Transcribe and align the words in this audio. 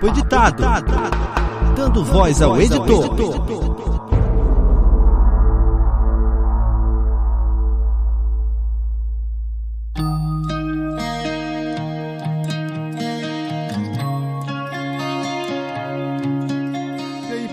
Papo 0.00 0.08
editado. 0.08 0.62
Dando 1.76 2.02
voz 2.02 2.40
ao 2.40 2.58
editor. 2.58 3.99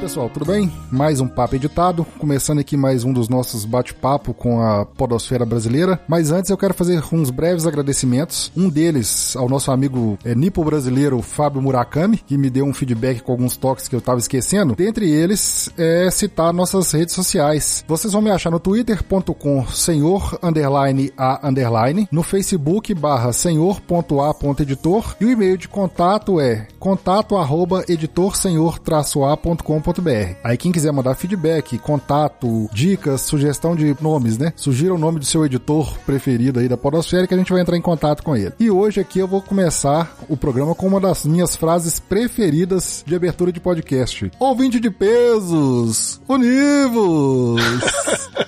Pessoal, 0.08 0.30
tudo 0.30 0.46
bem? 0.46 0.72
Mais 0.90 1.20
um 1.20 1.28
papo 1.28 1.58
editado, 1.58 2.06
começando 2.18 2.60
aqui 2.60 2.78
mais 2.78 3.04
um 3.04 3.12
dos 3.12 3.28
nossos 3.28 3.66
bate-papo 3.66 4.34
com 4.34 4.62
a 4.62 4.86
podosfera 4.86 5.46
brasileira. 5.46 6.00
Mas 6.08 6.32
antes 6.32 6.50
eu 6.50 6.56
quero 6.56 6.74
fazer 6.74 7.04
uns 7.12 7.30
breves 7.30 7.68
agradecimentos. 7.68 8.50
Um 8.56 8.70
deles 8.70 9.36
ao 9.36 9.50
nosso 9.50 9.70
amigo 9.70 10.18
é, 10.24 10.34
nipo 10.34 10.64
brasileiro 10.64 11.22
Fábio 11.22 11.62
Murakami, 11.62 12.20
que 12.20 12.38
me 12.38 12.50
deu 12.50 12.64
um 12.64 12.74
feedback 12.74 13.22
com 13.22 13.34
alguns 13.34 13.58
toques 13.58 13.90
que 13.90 13.96
eu 13.96 14.00
estava 14.00 14.18
esquecendo. 14.18 14.76
Dentre 14.78 15.12
eles 15.12 15.70
é 15.78 16.10
citar 16.10 16.54
nossas 16.54 16.90
redes 16.94 17.14
sociais. 17.14 17.84
Vocês 17.86 18.14
vão 18.14 18.22
me 18.22 18.32
achar 18.32 18.50
no 18.50 18.62
twitter.com 18.62 19.68
senhor 19.68 20.40
underline 20.42 21.12
a 21.18 21.46
underline, 21.46 22.08
no 22.10 22.24
facebook 22.24 22.94
barra 22.94 23.34
senhor.a.editor 23.34 25.18
e 25.20 25.26
o 25.26 25.30
e-mail 25.30 25.58
de 25.58 25.68
contato 25.68 26.40
é 26.40 26.66
contato 26.80 27.36
arroba 27.36 27.84
Aí 30.44 30.58
quem 30.58 30.72
quiser 30.72 30.92
mandar 30.92 31.16
feedback, 31.16 31.78
contato, 31.78 32.70
dicas, 32.74 33.22
sugestão 33.22 33.76
de 33.76 33.96
nomes, 34.02 34.38
né? 34.38 34.54
Sugira 34.56 34.94
o 34.94 34.98
nome 34.98 35.20
do 35.20 35.26
seu 35.26 35.46
editor 35.46 35.98
preferido 36.06 36.60
aí 36.60 36.68
da 36.68 36.78
Podosfera 36.78 37.28
que 37.28 37.34
a 37.34 37.38
gente 37.38 37.52
vai 37.52 37.62
entrar 37.62 37.78
em 37.78 37.82
contato 37.82 38.24
com 38.24 38.36
ele. 38.36 38.54
E 38.60 38.70
hoje 38.70 39.00
aqui 39.00 39.20
eu 39.20 39.28
vou 39.28 39.42
começar 39.42 40.16
o 40.28 40.38
programa 40.38 40.74
com 40.76 40.88
uma 40.88 41.00
das 41.00 41.26
minhas 41.26 41.56
frases 41.56 42.00
preferidas 42.00 43.04
de 43.06 43.16
abertura 43.16 43.52
de 43.52 43.60
podcast. 43.60 44.32
Ouvinte 44.40 44.80
de 44.80 44.90
pesos, 44.90 46.22
univos! 46.28 47.62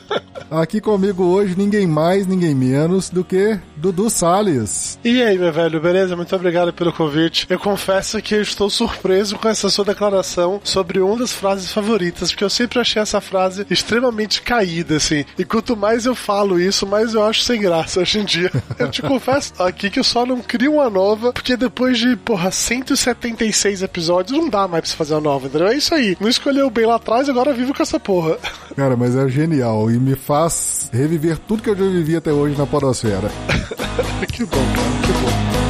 Aqui 0.52 0.82
comigo 0.82 1.24
hoje 1.26 1.56
ninguém 1.56 1.86
mais, 1.86 2.26
ninguém 2.26 2.56
menos 2.56 3.12
do 3.12 3.24
que 3.24 3.60
Dudu 3.80 4.10
Salles. 4.10 5.00
E 5.06 5.24
aí, 5.24 5.38
meu 5.38 5.54
velho, 5.54 5.80
beleza? 5.80 6.14
Muito 6.14 6.36
obrigado 6.36 6.74
pelo 6.74 6.92
convite. 6.92 7.48
Eu 7.50 7.58
confesso 7.58 8.22
que 8.22 8.36
eu 8.36 8.42
estou 8.42 8.70
surpreso 8.70 9.38
com 9.38 9.48
essa 9.48 9.70
sua 9.70 9.86
declaração 9.86 10.60
sobre 10.66 11.00
uma 11.00 11.18
das 11.18 11.32
frases 11.32 11.72
favoritas, 11.72 12.32
porque 12.32 12.44
eu 12.44 12.50
sempre 12.50 12.78
achei 12.78 13.02
essa 13.02 13.22
frase 13.22 13.66
extremamente 13.70 14.42
caída, 14.42 14.98
assim. 14.98 15.24
E 15.38 15.46
quanto 15.46 15.78
mais 15.78 16.06
eu 16.06 16.14
falo 16.14 16.60
isso, 16.60 16.86
mais 16.86 17.14
eu 17.14 17.24
acho 17.24 17.42
sem 17.42 17.62
graça 17.62 18.02
hoje 18.02 18.20
em 18.20 18.26
dia. 18.26 18.52
Eu 18.78 18.90
te 18.90 19.02
confesso 19.02 19.54
aqui 19.62 19.90
que 19.90 20.00
eu 20.00 20.04
só 20.04 20.26
não 20.26 20.42
crio 20.42 20.76
uma 20.76 20.90
nova, 20.90 21.34
porque 21.34 21.58
depois 21.58 21.98
de, 21.98 22.16
porra, 22.16 22.50
176 22.50 23.84
episódios, 23.84 24.38
não 24.38 24.50
dá 24.50 24.68
mais 24.68 24.82
pra 24.82 24.90
você 24.90 24.96
fazer 24.96 25.14
uma 25.16 25.22
nova, 25.22 25.48
entendeu? 25.48 25.68
É 25.68 25.76
isso 25.76 25.94
aí. 25.94 26.16
Não 26.20 26.30
escolheu 26.30 26.70
bem 26.70 26.86
lá 26.86 26.96
atrás, 26.96 27.28
agora 27.28 27.54
vivo 27.54 27.74
com 27.74 27.84
essa 27.84 28.00
porra. 28.00 28.38
Cara, 28.76 28.96
mas 28.96 29.16
é 29.16 29.28
genial 29.28 29.92
e 29.92 30.00
me 30.00 30.16
faz 30.16 30.90
reviver 30.94 31.38
tudo 31.40 31.62
que 31.62 31.70
eu 31.70 31.76
já 31.76 31.84
vivi 31.84 32.16
até 32.16 32.32
hoje 32.32 32.58
na 32.58 32.66
Podosfera. 32.66 33.30
que 34.32 34.46
bom, 34.46 34.58
cara, 34.74 34.90
que 35.06 35.14
bom. 35.14 35.70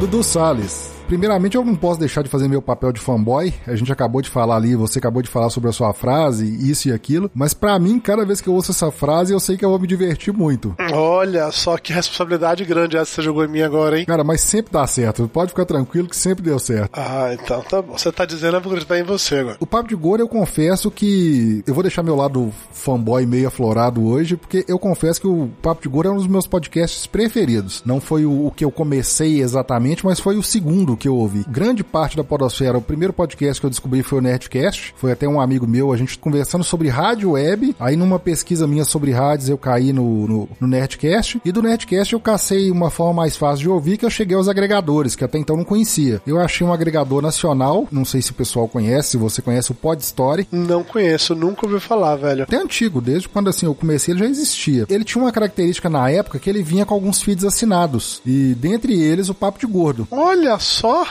Dudu 0.00 0.22
Salles. 0.22 0.93
Primeiramente, 1.06 1.56
eu 1.56 1.64
não 1.64 1.74
posso 1.74 2.00
deixar 2.00 2.22
de 2.22 2.28
fazer 2.28 2.48
meu 2.48 2.62
papel 2.62 2.92
de 2.92 3.00
fanboy. 3.00 3.52
A 3.66 3.74
gente 3.76 3.92
acabou 3.92 4.22
de 4.22 4.30
falar 4.30 4.56
ali, 4.56 4.74
você 4.74 4.98
acabou 4.98 5.22
de 5.22 5.28
falar 5.28 5.50
sobre 5.50 5.68
a 5.68 5.72
sua 5.72 5.92
frase, 5.92 6.46
isso 6.68 6.88
e 6.88 6.92
aquilo. 6.92 7.30
Mas 7.34 7.52
para 7.52 7.78
mim, 7.78 8.00
cada 8.00 8.24
vez 8.24 8.40
que 8.40 8.48
eu 8.48 8.54
ouço 8.54 8.70
essa 8.70 8.90
frase, 8.90 9.32
eu 9.32 9.40
sei 9.40 9.56
que 9.56 9.64
eu 9.64 9.70
vou 9.70 9.78
me 9.78 9.86
divertir 9.86 10.32
muito. 10.32 10.74
Olha 10.92 11.50
só 11.52 11.76
que 11.76 11.92
responsabilidade 11.92 12.64
grande 12.64 12.96
essa 12.96 13.10
que 13.10 13.14
você 13.16 13.22
jogou 13.22 13.44
em 13.44 13.48
mim 13.48 13.60
agora, 13.60 13.98
hein? 13.98 14.06
Cara, 14.06 14.24
mas 14.24 14.40
sempre 14.40 14.72
dá 14.72 14.86
certo. 14.86 15.28
Pode 15.28 15.50
ficar 15.50 15.64
tranquilo 15.64 16.08
que 16.08 16.16
sempre 16.16 16.42
deu 16.42 16.58
certo. 16.58 16.90
Ah, 16.98 17.30
então 17.34 17.62
tá 17.62 17.82
bom. 17.82 17.96
Você 17.96 18.10
tá 18.10 18.24
dizendo, 18.24 18.56
eu 18.56 18.60
vou 18.60 18.72
acreditar 18.72 18.98
em 18.98 19.02
você 19.02 19.36
agora. 19.36 19.56
O 19.60 19.66
Papo 19.66 19.88
de 19.88 19.94
Gordo, 19.94 20.22
eu 20.22 20.28
confesso 20.28 20.90
que. 20.90 21.62
Eu 21.66 21.74
vou 21.74 21.82
deixar 21.82 22.02
meu 22.02 22.16
lado 22.16 22.52
fanboy 22.72 23.26
meio 23.26 23.48
aflorado 23.48 24.04
hoje, 24.04 24.36
porque 24.36 24.64
eu 24.66 24.78
confesso 24.78 25.20
que 25.20 25.26
o 25.26 25.50
Papo 25.60 25.82
de 25.82 25.88
Gordo 25.88 26.08
é 26.08 26.12
um 26.12 26.16
dos 26.16 26.26
meus 26.26 26.46
podcasts 26.46 27.06
preferidos. 27.06 27.82
Não 27.84 28.00
foi 28.00 28.24
o, 28.24 28.46
o 28.46 28.50
que 28.50 28.64
eu 28.64 28.70
comecei 28.70 29.40
exatamente, 29.40 30.04
mas 30.04 30.18
foi 30.18 30.36
o 30.36 30.42
segundo 30.42 30.96
que 31.04 31.08
eu 31.08 31.16
ouvi. 31.16 31.44
Grande 31.46 31.84
parte 31.84 32.16
da 32.16 32.24
Podosfera, 32.24 32.78
o 32.78 32.82
primeiro 32.82 33.12
podcast 33.12 33.60
que 33.60 33.66
eu 33.66 33.70
descobri 33.70 34.02
foi 34.02 34.20
o 34.20 34.22
Nerdcast. 34.22 34.94
Foi 34.96 35.12
até 35.12 35.28
um 35.28 35.38
amigo 35.38 35.66
meu, 35.66 35.92
a 35.92 35.98
gente 35.98 36.16
conversando 36.16 36.64
sobre 36.64 36.88
rádio 36.88 37.32
web. 37.32 37.76
Aí, 37.78 37.94
numa 37.94 38.18
pesquisa 38.18 38.66
minha 38.66 38.86
sobre 38.86 39.10
rádios, 39.10 39.50
eu 39.50 39.58
caí 39.58 39.92
no, 39.92 40.26
no, 40.26 40.48
no 40.58 40.66
Nerdcast. 40.66 41.42
E 41.44 41.52
do 41.52 41.60
Nerdcast 41.60 42.14
eu 42.14 42.20
cacei 42.20 42.70
uma 42.70 42.88
forma 42.88 43.12
mais 43.12 43.36
fácil 43.36 43.64
de 43.64 43.68
ouvir, 43.68 43.98
que 43.98 44.06
eu 44.06 44.08
cheguei 44.08 44.34
aos 44.34 44.48
agregadores, 44.48 45.14
que 45.14 45.22
até 45.22 45.36
então 45.36 45.58
não 45.58 45.64
conhecia. 45.64 46.22
Eu 46.26 46.40
achei 46.40 46.66
um 46.66 46.72
agregador 46.72 47.20
nacional, 47.20 47.86
não 47.92 48.06
sei 48.06 48.22
se 48.22 48.30
o 48.30 48.34
pessoal 48.34 48.66
conhece, 48.66 49.10
se 49.10 49.16
você 49.18 49.42
conhece 49.42 49.72
o 49.72 49.74
Pod 49.74 50.02
Story. 50.02 50.48
Não 50.50 50.82
conheço, 50.82 51.34
nunca 51.34 51.66
ouvi 51.66 51.80
falar, 51.80 52.16
velho. 52.16 52.44
Até 52.44 52.56
antigo, 52.56 53.02
desde 53.02 53.28
quando 53.28 53.50
assim 53.50 53.66
eu 53.66 53.74
comecei 53.74 54.14
ele 54.14 54.20
já 54.20 54.26
existia. 54.26 54.86
Ele 54.88 55.04
tinha 55.04 55.22
uma 55.22 55.32
característica 55.32 55.90
na 55.90 56.08
época 56.08 56.38
que 56.38 56.48
ele 56.48 56.62
vinha 56.62 56.86
com 56.86 56.94
alguns 56.94 57.20
feeds 57.20 57.44
assinados. 57.44 58.22
E 58.24 58.54
dentre 58.54 58.98
eles 58.98 59.28
o 59.28 59.34
Papo 59.34 59.58
de 59.58 59.66
Gordo. 59.66 60.08
Olha 60.10 60.58
só! 60.58 60.83
só 60.84 61.06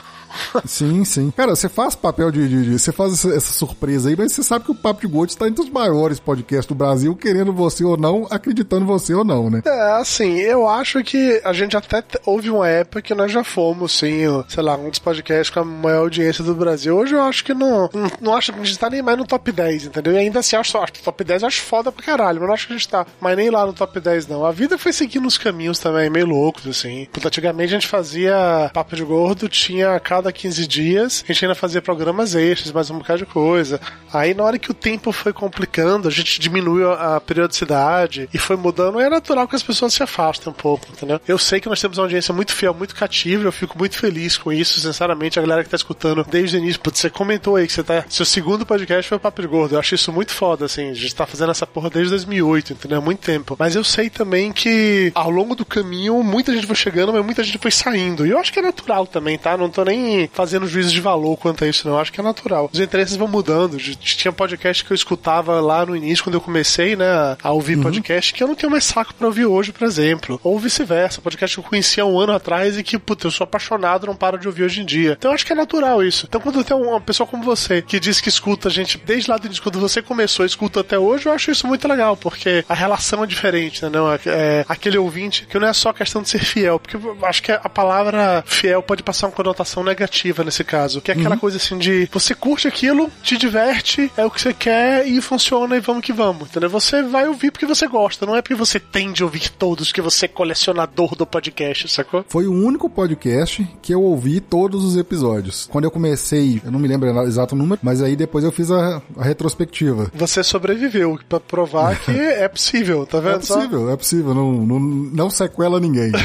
sim, 0.65 1.03
sim. 1.05 1.31
Cara, 1.31 1.55
você 1.55 1.69
faz 1.69 1.95
papel 1.95 2.31
de, 2.31 2.47
de, 2.47 2.63
de. 2.63 2.79
Você 2.79 2.91
faz 2.91 3.25
essa, 3.25 3.53
surpresa 3.53 4.09
aí, 4.09 4.15
mas 4.17 4.33
você 4.33 4.43
sabe 4.43 4.65
que 4.65 4.71
o 4.71 4.75
Papo 4.75 5.01
de 5.01 5.07
Gordo 5.07 5.29
está 5.29 5.47
entre 5.47 5.63
os 5.63 5.69
maiores 5.69 6.19
podcasts 6.19 6.65
do 6.65 6.75
Brasil, 6.75 7.15
querendo 7.15 7.53
você 7.53 7.83
ou 7.83 7.97
não, 7.97 8.27
acreditando 8.29 8.85
você 8.85 9.13
ou 9.13 9.23
não, 9.23 9.49
né? 9.49 9.61
É, 9.65 9.91
assim, 9.93 10.39
eu 10.39 10.67
acho 10.67 11.03
que 11.03 11.41
a 11.43 11.53
gente 11.53 11.77
até 11.77 12.03
houve 12.25 12.49
uma 12.49 12.67
época 12.67 13.01
que 13.01 13.13
nós 13.13 13.31
já 13.31 13.43
fomos, 13.43 13.97
sim, 13.97 14.23
sei 14.47 14.63
lá, 14.63 14.75
um 14.75 14.89
dos 14.89 14.99
podcasts 14.99 15.49
com 15.49 15.59
a 15.59 15.65
maior 15.65 15.99
audiência 15.99 16.43
do 16.43 16.55
Brasil. 16.55 16.95
Hoje 16.95 17.13
eu 17.13 17.21
acho 17.21 17.43
que 17.43 17.53
não. 17.53 17.89
Não, 18.19 18.35
acho 18.35 18.51
que 18.51 18.59
a 18.59 18.63
gente 18.63 18.79
tá 18.79 18.89
nem 18.89 19.01
mais 19.01 19.17
no 19.17 19.25
top 19.25 19.51
10, 19.51 19.85
entendeu? 19.85 20.13
E 20.13 20.17
ainda 20.17 20.39
assim, 20.39 20.55
acho, 20.55 20.77
acho 20.77 20.93
top 21.03 21.23
10 21.23 21.41
eu 21.41 21.47
acho 21.47 21.61
foda 21.61 21.91
pra 21.91 22.03
caralho, 22.03 22.39
mas 22.39 22.47
não 22.47 22.53
acho 22.53 22.67
que 22.67 22.73
a 22.73 22.77
gente 22.77 22.89
tá. 22.89 23.05
Mas 23.19 23.37
nem 23.37 23.49
lá 23.49 23.65
no 23.65 23.73
top 23.73 23.99
10, 23.99 24.27
não. 24.27 24.45
A 24.45 24.51
vida 24.51 24.77
foi 24.77 24.93
seguindo 24.93 25.27
os 25.27 25.37
caminhos 25.37 25.79
também, 25.79 26.09
meio 26.09 26.25
loucos, 26.25 26.67
assim. 26.67 27.07
Porque 27.11 27.27
antigamente 27.27 27.73
a 27.73 27.79
gente 27.79 27.87
fazia 27.87 28.69
Papo 28.73 28.95
de 28.95 29.03
Gordo, 29.03 29.49
tinha 29.49 29.95
a 29.95 29.99
cada 30.23 30.31
15 30.31 30.65
dias, 30.67 31.25
a 31.27 31.33
gente 31.33 31.43
ainda 31.43 31.55
fazia 31.55 31.81
programas 31.81 32.33
extras, 32.33 32.71
mais 32.71 32.89
um 32.89 32.97
bocado 32.97 33.19
de 33.19 33.25
coisa. 33.25 33.81
Aí 34.13 34.33
na 34.33 34.43
hora 34.43 34.57
que 34.57 34.71
o 34.71 34.73
tempo 34.73 35.11
foi 35.11 35.33
complicando, 35.33 36.07
a 36.07 36.11
gente 36.11 36.39
diminuiu 36.39 36.93
a 36.93 37.19
periodicidade 37.19 38.29
e 38.33 38.37
foi 38.37 38.55
mudando, 38.55 39.01
é 39.01 39.09
natural 39.09 39.45
que 39.47 39.55
as 39.55 39.63
pessoas 39.63 39.93
se 39.93 40.01
afastem 40.01 40.51
um 40.51 40.55
pouco, 40.55 40.87
entendeu? 40.89 41.19
Eu 41.27 41.37
sei 41.37 41.59
que 41.59 41.67
nós 41.67 41.81
temos 41.81 41.97
uma 41.97 42.05
audiência 42.05 42.33
muito 42.33 42.53
fiel, 42.53 42.73
muito 42.73 42.95
cativa, 42.95 43.43
eu 43.43 43.51
fico 43.51 43.77
muito 43.77 43.97
feliz 43.97 44.37
com 44.37 44.53
isso, 44.53 44.79
sinceramente, 44.79 45.37
a 45.37 45.41
galera 45.41 45.61
que 45.61 45.69
tá 45.69 45.75
escutando 45.75 46.25
desde 46.29 46.55
o 46.55 46.59
início, 46.59 46.79
putz, 46.79 46.99
você 46.99 47.09
comentou 47.09 47.57
aí 47.57 47.67
que 47.67 47.73
você 47.73 47.83
tá. 47.83 48.05
Seu 48.07 48.25
segundo 48.25 48.65
podcast 48.65 49.09
foi 49.09 49.17
o 49.17 49.19
Papo 49.19 49.45
Gordo. 49.45 49.75
Eu 49.75 49.79
acho 49.79 49.93
isso 49.93 50.13
muito 50.13 50.31
foda, 50.31 50.65
assim. 50.65 50.89
A 50.89 50.93
gente 50.93 51.13
tá 51.13 51.25
fazendo 51.25 51.51
essa 51.51 51.67
porra 51.67 51.89
desde 51.89 52.11
2008, 52.11 52.73
entendeu? 52.73 52.99
Há 52.99 53.01
muito 53.01 53.19
tempo. 53.19 53.57
Mas 53.59 53.75
eu 53.75 53.83
sei 53.83 54.09
também 54.09 54.53
que 54.53 55.11
ao 55.13 55.29
longo 55.29 55.53
do 55.53 55.65
caminho, 55.65 56.23
muita 56.23 56.53
gente 56.53 56.65
foi 56.65 56.75
chegando, 56.75 57.11
mas 57.11 57.25
muita 57.25 57.43
gente 57.43 57.57
foi 57.57 57.71
saindo. 57.71 58.25
E 58.25 58.29
eu 58.29 58.37
acho 58.37 58.53
que 58.53 58.59
é 58.59 58.61
natural 58.61 59.05
também, 59.05 59.37
tá? 59.37 59.57
Não 59.57 59.69
tô 59.69 59.83
nem 59.83 60.12
fazendo 60.33 60.67
juízo 60.67 60.91
de 60.91 61.01
valor 61.01 61.37
quanto 61.37 61.63
a 61.63 61.67
isso, 61.67 61.87
não. 61.87 61.95
Eu 61.95 62.01
acho 62.01 62.11
que 62.11 62.19
é 62.19 62.23
natural. 62.23 62.69
Os 62.71 62.79
interesses 62.79 63.15
vão 63.15 63.27
mudando. 63.27 63.77
Tinha 63.77 64.31
podcast 64.31 64.83
que 64.83 64.91
eu 64.91 64.95
escutava 64.95 65.59
lá 65.59 65.85
no 65.85 65.95
início, 65.95 66.23
quando 66.23 66.35
eu 66.35 66.41
comecei, 66.41 66.95
né, 66.95 67.37
a 67.41 67.51
ouvir 67.51 67.77
uhum. 67.77 67.83
podcast, 67.83 68.33
que 68.33 68.43
eu 68.43 68.47
não 68.47 68.55
tenho 68.55 68.71
mais 68.71 68.85
saco 68.85 69.13
pra 69.13 69.27
ouvir 69.27 69.45
hoje, 69.45 69.71
por 69.71 69.85
exemplo. 69.85 70.39
Ou 70.43 70.59
vice-versa. 70.59 71.21
Podcast 71.21 71.55
que 71.55 71.59
eu 71.59 71.69
conhecia 71.69 72.05
um 72.05 72.19
ano 72.19 72.33
atrás 72.33 72.77
e 72.77 72.83
que, 72.83 72.97
puta, 72.97 73.27
eu 73.27 73.31
sou 73.31 73.43
apaixonado, 73.45 74.07
não 74.07 74.15
paro 74.15 74.37
de 74.37 74.47
ouvir 74.47 74.63
hoje 74.63 74.81
em 74.81 74.85
dia. 74.85 75.15
Então 75.17 75.31
eu 75.31 75.35
acho 75.35 75.45
que 75.45 75.53
é 75.53 75.55
natural 75.55 76.03
isso. 76.03 76.25
Então 76.27 76.39
quando 76.39 76.63
tem 76.63 76.75
uma 76.75 77.01
pessoa 77.01 77.27
como 77.27 77.43
você, 77.43 77.81
que 77.81 77.99
diz 77.99 78.21
que 78.21 78.29
escuta 78.29 78.67
a 78.67 78.71
gente 78.71 78.97
desde 78.97 79.29
lá 79.29 79.37
do 79.37 79.45
início, 79.45 79.63
quando 79.63 79.79
você 79.79 80.01
começou, 80.01 80.45
escuta 80.45 80.81
até 80.81 80.97
hoje, 80.97 81.27
eu 81.27 81.33
acho 81.33 81.51
isso 81.51 81.67
muito 81.67 81.87
legal, 81.87 82.15
porque 82.15 82.63
a 82.67 82.73
relação 82.73 83.23
é 83.23 83.27
diferente, 83.27 83.83
né? 83.83 83.89
Não, 83.89 84.11
é, 84.11 84.19
é 84.25 84.65
aquele 84.67 84.97
ouvinte 84.97 85.45
que 85.45 85.59
não 85.59 85.67
é 85.67 85.73
só 85.73 85.91
questão 85.93 86.21
de 86.21 86.29
ser 86.29 86.43
fiel, 86.43 86.79
porque 86.79 86.95
eu 86.95 87.17
acho 87.23 87.41
que 87.41 87.51
a 87.51 87.69
palavra 87.69 88.43
fiel 88.45 88.81
pode 88.81 89.03
passar 89.03 89.27
uma 89.27 89.33
conotação 89.33 89.83
negativa 89.83 90.02
negativa 90.03 90.43
nesse 90.43 90.63
caso, 90.63 91.01
que 91.01 91.11
é 91.11 91.13
aquela 91.13 91.35
uhum. 91.35 91.39
coisa 91.39 91.57
assim 91.57 91.77
de 91.77 92.07
você 92.11 92.35
curte 92.35 92.67
aquilo, 92.67 93.09
te 93.21 93.37
diverte, 93.37 94.11
é 94.17 94.25
o 94.25 94.31
que 94.31 94.41
você 94.41 94.53
quer 94.53 95.07
e 95.07 95.21
funciona 95.21 95.75
e 95.77 95.79
vamos 95.79 96.03
que 96.03 96.11
vamos, 96.11 96.49
entendeu? 96.49 96.69
Você 96.69 97.01
vai 97.01 97.27
ouvir 97.27 97.51
porque 97.51 97.65
você 97.65 97.87
gosta, 97.87 98.25
não 98.25 98.35
é 98.35 98.41
porque 98.41 98.55
você 98.55 98.79
tem 98.79 99.11
de 99.11 99.23
ouvir 99.23 99.49
todos, 99.49 99.91
que 99.91 100.01
você 100.01 100.25
é 100.25 100.27
colecionador 100.27 101.15
do 101.15 101.25
podcast, 101.25 101.87
sacou? 101.87 102.25
Foi 102.27 102.45
o 102.45 102.51
único 102.51 102.89
podcast 102.89 103.67
que 103.81 103.93
eu 103.93 104.01
ouvi 104.01 104.39
todos 104.39 104.83
os 104.83 104.97
episódios. 104.97 105.67
Quando 105.71 105.85
eu 105.85 105.91
comecei, 105.91 106.61
eu 106.63 106.71
não 106.71 106.79
me 106.79 106.87
lembro 106.87 107.11
o 107.11 107.23
exato 107.23 107.55
número, 107.55 107.79
mas 107.81 108.01
aí 108.01 108.15
depois 108.15 108.43
eu 108.43 108.51
fiz 108.51 108.69
a, 108.69 109.01
a 109.17 109.23
retrospectiva. 109.23 110.11
Você 110.13 110.43
sobreviveu, 110.43 111.17
pra 111.29 111.39
provar 111.39 111.97
que 112.03 112.11
é 112.11 112.47
possível, 112.47 113.05
tá 113.05 113.19
vendo? 113.19 113.35
É 113.35 113.39
possível, 113.39 113.85
só? 113.85 113.91
é 113.91 113.97
possível, 113.97 114.33
não, 114.33 114.51
não, 114.51 114.79
não 114.79 115.29
sequela 115.29 115.79
ninguém. 115.79 116.11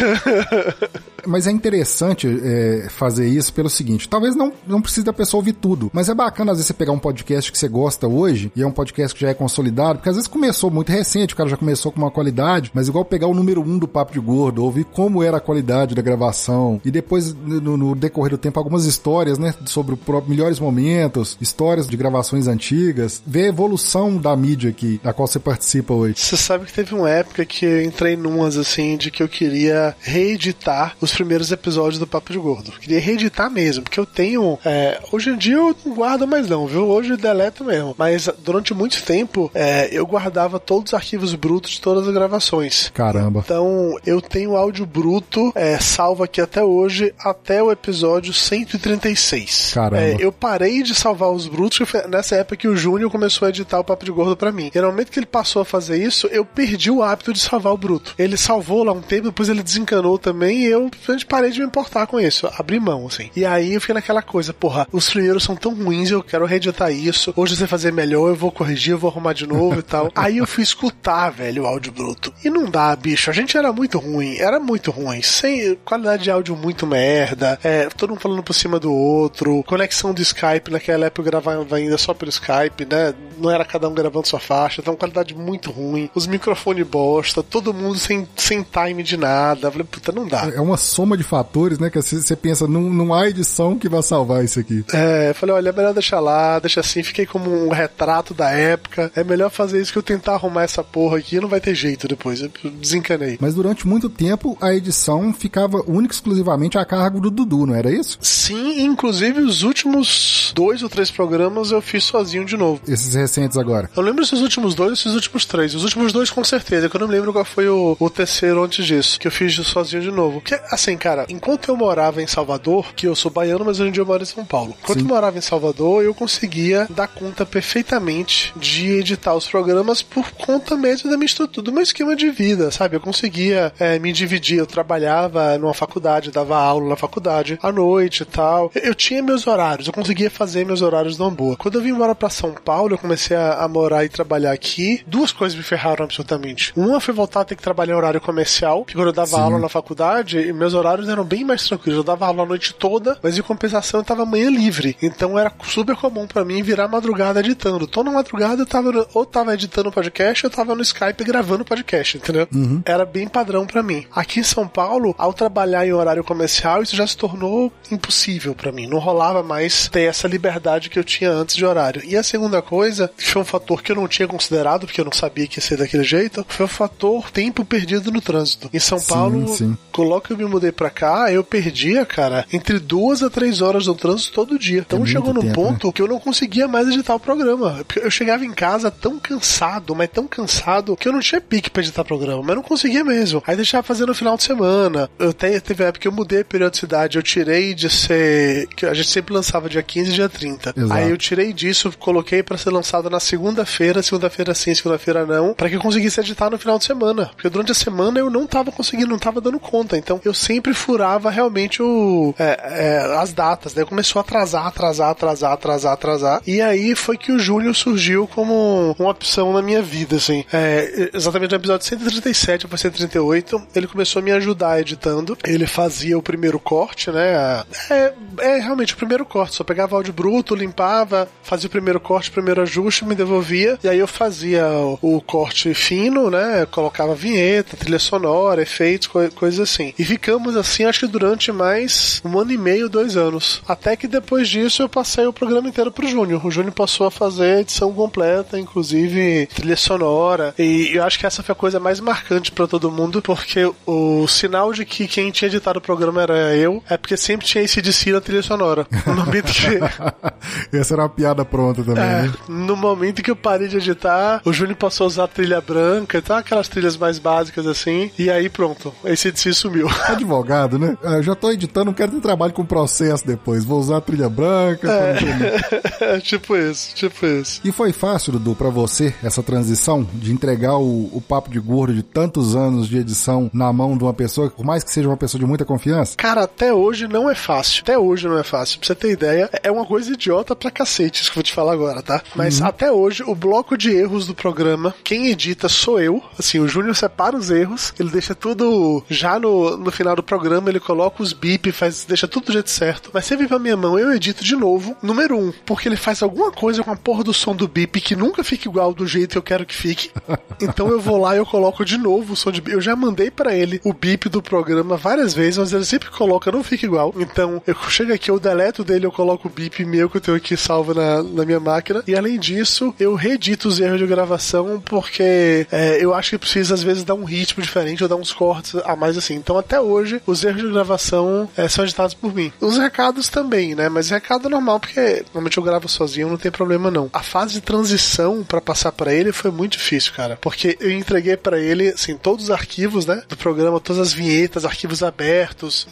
mas 1.28 1.46
é 1.46 1.50
interessante 1.50 2.26
é, 2.26 2.86
fazer 2.88 3.28
isso 3.28 3.52
pelo 3.52 3.70
seguinte: 3.70 4.08
talvez 4.08 4.34
não, 4.34 4.52
não 4.66 4.80
precise 4.80 5.04
da 5.04 5.12
pessoa 5.12 5.40
ouvir 5.40 5.52
tudo, 5.52 5.90
mas 5.92 6.08
é 6.08 6.14
bacana 6.14 6.52
às 6.52 6.58
vezes 6.58 6.66
você 6.68 6.74
pegar 6.74 6.92
um 6.92 6.98
podcast 6.98 7.52
que 7.52 7.58
você 7.58 7.68
gosta 7.68 8.08
hoje 8.08 8.50
e 8.56 8.62
é 8.62 8.66
um 8.66 8.72
podcast 8.72 9.14
que 9.14 9.20
já 9.20 9.30
é 9.30 9.34
consolidado, 9.34 9.98
porque 9.98 10.08
às 10.08 10.16
vezes 10.16 10.28
começou 10.28 10.70
muito 10.70 10.90
recente, 10.90 11.34
o 11.34 11.36
cara 11.36 11.48
já 11.48 11.56
começou 11.56 11.92
com 11.92 11.98
uma 11.98 12.10
qualidade, 12.10 12.70
mas 12.74 12.88
igual 12.88 13.04
pegar 13.04 13.26
o 13.26 13.34
número 13.34 13.60
um 13.60 13.78
do 13.78 13.86
Papo 13.86 14.12
de 14.12 14.20
Gordo, 14.20 14.64
ouvir 14.64 14.84
como 14.84 15.22
era 15.22 15.36
a 15.36 15.40
qualidade 15.40 15.94
da 15.94 16.02
gravação 16.02 16.80
e 16.84 16.90
depois, 16.90 17.34
no, 17.34 17.76
no 17.76 17.94
decorrer 17.94 18.30
do 18.30 18.38
tempo, 18.38 18.58
algumas 18.58 18.84
histórias, 18.84 19.38
né, 19.38 19.54
sobre 19.66 19.94
os 19.94 20.28
melhores 20.28 20.58
momentos, 20.58 21.36
histórias 21.40 21.86
de 21.88 21.96
gravações 21.96 22.46
antigas, 22.46 23.22
ver 23.26 23.44
a 23.44 23.48
evolução 23.48 24.16
da 24.16 24.34
mídia 24.36 24.70
aqui, 24.70 25.00
da 25.02 25.12
qual 25.12 25.26
você 25.26 25.38
participa 25.38 25.92
hoje. 25.92 26.14
Você 26.18 26.36
sabe 26.36 26.66
que 26.66 26.72
teve 26.72 26.94
uma 26.94 27.10
época 27.10 27.44
que 27.44 27.64
eu 27.64 27.82
entrei 27.82 28.16
numas 28.16 28.56
assim 28.56 28.96
de 28.96 29.10
que 29.10 29.22
eu 29.22 29.28
queria 29.28 29.94
reeditar 30.00 30.96
os 31.00 31.12
primeiros 31.18 31.50
episódios 31.50 31.98
do 31.98 32.06
Papo 32.06 32.32
de 32.32 32.38
Gordo. 32.38 32.70
Queria 32.70 33.00
reeditar 33.00 33.50
mesmo, 33.50 33.82
porque 33.82 33.98
eu 33.98 34.06
tenho. 34.06 34.56
É, 34.64 35.00
hoje 35.10 35.30
em 35.30 35.36
dia 35.36 35.56
eu 35.56 35.74
não 35.84 35.94
guardo 35.94 36.28
mais, 36.28 36.48
não, 36.48 36.64
viu? 36.64 36.86
Hoje 36.86 37.10
eu 37.10 37.16
deleto 37.16 37.64
mesmo. 37.64 37.92
Mas 37.98 38.28
durante 38.44 38.72
muito 38.72 39.02
tempo 39.02 39.50
é, 39.52 39.88
eu 39.90 40.06
guardava 40.06 40.60
todos 40.60 40.92
os 40.92 40.94
arquivos 40.94 41.34
brutos 41.34 41.72
de 41.72 41.80
todas 41.80 42.06
as 42.06 42.14
gravações. 42.14 42.92
Caramba. 42.94 43.42
Então 43.44 43.98
eu 44.06 44.22
tenho 44.22 44.54
áudio 44.54 44.86
bruto 44.86 45.52
é, 45.56 45.76
salvo 45.80 46.22
aqui 46.22 46.40
até 46.40 46.62
hoje, 46.62 47.12
até 47.18 47.60
o 47.60 47.72
episódio 47.72 48.32
136. 48.32 49.72
Caramba. 49.74 50.00
É, 50.00 50.16
eu 50.20 50.30
parei 50.30 50.84
de 50.84 50.94
salvar 50.94 51.32
os 51.32 51.48
brutos 51.48 51.80
nessa 52.08 52.36
época 52.36 52.56
que 52.58 52.68
o 52.68 52.76
Júnior 52.76 53.10
começou 53.10 53.46
a 53.46 53.48
editar 53.48 53.80
o 53.80 53.84
Papo 53.84 54.04
de 54.04 54.12
Gordo 54.12 54.36
para 54.36 54.52
mim. 54.52 54.70
E 54.72 54.80
no 54.80 54.86
momento 54.86 55.10
que 55.10 55.18
ele 55.18 55.26
passou 55.26 55.62
a 55.62 55.64
fazer 55.64 56.00
isso, 56.00 56.28
eu 56.28 56.44
perdi 56.44 56.92
o 56.92 57.02
hábito 57.02 57.32
de 57.32 57.40
salvar 57.40 57.72
o 57.72 57.76
bruto. 57.76 58.14
Ele 58.16 58.36
salvou 58.36 58.84
lá 58.84 58.92
um 58.92 59.02
tempo, 59.02 59.24
depois 59.24 59.48
ele 59.48 59.64
desencanou 59.64 60.16
também 60.16 60.60
e 60.60 60.66
eu 60.66 60.88
simplesmente 60.98 61.26
parei 61.26 61.50
de 61.50 61.60
me 61.60 61.66
importar 61.66 62.06
com 62.06 62.20
isso. 62.20 62.48
Abri 62.58 62.78
mão, 62.78 63.06
assim. 63.06 63.30
E 63.34 63.44
aí 63.44 63.74
eu 63.74 63.80
fiquei 63.80 63.94
naquela 63.94 64.22
coisa, 64.22 64.52
porra, 64.52 64.86
os 64.92 65.08
primeiros 65.08 65.44
são 65.44 65.56
tão 65.56 65.74
ruins, 65.74 66.10
eu 66.10 66.22
quero 66.22 66.44
reeditar 66.44 66.92
isso. 66.92 67.32
Hoje 67.36 67.56
você 67.56 67.66
fazer 67.66 67.92
melhor, 67.92 68.28
eu 68.28 68.34
vou 68.34 68.50
corrigir, 68.50 68.92
eu 68.92 68.98
vou 68.98 69.10
arrumar 69.10 69.32
de 69.32 69.46
novo 69.46 69.80
e 69.80 69.82
tal. 69.82 70.10
Aí 70.14 70.38
eu 70.38 70.46
fui 70.46 70.62
escutar, 70.62 71.30
velho, 71.30 71.62
o 71.62 71.66
áudio 71.66 71.92
bruto. 71.92 72.32
E 72.44 72.50
não 72.50 72.70
dá, 72.70 72.94
bicho. 72.94 73.30
A 73.30 73.32
gente 73.32 73.56
era 73.56 73.72
muito 73.72 73.98
ruim. 73.98 74.36
Era 74.38 74.58
muito 74.60 74.90
ruim. 74.90 75.22
Sem 75.22 75.76
qualidade 75.84 76.24
de 76.24 76.30
áudio 76.30 76.56
muito 76.56 76.86
merda. 76.86 77.58
É, 77.62 77.88
todo 77.88 78.10
mundo 78.10 78.20
falando 78.20 78.42
por 78.42 78.52
cima 78.52 78.78
do 78.78 78.92
outro. 78.92 79.62
Conexão 79.64 80.12
do 80.12 80.22
Skype. 80.22 80.70
Naquela 80.70 81.06
época 81.06 81.20
eu 81.20 81.24
gravava 81.24 81.76
ainda 81.76 81.98
só 81.98 82.12
pelo 82.14 82.30
Skype, 82.30 82.84
né? 82.90 83.14
Não 83.38 83.50
era 83.50 83.64
cada 83.64 83.88
um 83.88 83.94
gravando 83.94 84.26
sua 84.26 84.40
faixa. 84.40 84.80
Então 84.80 84.96
qualidade 84.96 85.34
muito 85.34 85.70
ruim. 85.70 86.10
Os 86.14 86.26
microfones 86.26 86.86
bosta. 86.86 87.42
Todo 87.42 87.74
mundo 87.74 87.98
sem, 87.98 88.28
sem 88.36 88.62
time 88.62 89.02
de 89.02 89.16
nada. 89.16 89.68
Eu 89.68 89.72
falei, 89.72 89.86
puta, 89.86 90.12
não 90.12 90.26
dá. 90.26 90.50
É 90.54 90.60
uma 90.60 90.76
soma 90.88 91.16
de 91.16 91.22
fatores, 91.22 91.78
né? 91.78 91.90
Que 91.90 92.00
você 92.00 92.36
pensa, 92.36 92.66
não, 92.66 92.82
não 92.82 93.14
há 93.14 93.28
edição 93.28 93.78
que 93.78 93.88
vai 93.88 94.02
salvar 94.02 94.44
isso 94.44 94.58
aqui. 94.58 94.84
É, 94.92 95.30
eu 95.30 95.34
falei, 95.34 95.54
olha, 95.54 95.68
é 95.68 95.72
melhor 95.72 95.92
deixar 95.92 96.20
lá, 96.20 96.58
deixa 96.58 96.80
assim, 96.80 97.02
fiquei 97.02 97.26
como 97.26 97.50
um 97.50 97.70
retrato 97.70 98.34
da 98.34 98.50
época. 98.50 99.10
É 99.14 99.22
melhor 99.22 99.50
fazer 99.50 99.80
isso 99.80 99.92
que 99.92 99.98
eu 99.98 100.02
tentar 100.02 100.34
arrumar 100.34 100.62
essa 100.62 100.82
porra 100.82 101.18
aqui, 101.18 101.40
não 101.40 101.48
vai 101.48 101.60
ter 101.60 101.74
jeito 101.74 102.08
depois. 102.08 102.40
Eu 102.40 102.50
desencanei. 102.80 103.38
Mas 103.40 103.54
durante 103.54 103.86
muito 103.86 104.08
tempo 104.08 104.56
a 104.60 104.74
edição 104.74 105.32
ficava 105.32 105.82
única 105.86 106.14
e 106.14 106.16
exclusivamente 106.16 106.78
a 106.78 106.84
cargo 106.84 107.20
do 107.20 107.30
Dudu, 107.30 107.66
não 107.66 107.74
era 107.74 107.90
isso? 107.90 108.18
Sim, 108.20 108.82
inclusive 108.82 109.40
os 109.40 109.62
últimos 109.62 110.52
dois 110.54 110.82
ou 110.82 110.88
três 110.88 111.10
programas 111.10 111.70
eu 111.70 111.80
fiz 111.82 112.04
sozinho 112.04 112.44
de 112.44 112.56
novo. 112.56 112.80
Esses 112.86 113.14
recentes 113.14 113.56
agora? 113.56 113.90
Eu 113.96 114.02
lembro 114.02 114.24
se 114.24 114.34
os 114.34 114.42
últimos 114.42 114.74
dois 114.74 114.90
ou 114.90 114.96
se 114.96 115.08
os 115.08 115.14
últimos 115.14 115.44
três. 115.44 115.74
Os 115.74 115.84
últimos 115.84 116.12
dois 116.12 116.30
com 116.30 116.42
certeza, 116.44 116.88
que 116.88 116.96
eu 116.96 117.00
não 117.00 117.06
lembro 117.06 117.32
qual 117.32 117.44
foi 117.44 117.68
o, 117.68 117.96
o 117.98 118.10
terceiro 118.10 118.62
antes 118.62 118.84
disso, 118.86 119.18
que 119.18 119.26
eu 119.26 119.32
fiz 119.32 119.54
sozinho 119.54 120.02
de 120.02 120.10
novo. 120.10 120.40
Que, 120.40 120.58
assim, 120.78 120.96
cara, 120.96 121.26
enquanto 121.28 121.68
eu 121.68 121.76
morava 121.76 122.22
em 122.22 122.26
Salvador, 122.26 122.94
que 122.94 123.06
eu 123.06 123.16
sou 123.16 123.30
baiano, 123.30 123.64
mas 123.64 123.80
hoje 123.80 123.88
em 123.88 123.92
dia 123.92 124.02
eu 124.02 124.06
moro 124.06 124.22
em 124.22 124.26
São 124.26 124.44
Paulo. 124.44 124.74
Enquanto 124.82 124.98
Sim. 124.98 125.04
eu 125.04 125.08
morava 125.08 125.36
em 125.36 125.40
Salvador, 125.40 126.04
eu 126.04 126.14
conseguia 126.14 126.86
dar 126.90 127.08
conta 127.08 127.44
perfeitamente 127.44 128.52
de 128.56 128.92
editar 128.92 129.34
os 129.34 129.46
programas 129.46 130.02
por 130.02 130.30
conta 130.32 130.76
mesmo 130.76 131.10
da 131.10 131.16
minha 131.16 131.26
estrutura, 131.26 131.64
do 131.64 131.72
meu 131.72 131.82
esquema 131.82 132.14
de 132.14 132.30
vida, 132.30 132.70
sabe? 132.70 132.96
Eu 132.96 133.00
conseguia 133.00 133.72
é, 133.78 133.98
me 133.98 134.12
dividir. 134.12 134.58
Eu 134.58 134.66
trabalhava 134.66 135.58
numa 135.58 135.74
faculdade, 135.74 136.30
dava 136.30 136.56
aula 136.56 136.88
na 136.88 136.96
faculdade 136.96 137.58
à 137.62 137.72
noite 137.72 138.22
e 138.22 138.26
tal. 138.26 138.70
Eu, 138.74 138.82
eu 138.82 138.94
tinha 138.94 139.22
meus 139.22 139.46
horários, 139.46 139.86
eu 139.86 139.92
conseguia 139.92 140.30
fazer 140.30 140.64
meus 140.64 140.80
horários 140.82 141.18
numa 141.18 141.30
boa. 141.30 141.56
Quando 141.56 141.76
eu 141.76 141.82
vim 141.82 141.90
embora 141.90 142.14
pra 142.14 142.30
São 142.30 142.52
Paulo, 142.52 142.94
eu 142.94 142.98
comecei 142.98 143.36
a, 143.36 143.54
a 143.54 143.68
morar 143.68 144.04
e 144.04 144.08
trabalhar 144.08 144.52
aqui. 144.52 145.02
Duas 145.06 145.32
coisas 145.32 145.56
me 145.56 145.64
ferraram 145.64 146.04
absolutamente. 146.04 146.72
Uma 146.76 147.00
foi 147.00 147.12
voltar 147.12 147.40
a 147.40 147.44
ter 147.44 147.56
que 147.56 147.62
trabalhar 147.62 147.94
em 147.94 147.96
horário 147.96 148.20
comercial, 148.20 148.84
porque 148.84 148.94
quando 148.94 149.08
eu 149.08 149.12
dava 149.12 149.36
Sim. 149.36 149.40
aula 149.40 149.58
na 149.58 149.68
faculdade, 149.68 150.52
meus 150.52 150.67
horários 150.74 151.08
eram 151.08 151.24
bem 151.24 151.44
mais 151.44 151.66
tranquilos. 151.66 151.98
Eu 151.98 152.04
dava 152.04 152.26
aula 152.26 152.42
a 152.42 152.46
noite 152.46 152.74
toda, 152.74 153.18
mas 153.22 153.36
em 153.36 153.42
compensação 153.42 154.00
eu 154.00 154.04
tava 154.04 154.24
manhã 154.24 154.50
livre. 154.50 154.96
Então 155.02 155.38
era 155.38 155.52
super 155.64 155.96
comum 155.96 156.26
para 156.26 156.44
mim 156.44 156.62
virar 156.62 156.88
madrugada 156.88 157.40
editando. 157.40 157.86
Toda 157.86 158.10
madrugada 158.10 158.62
eu 158.62 158.66
tava 158.66 159.08
ou 159.14 159.26
tava 159.26 159.54
editando 159.54 159.92
podcast 159.92 160.46
ou 160.46 160.50
tava 160.50 160.74
no 160.74 160.82
Skype 160.82 161.24
gravando 161.24 161.64
podcast, 161.64 162.16
entendeu? 162.16 162.48
Uhum. 162.52 162.82
Era 162.84 163.04
bem 163.04 163.28
padrão 163.28 163.66
para 163.66 163.82
mim. 163.82 164.06
Aqui 164.14 164.40
em 164.40 164.44
São 164.44 164.66
Paulo, 164.66 165.14
ao 165.18 165.32
trabalhar 165.32 165.86
em 165.86 165.92
horário 165.92 166.24
comercial, 166.24 166.82
isso 166.82 166.96
já 166.96 167.06
se 167.06 167.16
tornou 167.16 167.72
impossível 167.90 168.54
para 168.54 168.72
mim. 168.72 168.86
Não 168.86 168.98
rolava 168.98 169.42
mais 169.42 169.88
ter 169.88 170.02
essa 170.02 170.28
liberdade 170.28 170.90
que 170.90 170.98
eu 170.98 171.04
tinha 171.04 171.30
antes 171.30 171.56
de 171.56 171.64
horário. 171.64 172.02
E 172.04 172.16
a 172.16 172.22
segunda 172.22 172.62
coisa, 172.62 173.10
que 173.16 173.24
foi 173.24 173.42
um 173.42 173.44
fator 173.44 173.82
que 173.82 173.92
eu 173.92 173.96
não 173.96 174.08
tinha 174.08 174.28
considerado, 174.28 174.86
porque 174.86 175.00
eu 175.00 175.04
não 175.04 175.12
sabia 175.12 175.46
que 175.46 175.58
ia 175.58 175.62
ser 175.62 175.78
daquele 175.78 176.04
jeito, 176.04 176.44
foi 176.48 176.66
o 176.66 176.68
fator 176.68 177.30
tempo 177.30 177.64
perdido 177.64 178.10
no 178.10 178.20
trânsito. 178.20 178.70
Em 178.72 178.78
São 178.78 178.98
sim, 178.98 179.08
Paulo, 179.08 179.48
sim. 179.48 179.76
coloca 179.92 180.32
eu 180.32 180.36
me 180.36 180.44
mudei 180.58 180.72
pra 180.72 180.90
cá, 180.90 181.32
eu 181.32 181.42
perdia, 181.44 182.04
cara, 182.04 182.44
entre 182.52 182.78
duas 182.78 183.22
a 183.22 183.30
três 183.30 183.62
horas 183.62 183.86
no 183.86 183.94
trânsito 183.94 184.32
todo 184.32 184.58
dia. 184.58 184.80
Então 184.80 185.04
é 185.04 185.06
chegou 185.06 185.32
num 185.32 185.40
tempo, 185.40 185.54
ponto 185.54 185.86
né? 185.86 185.92
que 185.94 186.02
eu 186.02 186.08
não 186.08 186.18
conseguia 186.18 186.66
mais 186.68 186.88
editar 186.88 187.14
o 187.14 187.20
programa. 187.20 187.84
Eu 187.96 188.10
chegava 188.10 188.44
em 188.44 188.52
casa 188.52 188.90
tão 188.90 189.18
cansado, 189.18 189.94
mas 189.94 190.10
tão 190.10 190.26
cansado, 190.26 190.96
que 190.96 191.08
eu 191.08 191.12
não 191.12 191.20
tinha 191.20 191.40
pique 191.40 191.70
pra 191.70 191.82
editar 191.82 192.04
programa, 192.04 192.42
mas 192.42 192.56
não 192.56 192.62
conseguia 192.62 193.04
mesmo. 193.04 193.42
Aí 193.46 193.56
deixava 193.56 193.82
fazer 193.82 194.06
no 194.06 194.14
final 194.14 194.36
de 194.36 194.42
semana. 194.42 195.08
Eu 195.18 195.30
até 195.30 195.58
teve 195.60 195.84
época 195.84 196.00
que 196.00 196.08
eu 196.08 196.12
mudei 196.12 196.40
a 196.40 196.44
periodicidade, 196.44 197.16
eu 197.16 197.22
tirei 197.22 197.74
de 197.74 197.88
ser. 197.88 198.66
que 198.68 198.86
A 198.86 198.94
gente 198.94 199.08
sempre 199.08 199.32
lançava 199.32 199.68
dia 199.68 199.82
15 199.82 200.10
e 200.10 200.14
dia 200.14 200.28
30. 200.28 200.74
Exato. 200.76 200.92
Aí 200.92 201.10
eu 201.10 201.16
tirei 201.16 201.52
disso, 201.52 201.92
coloquei 201.98 202.42
para 202.42 202.58
ser 202.58 202.70
lançado 202.70 203.08
na 203.08 203.20
segunda-feira, 203.20 204.02
segunda-feira 204.02 204.54
sim, 204.54 204.74
segunda-feira 204.74 205.24
não, 205.24 205.54
para 205.54 205.68
que 205.68 205.76
eu 205.76 205.80
conseguisse 205.80 206.20
editar 206.20 206.50
no 206.50 206.58
final 206.58 206.78
de 206.78 206.84
semana. 206.84 207.26
Porque 207.34 207.48
durante 207.48 207.72
a 207.72 207.74
semana 207.74 208.18
eu 208.18 208.30
não 208.30 208.46
tava 208.46 208.72
conseguindo, 208.72 209.08
não 209.08 209.18
tava 209.18 209.40
dando 209.40 209.60
conta. 209.60 209.96
Então 209.96 210.20
eu 210.24 210.34
sempre 210.48 210.72
furava 210.72 211.30
realmente 211.30 211.82
o, 211.82 212.34
é, 212.38 212.58
é, 212.62 213.18
as 213.18 213.34
datas. 213.34 213.74
Daí 213.74 213.84
começou 213.84 214.18
a 214.18 214.22
atrasar, 214.22 214.66
atrasar, 214.66 215.10
atrasar, 215.10 215.52
atrasar, 215.52 215.92
atrasar. 215.92 216.42
E 216.46 216.62
aí 216.62 216.94
foi 216.94 217.18
que 217.18 217.30
o 217.30 217.38
Júnior 217.38 217.74
surgiu 217.74 218.26
como 218.26 218.96
uma 218.98 219.10
opção 219.10 219.52
na 219.52 219.60
minha 219.60 219.82
vida, 219.82 220.16
assim. 220.16 220.46
É, 220.50 221.10
exatamente 221.12 221.50
no 221.50 221.58
episódio 221.58 221.86
137 221.86 222.66
ou 222.66 222.78
138, 222.78 223.62
ele 223.76 223.86
começou 223.86 224.20
a 224.20 224.22
me 224.22 224.32
ajudar 224.32 224.80
editando. 224.80 225.36
Ele 225.44 225.66
fazia 225.66 226.16
o 226.16 226.22
primeiro 226.22 226.58
corte, 226.58 227.10
né? 227.10 227.62
É, 227.90 228.14
é 228.38 228.58
realmente 228.58 228.94
o 228.94 228.96
primeiro 228.96 229.26
corte. 229.26 229.54
Só 229.54 229.64
pegava 229.64 229.96
áudio 229.96 230.14
bruto, 230.14 230.54
limpava, 230.54 231.28
fazia 231.42 231.66
o 231.66 231.70
primeiro 231.70 232.00
corte, 232.00 232.30
o 232.30 232.32
primeiro 232.32 232.62
ajuste, 232.62 233.04
me 233.04 233.14
devolvia. 233.14 233.78
E 233.84 233.88
aí 233.88 233.98
eu 233.98 234.08
fazia 234.08 234.66
o, 234.66 234.98
o 235.16 235.20
corte 235.20 235.74
fino, 235.74 236.30
né? 236.30 236.66
colocava 236.70 237.14
vinheta, 237.14 237.76
trilha 237.76 237.98
sonora, 237.98 238.62
efeitos, 238.62 239.08
co 239.08 239.28
coisas 239.32 239.60
assim. 239.60 239.92
E 239.98 240.04
ficamos 240.04 240.37
assim, 240.58 240.84
acho 240.84 241.00
que 241.00 241.06
durante 241.06 241.50
mais 241.52 242.20
um 242.24 242.38
ano 242.38 242.52
e 242.52 242.58
meio, 242.58 242.88
dois 242.88 243.16
anos. 243.16 243.62
Até 243.66 243.96
que 243.96 244.06
depois 244.06 244.48
disso 244.48 244.82
eu 244.82 244.88
passei 244.88 245.26
o 245.26 245.32
programa 245.32 245.68
inteiro 245.68 245.90
pro 245.90 246.06
Júnior. 246.06 246.44
O 246.44 246.50
Júnior 246.50 246.72
passou 246.72 247.06
a 247.06 247.10
fazer 247.10 247.56
a 247.56 247.60
edição 247.60 247.92
completa, 247.92 248.58
inclusive 248.58 249.46
trilha 249.54 249.76
sonora. 249.76 250.54
E 250.58 250.90
eu 250.94 251.04
acho 251.04 251.18
que 251.18 251.26
essa 251.26 251.42
foi 251.42 251.52
a 251.52 251.56
coisa 251.56 251.80
mais 251.80 252.00
marcante 252.00 252.52
para 252.52 252.66
todo 252.66 252.90
mundo, 252.90 253.20
porque 253.22 253.70
o 253.86 254.26
sinal 254.28 254.72
de 254.72 254.84
que 254.84 255.06
quem 255.06 255.30
tinha 255.30 255.48
editado 255.48 255.78
o 255.78 255.82
programa 255.82 256.22
era 256.22 256.56
eu, 256.56 256.82
é 256.88 256.96
porque 256.96 257.16
sempre 257.16 257.46
tinha 257.46 257.64
esse 257.64 257.80
de 257.82 257.92
si 257.92 258.12
na 258.12 258.20
trilha 258.20 258.42
sonora. 258.42 258.86
No 259.06 259.14
momento 259.14 259.52
que. 259.52 259.78
essa 260.76 260.94
era 260.94 261.02
uma 261.02 261.08
piada 261.08 261.44
pronta 261.44 261.82
também, 261.82 262.02
é, 262.02 262.22
né? 262.22 262.32
No 262.48 262.76
momento 262.76 263.22
que 263.22 263.30
eu 263.30 263.36
parei 263.36 263.68
de 263.68 263.76
editar, 263.76 264.40
o 264.44 264.52
Júnior 264.52 264.76
passou 264.76 265.04
a 265.04 265.08
usar 265.08 265.24
a 265.24 265.28
trilha 265.28 265.60
branca, 265.60 266.18
então 266.18 266.36
aquelas 266.36 266.68
trilhas 266.68 266.96
mais 266.96 267.18
básicas 267.18 267.66
assim, 267.66 268.10
e 268.18 268.30
aí 268.30 268.48
pronto, 268.48 268.94
esse 269.04 269.30
de 269.32 269.40
si 269.40 269.52
sumiu. 269.54 269.88
É 270.08 270.14
de 270.14 270.24
advogado, 270.28 270.78
né? 270.78 270.96
Eu 271.02 271.22
já 271.22 271.34
tô 271.34 271.50
editando, 271.50 271.86
não 271.86 271.94
quero 271.94 272.12
ter 272.12 272.20
trabalho 272.20 272.52
com 272.52 272.64
processo 272.64 273.26
depois. 273.26 273.64
Vou 273.64 273.78
usar 273.80 273.96
a 273.96 274.00
trilha 274.00 274.28
branca. 274.28 274.90
É. 274.90 276.20
tipo 276.20 276.54
isso, 276.56 276.94
tipo 276.94 277.24
isso. 277.26 277.60
E 277.64 277.72
foi 277.72 277.92
fácil, 277.92 278.32
Dudu, 278.32 278.54
pra 278.54 278.68
você, 278.68 279.14
essa 279.22 279.42
transição 279.42 280.06
de 280.14 280.32
entregar 280.32 280.76
o, 280.76 281.08
o 281.12 281.22
papo 281.26 281.50
de 281.50 281.58
gordo 281.58 281.94
de 281.94 282.02
tantos 282.02 282.54
anos 282.54 282.88
de 282.88 282.98
edição 282.98 283.50
na 283.52 283.72
mão 283.72 283.96
de 283.96 284.04
uma 284.04 284.12
pessoa, 284.12 284.50
por 284.50 284.64
mais 284.64 284.84
que 284.84 284.90
seja 284.90 285.08
uma 285.08 285.16
pessoa 285.16 285.40
de 285.40 285.46
muita 285.46 285.64
confiança? 285.64 286.16
Cara, 286.16 286.42
até 286.42 286.72
hoje 286.72 287.08
não 287.08 287.30
é 287.30 287.34
fácil. 287.34 287.82
Até 287.82 287.98
hoje 287.98 288.28
não 288.28 288.38
é 288.38 288.42
fácil. 288.42 288.78
Pra 288.78 288.86
você 288.86 288.94
ter 288.94 289.12
ideia, 289.12 289.50
é 289.62 289.70
uma 289.70 289.86
coisa 289.86 290.12
idiota 290.12 290.54
pra 290.54 290.70
cacete, 290.70 291.22
isso 291.22 291.30
que 291.30 291.38
eu 291.38 291.40
vou 291.40 291.44
te 291.44 291.54
falar 291.54 291.72
agora, 291.72 292.02
tá? 292.02 292.22
Mas 292.34 292.60
uhum. 292.60 292.66
até 292.66 292.92
hoje, 292.92 293.22
o 293.26 293.34
bloco 293.34 293.76
de 293.76 293.90
erros 293.90 294.26
do 294.26 294.34
programa, 294.34 294.94
quem 295.02 295.28
edita 295.28 295.68
sou 295.68 296.00
eu. 296.00 296.22
Assim, 296.38 296.58
o 296.58 296.68
Júnior 296.68 296.94
separa 296.94 297.36
os 297.36 297.50
erros, 297.50 297.94
ele 297.98 298.10
deixa 298.10 298.34
tudo 298.34 299.02
já 299.08 299.38
no, 299.38 299.76
no 299.76 299.90
final 299.90 300.07
do 300.14 300.22
programa, 300.22 300.68
ele 300.68 300.80
coloca 300.80 301.22
os 301.22 301.32
bip, 301.32 301.70
faz, 301.72 302.04
deixa 302.04 302.28
tudo 302.28 302.46
do 302.46 302.52
jeito 302.52 302.70
certo. 302.70 303.10
Mas 303.12 303.24
se 303.24 303.36
pra 303.46 303.58
minha 303.58 303.76
mão, 303.76 303.98
eu 303.98 304.12
edito 304.12 304.44
de 304.44 304.56
novo, 304.56 304.96
número 305.02 305.38
um, 305.38 305.52
porque 305.64 305.88
ele 305.88 305.96
faz 305.96 306.22
alguma 306.22 306.50
coisa 306.50 306.82
com 306.82 306.90
a 306.90 306.96
porra 306.96 307.24
do 307.24 307.32
som 307.32 307.54
do 307.54 307.68
bip 307.68 308.00
que 308.00 308.16
nunca 308.16 308.42
fica 308.42 308.68
igual 308.68 308.92
do 308.92 309.06
jeito 309.06 309.32
que 309.32 309.38
eu 309.38 309.42
quero 309.42 309.66
que 309.66 309.74
fique. 309.74 310.10
Então 310.60 310.88
eu 310.88 311.00
vou 311.00 311.18
lá 311.18 311.36
e 311.36 311.38
eu 311.38 311.46
coloco 311.46 311.84
de 311.84 311.96
novo 311.96 312.32
o 312.32 312.36
som 312.36 312.50
de 312.50 312.60
bip. 312.60 312.74
Eu 312.74 312.80
já 312.80 312.96
mandei 312.96 313.30
para 313.30 313.54
ele 313.54 313.80
o 313.84 313.92
bip 313.92 314.28
do 314.28 314.42
programa 314.42 314.96
várias 314.96 315.32
vezes, 315.32 315.56
mas 315.56 315.72
ele 315.72 315.84
sempre 315.84 316.10
coloca, 316.10 316.50
não 316.50 316.64
fica 316.64 316.84
igual. 316.84 317.14
Então 317.16 317.62
eu 317.64 317.76
chego 317.88 318.12
aqui, 318.12 318.28
eu 318.28 318.40
deleto 318.40 318.82
dele, 318.82 319.06
eu 319.06 319.12
coloco 319.12 319.46
o 319.46 319.50
bip 319.50 319.84
meu 319.84 320.10
que 320.10 320.16
eu 320.16 320.20
tenho 320.20 320.36
aqui 320.36 320.56
salvo 320.56 320.94
na, 320.94 321.22
na 321.22 321.44
minha 321.44 321.60
máquina. 321.60 322.02
E 322.08 322.16
além 322.16 322.38
disso, 322.40 322.92
eu 322.98 323.14
reedito 323.14 323.68
os 323.68 323.78
erros 323.78 324.00
de 324.00 324.06
gravação 324.06 324.82
porque 324.84 325.66
é, 325.70 326.04
eu 326.04 326.12
acho 326.12 326.30
que 326.30 326.38
precisa 326.38 326.74
às 326.74 326.82
vezes 326.82 327.04
dar 327.04 327.14
um 327.14 327.24
ritmo 327.24 327.62
diferente 327.62 328.02
ou 328.02 328.08
dar 328.08 328.16
uns 328.16 328.32
cortes 328.32 328.74
a 328.84 328.96
mais 328.96 329.16
assim. 329.16 329.34
Então 329.34 329.56
até 329.56 329.80
hoje, 329.80 329.97
os 330.26 330.44
erros 330.44 330.62
de 330.62 330.70
gravação 330.70 331.48
é, 331.56 331.68
são 331.68 331.84
editados 331.84 332.14
por 332.14 332.34
mim. 332.34 332.52
Os 332.60 332.76
recados 332.78 333.28
também, 333.28 333.74
né? 333.74 333.88
Mas 333.88 334.10
recado 334.10 334.48
é 334.48 334.50
normal, 334.50 334.80
porque 334.80 335.22
normalmente 335.26 335.58
eu 335.58 335.62
gravo 335.62 335.88
sozinho, 335.88 336.28
não 336.28 336.36
tem 336.36 336.50
problema 336.50 336.90
não. 336.90 337.10
A 337.12 337.22
fase 337.22 337.54
de 337.54 337.60
transição 337.60 338.44
para 338.44 338.60
passar 338.60 338.92
para 338.92 339.12
ele 339.12 339.32
foi 339.32 339.50
muito 339.50 339.72
difícil, 339.72 340.12
cara. 340.12 340.38
Porque 340.40 340.76
eu 340.80 340.90
entreguei 340.90 341.36
para 341.36 341.58
ele, 341.58 341.88
assim, 341.88 342.16
todos 342.16 342.44
os 342.44 342.50
arquivos, 342.50 343.06
né? 343.06 343.22
Do 343.28 343.36
programa, 343.36 343.80
todas 343.80 344.00
as 344.00 344.12
vinhetas, 344.12 344.64
arquivos 344.64 345.02
abertos. 345.02 345.86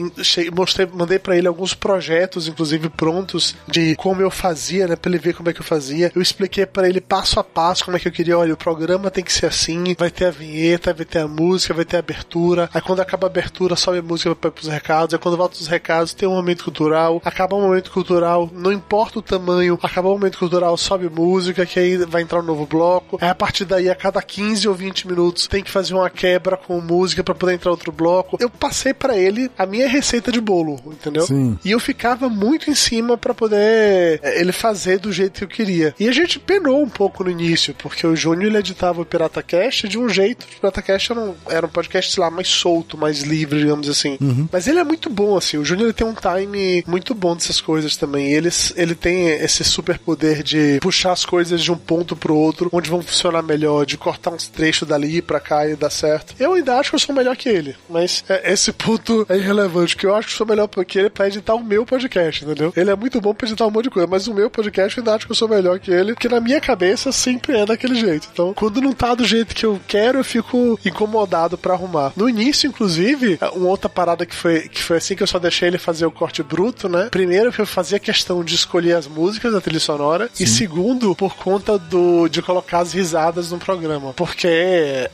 Mostrei, 0.54 0.86
mandei 0.92 1.18
para 1.18 1.36
ele 1.36 1.48
alguns 1.48 1.74
projetos, 1.74 2.48
inclusive 2.48 2.88
prontos, 2.88 3.54
de 3.68 3.94
como 3.96 4.22
eu 4.22 4.30
fazia, 4.30 4.86
né? 4.86 4.96
Pra 4.96 5.10
ele 5.10 5.18
ver 5.18 5.34
como 5.34 5.48
é 5.48 5.52
que 5.52 5.60
eu 5.60 5.64
fazia. 5.64 6.12
Eu 6.14 6.22
expliquei 6.22 6.66
para 6.66 6.88
ele 6.88 7.00
passo 7.00 7.38
a 7.40 7.44
passo 7.44 7.84
como 7.84 7.96
é 7.96 8.00
que 8.00 8.08
eu 8.08 8.12
queria. 8.12 8.38
Olha, 8.38 8.54
o 8.54 8.56
programa 8.56 9.10
tem 9.10 9.24
que 9.24 9.32
ser 9.32 9.46
assim, 9.46 9.94
vai 9.98 10.10
ter 10.10 10.26
a 10.26 10.30
vinheta, 10.30 10.92
vai 10.92 11.04
ter 11.04 11.20
a 11.20 11.28
música, 11.28 11.74
vai 11.74 11.84
ter 11.84 11.96
a 11.96 12.00
abertura. 12.00 12.68
Aí 12.72 12.80
quando 12.80 13.00
acaba 13.00 13.26
a 13.26 13.30
abertura, 13.30 13.76
sobe 13.76 13.95
a 13.98 14.02
música 14.02 14.34
para 14.34 14.52
os 14.60 14.68
recados. 14.68 15.14
Aí 15.14 15.20
quando 15.20 15.36
volta 15.36 15.56
os 15.56 15.66
recados, 15.66 16.14
tem 16.14 16.28
um 16.28 16.34
momento 16.34 16.64
cultural. 16.64 17.20
Acaba 17.24 17.56
o 17.56 17.60
momento 17.60 17.90
cultural, 17.90 18.50
não 18.52 18.72
importa 18.72 19.18
o 19.18 19.22
tamanho, 19.22 19.78
acaba 19.82 20.08
o 20.08 20.12
momento 20.12 20.38
cultural, 20.38 20.76
sobe 20.76 21.08
música, 21.08 21.66
que 21.66 21.78
aí 21.78 21.96
vai 21.98 22.22
entrar 22.22 22.40
um 22.40 22.42
novo 22.42 22.66
bloco. 22.66 23.18
Aí 23.20 23.28
a 23.28 23.34
partir 23.34 23.64
daí, 23.64 23.88
a 23.90 23.94
cada 23.94 24.20
15 24.22 24.68
ou 24.68 24.74
20 24.74 25.08
minutos, 25.08 25.46
tem 25.46 25.62
que 25.62 25.70
fazer 25.70 25.94
uma 25.94 26.10
quebra 26.10 26.56
com 26.56 26.80
música 26.80 27.22
para 27.22 27.34
poder 27.34 27.54
entrar 27.54 27.70
outro 27.70 27.92
bloco. 27.92 28.36
Eu 28.40 28.50
passei 28.50 28.94
para 28.94 29.16
ele 29.16 29.50
a 29.56 29.66
minha 29.66 29.88
receita 29.88 30.30
de 30.32 30.40
bolo, 30.40 30.80
entendeu? 30.86 31.26
Sim. 31.26 31.58
E 31.64 31.70
eu 31.70 31.80
ficava 31.80 32.28
muito 32.28 32.70
em 32.70 32.74
cima 32.74 33.16
para 33.16 33.34
poder 33.34 34.20
eh, 34.22 34.40
ele 34.40 34.52
fazer 34.52 34.98
do 34.98 35.12
jeito 35.12 35.38
que 35.38 35.44
eu 35.44 35.48
queria. 35.48 35.94
E 35.98 36.08
a 36.08 36.12
gente 36.12 36.38
penou 36.38 36.82
um 36.82 36.88
pouco 36.88 37.24
no 37.24 37.30
início, 37.30 37.74
porque 37.74 38.06
o 38.06 38.16
Júnior 38.16 38.46
ele 38.46 38.58
editava 38.58 39.00
o 39.00 39.04
Pirata 39.04 39.42
Cast 39.42 39.88
de 39.88 39.98
um 39.98 40.08
jeito. 40.08 40.44
O 40.44 40.60
Pirata 40.60 40.82
Cast 40.82 41.12
era 41.12 41.20
um, 41.20 41.34
era 41.48 41.66
um 41.66 41.68
podcast, 41.68 42.12
sei 42.12 42.22
lá, 42.22 42.30
mais 42.30 42.48
solto, 42.48 42.96
mais 42.96 43.22
livre, 43.22 43.60
digamos 43.60 43.85
assim. 43.88 44.16
Uhum. 44.20 44.48
Mas 44.50 44.66
ele 44.66 44.78
é 44.78 44.84
muito 44.84 45.08
bom, 45.10 45.36
assim. 45.36 45.56
O 45.56 45.64
Júnior 45.64 45.92
tem 45.92 46.06
um 46.06 46.14
time 46.14 46.84
muito 46.86 47.14
bom 47.14 47.34
dessas 47.34 47.60
coisas 47.60 47.96
também. 47.96 48.32
Ele, 48.32 48.48
ele 48.76 48.94
tem 48.94 49.28
esse 49.28 49.64
super 49.64 49.98
poder 49.98 50.42
de 50.42 50.78
puxar 50.80 51.12
as 51.12 51.24
coisas 51.24 51.62
de 51.62 51.72
um 51.72 51.76
ponto 51.76 52.16
pro 52.16 52.36
outro, 52.36 52.68
onde 52.72 52.90
vão 52.90 53.02
funcionar 53.02 53.42
melhor, 53.42 53.84
de 53.84 53.96
cortar 53.96 54.30
uns 54.30 54.48
trechos 54.48 54.88
dali 54.88 55.20
pra 55.22 55.40
cá 55.40 55.66
e 55.66 55.76
dar 55.76 55.90
certo. 55.90 56.34
Eu 56.38 56.54
ainda 56.54 56.78
acho 56.78 56.90
que 56.90 56.96
eu 56.96 57.00
sou 57.00 57.14
melhor 57.14 57.36
que 57.36 57.48
ele, 57.48 57.74
mas 57.88 58.24
é, 58.28 58.52
esse 58.52 58.72
ponto 58.72 59.26
é 59.28 59.36
irrelevante, 59.36 59.96
que 59.96 60.06
eu 60.06 60.14
acho 60.14 60.28
que 60.28 60.34
eu 60.34 60.38
sou 60.38 60.46
melhor 60.46 60.68
que 60.68 60.98
ele 60.98 61.10
pra 61.10 61.26
editar 61.26 61.54
o 61.54 61.64
meu 61.64 61.86
podcast, 61.86 62.44
entendeu? 62.44 62.72
Ele 62.76 62.90
é 62.90 62.96
muito 62.96 63.20
bom 63.20 63.34
pra 63.34 63.46
editar 63.46 63.66
um 63.66 63.70
monte 63.70 63.84
de 63.84 63.90
coisa, 63.90 64.08
mas 64.08 64.26
o 64.26 64.34
meu 64.34 64.50
podcast 64.50 64.96
eu 64.96 65.02
ainda 65.02 65.14
acho 65.14 65.26
que 65.26 65.32
eu 65.32 65.36
sou 65.36 65.48
melhor 65.48 65.78
que 65.78 65.90
ele, 65.90 66.12
porque 66.12 66.28
na 66.28 66.40
minha 66.40 66.60
cabeça 66.60 67.10
sempre 67.12 67.56
é 67.56 67.66
daquele 67.66 67.94
jeito. 67.94 68.28
Então, 68.32 68.52
quando 68.54 68.80
não 68.80 68.92
tá 68.92 69.14
do 69.14 69.24
jeito 69.24 69.54
que 69.54 69.64
eu 69.64 69.80
quero, 69.86 70.18
eu 70.18 70.24
fico 70.24 70.78
incomodado 70.84 71.56
para 71.56 71.74
arrumar. 71.74 72.12
No 72.16 72.28
início, 72.28 72.68
inclusive, 72.68 73.38
uma 73.54 73.68
outra 73.76 73.88
parada 73.88 74.26
que 74.26 74.34
foi, 74.34 74.68
que 74.68 74.82
foi 74.82 74.96
assim 74.96 75.14
que 75.14 75.22
eu 75.22 75.26
só 75.26 75.38
deixei 75.38 75.68
ele 75.68 75.78
fazer 75.78 76.06
o 76.06 76.10
corte 76.10 76.42
bruto, 76.42 76.88
né? 76.88 77.08
Primeiro, 77.10 77.52
eu 77.56 77.66
fazia 77.66 77.98
questão 77.98 78.42
de 78.42 78.54
escolher 78.54 78.94
as 78.94 79.06
músicas 79.06 79.52
da 79.52 79.60
trilha 79.60 79.78
sonora, 79.78 80.28
Sim. 80.32 80.44
e 80.44 80.46
segundo, 80.46 81.14
por 81.14 81.36
conta 81.36 81.78
do 81.78 82.28
de 82.28 82.42
colocar 82.42 82.80
as 82.80 82.92
risadas 82.92 83.50
no 83.50 83.58
programa. 83.58 84.12
Porque 84.14 84.48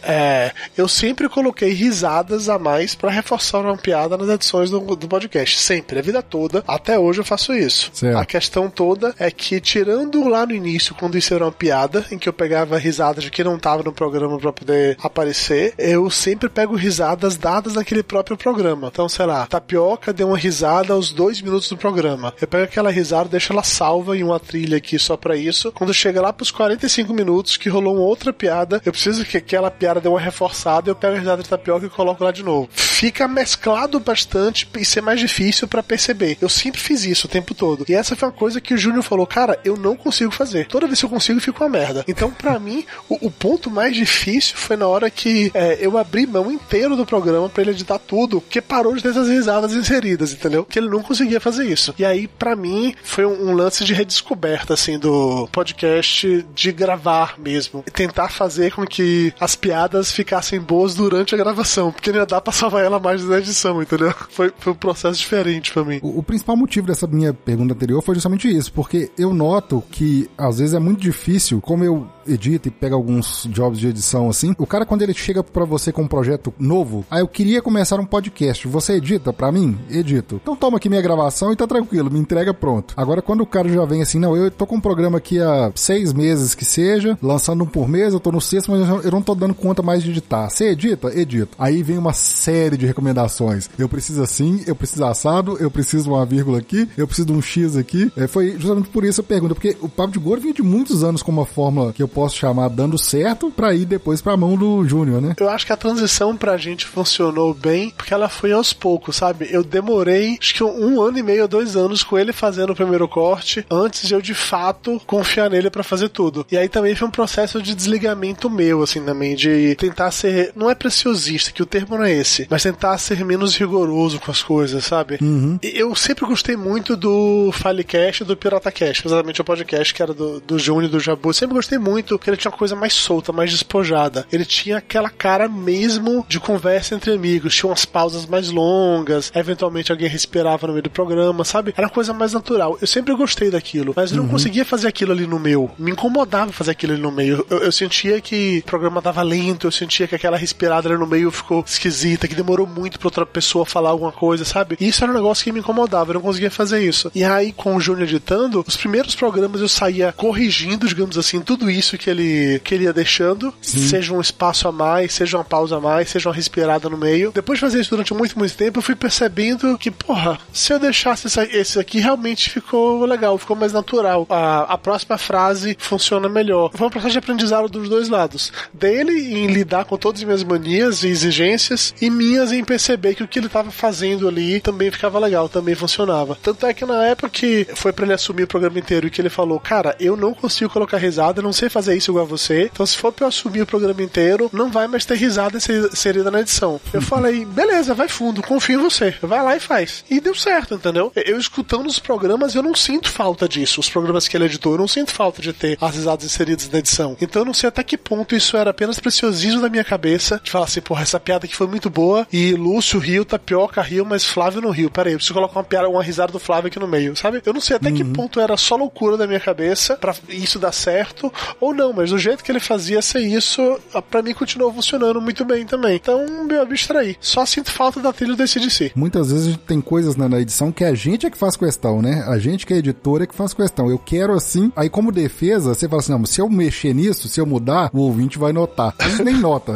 é, 0.03 0.53
eu 0.77 0.89
sempre 0.89 1.29
coloquei 1.29 1.73
risadas 1.73 2.49
a 2.49 2.59
mais 2.59 2.95
para 2.95 3.11
reforçar 3.11 3.61
uma 3.61 3.77
piada 3.77 4.17
nas 4.17 4.29
edições 4.29 4.71
do, 4.71 4.81
do 4.97 5.09
podcast. 5.09 5.59
Sempre, 5.59 5.99
a 5.99 6.03
vida 6.03 6.23
toda. 6.23 6.63
Até 6.67 6.99
hoje 6.99 7.21
eu 7.21 7.25
faço 7.25 7.53
isso. 7.53 7.91
Certo. 7.93 8.17
A 8.17 8.25
questão 8.25 8.71
toda 8.71 9.15
é 9.19 9.31
que, 9.31 9.61
tirando 9.61 10.29
lá 10.29 10.47
no 10.47 10.55
início, 10.55 10.95
quando 10.95 11.19
isso 11.19 11.35
era 11.35 11.45
uma 11.45 11.53
piada, 11.53 12.07
em 12.11 12.19
que 12.19 12.29
eu 12.29 12.33
pegava 12.33 12.79
risadas 12.79 13.25
de 13.25 13.31
quem 13.31 13.45
não 13.45 13.59
tava 13.59 13.83
no 13.83 13.93
programa 13.93 14.39
para 14.39 14.53
poder 14.53 14.97
aparecer, 15.03 15.75
eu 15.77 16.09
sempre 16.11 16.49
pego 16.49 16.77
risadas 16.77 17.37
dadas 17.37 17.75
naquele 17.75 18.03
próprio 18.03 18.37
programa. 18.37 18.52
Então, 18.89 19.09
sei 19.09 19.27
lá, 19.27 19.47
Tapioca 19.47 20.13
deu 20.13 20.29
uma 20.29 20.37
risada 20.37 20.93
aos 20.93 21.13
dois 21.13 21.41
minutos 21.41 21.69
do 21.69 21.77
programa. 21.77 22.33
Eu 22.41 22.49
pego 22.49 22.65
aquela 22.65 22.91
risada, 22.91 23.29
deixo 23.29 23.53
ela 23.53 23.63
salva 23.63 24.17
em 24.17 24.23
uma 24.23 24.39
trilha 24.39 24.77
aqui 24.77 24.99
só 24.99 25.17
para 25.17 25.37
isso. 25.37 25.73
Quando 25.73 25.95
chega 25.95 26.21
lá 26.21 26.33
pros 26.33 26.51
45 26.51 27.13
minutos, 27.13 27.57
que 27.57 27.69
rolou 27.69 27.95
uma 27.95 28.05
outra 28.05 28.33
piada, 28.33 28.81
eu 28.85 28.93
preciso 28.93 29.25
que 29.25 29.37
aquela 29.37 29.71
piada 29.71 30.01
dê 30.01 30.09
uma 30.09 30.21
reforçada, 30.21 30.91
eu 30.91 30.95
pego 30.95 31.17
a 31.17 31.19
risada 31.19 31.43
de 31.43 31.49
tapioca 31.49 31.87
e 31.87 31.91
coloco 31.91 32.25
lá 32.25 32.31
de 32.31 32.43
novo. 32.43 32.69
Fica 32.73 33.27
mesclado 33.27 33.99
bastante 33.99 34.69
e 34.77 34.85
ser 34.85 35.01
mais 35.01 35.19
difícil 35.19 35.67
para 35.67 35.83
perceber. 35.83 36.37
Eu 36.41 36.49
sempre 36.49 36.81
fiz 36.81 37.05
isso 37.05 37.27
o 37.27 37.31
tempo 37.31 37.55
todo. 37.55 37.85
E 37.89 37.95
essa 37.95 38.15
foi 38.15 38.29
uma 38.29 38.35
coisa 38.35 38.61
que 38.61 38.75
o 38.75 38.79
Júnior 38.79 39.03
falou, 39.03 39.27
cara, 39.27 39.59
eu 39.65 39.77
não 39.77 39.97
consigo 39.97 40.31
fazer. 40.31 40.67
Toda 40.67 40.87
vez 40.87 40.99
que 41.01 41.07
eu 41.07 41.11
consigo, 41.11 41.41
fica 41.41 41.65
uma 41.65 41.71
merda. 41.71 42.05
Então, 42.07 42.31
para 42.31 42.59
mim, 42.59 42.85
o, 43.09 43.27
o, 43.27 43.31
ponto 43.31 43.71
mais 43.71 43.97
difícil 43.97 44.57
foi 44.57 44.77
na 44.77 44.87
hora 44.87 45.11
que 45.11 45.51
é, 45.55 45.79
eu 45.81 45.97
abri 45.99 46.27
mão 46.27 46.51
inteiro 46.51 46.97
do 46.97 47.07
programa 47.07 47.49
para 47.49 47.63
ele 47.63 47.73
editar 47.73 47.99
tudo, 47.99 48.41
porque 48.43 48.61
parou 48.61 48.95
de 48.95 49.03
ter 49.03 49.09
essas 49.11 49.29
risadas 49.29 49.73
inseridas, 49.73 50.33
entendeu? 50.33 50.65
Que 50.65 50.79
ele 50.79 50.89
não 50.89 51.03
conseguia 51.03 51.41
fazer 51.41 51.65
isso. 51.65 51.95
E 51.99 52.05
aí, 52.05 52.29
para 52.29 52.55
mim, 52.55 52.95
foi 53.03 53.25
um, 53.25 53.51
um 53.51 53.55
lance 53.55 53.85
de 53.85 53.95
redescoberta, 53.95 54.75
assim, 54.75 54.99
do 54.99 55.49
podcast 55.51 56.45
de 56.55 56.73
gravar 56.73 57.39
mesmo. 57.39 57.85
E 57.87 57.91
tentar 57.91 58.29
fazer 58.29 58.73
com 58.73 58.87
que 58.87 59.33
as 59.41 59.55
piadas 59.55 60.11
ficassem 60.11 60.61
boas 60.61 60.95
durante 60.95 61.35
a 61.35 61.39
gravação, 61.39 61.93
porque 61.93 62.11
não 62.11 62.21
ia 62.21 62.27
dar 62.27 62.41
pra 62.41 62.53
salvar 62.53 62.85
ela 62.85 62.99
mais 62.99 63.25
na 63.25 63.39
edição, 63.39 63.83
entendeu? 63.83 64.13
Foi, 64.31 64.53
foi 64.59 64.73
um 64.73 64.77
processo 64.77 65.19
diferente 65.19 65.73
para 65.73 65.85
mim. 65.85 66.01
O, 66.03 66.19
o, 66.19 66.23
principal 66.23 66.57
motivo 66.57 66.87
dessa 66.87 67.07
minha 67.07 67.35
pergunta 67.35 67.75
anterior 67.75 68.03
foi 68.03 68.15
justamente 68.15 68.49
isso, 68.49 68.73
porque 68.73 69.11
eu 69.19 69.35
noto 69.35 69.83
que 69.91 70.29
às 70.39 70.59
vezes 70.59 70.75
é 70.75 70.79
muito 70.79 71.01
difícil, 71.01 71.61
como 71.61 71.85
eu 71.85 72.09
edito 72.27 72.69
e 72.69 72.71
pego 72.71 72.95
alguns 72.95 73.47
jobs 73.51 73.79
de 73.79 73.89
edição 73.89 74.29
assim, 74.29 74.55
o 74.59 74.67
cara 74.67 74.87
quando 74.87 75.03
ele 75.03 75.15
chega 75.15 75.43
para 75.43 75.65
você 75.65 75.93
com 75.93 76.03
um 76.03 76.09
projeto 76.09 76.53
novo, 76.59 77.05
ah, 77.11 77.21
eu 77.21 77.29
queria 77.29 77.63
começar 77.63 77.99
um 78.01 78.07
podcast, 78.07 78.67
você 78.67 78.95
edita 78.95 79.33
para 79.33 79.53
mim? 79.53 79.79
Edito. 79.91 80.41
Então 80.43 80.57
toma 80.57 80.77
aqui 80.77 80.89
minha 80.89 81.03
gravação 81.03 81.53
e 81.53 81.57
tá 81.57 81.67
tranquilo, 81.67 82.11
me 82.11 82.19
entrega 82.19 82.53
pronto. 82.53 82.95
Agora 82.97 83.23
quando 83.23 83.43
o 83.43 83.47
cara 83.47 83.69
já 83.69 83.85
vem 83.85 84.03
assim, 84.03 84.19
não, 84.19 84.37
eu 84.37 84.51
tô 84.51 84.67
com 84.67 84.77
um 84.77 84.81
programa 84.81 85.19
aqui 85.19 85.41
há 85.41 85.71
seis 85.75 86.13
meses 86.13 86.55
que 86.55 86.65
seja, 86.65 87.19
lançando 87.23 87.65
um 87.65 87.67
por 87.67 87.89
mês, 87.89 88.13
eu 88.13 88.21
tô 88.21 88.31
no 88.31 88.41
sexto, 88.41 88.71
mas 88.71 89.05
eu 89.05 89.11
não 89.11 89.23
tô 89.23 89.35
dando 89.35 89.55
conta 89.55 89.83
mais 89.83 90.03
de 90.03 90.11
editar. 90.11 90.49
Você 90.49 90.71
edita? 90.71 91.09
Edito. 91.19 91.57
Aí 91.59 91.83
vem 91.83 91.99
uma 91.99 92.13
série 92.13 92.77
de 92.77 92.87
recomendações. 92.87 93.69
Eu 93.79 93.89
preciso 93.89 94.23
assim, 94.23 94.63
eu 94.67 94.75
preciso 94.75 95.05
assado, 95.05 95.57
eu 95.59 95.71
preciso 95.71 96.11
uma 96.11 96.25
vírgula 96.27 96.59
aqui, 96.59 96.89
eu 96.97 97.07
preciso 97.07 97.27
de 97.27 97.33
um 97.33 97.43
X 97.43 97.77
aqui. 97.77 98.11
É, 98.17 98.27
foi 98.27 98.53
justamente 98.59 98.89
por 98.89 99.05
isso 99.05 99.21
a 99.21 99.25
pergunta, 99.25 99.55
porque 99.55 99.77
o 99.81 99.89
Papo 99.89 100.13
de 100.13 100.19
Gordo 100.19 100.43
vinha 100.43 100.55
de 100.55 100.63
muitos 100.63 101.03
anos 101.03 101.23
com 101.23 101.33
uma 101.33 101.47
fórmula 101.47 101.93
que 101.93 102.03
eu 102.03 102.09
posso 102.13 102.37
chamar 102.37 102.69
dando 102.69 102.99
certo 102.99 103.51
para 103.51 103.75
ir 103.75 103.85
depois 103.85 104.21
pra 104.21 104.37
mão 104.37 104.57
do 104.57 104.87
Júnior, 104.87 105.21
né? 105.21 105.35
Eu 105.39 105.49
acho 105.49 105.67
que 105.67 105.73
a 105.73 105.77
transição 105.77 106.37
pra 106.37 106.57
gente 106.57 106.87
funcionou 106.87 107.55
bem, 107.55 107.91
porque 107.91 108.15
ela 108.15 108.29
foi 108.29 108.53
aos 108.53 108.73
poucos, 108.73 109.17
sabe? 109.17 109.49
Eu 109.51 109.63
demorei, 109.63 110.37
acho 110.41 110.55
que 110.55 110.65
um 110.65 111.01
ano 111.01 111.19
e 111.19 111.23
meio, 111.23 111.49
dois 111.49 111.77
anos 111.77 112.03
com 112.03 112.19
ele 112.19 112.33
fazendo 112.33 112.71
o 112.71 112.77
primeiro 112.77 113.09
corte, 113.09 113.65
antes 113.71 114.07
de 114.07 114.15
eu 114.15 114.21
de 114.21 114.35
fato 114.35 115.01
confiar 115.07 115.51
nele 115.51 115.71
para 115.71 115.83
fazer 115.83 116.09
tudo. 116.09 116.47
E 116.51 116.57
aí 116.57 116.69
também 116.69 116.95
foi 116.95 117.09
um 117.09 117.11
processo 117.11 117.61
de 117.63 117.75
desligamento 117.75 118.51
meu, 118.51 118.83
assim, 118.83 119.03
também, 119.03 119.35
de 119.35 119.75
tentar 119.77 120.11
ser, 120.11 120.53
não 120.55 120.71
é 120.71 120.75
preciosista, 120.75 121.53
que 121.53 121.63
o 121.63 121.67
termo 121.67 121.97
não 121.97 122.05
é 122.05 122.13
esse, 122.13 122.47
mas 122.51 122.63
tentar 122.63 122.97
ser 122.99 123.25
menos 123.25 123.57
rigoroso 123.57 124.21
com 124.21 124.31
as 124.31 124.43
coisas, 124.43 124.85
sabe? 124.85 125.19
Uhum. 125.21 125.59
Eu 125.63 125.95
sempre 125.95 126.27
gostei 126.27 126.57
muito 126.57 126.97
do 126.97 127.51
Filecast 127.53 128.23
e 128.23 128.27
do 128.27 128.37
PirataCast, 128.37 129.07
exatamente 129.07 129.41
o 129.41 129.45
podcast 129.45 129.95
que 129.95 130.03
era 130.03 130.13
do, 130.13 130.41
do 130.41 130.59
Júnior 130.59 130.85
e 130.85 130.89
do 130.89 131.01
Jabu. 131.01 131.33
Sempre 131.33 131.55
gostei 131.55 131.79
muito 131.79 132.02
muito 132.03 132.19
que 132.19 132.29
ele 132.29 132.37
tinha 132.37 132.51
uma 132.51 132.59
coisa 132.59 132.75
mais 132.75 132.93
solta, 132.93 133.33
mais 133.33 133.51
despojada. 133.51 134.27
Ele 134.33 134.45
tinha 134.45 134.79
aquela 134.79 135.09
cara 135.09 135.49
mesmo 135.49 136.27
de 136.29 136.41
conversa 136.41 136.95
entre 136.95 137.13
amigos, 137.13 137.55
tinha 137.55 137.71
umas 137.71 137.85
pausas 137.85 138.27
mais 138.27 138.51
longas, 138.51 139.31
eventualmente 139.35 139.93
alguém 139.93 140.09
respirava 140.09 140.67
no 140.67 140.73
meio 140.73 140.83
do 140.83 140.91
programa, 140.91 141.45
sabe? 141.45 141.73
Era 141.77 141.87
uma 141.87 141.93
coisa 141.93 142.13
mais 142.13 142.33
natural. 142.33 142.77
Eu 142.81 142.87
sempre 142.87 143.15
gostei 143.15 143.51
daquilo, 143.51 143.93
mas 143.97 144.11
eu 144.11 144.17
não 144.17 144.25
uhum. 144.25 144.31
conseguia 144.31 144.65
fazer 144.65 144.89
aquilo 144.89 145.13
ali 145.13 145.27
no 145.27 145.39
meu. 145.39 145.71
Me 145.79 145.93
incomodava 145.93 146.53
fazer 146.53 146.73
aquilo 146.73 146.95
ali 146.95 147.03
no 147.03 147.13
meio. 147.13 147.47
Eu, 147.49 147.59
eu 147.59 147.73
sentia 147.73 148.21
que 148.21 148.59
o 148.59 148.67
programa 148.67 149.01
tava 149.01 149.23
lento, 149.23 149.67
eu 149.67 149.73
sentia 149.73 150.09
que 150.09 150.15
aquela 150.15 150.37
respirada 150.37 150.89
ali 150.89 150.99
no 150.99 151.07
meio 151.07 151.31
ficou 151.31 151.63
esquisita, 151.65 152.27
que 152.27 152.35
demorou 152.35 152.67
muito 152.67 152.99
pra 152.99 153.07
outra 153.07 153.25
pessoa 153.25 153.65
falar 153.65 153.91
alguma 153.91 154.13
coisa, 154.13 154.45
sabe? 154.45 154.77
E 154.81 154.89
isso 154.89 155.05
era 155.05 155.13
um 155.13 155.17
negócio 155.17 155.45
que 155.45 155.53
me 155.53 155.61
incomodava, 155.61 156.11
eu 156.11 156.15
não 156.15 156.21
conseguia 156.21 156.51
fazer 156.51 156.85
isso. 156.85 157.11
E 157.15 157.23
aí, 157.23 157.53
com 157.53 157.77
o 157.77 157.81
Júnior 157.81 158.09
editando, 158.09 158.65
os 158.67 158.77
primeiros 158.77 159.15
programas 159.15 159.61
eu 159.61 159.69
saía 159.69 160.13
corrigindo, 160.13 160.89
digamos 160.89 161.17
assim, 161.17 161.41
tudo 161.41 161.71
isso 161.71 161.92
que 161.99 162.09
ele, 162.09 162.61
que 162.65 162.75
ele 162.75 162.85
ia 162.85 162.93
deixando, 162.93 163.53
Sim. 163.61 163.87
seja 163.87 164.15
um 164.15 164.21
espaço 164.21 164.69
a 164.69 164.73
mais, 164.73 165.13
seja 165.13 165.37
uma 165.37 165.45
pausa 165.45 165.77
a 165.77 165.81
mais, 165.81 166.09
seja 166.09 166.29
uma 166.29 166.35
respirada 166.35 166.89
no 166.89 166.97
meio. 166.97 167.33
Depois 167.33 167.59
de 167.59 167.61
fazer 167.61 167.81
isso 167.81 167.91
durante 167.91 168.15
muito, 168.15 168.39
muito 168.39 168.57
tempo, 168.57 168.79
eu 168.79 168.83
fui 168.83 168.95
percebendo 168.95 169.77
que, 169.79 169.91
porra, 169.91 170.39
se 170.53 170.73
eu 170.73 170.79
deixasse 170.79 171.29
esse 171.53 171.79
aqui, 171.79 172.01
realmente 172.01 172.51
ficou 172.51 173.05
legal, 173.05 173.37
ficou 173.39 173.57
mais 173.57 173.73
natural. 173.73 174.27
A, 174.29 174.75
a 174.75 174.79
próxima 174.79 175.19
frase 175.19 175.77
funciona 175.79 176.29
melhor. 176.29 176.71
Foi 176.75 176.87
um 176.87 176.91
processo 176.91 177.13
de 177.13 177.19
aprendizado 177.19 177.69
dos 177.69 177.89
dois 177.89 178.09
lados. 178.09 178.53
Dele 178.73 179.35
em 179.35 179.47
lidar 179.47 179.85
com 179.85 179.97
todas 179.97 180.21
as 180.21 180.25
minhas 180.25 180.45
manias 180.45 181.03
e 181.03 181.09
exigências, 181.09 181.95
e 182.01 182.11
minhas 182.11 182.53
em 182.53 182.65
perceber 182.65 183.15
que 183.15 183.23
o 183.23 183.29
que 183.29 183.39
ele 183.39 183.47
estava 183.47 183.71
fazendo 183.71 184.29
ali 184.29 184.61
também 184.61 184.91
ficava 184.91 185.19
legal, 185.19 185.49
também 185.49 185.75
funcionava. 185.75 186.39
Tanto 186.43 186.67
é 186.67 186.75
que 186.75 186.85
na 186.85 187.05
época 187.05 187.29
que 187.29 187.67
foi 187.75 187.93
para 187.93 188.05
ele 188.05 188.15
assumir 188.15 188.45
o 188.45 188.47
programa 188.47 188.79
inteiro 188.79 189.07
e 189.07 189.11
que 189.11 189.21
ele 189.21 189.31
falou, 189.31 189.59
cara, 189.59 189.97
eu 189.99 190.17
não 190.17 190.33
consigo 190.33 190.71
colocar 190.71 190.99
risada, 190.99 191.43
não 191.43 191.53
sei 191.53 191.69
fazer 191.69 191.82
isso 191.89 192.11
igual 192.11 192.25
a 192.25 192.29
você, 192.29 192.71
então 192.73 192.85
se 192.87 192.97
for 192.97 193.13
pra 193.13 193.25
eu 193.25 193.29
assumir 193.29 193.63
o 193.63 193.67
programa 193.67 194.03
inteiro, 194.03 194.51
não 194.53 194.71
vai 194.71 194.87
mais 194.87 195.05
ter 195.05 195.17
risada 195.17 195.59
inserida 195.59 196.31
na 196.31 196.41
edição. 196.41 196.81
Eu 196.93 197.01
falei, 197.03 197.45
beleza, 197.45 197.95
vai 197.95 198.09
fundo, 198.09 198.43
confio 198.43 198.81
em 198.81 198.83
você, 198.83 199.15
vai 199.23 199.43
lá 199.43 199.57
e 199.57 199.61
faz. 199.61 200.05
E 200.11 200.21
deu 200.21 200.35
certo, 200.35 200.75
entendeu? 200.75 201.13
Eu 201.15 201.39
escutando 201.39 201.87
os 201.87 201.99
programas, 201.99 202.55
eu 202.55 202.63
não 202.63 202.75
sinto 202.75 203.11
falta 203.11 203.49
disso. 203.49 203.81
Os 203.81 203.89
programas 203.89 204.29
que 204.29 204.37
ele 204.37 204.45
editou, 204.45 204.73
eu 204.73 204.79
não 204.79 204.89
sinto 204.89 205.13
falta 205.13 205.41
de 205.41 205.53
ter 205.53 205.79
as 205.81 205.95
risadas 205.95 206.25
inseridas 206.25 206.69
na 206.71 206.79
edição. 206.79 207.17
Então 207.21 207.43
eu 207.43 207.47
não 207.47 207.55
sei 207.55 207.69
até 207.69 207.83
que 207.83 207.97
ponto 207.97 208.35
isso 208.35 208.57
era 208.57 208.71
apenas 208.71 208.99
preciosismo 209.01 209.61
da 209.61 209.69
minha 209.69 209.85
cabeça, 209.85 210.41
de 210.43 210.51
falar 210.51 210.67
assim, 210.67 210.81
porra, 210.81 211.03
essa 211.03 211.21
piada 211.21 211.47
aqui 211.47 211.57
foi 211.57 211.67
muito 211.67 211.91
boa, 211.91 212.27
e 212.33 212.53
Lúcio 212.53 212.99
riu, 212.99 213.25
Tapioca 213.25 213.81
riu, 213.83 214.05
mas 214.05 214.25
Flávio 214.25 214.61
não 214.61 214.71
riu. 214.71 214.91
Pera 214.91 215.09
aí, 215.09 215.15
eu 215.15 215.19
preciso 215.19 215.35
colocar 215.35 215.59
uma 215.59 215.65
piada, 215.65 215.89
uma 215.89 216.03
risada 216.03 216.33
do 216.33 216.39
Flávio 216.39 216.69
aqui 216.69 216.79
no 216.79 216.89
meio, 216.89 217.17
sabe? 217.17 217.43
Eu 217.45 217.53
não 217.53 217.61
sei 217.61 217.77
até 217.77 217.89
uhum. 217.89 217.95
que 217.95 218.05
ponto 218.05 218.41
era 218.41 218.57
só 218.57 218.77
loucura 218.77 219.17
da 219.17 219.27
minha 219.27 219.41
cabeça 219.41 219.97
para 219.97 220.15
isso 220.29 220.59
dar 220.59 220.73
certo, 220.73 221.33
ou 221.61 221.72
não, 221.73 221.93
mas 221.93 222.11
do 222.11 222.19
jeito 222.19 222.43
que 222.43 222.51
ele 222.51 222.61
fazia 222.61 223.03
ser 223.03 223.21
isso, 223.21 223.81
para 224.11 224.23
mim 224.23 224.35
continuou 224.35 224.73
funcionando 224.73 225.21
muito 225.21 225.45
bem 225.45 225.65
também. 225.65 225.97
Então, 225.97 226.45
meu 226.45 226.63
abstrair. 226.63 227.17
Só 227.21 227.45
sinto 227.47 227.71
falta 227.71 228.01
da 228.01 228.13
trilha 228.13 228.35
do 228.35 228.43
ACDC. 228.43 228.93
Muitas 228.95 229.31
vezes 229.31 229.47
a 229.47 229.51
gente 229.51 229.63
tem 229.63 229.81
coisas 229.81 230.17
na, 230.17 230.29
na 230.29 230.41
edição 230.41 230.73
que 230.73 230.85
a 230.85 230.95
gente 230.95 231.27
é 231.27 231.31
que 231.31 231.39
faz 231.39 231.57
questão, 231.57 232.01
né? 232.01 232.25
A 232.27 232.39
gente 232.39 232.67
que 232.67 232.75
é 232.75 232.79
editor 232.79 233.23
é 233.23 233.27
que 233.27 233.35
faz 233.35 233.55
questão. 233.55 233.91
Eu 233.91 233.99
quero 233.99 234.33
assim, 234.33 234.73
aí 234.77 234.89
como 234.89 235.13
defesa, 235.13 235.75
você 235.75 235.89
fala 235.89 236.01
assim, 236.01 236.13
não, 236.13 236.25
se 236.27 236.41
eu 236.41 236.49
mexer 236.49 236.95
nisso, 236.95 237.29
se 237.29 237.41
eu 237.41 237.47
mudar, 237.47 237.91
o 237.93 238.01
ouvinte 238.01 238.39
vai 238.39 238.53
notar. 238.53 238.95
Mas 238.99 239.19
nem 239.21 239.37
nota. 239.37 239.73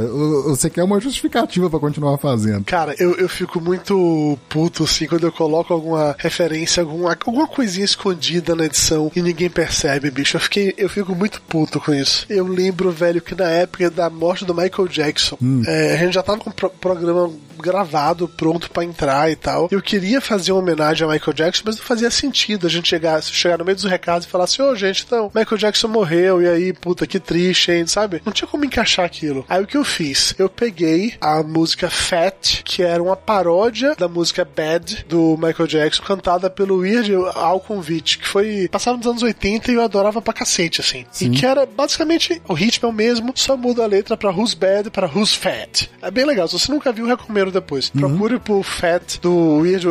Você 0.47 0.71
quer 0.71 0.85
uma 0.85 1.00
justificativa 1.00 1.69
para 1.69 1.79
continuar 1.79 2.19
fazendo. 2.19 2.65
Cara, 2.65 2.95
eu, 2.99 3.15
eu 3.17 3.29
fico 3.29 3.61
muito 3.61 4.38
puto, 4.49 4.85
assim, 4.85 5.07
quando 5.07 5.25
eu 5.25 5.33
coloco 5.33 5.73
alguma 5.73 6.15
referência, 6.19 6.83
alguma, 6.83 7.17
alguma 7.25 7.47
coisinha 7.47 7.85
escondida 7.85 8.55
na 8.55 8.67
edição 8.67 9.11
e 9.15 9.23
ninguém 9.23 9.50
percebe, 9.50 10.11
bicho. 10.11 10.37
Eu, 10.37 10.41
fiquei, 10.41 10.75
eu 10.76 10.88
fico 10.88 11.15
muito 11.15 11.41
puto 11.43 11.81
com 11.87 11.95
isso. 11.95 12.26
Eu 12.28 12.45
lembro, 12.49 12.90
velho, 12.90 13.23
que 13.23 13.35
na 13.35 13.49
época 13.49 13.88
da 13.88 14.11
morte 14.11 14.45
do 14.45 14.52
Michael 14.52 14.88
Jackson, 14.88 15.38
hum. 15.40 15.62
é, 15.64 15.95
a 15.95 15.97
gente 15.99 16.14
já 16.14 16.23
tava 16.23 16.38
com 16.38 16.50
o 16.50 16.52
pro 16.52 16.69
programa 16.69 17.31
gravado, 17.57 18.28
pronto 18.28 18.71
para 18.71 18.85
entrar 18.85 19.31
e 19.31 19.37
tal. 19.37 19.69
Eu 19.71 19.81
queria 19.81 20.21
fazer 20.21 20.52
uma 20.52 20.61
homenagem 20.61 21.07
a 21.07 21.11
Michael 21.11 21.33
Jackson, 21.33 21.62
mas 21.64 21.76
não 21.76 21.85
fazia 21.85 22.11
sentido 22.11 22.66
a 22.66 22.71
gente 22.71 22.88
chegar, 22.88 23.23
chegar 23.23 23.59
no 23.59 23.64
meio 23.64 23.76
dos 23.76 23.85
recados 23.85 24.26
e 24.26 24.31
falar 24.31 24.45
assim: 24.45 24.62
ô 24.62 24.71
oh, 24.71 24.76
gente, 24.76 25.05
então, 25.07 25.31
Michael 25.35 25.59
Jackson 25.59 25.88
morreu, 25.88 26.43
e 26.43 26.49
aí, 26.49 26.73
puta, 26.73 27.07
que 27.07 27.19
triste, 27.19 27.73
hein, 27.73 27.87
sabe? 27.87 28.21
Não 28.25 28.33
tinha 28.33 28.49
como 28.49 28.64
encaixar 28.64 29.05
aquilo. 29.05 29.45
Aí 29.49 29.62
o 29.62 29.66
que 29.66 29.76
eu 29.76 29.85
fiz? 29.85 30.35
Eu 30.38 30.49
peguei 30.49 31.14
a 31.21 31.43
música 31.43 31.88
Fat, 31.88 32.62
que 32.64 32.83
era 32.83 33.02
uma 33.02 33.16
paródia 33.16 33.95
da 33.97 34.09
música 34.09 34.45
Bad 34.45 35.07
do 35.09 35.37
Michael 35.37 35.66
Jackson, 35.66 36.02
cantada 36.02 36.50
pelo 36.50 36.78
Weird 36.78 37.12
Al 37.35 37.61
Convite, 37.61 38.19
que 38.19 38.28
foi 38.28 38.69
passado 38.69 38.97
nos 38.97 39.07
anos 39.07 39.23
80 39.23 39.71
e 39.71 39.75
eu 39.75 39.83
adorava 39.83 40.21
pra 40.21 40.33
cacete, 40.33 40.81
assim. 40.81 41.07
Sim. 41.11 41.26
E 41.26 41.31
que 41.31 41.47
era 41.47 41.66
basicamente 41.76 42.40
o 42.49 42.54
ritmo 42.54 42.88
é 42.88 42.90
o 42.90 42.95
mesmo, 42.95 43.33
só 43.35 43.56
muda 43.56 43.85
a 43.85 43.87
letra 43.87 44.16
pra 44.16 44.30
Who's 44.30 44.54
Bad 44.54 44.90
para 44.90 45.06
Who's 45.06 45.35
Fat. 45.35 45.88
É 46.02 46.11
bem 46.11 46.25
legal. 46.25 46.49
Se 46.49 46.59
você 46.59 46.73
nunca 46.73 46.92
viu, 46.92 47.06
recomendo 47.06 47.50
depois. 47.50 47.90
Uhum. 47.95 48.00
Procure 48.00 48.38
por 48.38 48.62
Fat 48.62 49.18
do 49.21 49.59
Weird, 49.59 49.87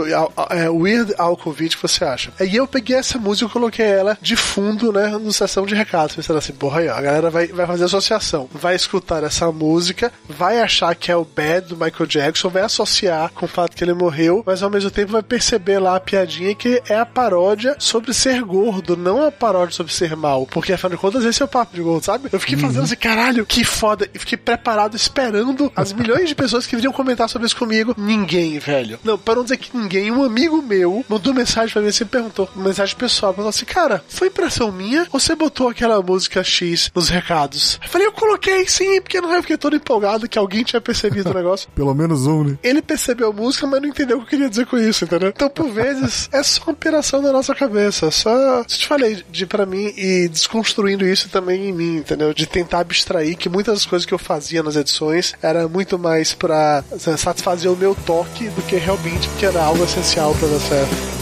é, 0.50 0.70
Weird 0.70 1.14
Al 1.18 1.38
que 1.38 1.81
você 1.81 2.03
acha. 2.03 2.33
E 2.42 2.55
eu 2.55 2.68
peguei 2.68 2.96
essa 2.96 3.18
música 3.18 3.50
e 3.50 3.53
coloquei 3.53 3.86
ela 3.86 4.18
de 4.22 4.36
fundo, 4.36 4.92
né, 4.92 5.10
no 5.10 5.31
sessão 5.31 5.66
de 5.66 5.75
recados. 5.75 6.16
Pensando 6.16 6.38
assim, 6.38 6.53
porra 6.53 6.79
aí, 6.79 6.88
ó, 6.88 6.96
a 6.96 7.01
galera 7.01 7.29
vai, 7.29 7.48
vai 7.48 7.68
fazer 7.68 7.86
associação. 7.86 8.50
Vai 8.51 8.75
escutar 8.75 9.24
essa 9.24 9.51
música, 9.51 10.12
vai 10.27 10.60
achar 10.60 10.96
que 10.96 11.12
é 11.12 11.16
o 11.16 11.25
Bad 11.25 11.68
do 11.68 11.75
Michael 11.75 12.07
Jackson, 12.07 12.50
vai 12.50 12.64
associar 12.64 13.31
com 13.33 13.46
o 13.46 13.50
fato 13.50 13.75
que 13.75 13.83
ele 13.83 13.94
morreu, 13.94 14.44
mas 14.46 14.64
ao 14.64 14.70
mesmo 14.70 14.90
tempo 14.90 15.12
vai 15.12 15.24
perceber 15.24 15.79
lá 15.79 15.96
a 15.96 16.00
piadinha 16.00 16.55
que 16.55 16.81
é 16.90 16.98
a 16.98 17.05
paródia 17.05 17.75
sobre 17.77 18.14
ser 18.14 18.42
gordo, 18.44 18.98
não 18.98 19.25
a 19.25 19.31
paródia 19.31 19.75
sobre 19.75 19.94
ser 19.94 20.16
mal. 20.16 20.46
Porque 20.48 20.74
afinal 20.74 20.92
de 20.92 20.98
contas, 20.98 21.25
esse 21.25 21.42
é 21.42 21.46
o 21.46 21.50
papo 21.50 21.75
de 21.75 21.81
gordo, 21.81 22.03
sabe? 22.03 22.29
Eu 22.31 22.40
fiquei 22.40 22.55
uhum. 22.55 22.61
fazendo 22.61 22.83
assim, 22.83 22.96
caralho, 22.96 23.46
que 23.46 23.64
foda. 23.64 24.09
E 24.14 24.20
fiquei 24.20 24.38
preparado, 24.38 24.96
esperando 24.96 25.72
as 25.75 25.94
milhões 25.94 26.29
de 26.29 26.35
pessoas 26.35 26.66
que 26.66 26.75
viriam 26.75 26.94
comentar 26.94 27.29
sobre 27.29 27.46
isso 27.46 27.55
comigo. 27.55 27.94
Ninguém, 27.98 28.57
velho. 28.59 29.00
Não, 29.03 29.18
para 29.18 29.35
não 29.35 29.44
dizer 29.44 29.57
que 29.57 29.75
ninguém, 29.75 30.11
um 30.11 30.24
amigo 30.24 30.61
meu 30.61 31.05
mandou 31.07 31.33
mensagem 31.33 31.72
pra 31.72 31.81
mim 31.81 31.90
assim, 31.90 32.05
perguntou, 32.05 32.50
mensagem 32.55 32.96
pessoal, 32.96 33.33
falou 33.33 33.50
assim, 33.50 33.66
cara, 33.66 34.03
foi 34.07 34.27
impressão 34.27 34.72
minha 34.72 35.07
ou 35.11 35.20
você 35.20 35.35
botou 35.35 35.70
aquela 35.70 36.01
música 36.01 36.44
X 36.44 36.92
nos 36.96 37.09
recados? 37.09 37.79
Eu 37.83 37.90
falei, 37.90 38.07
eu 38.07 38.11
coloquei 38.11 38.68
sim, 38.68 39.01
porque 39.01 39.20
não 39.22 39.33
eu 39.33 39.42
fiquei 39.42 39.57
todo 39.57 39.75
empolgado 39.75 40.27
que 40.27 40.40
alguém 40.40 40.64
tinha 40.64 40.81
percebido 40.81 41.29
o 41.29 41.33
negócio. 41.35 41.70
Pelo 41.75 41.94
menos 41.94 42.25
um, 42.25 42.44
né? 42.44 42.57
Ele 42.64 42.81
percebeu 42.81 43.29
a 43.29 43.33
música, 43.33 43.68
mas 43.68 43.81
não 43.81 43.90
entendeu 43.90 44.18
o 44.18 44.20
que 44.22 44.25
eu 44.25 44.29
queria 44.29 44.50
dizer 44.50 44.66
com 44.66 44.77
isso, 44.77 45.03
entendeu? 45.03 45.29
Então, 45.29 45.50
por 45.50 45.70
vezes, 45.70 46.29
é 46.31 46.42
só 46.44 46.64
uma 46.64 46.74
operação 46.74 47.22
da 47.22 47.31
nossa 47.31 47.53
cabeça. 47.53 48.09
Só. 48.11 48.29
Eu 48.29 48.66
te 48.66 48.88
falei 48.88 49.24
de 49.29 49.46
para 49.46 49.66
mim 49.66 49.94
e 49.98 50.27
desconstruindo 50.27 51.05
isso 51.05 51.29
também 51.29 51.54
em 51.61 51.74
mim, 51.74 51.98
entendeu? 51.98 52.33
De 52.33 52.46
tentar 52.46 52.79
abstrair 52.79 53.35
que 53.35 53.50
muitas 53.50 53.75
das 53.75 53.85
coisas 53.85 54.05
que 54.05 54.13
eu 54.13 54.20
fazia 54.20 54.63
nas 54.63 54.75
edições 54.75 55.33
era 55.41 55.68
muito 55.68 55.98
mais 55.98 56.33
pra 56.33 56.83
satisfazer 56.98 57.72
o 57.72 57.75
meu 57.75 57.96
toque 57.96 58.50
do 58.50 58.61
que 58.63 58.75
realmente 58.75 59.27
porque 59.29 59.46
era 59.46 59.63
algo 59.63 59.83
essencial 59.83 60.33
para 60.35 60.48
dar 60.48 60.59
certo. 60.59 61.15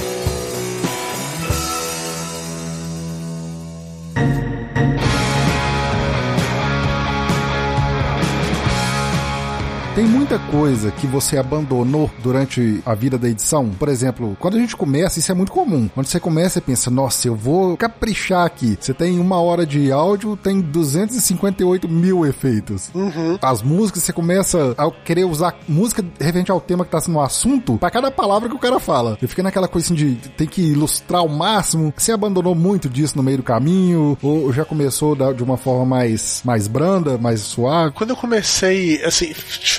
Tem 9.96 10.06
muita 10.06 10.40
coisa 10.40 10.90
que 10.90 11.06
você 11.06 11.38
abandonou 11.38 12.10
durante 12.24 12.82
a 12.84 12.96
vida 12.96 13.16
da 13.16 13.30
edição. 13.30 13.70
Por 13.70 13.88
exemplo, 13.88 14.36
quando 14.40 14.58
a 14.58 14.60
gente 14.60 14.76
começa, 14.76 15.20
isso 15.20 15.32
é 15.32 15.36
muito 15.36 15.52
comum. 15.52 15.88
Quando 15.94 16.08
você 16.08 16.20
começa 16.20 16.58
e 16.58 16.62
pensa, 16.64 16.90
nossa, 16.90 17.28
eu 17.28 17.36
vou 17.36 17.78
caprichar 17.78 18.44
aqui. 18.44 18.76
Você 18.80 18.92
tem 18.92 19.20
uma 19.20 19.40
hora 19.40 19.68
de 19.68 19.92
áudio, 19.92 20.36
tem 20.36 20.62
258 20.62 21.88
mil 21.88 22.26
efeitos. 22.26 22.90
Uhum. 22.96 23.38
As 23.40 23.62
músicas, 23.62 24.02
você 24.02 24.12
começa 24.12 24.74
a 24.80 24.90
querer 24.90 25.26
usar 25.26 25.56
música 25.68 26.04
referente 26.20 26.50
ao 26.50 26.60
tema 26.60 26.84
que 26.84 26.90
tá 26.90 27.00
sendo 27.00 27.20
o 27.20 27.22
assunto 27.22 27.78
para 27.78 27.92
cada 27.92 28.10
palavra 28.10 28.50
que 28.50 28.56
o 28.56 28.60
cara 28.60 28.80
fala. 28.80 29.16
Eu 29.22 29.30
fiquei 29.30 29.44
naquela 29.44 29.68
coisa 29.68 29.86
assim 29.86 29.94
de 29.94 30.16
tem 30.30 30.48
que 30.48 30.72
ilustrar 30.72 31.22
ao 31.22 31.30
máximo. 31.30 31.94
Você 31.96 32.12
abandonou 32.12 32.56
muito 32.56 32.90
disso 32.90 33.16
no 33.16 33.22
meio 33.22 33.38
do 33.38 33.44
caminho? 33.44 34.18
Ou 34.24 34.52
já 34.52 34.66
começou 34.66 35.16
de 35.34 35.44
uma 35.44 35.56
forma 35.56 35.86
mais, 35.86 36.42
mais 36.44 36.68
branda, 36.68 37.16
mais 37.16 37.42
suave? 37.42 37.94
Quando 37.94 38.10
eu 38.10 38.18
comecei, 38.18 39.04
assim, 39.04 39.32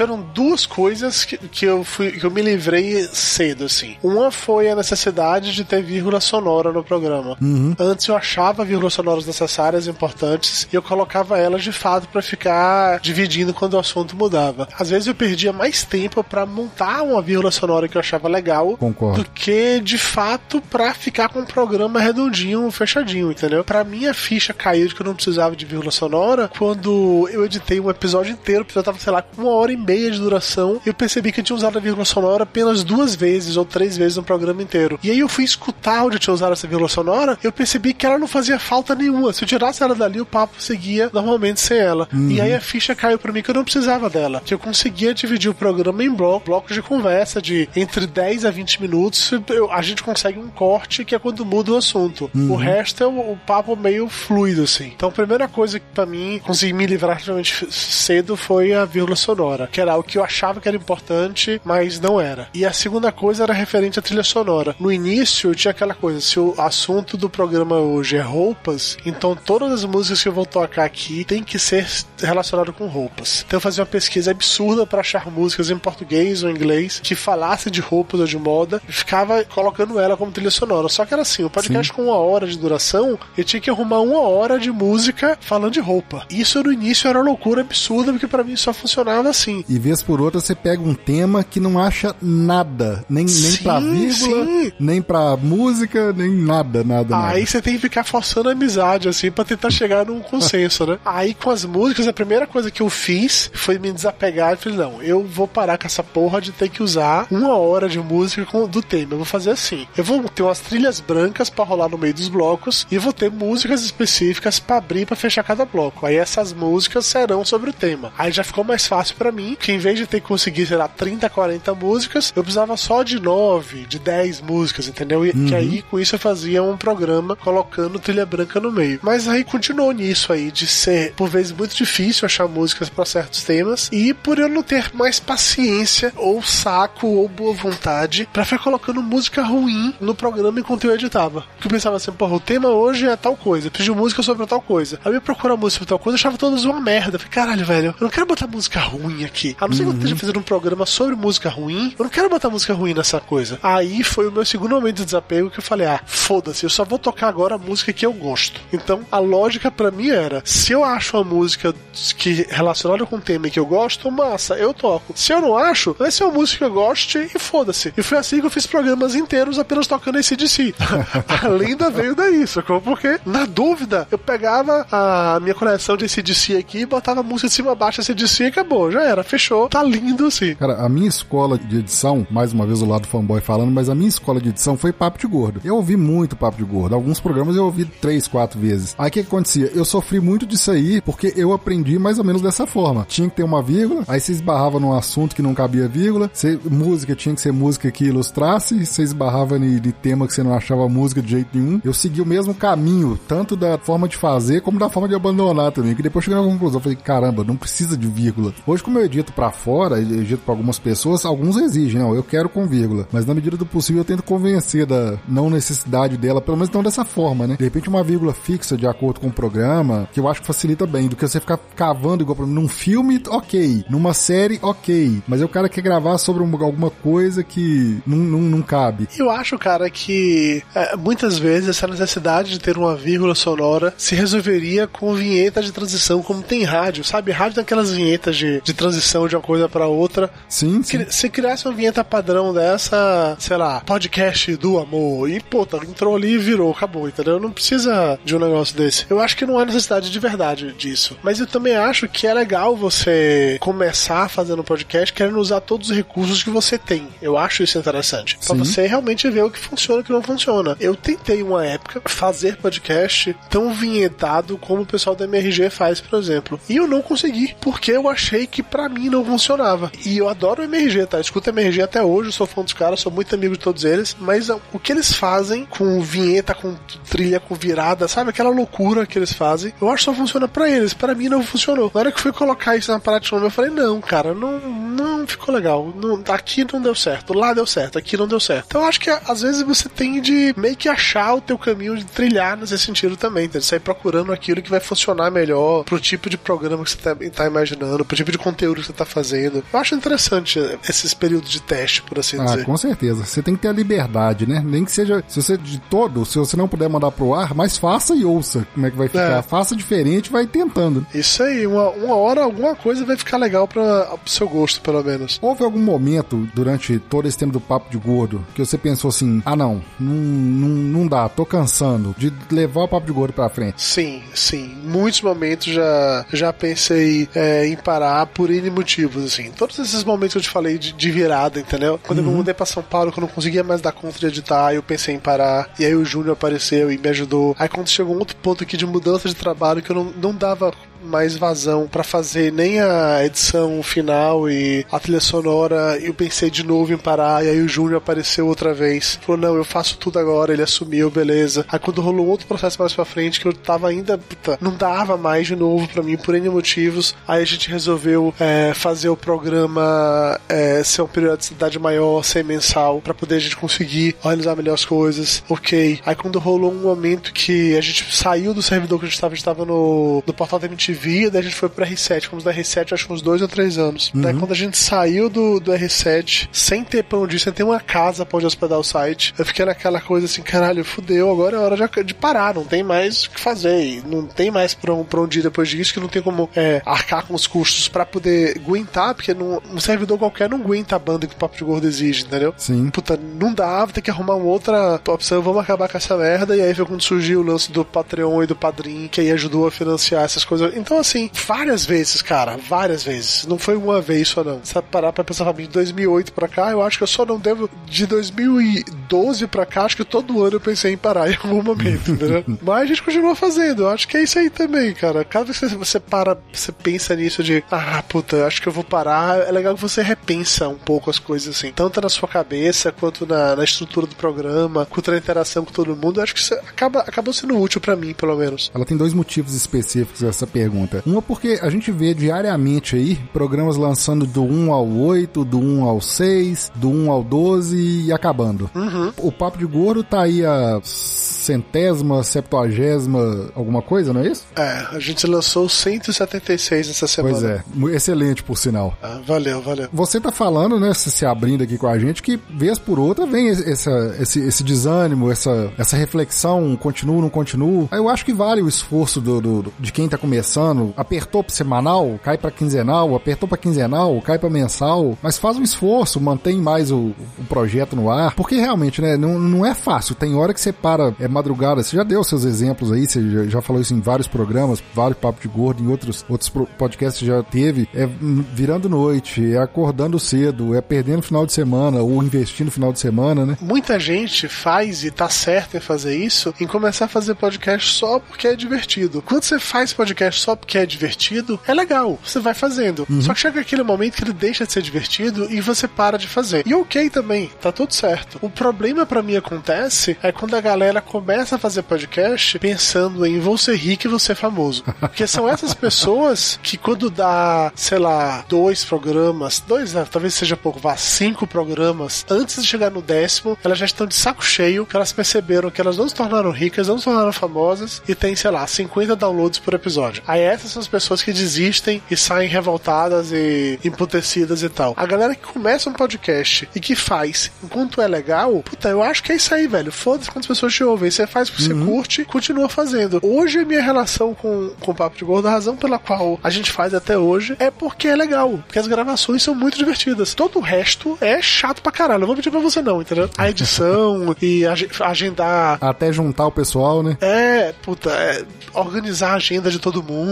foram 0.04 0.20
duas 0.20 0.66
coisas 0.66 1.24
que, 1.24 1.38
que, 1.38 1.64
eu 1.64 1.82
fui, 1.82 2.12
que 2.12 2.24
eu 2.24 2.30
me 2.30 2.42
livrei 2.42 3.08
cedo, 3.10 3.64
assim. 3.64 3.96
Uma 4.02 4.30
foi 4.30 4.68
a 4.68 4.76
necessidade 4.76 5.54
de 5.54 5.64
ter 5.64 5.82
vírgula 5.82 6.20
sonora 6.20 6.70
no 6.70 6.84
programa. 6.84 7.38
Uhum. 7.40 7.74
Antes 7.78 8.06
eu 8.06 8.14
achava 8.14 8.66
vírgulas 8.66 8.92
sonoras 8.92 9.26
necessárias, 9.26 9.88
importantes, 9.88 10.68
e 10.70 10.76
eu 10.76 10.82
colocava 10.82 11.38
elas 11.38 11.62
de 11.62 11.72
fato 11.72 12.06
para 12.08 12.20
ficar 12.20 13.00
dividindo 13.00 13.54
quando 13.54 13.74
o 13.74 13.78
assunto 13.78 14.14
mudava. 14.14 14.68
Às 14.78 14.90
vezes 14.90 15.06
eu 15.06 15.14
perdia 15.14 15.54
mais 15.54 15.84
tempo 15.84 16.22
para 16.22 16.44
montar 16.44 17.02
uma 17.02 17.22
vírgula 17.22 17.50
sonora 17.50 17.88
que 17.88 17.96
eu 17.96 18.00
achava 18.00 18.28
legal 18.28 18.76
Concordo. 18.76 19.22
do 19.22 19.30
que 19.30 19.80
de 19.80 19.96
fato 19.96 20.60
para 20.60 20.92
ficar 20.92 21.30
com 21.30 21.40
um 21.40 21.46
programa 21.46 21.98
redondinho, 21.98 22.70
fechadinho, 22.70 23.30
entendeu? 23.30 23.64
Para 23.64 23.82
mim 23.84 24.06
a 24.06 24.12
ficha 24.12 24.52
caiu 24.52 24.86
de 24.86 24.94
que 24.94 25.00
eu 25.00 25.06
não 25.06 25.14
precisava 25.14 25.56
de 25.56 25.64
vírgula 25.64 25.90
sonora 25.90 26.50
quando 26.58 27.26
eu 27.32 27.42
editei 27.42 27.80
um 27.80 27.88
episódio 27.88 28.32
inteiro, 28.32 28.66
porque 28.66 28.78
eu 28.78 28.82
tava, 28.82 28.98
sei 28.98 29.10
lá, 29.10 29.22
com 29.22 29.40
uma 29.40 29.52
hora 29.52 29.72
e 29.72 29.76
meia 29.76 29.93
de 29.96 30.18
duração. 30.18 30.80
Eu 30.84 30.94
percebi 30.94 31.32
que 31.32 31.40
eu 31.40 31.44
tinha 31.44 31.56
usado 31.56 31.78
a 31.78 31.80
vírgula 31.80 32.04
sonora 32.04 32.44
apenas 32.44 32.82
duas 32.82 33.14
vezes 33.14 33.56
ou 33.56 33.64
três 33.64 33.96
vezes 33.96 34.16
no 34.16 34.22
programa 34.22 34.62
inteiro. 34.62 34.98
E 35.02 35.10
aí 35.10 35.18
eu 35.18 35.28
fui 35.28 35.44
escutar 35.44 36.04
onde 36.04 36.16
eu 36.16 36.20
tinha 36.20 36.34
usado 36.34 36.52
essa 36.52 36.66
vírgula 36.66 36.88
sonora, 36.88 37.38
eu 37.42 37.52
percebi 37.52 37.92
que 37.92 38.06
ela 38.06 38.18
não 38.18 38.26
fazia 38.26 38.58
falta 38.58 38.94
nenhuma. 38.94 39.32
Se 39.32 39.44
eu 39.44 39.48
tirasse 39.48 39.82
ela 39.82 39.94
dali, 39.94 40.20
o 40.20 40.26
papo 40.26 40.60
seguia 40.60 41.10
normalmente 41.12 41.60
sem 41.60 41.78
ela. 41.78 42.08
Uhum. 42.12 42.30
E 42.30 42.40
aí 42.40 42.54
a 42.54 42.60
ficha 42.60 42.94
caiu 42.94 43.18
para 43.18 43.32
mim 43.32 43.42
que 43.42 43.50
eu 43.50 43.54
não 43.54 43.64
precisava 43.64 44.08
dela. 44.10 44.42
Que 44.44 44.54
eu 44.54 44.58
conseguia 44.58 45.14
dividir 45.14 45.50
o 45.50 45.54
programa 45.54 46.02
em 46.02 46.10
blocos, 46.10 46.44
blocos 46.44 46.74
de 46.74 46.82
conversa 46.82 47.40
de 47.40 47.68
entre 47.74 48.06
10 48.06 48.44
a 48.44 48.50
20 48.50 48.82
minutos. 48.82 49.30
Eu, 49.48 49.70
a 49.72 49.82
gente 49.82 50.02
consegue 50.02 50.38
um 50.38 50.48
corte 50.48 51.04
que 51.04 51.14
é 51.14 51.18
quando 51.18 51.44
muda 51.44 51.72
o 51.72 51.76
assunto. 51.76 52.30
Uhum. 52.34 52.52
O 52.52 52.56
resto 52.56 53.02
é 53.02 53.06
o, 53.06 53.32
o, 53.32 53.38
papo 53.46 53.76
meio 53.76 54.08
fluido, 54.08 54.62
assim. 54.62 54.92
Então 54.94 55.08
a 55.08 55.12
primeira 55.12 55.48
coisa 55.48 55.78
que 55.78 55.86
para 55.94 56.06
mim 56.06 56.40
consegui 56.44 56.72
me 56.72 56.86
livrar 56.86 57.20
realmente 57.22 57.66
cedo 57.70 58.36
foi 58.36 58.72
a 58.72 58.84
vírgula 58.84 59.16
sonora, 59.16 59.68
que 59.70 59.80
era 59.84 59.96
o 59.96 60.02
que 60.02 60.18
eu 60.18 60.24
achava 60.24 60.60
que 60.60 60.68
era 60.68 60.76
importante, 60.76 61.60
mas 61.64 62.00
não 62.00 62.20
era. 62.20 62.48
E 62.54 62.64
a 62.64 62.72
segunda 62.72 63.12
coisa 63.12 63.42
era 63.42 63.52
referente 63.52 63.98
à 63.98 64.02
trilha 64.02 64.22
sonora. 64.22 64.74
No 64.80 64.90
início 64.90 65.54
tinha 65.54 65.70
aquela 65.70 65.94
coisa, 65.94 66.20
se 66.20 66.40
o 66.40 66.54
assunto 66.58 67.16
do 67.16 67.28
programa 67.28 67.76
hoje 67.76 68.16
é 68.16 68.20
roupas, 68.20 68.96
então 69.04 69.36
todas 69.36 69.72
as 69.72 69.84
músicas 69.84 70.22
que 70.22 70.28
eu 70.28 70.32
vou 70.32 70.46
tocar 70.46 70.84
aqui 70.84 71.24
tem 71.24 71.42
que 71.42 71.58
ser 71.58 71.86
relacionado 72.18 72.72
com 72.72 72.86
roupas. 72.86 73.44
Então 73.46 73.58
eu 73.58 73.60
fazia 73.60 73.82
uma 73.82 73.90
pesquisa 73.90 74.30
absurda 74.30 74.86
para 74.86 75.00
achar 75.00 75.30
músicas 75.30 75.70
em 75.70 75.78
português 75.78 76.42
ou 76.42 76.50
inglês 76.50 77.00
que 77.02 77.14
falassem 77.14 77.72
de 77.72 77.80
roupas 77.80 78.20
ou 78.20 78.26
de 78.26 78.38
moda 78.38 78.80
e 78.88 78.92
ficava 78.92 79.44
colocando 79.44 79.98
ela 79.98 80.16
como 80.16 80.32
trilha 80.32 80.50
sonora. 80.50 80.88
Só 80.88 81.04
que 81.04 81.12
era 81.12 81.22
assim, 81.22 81.44
o 81.44 81.50
podcast 81.50 81.88
Sim. 81.88 81.94
com 81.94 82.04
uma 82.04 82.16
hora 82.16 82.46
de 82.46 82.58
duração, 82.58 83.18
eu 83.36 83.44
tinha 83.44 83.60
que 83.60 83.70
arrumar 83.70 84.00
uma 84.00 84.20
hora 84.20 84.58
de 84.58 84.70
música 84.70 85.36
falando 85.40 85.72
de 85.72 85.80
roupa. 85.80 86.26
Isso 86.30 86.62
no 86.62 86.72
início 86.72 87.08
era 87.08 87.18
uma 87.18 87.24
loucura 87.24 87.60
absurda, 87.60 88.12
porque 88.12 88.26
para 88.26 88.44
mim 88.44 88.56
só 88.56 88.72
funcionava 88.72 89.28
assim. 89.28 89.64
E 89.74 89.78
vez 89.80 90.00
por 90.00 90.20
outra 90.20 90.40
você 90.40 90.54
pega 90.54 90.80
um 90.80 90.94
tema 90.94 91.42
que 91.42 91.58
não 91.58 91.80
acha 91.80 92.14
nada, 92.22 93.04
nem, 93.10 93.24
nem 93.24 93.28
sim, 93.28 93.60
pra 93.64 93.80
vírgula, 93.80 94.46
sim. 94.46 94.72
nem 94.78 95.02
pra 95.02 95.36
música, 95.36 96.12
nem 96.12 96.30
nada, 96.30 96.84
nada. 96.84 97.16
Aí 97.16 97.40
nada. 97.40 97.46
você 97.46 97.60
tem 97.60 97.74
que 97.74 97.80
ficar 97.80 98.04
forçando 98.04 98.48
a 98.48 98.52
amizade, 98.52 99.08
assim, 99.08 99.32
pra 99.32 99.44
tentar 99.44 99.70
chegar 99.70 100.06
num 100.06 100.20
consenso, 100.20 100.86
né? 100.86 100.96
Aí 101.04 101.34
com 101.34 101.50
as 101.50 101.64
músicas, 101.64 102.06
a 102.06 102.12
primeira 102.12 102.46
coisa 102.46 102.70
que 102.70 102.82
eu 102.82 102.88
fiz 102.88 103.50
foi 103.52 103.76
me 103.76 103.90
desapegar 103.90 104.52
e 104.52 104.56
falei, 104.58 104.78
não, 104.78 105.02
eu 105.02 105.24
vou 105.24 105.48
parar 105.48 105.76
com 105.76 105.88
essa 105.88 106.04
porra 106.04 106.40
de 106.40 106.52
ter 106.52 106.68
que 106.68 106.80
usar 106.80 107.26
uma 107.28 107.56
hora 107.56 107.88
de 107.88 107.98
música 107.98 108.46
do 108.68 108.80
tema. 108.80 109.14
Eu 109.14 109.18
vou 109.18 109.26
fazer 109.26 109.50
assim. 109.50 109.88
Eu 109.96 110.04
vou 110.04 110.22
ter 110.28 110.44
umas 110.44 110.60
trilhas 110.60 111.00
brancas 111.00 111.50
para 111.50 111.64
rolar 111.64 111.88
no 111.88 111.98
meio 111.98 112.14
dos 112.14 112.28
blocos 112.28 112.86
e 112.92 112.96
vou 112.96 113.12
ter 113.12 113.28
músicas 113.28 113.82
específicas 113.82 114.60
para 114.60 114.76
abrir 114.76 115.04
para 115.04 115.16
fechar 115.16 115.42
cada 115.42 115.64
bloco. 115.64 116.06
Aí 116.06 116.14
essas 116.14 116.52
músicas 116.52 117.06
serão 117.06 117.44
sobre 117.44 117.70
o 117.70 117.72
tema. 117.72 118.12
Aí 118.16 118.30
já 118.30 118.44
ficou 118.44 118.62
mais 118.62 118.86
fácil 118.86 119.16
para 119.16 119.32
mim, 119.32 119.56
que 119.64 119.72
em 119.72 119.78
vez 119.78 119.98
de 119.98 120.06
ter 120.06 120.20
que 120.20 120.26
conseguir, 120.26 120.66
sei 120.66 120.76
lá, 120.76 120.86
30, 120.86 121.30
40 121.30 121.74
músicas, 121.74 122.30
eu 122.36 122.42
precisava 122.42 122.76
só 122.76 123.02
de 123.02 123.18
9, 123.18 123.86
de 123.86 123.98
10 123.98 124.42
músicas, 124.42 124.88
entendeu? 124.88 125.24
E 125.24 125.30
uhum. 125.30 125.46
que 125.46 125.54
aí 125.54 125.80
com 125.80 125.98
isso 125.98 126.16
eu 126.16 126.18
fazia 126.18 126.62
um 126.62 126.76
programa 126.76 127.34
colocando 127.34 127.98
trilha 127.98 128.26
branca 128.26 128.60
no 128.60 128.70
meio. 128.70 129.00
Mas 129.02 129.26
aí 129.26 129.42
continuou 129.42 129.90
nisso 129.92 130.34
aí, 130.34 130.50
de 130.50 130.66
ser 130.66 131.14
por 131.14 131.30
vezes 131.30 131.50
muito 131.50 131.74
difícil 131.74 132.26
achar 132.26 132.46
músicas 132.46 132.90
para 132.90 133.06
certos 133.06 133.42
temas 133.42 133.88
e 133.90 134.12
por 134.12 134.38
eu 134.38 134.50
não 134.50 134.62
ter 134.62 134.90
mais 134.92 135.18
paciência 135.18 136.12
ou 136.14 136.42
saco 136.42 137.06
ou 137.06 137.26
boa 137.26 137.54
vontade 137.54 138.28
para 138.34 138.44
ficar 138.44 138.62
colocando 138.62 139.02
música 139.02 139.42
ruim 139.42 139.94
no 139.98 140.14
programa 140.14 140.60
enquanto 140.60 140.84
eu 140.84 140.92
editava. 140.92 141.42
Que 141.58 141.68
eu 141.68 141.70
pensava 141.70 141.96
assim, 141.96 142.12
porra, 142.12 142.34
o 142.36 142.40
tema 142.40 142.68
hoje 142.68 143.08
é 143.08 143.16
tal 143.16 143.34
coisa, 143.34 143.70
pediu 143.70 143.94
música 143.94 144.22
sobre 144.22 144.46
tal 144.46 144.60
coisa. 144.60 145.00
Aí 145.02 145.10
eu 145.10 145.14
ia 145.14 145.20
procurar 145.22 145.56
música 145.56 145.78
sobre 145.78 145.88
tal 145.88 145.98
coisa, 145.98 146.16
eu 146.16 146.20
achava 146.20 146.36
todas 146.36 146.66
uma 146.66 146.82
merda. 146.82 147.16
Eu 147.16 147.20
falei, 147.20 147.32
caralho, 147.32 147.64
velho, 147.64 147.86
eu 147.98 148.04
não 148.04 148.10
quero 148.10 148.26
botar 148.26 148.46
música 148.46 148.78
ruim 148.78 149.24
aqui. 149.24 149.53
A 149.60 149.66
não 149.68 149.74
ser 149.74 149.82
uhum. 149.82 149.90
que 149.90 149.94
eu 149.94 149.98
esteja 149.98 150.14
uhum. 150.14 150.20
fazendo 150.20 150.38
um 150.38 150.42
programa 150.42 150.86
sobre 150.86 151.16
música 151.16 151.48
ruim, 151.48 151.94
eu 151.98 152.02
não 152.04 152.10
quero 152.10 152.28
botar 152.28 152.50
música 152.50 152.74
ruim 152.74 152.94
nessa 152.94 153.20
coisa. 153.20 153.58
Aí 153.62 154.02
foi 154.02 154.28
o 154.28 154.32
meu 154.32 154.44
segundo 154.44 154.74
momento 154.74 154.96
de 154.96 155.04
desapego 155.04 155.50
que 155.50 155.58
eu 155.58 155.62
falei, 155.62 155.86
ah, 155.86 156.00
foda-se, 156.06 156.64
eu 156.64 156.70
só 156.70 156.84
vou 156.84 156.98
tocar 156.98 157.28
agora 157.28 157.54
a 157.54 157.58
música 157.58 157.92
que 157.92 158.04
eu 158.04 158.12
gosto. 158.12 158.60
Então 158.72 159.00
a 159.10 159.18
lógica 159.18 159.70
para 159.70 159.90
mim 159.90 160.10
era, 160.10 160.42
se 160.44 160.72
eu 160.72 160.84
acho 160.84 161.16
uma 161.16 161.24
música 161.24 161.74
que 162.16 162.46
relacionada 162.50 163.06
com 163.06 163.16
o 163.16 163.20
tema 163.20 163.48
que 163.48 163.58
eu 163.58 163.66
gosto, 163.66 164.10
massa, 164.10 164.54
eu 164.54 164.72
toco. 164.72 165.12
Se 165.16 165.32
eu 165.32 165.40
não 165.40 165.56
acho, 165.56 165.94
vai 165.98 166.10
ser 166.10 166.24
uma 166.24 166.34
música 166.34 166.58
que 166.58 166.64
eu 166.64 166.72
goste 166.72 167.30
e 167.34 167.38
foda-se. 167.38 167.92
E 167.96 168.02
foi 168.02 168.18
assim 168.18 168.40
que 168.40 168.46
eu 168.46 168.50
fiz 168.50 168.66
programas 168.66 169.14
inteiros 169.14 169.58
apenas 169.58 169.86
tocando 169.86 170.18
esse 170.18 170.36
DC. 170.36 170.74
a 171.42 171.48
lenda 171.48 171.90
veio 171.90 172.14
daí, 172.14 172.46
sacou? 172.46 172.80
Porque, 172.80 173.18
na 173.24 173.44
dúvida, 173.44 174.06
eu 174.10 174.18
pegava 174.18 174.86
a 174.90 175.38
minha 175.40 175.54
coleção 175.54 175.96
de 175.96 176.08
CDC 176.08 176.56
aqui 176.56 176.78
e 176.80 176.86
botava 176.86 177.20
a 177.20 177.22
música 177.22 177.48
de 177.48 177.54
cima 177.54 177.72
a 177.72 177.74
baixo 177.74 178.02
CDC 178.02 178.44
e 178.44 178.46
acabou, 178.46 178.90
já 178.90 179.02
era, 179.02 179.24
fechou, 179.34 179.68
tá 179.68 179.82
lindo 179.82 180.26
assim. 180.26 180.54
Cara, 180.54 180.74
a 180.84 180.88
minha 180.88 181.08
escola 181.08 181.58
de 181.58 181.78
edição, 181.78 182.24
mais 182.30 182.52
uma 182.52 182.64
vez 182.64 182.80
o 182.80 182.86
lado 182.86 183.08
fanboy 183.08 183.40
falando, 183.40 183.72
mas 183.72 183.88
a 183.88 183.94
minha 183.94 184.08
escola 184.08 184.40
de 184.40 184.50
edição 184.50 184.76
foi 184.76 184.92
Papo 184.92 185.18
de 185.18 185.26
Gordo. 185.26 185.60
Eu 185.64 185.76
ouvi 185.76 185.96
muito 185.96 186.36
Papo 186.36 186.56
de 186.56 186.64
Gordo. 186.64 186.94
Alguns 186.94 187.18
programas 187.18 187.56
eu 187.56 187.64
ouvi 187.64 187.84
três, 187.84 188.28
quatro 188.28 188.60
vezes. 188.60 188.94
Aí 188.96 189.08
o 189.08 189.12
que, 189.12 189.22
que 189.22 189.26
acontecia? 189.26 189.72
Eu 189.74 189.84
sofri 189.84 190.20
muito 190.20 190.46
disso 190.46 190.70
aí 190.70 191.00
porque 191.00 191.32
eu 191.36 191.52
aprendi 191.52 191.98
mais 191.98 192.18
ou 192.18 192.24
menos 192.24 192.40
dessa 192.40 192.64
forma. 192.66 193.04
Tinha 193.08 193.28
que 193.28 193.36
ter 193.36 193.42
uma 193.42 193.60
vírgula, 193.60 194.04
aí 194.06 194.20
você 194.20 194.30
esbarrava 194.30 194.78
num 194.78 194.92
assunto 194.92 195.34
que 195.34 195.42
não 195.42 195.52
cabia 195.52 195.88
vírgula, 195.88 196.30
você, 196.32 196.58
música 196.70 197.16
tinha 197.16 197.34
que 197.34 197.40
ser 197.40 197.52
música 197.52 197.90
que 197.90 198.04
ilustrasse, 198.04 198.86
você 198.86 199.02
esbarrava 199.02 199.58
de, 199.58 199.92
tema 199.92 200.26
que 200.26 200.34
você 200.34 200.42
não 200.42 200.54
achava 200.54 200.88
música 200.88 201.20
de 201.20 201.30
jeito 201.30 201.48
nenhum. 201.54 201.80
Eu 201.84 201.92
segui 201.92 202.20
o 202.20 202.26
mesmo 202.26 202.54
caminho, 202.54 203.18
tanto 203.26 203.56
da 203.56 203.78
forma 203.78 204.08
de 204.08 204.16
fazer 204.16 204.60
como 204.60 204.78
da 204.78 204.88
forma 204.88 205.08
de 205.08 205.14
abandonar 205.14 205.72
também. 205.72 205.94
Que 205.94 206.02
depois 206.02 206.24
cheguei 206.24 206.40
na 206.40 206.46
conclusão, 206.46 206.80
falei, 206.80 206.96
caramba, 206.96 207.42
não 207.42 207.56
precisa 207.56 207.96
de 207.96 208.06
vírgula. 208.06 208.54
Hoje, 208.66 208.82
como 208.82 208.98
eu 208.98 209.04
edito 209.04 209.23
para 209.32 209.50
fora, 209.50 210.00
edito 210.00 210.42
para 210.42 210.52
algumas 210.52 210.78
pessoas, 210.78 211.24
alguns 211.24 211.56
exigem, 211.56 212.00
não, 212.00 212.14
eu 212.14 212.22
quero 212.22 212.48
com 212.48 212.66
vírgula. 212.66 213.06
Mas 213.12 213.26
na 213.26 213.34
medida 213.34 213.56
do 213.56 213.66
possível 213.66 214.00
eu 214.00 214.04
tento 214.04 214.22
convencer 214.22 214.86
da 214.86 215.18
não 215.28 215.50
necessidade 215.50 216.16
dela, 216.16 216.40
pelo 216.40 216.56
menos 216.56 216.72
não 216.72 216.82
dessa 216.82 217.04
forma, 217.04 217.46
né? 217.46 217.56
De 217.56 217.64
repente 217.64 217.88
uma 217.88 218.02
vírgula 218.02 218.32
fixa 218.34 218.76
de 218.76 218.86
acordo 218.86 219.20
com 219.20 219.28
o 219.28 219.32
programa, 219.32 220.08
que 220.12 220.20
eu 220.20 220.28
acho 220.28 220.40
que 220.40 220.46
facilita 220.46 220.86
bem, 220.86 221.08
do 221.08 221.16
que 221.16 221.26
você 221.26 221.40
ficar 221.40 221.58
cavando 221.76 222.22
igual 222.22 222.36
pra 222.36 222.46
mim. 222.46 222.54
Num 222.54 222.68
filme, 222.68 223.22
ok. 223.28 223.84
Numa 223.88 224.14
série, 224.14 224.58
ok. 224.62 225.22
Mas 225.26 225.42
o 225.42 225.48
cara 225.48 225.68
quer 225.68 225.82
gravar 225.82 226.18
sobre 226.18 226.42
alguma 226.42 226.90
coisa 226.90 227.42
que 227.42 228.00
não, 228.06 228.16
não, 228.16 228.40
não 228.40 228.62
cabe. 228.62 229.08
Eu 229.18 229.30
acho, 229.30 229.58
cara, 229.58 229.88
que 229.90 230.62
é, 230.74 230.96
muitas 230.96 231.38
vezes 231.38 231.68
essa 231.68 231.86
necessidade 231.86 232.50
de 232.50 232.58
ter 232.58 232.76
uma 232.76 232.96
vírgula 232.96 233.34
sonora 233.34 233.94
se 233.96 234.14
resolveria 234.14 234.86
com 234.86 235.14
vinheta 235.14 235.62
de 235.62 235.72
transição, 235.72 236.22
como 236.22 236.42
tem 236.42 236.64
rádio, 236.64 237.04
sabe? 237.04 237.32
Rádio 237.32 237.56
tem 237.56 237.62
aquelas 237.62 237.90
vinhetas 237.90 238.36
de, 238.36 238.60
de 238.60 238.72
transição 238.72 239.13
de 239.28 239.36
uma 239.36 239.42
coisa 239.42 239.68
para 239.68 239.86
outra. 239.86 240.30
Sim, 240.48 240.82
sim. 240.82 241.06
Se 241.08 241.28
criasse 241.28 241.66
uma 241.66 241.74
vinheta 241.74 242.04
padrão 242.04 242.52
dessa, 242.52 243.36
sei 243.38 243.56
lá, 243.56 243.80
podcast 243.80 244.54
do 244.56 244.78
amor, 244.78 245.30
e 245.30 245.40
pô, 245.40 245.64
tá, 245.64 245.78
entrou 245.78 246.16
ali 246.16 246.32
e 246.32 246.38
virou, 246.38 246.70
acabou, 246.70 247.08
entendeu? 247.08 247.40
Não 247.40 247.50
precisa 247.50 248.18
de 248.24 248.36
um 248.36 248.38
negócio 248.38 248.76
desse. 248.76 249.06
Eu 249.08 249.20
acho 249.20 249.36
que 249.36 249.46
não 249.46 249.58
há 249.58 249.64
necessidade 249.64 250.10
de 250.10 250.18
verdade 250.18 250.72
disso. 250.72 251.16
Mas 251.22 251.40
eu 251.40 251.46
também 251.46 251.76
acho 251.76 252.08
que 252.08 252.26
é 252.26 252.34
legal 252.34 252.76
você 252.76 253.56
começar 253.60 254.28
fazendo 254.28 254.64
podcast 254.64 255.12
querendo 255.12 255.38
usar 255.38 255.60
todos 255.60 255.90
os 255.90 255.96
recursos 255.96 256.42
que 256.42 256.50
você 256.50 256.78
tem. 256.78 257.08
Eu 257.22 257.36
acho 257.38 257.62
isso 257.62 257.78
interessante. 257.78 258.38
Pra 258.44 258.56
você 258.56 258.86
realmente 258.86 259.28
ver 259.30 259.44
o 259.44 259.50
que 259.50 259.58
funciona 259.58 260.00
e 260.00 260.02
o 260.02 260.04
que 260.04 260.12
não 260.12 260.22
funciona. 260.22 260.76
Eu 260.80 260.94
tentei 260.94 261.42
uma 261.42 261.64
época 261.64 262.02
fazer 262.06 262.56
podcast 262.56 263.34
tão 263.48 263.72
vinhetado 263.72 264.58
como 264.58 264.82
o 264.82 264.86
pessoal 264.86 265.16
da 265.16 265.24
MRG 265.24 265.70
faz, 265.70 266.00
por 266.00 266.18
exemplo. 266.18 266.60
E 266.68 266.76
eu 266.76 266.86
não 266.86 267.02
consegui, 267.02 267.54
porque 267.60 267.92
eu 267.92 268.08
achei 268.08 268.46
que 268.46 268.62
para 268.62 268.88
mim 268.88 269.03
não 269.08 269.24
funcionava. 269.24 269.90
E 270.04 270.18
eu 270.18 270.28
adoro 270.28 270.62
o 270.62 270.64
MRG, 270.64 271.06
tá? 271.06 271.20
Escuto 271.20 271.50
MRG 271.50 271.82
até 271.82 272.02
hoje, 272.02 272.32
sou 272.32 272.46
fã 272.46 272.62
dos 272.62 272.72
caras, 272.72 273.00
sou 273.00 273.12
muito 273.12 273.34
amigo 273.34 273.54
de 273.54 273.60
todos 273.60 273.84
eles, 273.84 274.16
mas 274.18 274.48
o 274.50 274.78
que 274.78 274.92
eles 274.92 275.12
fazem 275.12 275.64
com 275.66 276.00
vinheta, 276.00 276.54
com 276.54 276.74
trilha, 277.08 277.40
com 277.40 277.54
virada, 277.54 278.08
sabe? 278.08 278.30
Aquela 278.30 278.50
loucura 278.50 279.06
que 279.06 279.18
eles 279.18 279.32
fazem, 279.32 279.72
eu 279.80 279.88
acho 279.88 279.98
que 279.98 280.04
só 280.04 280.14
funciona 280.14 280.48
para 280.48 280.68
eles. 280.68 280.94
para 280.94 281.14
mim 281.14 281.28
não 281.28 281.42
funcionou. 281.42 281.90
Na 281.94 282.00
hora 282.00 282.12
que 282.12 282.20
fui 282.20 282.32
colocar 282.32 282.76
isso 282.76 282.90
na 282.90 283.00
prática, 283.00 283.36
eu 283.36 283.50
falei, 283.50 283.70
não, 283.70 284.00
cara, 284.00 284.34
não, 284.34 284.58
não 284.60 285.26
ficou 285.26 285.54
legal. 285.54 285.92
Não, 285.94 286.22
aqui 286.28 286.66
não 286.70 286.80
deu 286.80 286.94
certo, 286.94 287.32
lá 287.32 287.52
deu 287.52 287.66
certo, 287.66 287.98
aqui 287.98 288.16
não 288.16 288.28
deu 288.28 288.40
certo. 288.40 288.66
Então 288.68 288.82
eu 288.82 288.88
acho 288.88 289.00
que 289.00 289.10
às 289.10 289.42
vezes 289.42 289.62
você 289.62 289.88
tem 289.88 290.20
de 290.20 290.54
meio 290.56 290.76
que 290.76 290.88
achar 290.88 291.34
o 291.34 291.40
teu 291.40 291.58
caminho 291.58 291.96
de 291.96 292.04
trilhar 292.04 292.56
nesse 292.56 292.78
sentido 292.78 293.16
também, 293.16 293.48
tá? 293.48 293.60
sair 293.60 293.80
procurando 293.80 294.32
aquilo 294.32 294.62
que 294.62 294.70
vai 294.70 294.80
funcionar 294.80 295.30
melhor 295.30 295.84
pro 295.84 296.00
tipo 296.00 296.28
de 296.28 296.36
programa 296.36 296.84
que 296.84 296.90
você 296.90 296.96
tá, 296.96 297.16
tá, 297.32 297.46
imaginando, 297.46 298.04
pro 298.04 298.16
tipo 298.16 298.30
de 298.30 298.38
conteúdo 298.38 298.80
que 298.80 298.86
você 298.86 298.92
tá 298.94 299.04
fazendo. 299.04 299.64
Eu 299.72 299.80
acho 299.80 299.94
interessante 299.94 300.58
esses 300.88 301.14
períodos 301.14 301.50
de 301.50 301.60
teste, 301.60 302.02
por 302.02 302.18
assim 302.18 302.38
ah, 302.40 302.44
dizer. 302.44 302.60
Ah, 302.62 302.64
com 302.64 302.76
certeza. 302.76 303.24
Você 303.24 303.42
tem 303.42 303.54
que 303.54 303.62
ter 303.62 303.68
a 303.68 303.72
liberdade, 303.72 304.46
né? 304.46 304.62
Nem 304.64 304.84
que 304.84 304.92
seja, 304.92 305.22
se 305.28 305.40
você 305.42 305.56
de 305.56 305.78
todo, 305.78 306.24
se 306.24 306.38
você 306.38 306.56
não 306.56 306.68
puder 306.68 306.88
mandar 306.88 307.10
pro 307.10 307.34
ar, 307.34 307.54
mas 307.54 307.76
faça 307.76 308.14
e 308.14 308.24
ouça 308.24 308.66
como 308.74 308.86
é 308.86 308.90
que 308.90 308.96
vai 308.96 309.08
ficar. 309.08 309.38
É. 309.38 309.42
Faça 309.42 309.76
diferente, 309.76 310.30
vai 310.30 310.46
tentando. 310.46 311.06
Isso 311.14 311.42
aí, 311.42 311.66
uma, 311.66 311.90
uma 311.90 312.16
hora 312.16 312.42
alguma 312.42 312.74
coisa 312.74 313.04
vai 313.04 313.16
ficar 313.16 313.36
legal 313.36 313.66
para 313.66 314.04
pro 314.16 314.30
seu 314.30 314.48
gosto, 314.48 314.80
pelo 314.80 315.02
menos. 315.02 315.38
Houve 315.42 315.64
algum 315.64 315.80
momento 315.80 316.48
durante 316.54 316.98
todo 316.98 317.26
esse 317.26 317.38
tempo 317.38 317.52
do 317.52 317.60
papo 317.60 317.90
de 317.90 317.98
gordo 317.98 318.44
que 318.54 318.64
você 318.64 318.76
pensou 318.78 319.08
assim: 319.08 319.42
ah, 319.44 319.56
não, 319.56 319.82
não, 319.98 320.14
não, 320.14 320.68
não 320.68 321.06
dá, 321.06 321.28
tô 321.28 321.44
cansando 321.44 322.14
de 322.18 322.32
levar 322.50 322.82
o 322.82 322.88
papo 322.88 323.06
de 323.06 323.12
gordo 323.12 323.32
pra 323.32 323.48
frente? 323.48 323.82
Sim, 323.82 324.22
sim. 324.34 324.74
Muitos 324.84 325.22
momentos 325.22 325.72
já, 325.72 326.26
já 326.32 326.52
pensei 326.52 327.28
é, 327.34 327.66
em 327.66 327.76
parar 327.76 328.26
por 328.26 328.50
N 328.50 328.70
motivos, 328.84 329.24
assim. 329.24 329.50
Todos 329.50 329.78
esses 329.78 330.04
momentos 330.04 330.34
que 330.34 330.38
eu 330.38 330.42
te 330.42 330.50
falei 330.50 330.78
de, 330.78 330.92
de 330.92 331.10
virada, 331.10 331.58
entendeu? 331.58 331.98
Quando 332.06 332.18
uhum. 332.18 332.24
eu 332.26 332.30
me 332.30 332.36
mudei 332.36 332.52
pra 332.52 332.66
São 332.66 332.82
Paulo, 332.82 333.10
que 333.10 333.18
eu 333.18 333.22
não 333.22 333.28
conseguia 333.28 333.64
mais 333.64 333.80
dar 333.80 333.92
conta 333.92 334.18
de 334.18 334.26
editar, 334.26 334.74
eu 334.74 334.82
pensei 334.82 335.14
em 335.14 335.18
parar. 335.18 335.72
E 335.78 335.84
aí 335.84 335.94
o 335.94 336.04
Júnior 336.04 336.34
apareceu 336.34 336.92
e 336.92 336.98
me 336.98 337.08
ajudou. 337.08 337.56
Aí 337.58 337.68
quando 337.68 337.88
chegou 337.88 338.14
um 338.14 338.18
outro 338.18 338.36
ponto 338.36 338.62
aqui 338.62 338.76
de 338.76 338.86
mudança 338.86 339.28
de 339.28 339.34
trabalho 339.34 339.82
que 339.82 339.90
eu 339.90 339.96
não, 339.96 340.04
não 340.04 340.34
dava 340.34 340.72
mais 341.04 341.36
vazão 341.36 341.86
para 341.86 342.02
fazer 342.02 342.52
nem 342.52 342.80
a 342.80 343.24
edição 343.24 343.82
final 343.82 344.48
e 344.48 344.86
a 344.90 344.98
trilha 344.98 345.20
sonora. 345.20 345.98
Eu 346.00 346.14
pensei 346.14 346.50
de 346.50 346.64
novo 346.64 346.92
em 346.92 346.98
parar, 346.98 347.44
e 347.44 347.48
aí 347.48 347.60
o 347.60 347.68
Júnior 347.68 347.98
apareceu 347.98 348.46
outra 348.46 348.72
vez. 348.74 349.18
Falou: 349.22 349.40
Não, 349.40 349.54
eu 349.54 349.64
faço 349.64 349.96
tudo 349.98 350.18
agora. 350.18 350.52
Ele 350.52 350.62
assumiu, 350.62 351.10
beleza. 351.10 351.64
Aí 351.68 351.78
quando 351.78 352.00
rolou 352.00 352.26
outro 352.26 352.46
processo 352.46 352.80
mais 352.80 352.92
pra 352.92 353.04
frente, 353.04 353.40
que 353.40 353.46
eu 353.46 353.52
tava 353.52 353.88
ainda, 353.88 354.16
puta, 354.18 354.58
não 354.60 354.74
dava 354.74 355.16
mais 355.16 355.46
de 355.46 355.56
novo 355.56 355.86
para 355.88 356.02
mim, 356.02 356.16
por 356.16 356.34
N 356.34 356.48
motivos. 356.48 357.14
Aí 357.26 357.42
a 357.42 357.46
gente 357.46 357.70
resolveu 357.70 358.34
é, 358.38 358.72
fazer 358.74 359.08
o 359.08 359.16
programa 359.16 360.40
é, 360.48 360.82
ser 360.84 361.02
uma 361.02 361.08
periodicidade 361.08 361.78
maior, 361.78 362.22
ser 362.24 362.44
mensal, 362.44 363.00
para 363.00 363.14
poder 363.14 363.36
a 363.36 363.40
gente 363.40 363.56
conseguir 363.56 364.16
organizar 364.22 364.56
melhor 364.56 364.74
as 364.74 364.84
coisas. 364.84 365.42
Ok. 365.48 366.00
Aí 366.04 366.14
quando 366.14 366.38
rolou 366.38 366.72
um 366.72 366.82
momento 366.82 367.32
que 367.32 367.76
a 367.76 367.80
gente 367.80 368.14
saiu 368.14 368.54
do 368.54 368.62
servidor 368.62 368.98
que 368.98 369.06
a 369.06 369.08
gente 369.08 369.20
tava, 369.20 369.34
a 369.34 369.36
gente 369.36 369.44
tava 369.44 369.64
no, 369.64 370.22
no 370.26 370.34
portal 370.34 370.58
da 370.58 370.66
MTV 370.66 370.93
MTV, 370.94 371.30
daí 371.30 371.40
a 371.40 371.44
gente 371.44 371.56
foi 371.56 371.68
pro 371.68 371.84
R7. 371.84 372.26
Fomos 372.26 372.44
da 372.44 372.54
R7 372.54 372.92
acho 372.92 373.06
que 373.06 373.12
uns 373.12 373.22
dois 373.22 373.42
ou 373.42 373.48
três 373.48 373.76
anos. 373.76 374.10
Uhum. 374.14 374.20
Daí 374.22 374.34
quando 374.34 374.52
a 374.52 374.56
gente 374.56 374.78
saiu 374.78 375.28
do, 375.28 375.60
do 375.60 375.72
R7, 375.72 376.48
sem 376.52 376.84
ter 376.84 377.04
onde 377.12 377.36
ir, 377.36 377.40
sem 377.40 377.52
ter 377.52 377.64
uma 377.64 377.80
casa 377.80 378.24
pra 378.24 378.36
onde 378.36 378.46
hospedar 378.46 378.78
o 378.78 378.84
site, 378.84 379.34
eu 379.36 379.44
fiquei 379.44 379.64
naquela 379.64 380.00
coisa 380.00 380.26
assim, 380.26 380.42
caralho, 380.42 380.84
fudeu, 380.84 381.30
agora 381.30 381.56
é 381.56 381.60
hora 381.60 381.76
de, 381.76 382.04
de 382.04 382.14
parar, 382.14 382.54
não 382.54 382.64
tem 382.64 382.82
mais 382.82 383.24
o 383.24 383.30
que 383.30 383.40
fazer. 383.40 384.02
Não 384.06 384.26
tem 384.26 384.50
mais 384.50 384.74
pra, 384.74 384.94
pra 385.04 385.20
onde 385.20 385.40
ir 385.40 385.42
depois 385.42 385.68
disso, 385.68 385.92
que 385.92 386.00
não 386.00 386.08
tem 386.08 386.22
como 386.22 386.48
é, 386.54 386.80
arcar 386.84 387.26
com 387.26 387.34
os 387.34 387.46
custos 387.46 387.88
pra 387.88 388.06
poder 388.06 388.56
aguentar, 388.56 389.14
porque 389.14 389.34
não, 389.34 389.60
um 389.70 389.80
servidor 389.80 390.18
qualquer 390.18 390.48
não 390.48 390.58
aguenta 390.58 390.96
a 390.96 390.98
banda 390.98 391.26
que 391.26 391.34
o 391.34 391.38
Papo 391.38 391.56
de 391.56 391.64
Gordo 391.64 391.86
exige, 391.86 392.24
entendeu? 392.24 392.54
Sim. 392.56 392.88
Puta, 392.90 393.18
não 393.40 393.52
dá, 393.52 393.84
vou 393.84 393.92
ter 393.92 394.02
que 394.02 394.10
arrumar 394.10 394.34
uma 394.34 394.44
outra 394.44 395.00
opção, 395.08 395.42
vamos 395.42 395.62
acabar 395.62 395.88
com 395.88 395.96
essa 395.96 396.16
merda. 396.16 396.56
E 396.56 396.62
aí 396.62 396.74
foi 396.74 396.84
quando 396.84 397.02
surgiu 397.02 397.40
o 397.40 397.42
lance 397.42 397.70
do 397.70 397.84
Patreon 397.84 398.42
e 398.42 398.46
do 398.46 398.56
Padrim, 398.56 399.08
que 399.08 399.20
aí 399.20 399.30
ajudou 399.30 399.66
a 399.66 399.70
financiar 399.70 400.24
essas 400.24 400.44
coisas. 400.44 400.73
Então, 400.76 400.98
assim, 400.98 401.30
várias 401.46 401.84
vezes, 401.84 402.22
cara, 402.22 402.56
várias 402.56 403.02
vezes. 403.02 403.46
Não 403.46 403.58
foi 403.58 403.76
uma 403.76 404.00
vez 404.00 404.28
só, 404.28 404.42
não. 404.42 404.60
Se 404.62 404.80
parar 404.82 405.12
pra 405.12 405.24
pensar 405.24 405.52
de 405.52 405.66
2008 405.68 406.32
pra 406.32 406.48
cá, 406.48 406.70
eu 406.70 406.82
acho 406.82 406.98
que 406.98 407.02
eu 407.02 407.08
só 407.08 407.24
não 407.24 407.38
devo. 407.38 407.68
De 407.86 408.06
2012 408.06 409.46
pra 409.46 409.64
cá, 409.66 409.84
acho 409.84 409.96
que 409.96 410.04
todo 410.04 410.42
ano 410.42 410.56
eu 410.56 410.60
pensei 410.60 410.92
em 410.92 410.96
parar 410.96 411.30
em 411.30 411.36
algum 411.36 411.62
momento, 411.62 412.10
entendeu? 412.10 412.44
Mas 412.62 412.82
a 412.82 412.86
gente 412.86 413.02
continua 413.02 413.34
fazendo. 413.34 413.82
Eu 413.82 413.90
acho 413.90 414.08
que 414.08 414.16
é 414.16 414.22
isso 414.22 414.38
aí 414.38 414.50
também, 414.50 414.92
cara. 414.94 415.24
Cada 415.24 415.44
vez 415.44 415.58
que 415.58 415.66
você 415.66 416.00
para, 416.00 416.36
você 416.52 416.72
pensa 416.72 417.14
nisso 417.14 417.42
de, 417.42 417.62
ah, 417.70 418.02
puta, 418.08 418.46
acho 418.46 418.60
que 418.60 418.68
eu 418.68 418.72
vou 418.72 418.84
parar, 418.84 419.38
é 419.38 419.50
legal 419.50 419.74
que 419.74 419.80
você 419.80 420.02
repensa 420.02 420.68
um 420.68 420.76
pouco 420.76 421.10
as 421.10 421.18
coisas 421.18 421.56
assim. 421.56 421.72
Tanto 421.72 422.00
na 422.00 422.08
sua 422.08 422.28
cabeça, 422.28 422.92
quanto 422.92 423.26
na, 423.26 423.56
na 423.56 423.64
estrutura 423.64 424.06
do 424.06 424.16
programa, 424.16 424.86
quanto 424.86 425.10
na 425.10 425.18
interação 425.18 425.64
com 425.64 425.72
todo 425.72 425.96
mundo. 425.96 426.20
Eu 426.20 426.24
acho 426.24 426.34
que 426.34 426.40
isso 426.40 426.54
acaba, 426.54 427.00
acabou 427.00 427.32
sendo 427.32 427.58
útil 427.58 427.80
para 427.80 427.96
mim, 427.96 428.14
pelo 428.14 428.36
menos. 428.36 428.70
Ela 428.74 428.84
tem 428.84 428.96
dois 428.96 429.12
motivos 429.12 429.54
específicos 429.54 430.22
essa 430.22 430.46
pergunta. 430.46 430.63
Um 431.06 431.14
uma 431.14 431.22
porque 431.22 431.58
a 431.62 431.70
gente 431.70 431.92
vê 431.92 432.12
diariamente 432.12 432.96
aí 432.96 433.16
programas 433.32 433.76
lançando 433.76 434.26
do 434.26 434.42
1 434.42 434.72
ao 434.72 434.88
8, 434.88 435.44
do 435.44 435.58
1 435.58 435.84
ao 435.84 436.00
6, 436.00 436.72
do 436.74 436.90
1 436.90 437.10
ao 437.10 437.22
12 437.22 437.76
e 438.06 438.12
acabando. 438.12 438.70
Uhum. 438.74 439.12
O 439.18 439.30
Papo 439.30 439.58
de 439.58 439.64
Gordo 439.64 440.02
tá 440.02 440.22
aí 440.22 440.44
a 440.44 440.80
centésima, 440.82 442.22
septuagésima, 442.24 443.50
alguma 443.54 443.82
coisa, 443.82 444.12
não 444.12 444.22
é 444.22 444.28
isso? 444.28 444.44
É, 444.56 444.86
a 444.90 444.98
gente 444.98 445.26
lançou 445.26 445.68
176 445.68 446.88
essa 446.88 447.06
semana. 447.06 447.64
Pois 447.78 447.92
é, 447.92 447.96
excelente 447.96 448.42
por 448.42 448.56
sinal. 448.56 448.96
Ah, 449.02 449.20
valeu, 449.26 449.60
valeu. 449.60 449.88
Você 449.92 450.20
tá 450.20 450.32
falando, 450.32 450.80
né, 450.80 450.94
se, 450.94 451.10
se 451.10 451.26
abrindo 451.26 451.62
aqui 451.62 451.76
com 451.76 451.86
a 451.86 451.98
gente, 451.98 452.22
que 452.22 452.40
vez 452.50 452.78
por 452.78 452.98
outra 452.98 453.26
vem 453.26 453.48
essa, 453.50 454.16
esse, 454.18 454.40
esse 454.40 454.64
desânimo, 454.64 455.30
essa, 455.30 455.70
essa 455.78 455.96
reflexão, 455.96 456.76
continuo, 456.76 457.20
não 457.20 457.30
continuo. 457.30 457.88
Eu 457.92 458.08
acho 458.08 458.24
que 458.24 458.32
vale 458.32 458.62
o 458.62 458.68
esforço 458.68 459.20
do, 459.20 459.40
do 459.40 459.72
de 459.78 459.92
quem 459.92 460.08
tá 460.08 460.16
começando, 460.16 460.53
apertou 460.96 461.42
para 461.42 461.54
semanal, 461.54 462.18
cai 462.22 462.36
para 462.36 462.50
quinzenal, 462.50 463.14
apertou 463.14 463.48
para 463.48 463.58
quinzenal, 463.58 464.20
cai 464.22 464.38
para 464.38 464.50
mensal, 464.50 465.16
mas 465.22 465.38
faz 465.38 465.56
um 465.56 465.62
esforço, 465.62 466.20
mantém 466.20 466.56
mais 466.56 466.90
o, 466.90 467.14
o 467.38 467.44
projeto 467.48 467.96
no 467.96 468.10
ar, 468.10 468.34
porque 468.34 468.56
realmente, 468.56 469.00
né, 469.00 469.16
não, 469.16 469.38
não 469.38 469.66
é 469.66 469.74
fácil. 469.74 470.14
Tem 470.14 470.34
hora 470.34 470.54
que 470.54 470.60
você 470.60 470.72
para, 470.72 471.14
é 471.20 471.28
madrugada, 471.28 471.82
você 471.82 471.96
já 471.96 472.02
deu 472.02 472.22
seus 472.24 472.44
exemplos 472.44 472.92
aí, 472.92 473.06
você 473.06 473.22
já, 473.30 473.44
já 473.44 473.62
falou 473.62 473.80
isso 473.80 473.94
em 473.94 474.00
vários 474.00 474.26
programas, 474.26 474.82
vários 474.94 475.18
papos 475.18 475.42
de 475.42 475.48
gordo, 475.48 475.82
em 475.82 475.88
outros, 475.88 476.24
outros 476.28 476.50
podcasts 476.78 477.26
já 477.26 477.42
teve, 477.42 477.88
é 477.94 478.06
virando 478.06 478.88
noite, 478.88 479.54
é 479.54 479.58
acordando 479.58 480.18
cedo, 480.18 480.74
é 480.74 480.80
perdendo 480.80 481.22
final 481.22 481.46
de 481.46 481.52
semana 481.52 482.00
ou 482.00 482.22
investindo 482.22 482.70
final 482.70 482.92
de 482.92 483.00
semana, 483.00 483.44
né? 483.46 483.56
Muita 483.60 483.98
gente 483.98 484.48
faz 484.48 485.04
e 485.04 485.10
tá 485.10 485.28
certo 485.28 485.76
em 485.76 485.80
fazer 485.80 486.16
isso, 486.16 486.54
em 486.60 486.66
começar 486.66 487.06
a 487.06 487.08
fazer 487.08 487.34
podcast 487.34 487.92
só 487.92 488.18
porque 488.18 488.48
é 488.48 488.56
divertido. 488.56 489.22
Quando 489.22 489.42
você 489.42 489.58
faz 489.58 489.92
podcast 489.92 490.40
só 490.44 490.54
porque 490.54 490.76
é 490.76 490.84
divertido, 490.84 491.58
é 491.66 491.72
legal. 491.72 492.18
Você 492.22 492.38
vai 492.38 492.52
fazendo. 492.52 493.06
Uhum. 493.08 493.22
Só 493.22 493.32
que 493.32 493.40
chega 493.40 493.60
aquele 493.60 493.82
momento 493.82 494.16
que 494.16 494.24
ele 494.24 494.32
deixa 494.32 494.66
de 494.66 494.72
ser 494.72 494.82
divertido 494.82 495.50
e 495.50 495.60
você 495.60 495.88
para 495.88 496.18
de 496.18 496.28
fazer. 496.28 496.66
E 496.66 496.74
ok 496.74 497.08
também, 497.08 497.50
tá 497.62 497.72
tudo 497.72 497.94
certo. 497.94 498.38
O 498.42 498.50
problema 498.50 499.06
para 499.06 499.22
mim 499.22 499.36
acontece 499.36 500.18
é 500.22 500.30
quando 500.30 500.54
a 500.54 500.60
galera 500.60 501.00
começa 501.00 501.56
a 501.56 501.58
fazer 501.58 501.82
podcast 501.82 502.58
pensando 502.58 503.24
em 503.24 503.40
vou 503.40 503.56
ser 503.56 503.76
rico 503.76 504.06
e 504.06 504.10
vou 504.10 504.18
ser 504.18 504.34
famoso. 504.34 504.84
Porque 505.00 505.26
são 505.26 505.48
essas 505.48 505.72
pessoas 505.74 506.58
que 506.62 506.76
quando 506.76 507.08
dá, 507.08 507.72
sei 507.74 507.98
lá, 507.98 508.44
dois 508.46 508.84
programas, 508.84 509.62
dois, 509.66 509.94
né, 509.94 510.06
talvez 510.10 510.34
seja 510.34 510.58
pouco, 510.58 510.78
vá, 510.78 510.94
cinco 510.96 511.46
programas, 511.46 512.26
antes 512.28 512.62
de 512.62 512.68
chegar 512.68 512.90
no 512.90 513.00
décimo, 513.00 513.56
elas 513.64 513.78
já 513.78 513.86
estão 513.86 514.06
de 514.06 514.14
saco 514.14 514.44
cheio, 514.44 514.84
que 514.84 514.94
elas 514.94 515.12
perceberam 515.12 515.70
que 515.70 515.80
elas 515.80 515.96
não 515.96 516.06
se 516.06 516.14
tornaram 516.14 516.50
ricas, 516.50 516.88
não 516.88 516.98
se 516.98 517.04
tornaram 517.04 517.32
famosas 517.32 518.02
e 518.06 518.14
tem, 518.14 518.36
sei 518.36 518.50
lá, 518.50 518.66
50 518.66 519.16
downloads 519.16 519.58
por 519.58 519.72
episódio. 519.72 520.22
Aí 520.34 520.40
essas 520.40 520.72
são 520.72 520.80
as 520.80 520.88
pessoas 520.88 521.22
que 521.22 521.32
desistem 521.32 522.02
e 522.10 522.16
saem 522.16 522.48
revoltadas 522.48 523.30
e 523.30 523.78
emputecidas 523.84 524.64
e 524.64 524.68
tal. 524.68 524.92
A 524.96 525.06
galera 525.06 525.32
que 525.32 525.46
começa 525.46 525.88
um 525.88 525.92
podcast 525.92 526.68
e 526.74 526.80
que 526.80 526.96
faz 526.96 527.52
enquanto 527.62 528.00
é 528.00 528.08
legal, 528.08 528.60
puta, 528.64 528.88
eu 528.88 529.00
acho 529.00 529.22
que 529.22 529.30
é 529.30 529.36
isso 529.36 529.54
aí, 529.54 529.68
velho. 529.68 529.92
Foda-se 529.92 530.28
quantas 530.28 530.48
pessoas 530.48 530.74
te 530.74 530.82
ouvem. 530.82 531.08
Você 531.08 531.24
faz 531.24 531.48
o 531.48 531.52
que 531.52 531.62
uhum. 531.62 531.78
você 531.78 531.86
curte, 531.86 532.24
continua 532.24 532.68
fazendo. 532.68 533.20
Hoje, 533.22 533.60
a 533.60 533.64
minha 533.64 533.80
relação 533.80 534.34
com, 534.34 534.70
com 534.80 534.90
o 534.90 534.94
Papo 534.94 535.16
de 535.16 535.24
Gordo, 535.24 535.46
a 535.46 535.52
razão 535.52 535.76
pela 535.76 536.00
qual 536.00 536.40
a 536.42 536.50
gente 536.50 536.72
faz 536.72 536.92
até 536.94 537.16
hoje 537.16 537.54
é 537.60 537.70
porque 537.70 538.08
é 538.08 538.16
legal. 538.16 538.58
Porque 538.66 538.80
as 538.80 538.88
gravações 538.88 539.40
são 539.40 539.54
muito 539.54 539.78
divertidas. 539.78 540.34
Todo 540.34 540.58
o 540.58 540.62
resto 540.62 541.16
é 541.20 541.40
chato 541.40 541.80
pra 541.80 541.92
caralho. 541.92 542.18
Não 542.18 542.26
vou 542.26 542.34
pedir 542.34 542.50
pra 542.50 542.58
você, 542.58 542.82
não, 542.82 543.00
entendeu? 543.00 543.30
A 543.38 543.48
edição 543.48 544.34
e 544.42 544.64
agendar. 545.00 545.78
Até 545.80 546.12
juntar 546.12 546.48
o 546.48 546.50
pessoal, 546.50 547.04
né? 547.04 547.16
É, 547.20 547.72
puta, 547.84 548.10
é, 548.10 548.44
organizar 548.72 549.30
a 549.30 549.34
agenda 549.34 549.70
de 549.70 549.78
todo 549.78 550.02
mundo, 550.02 550.23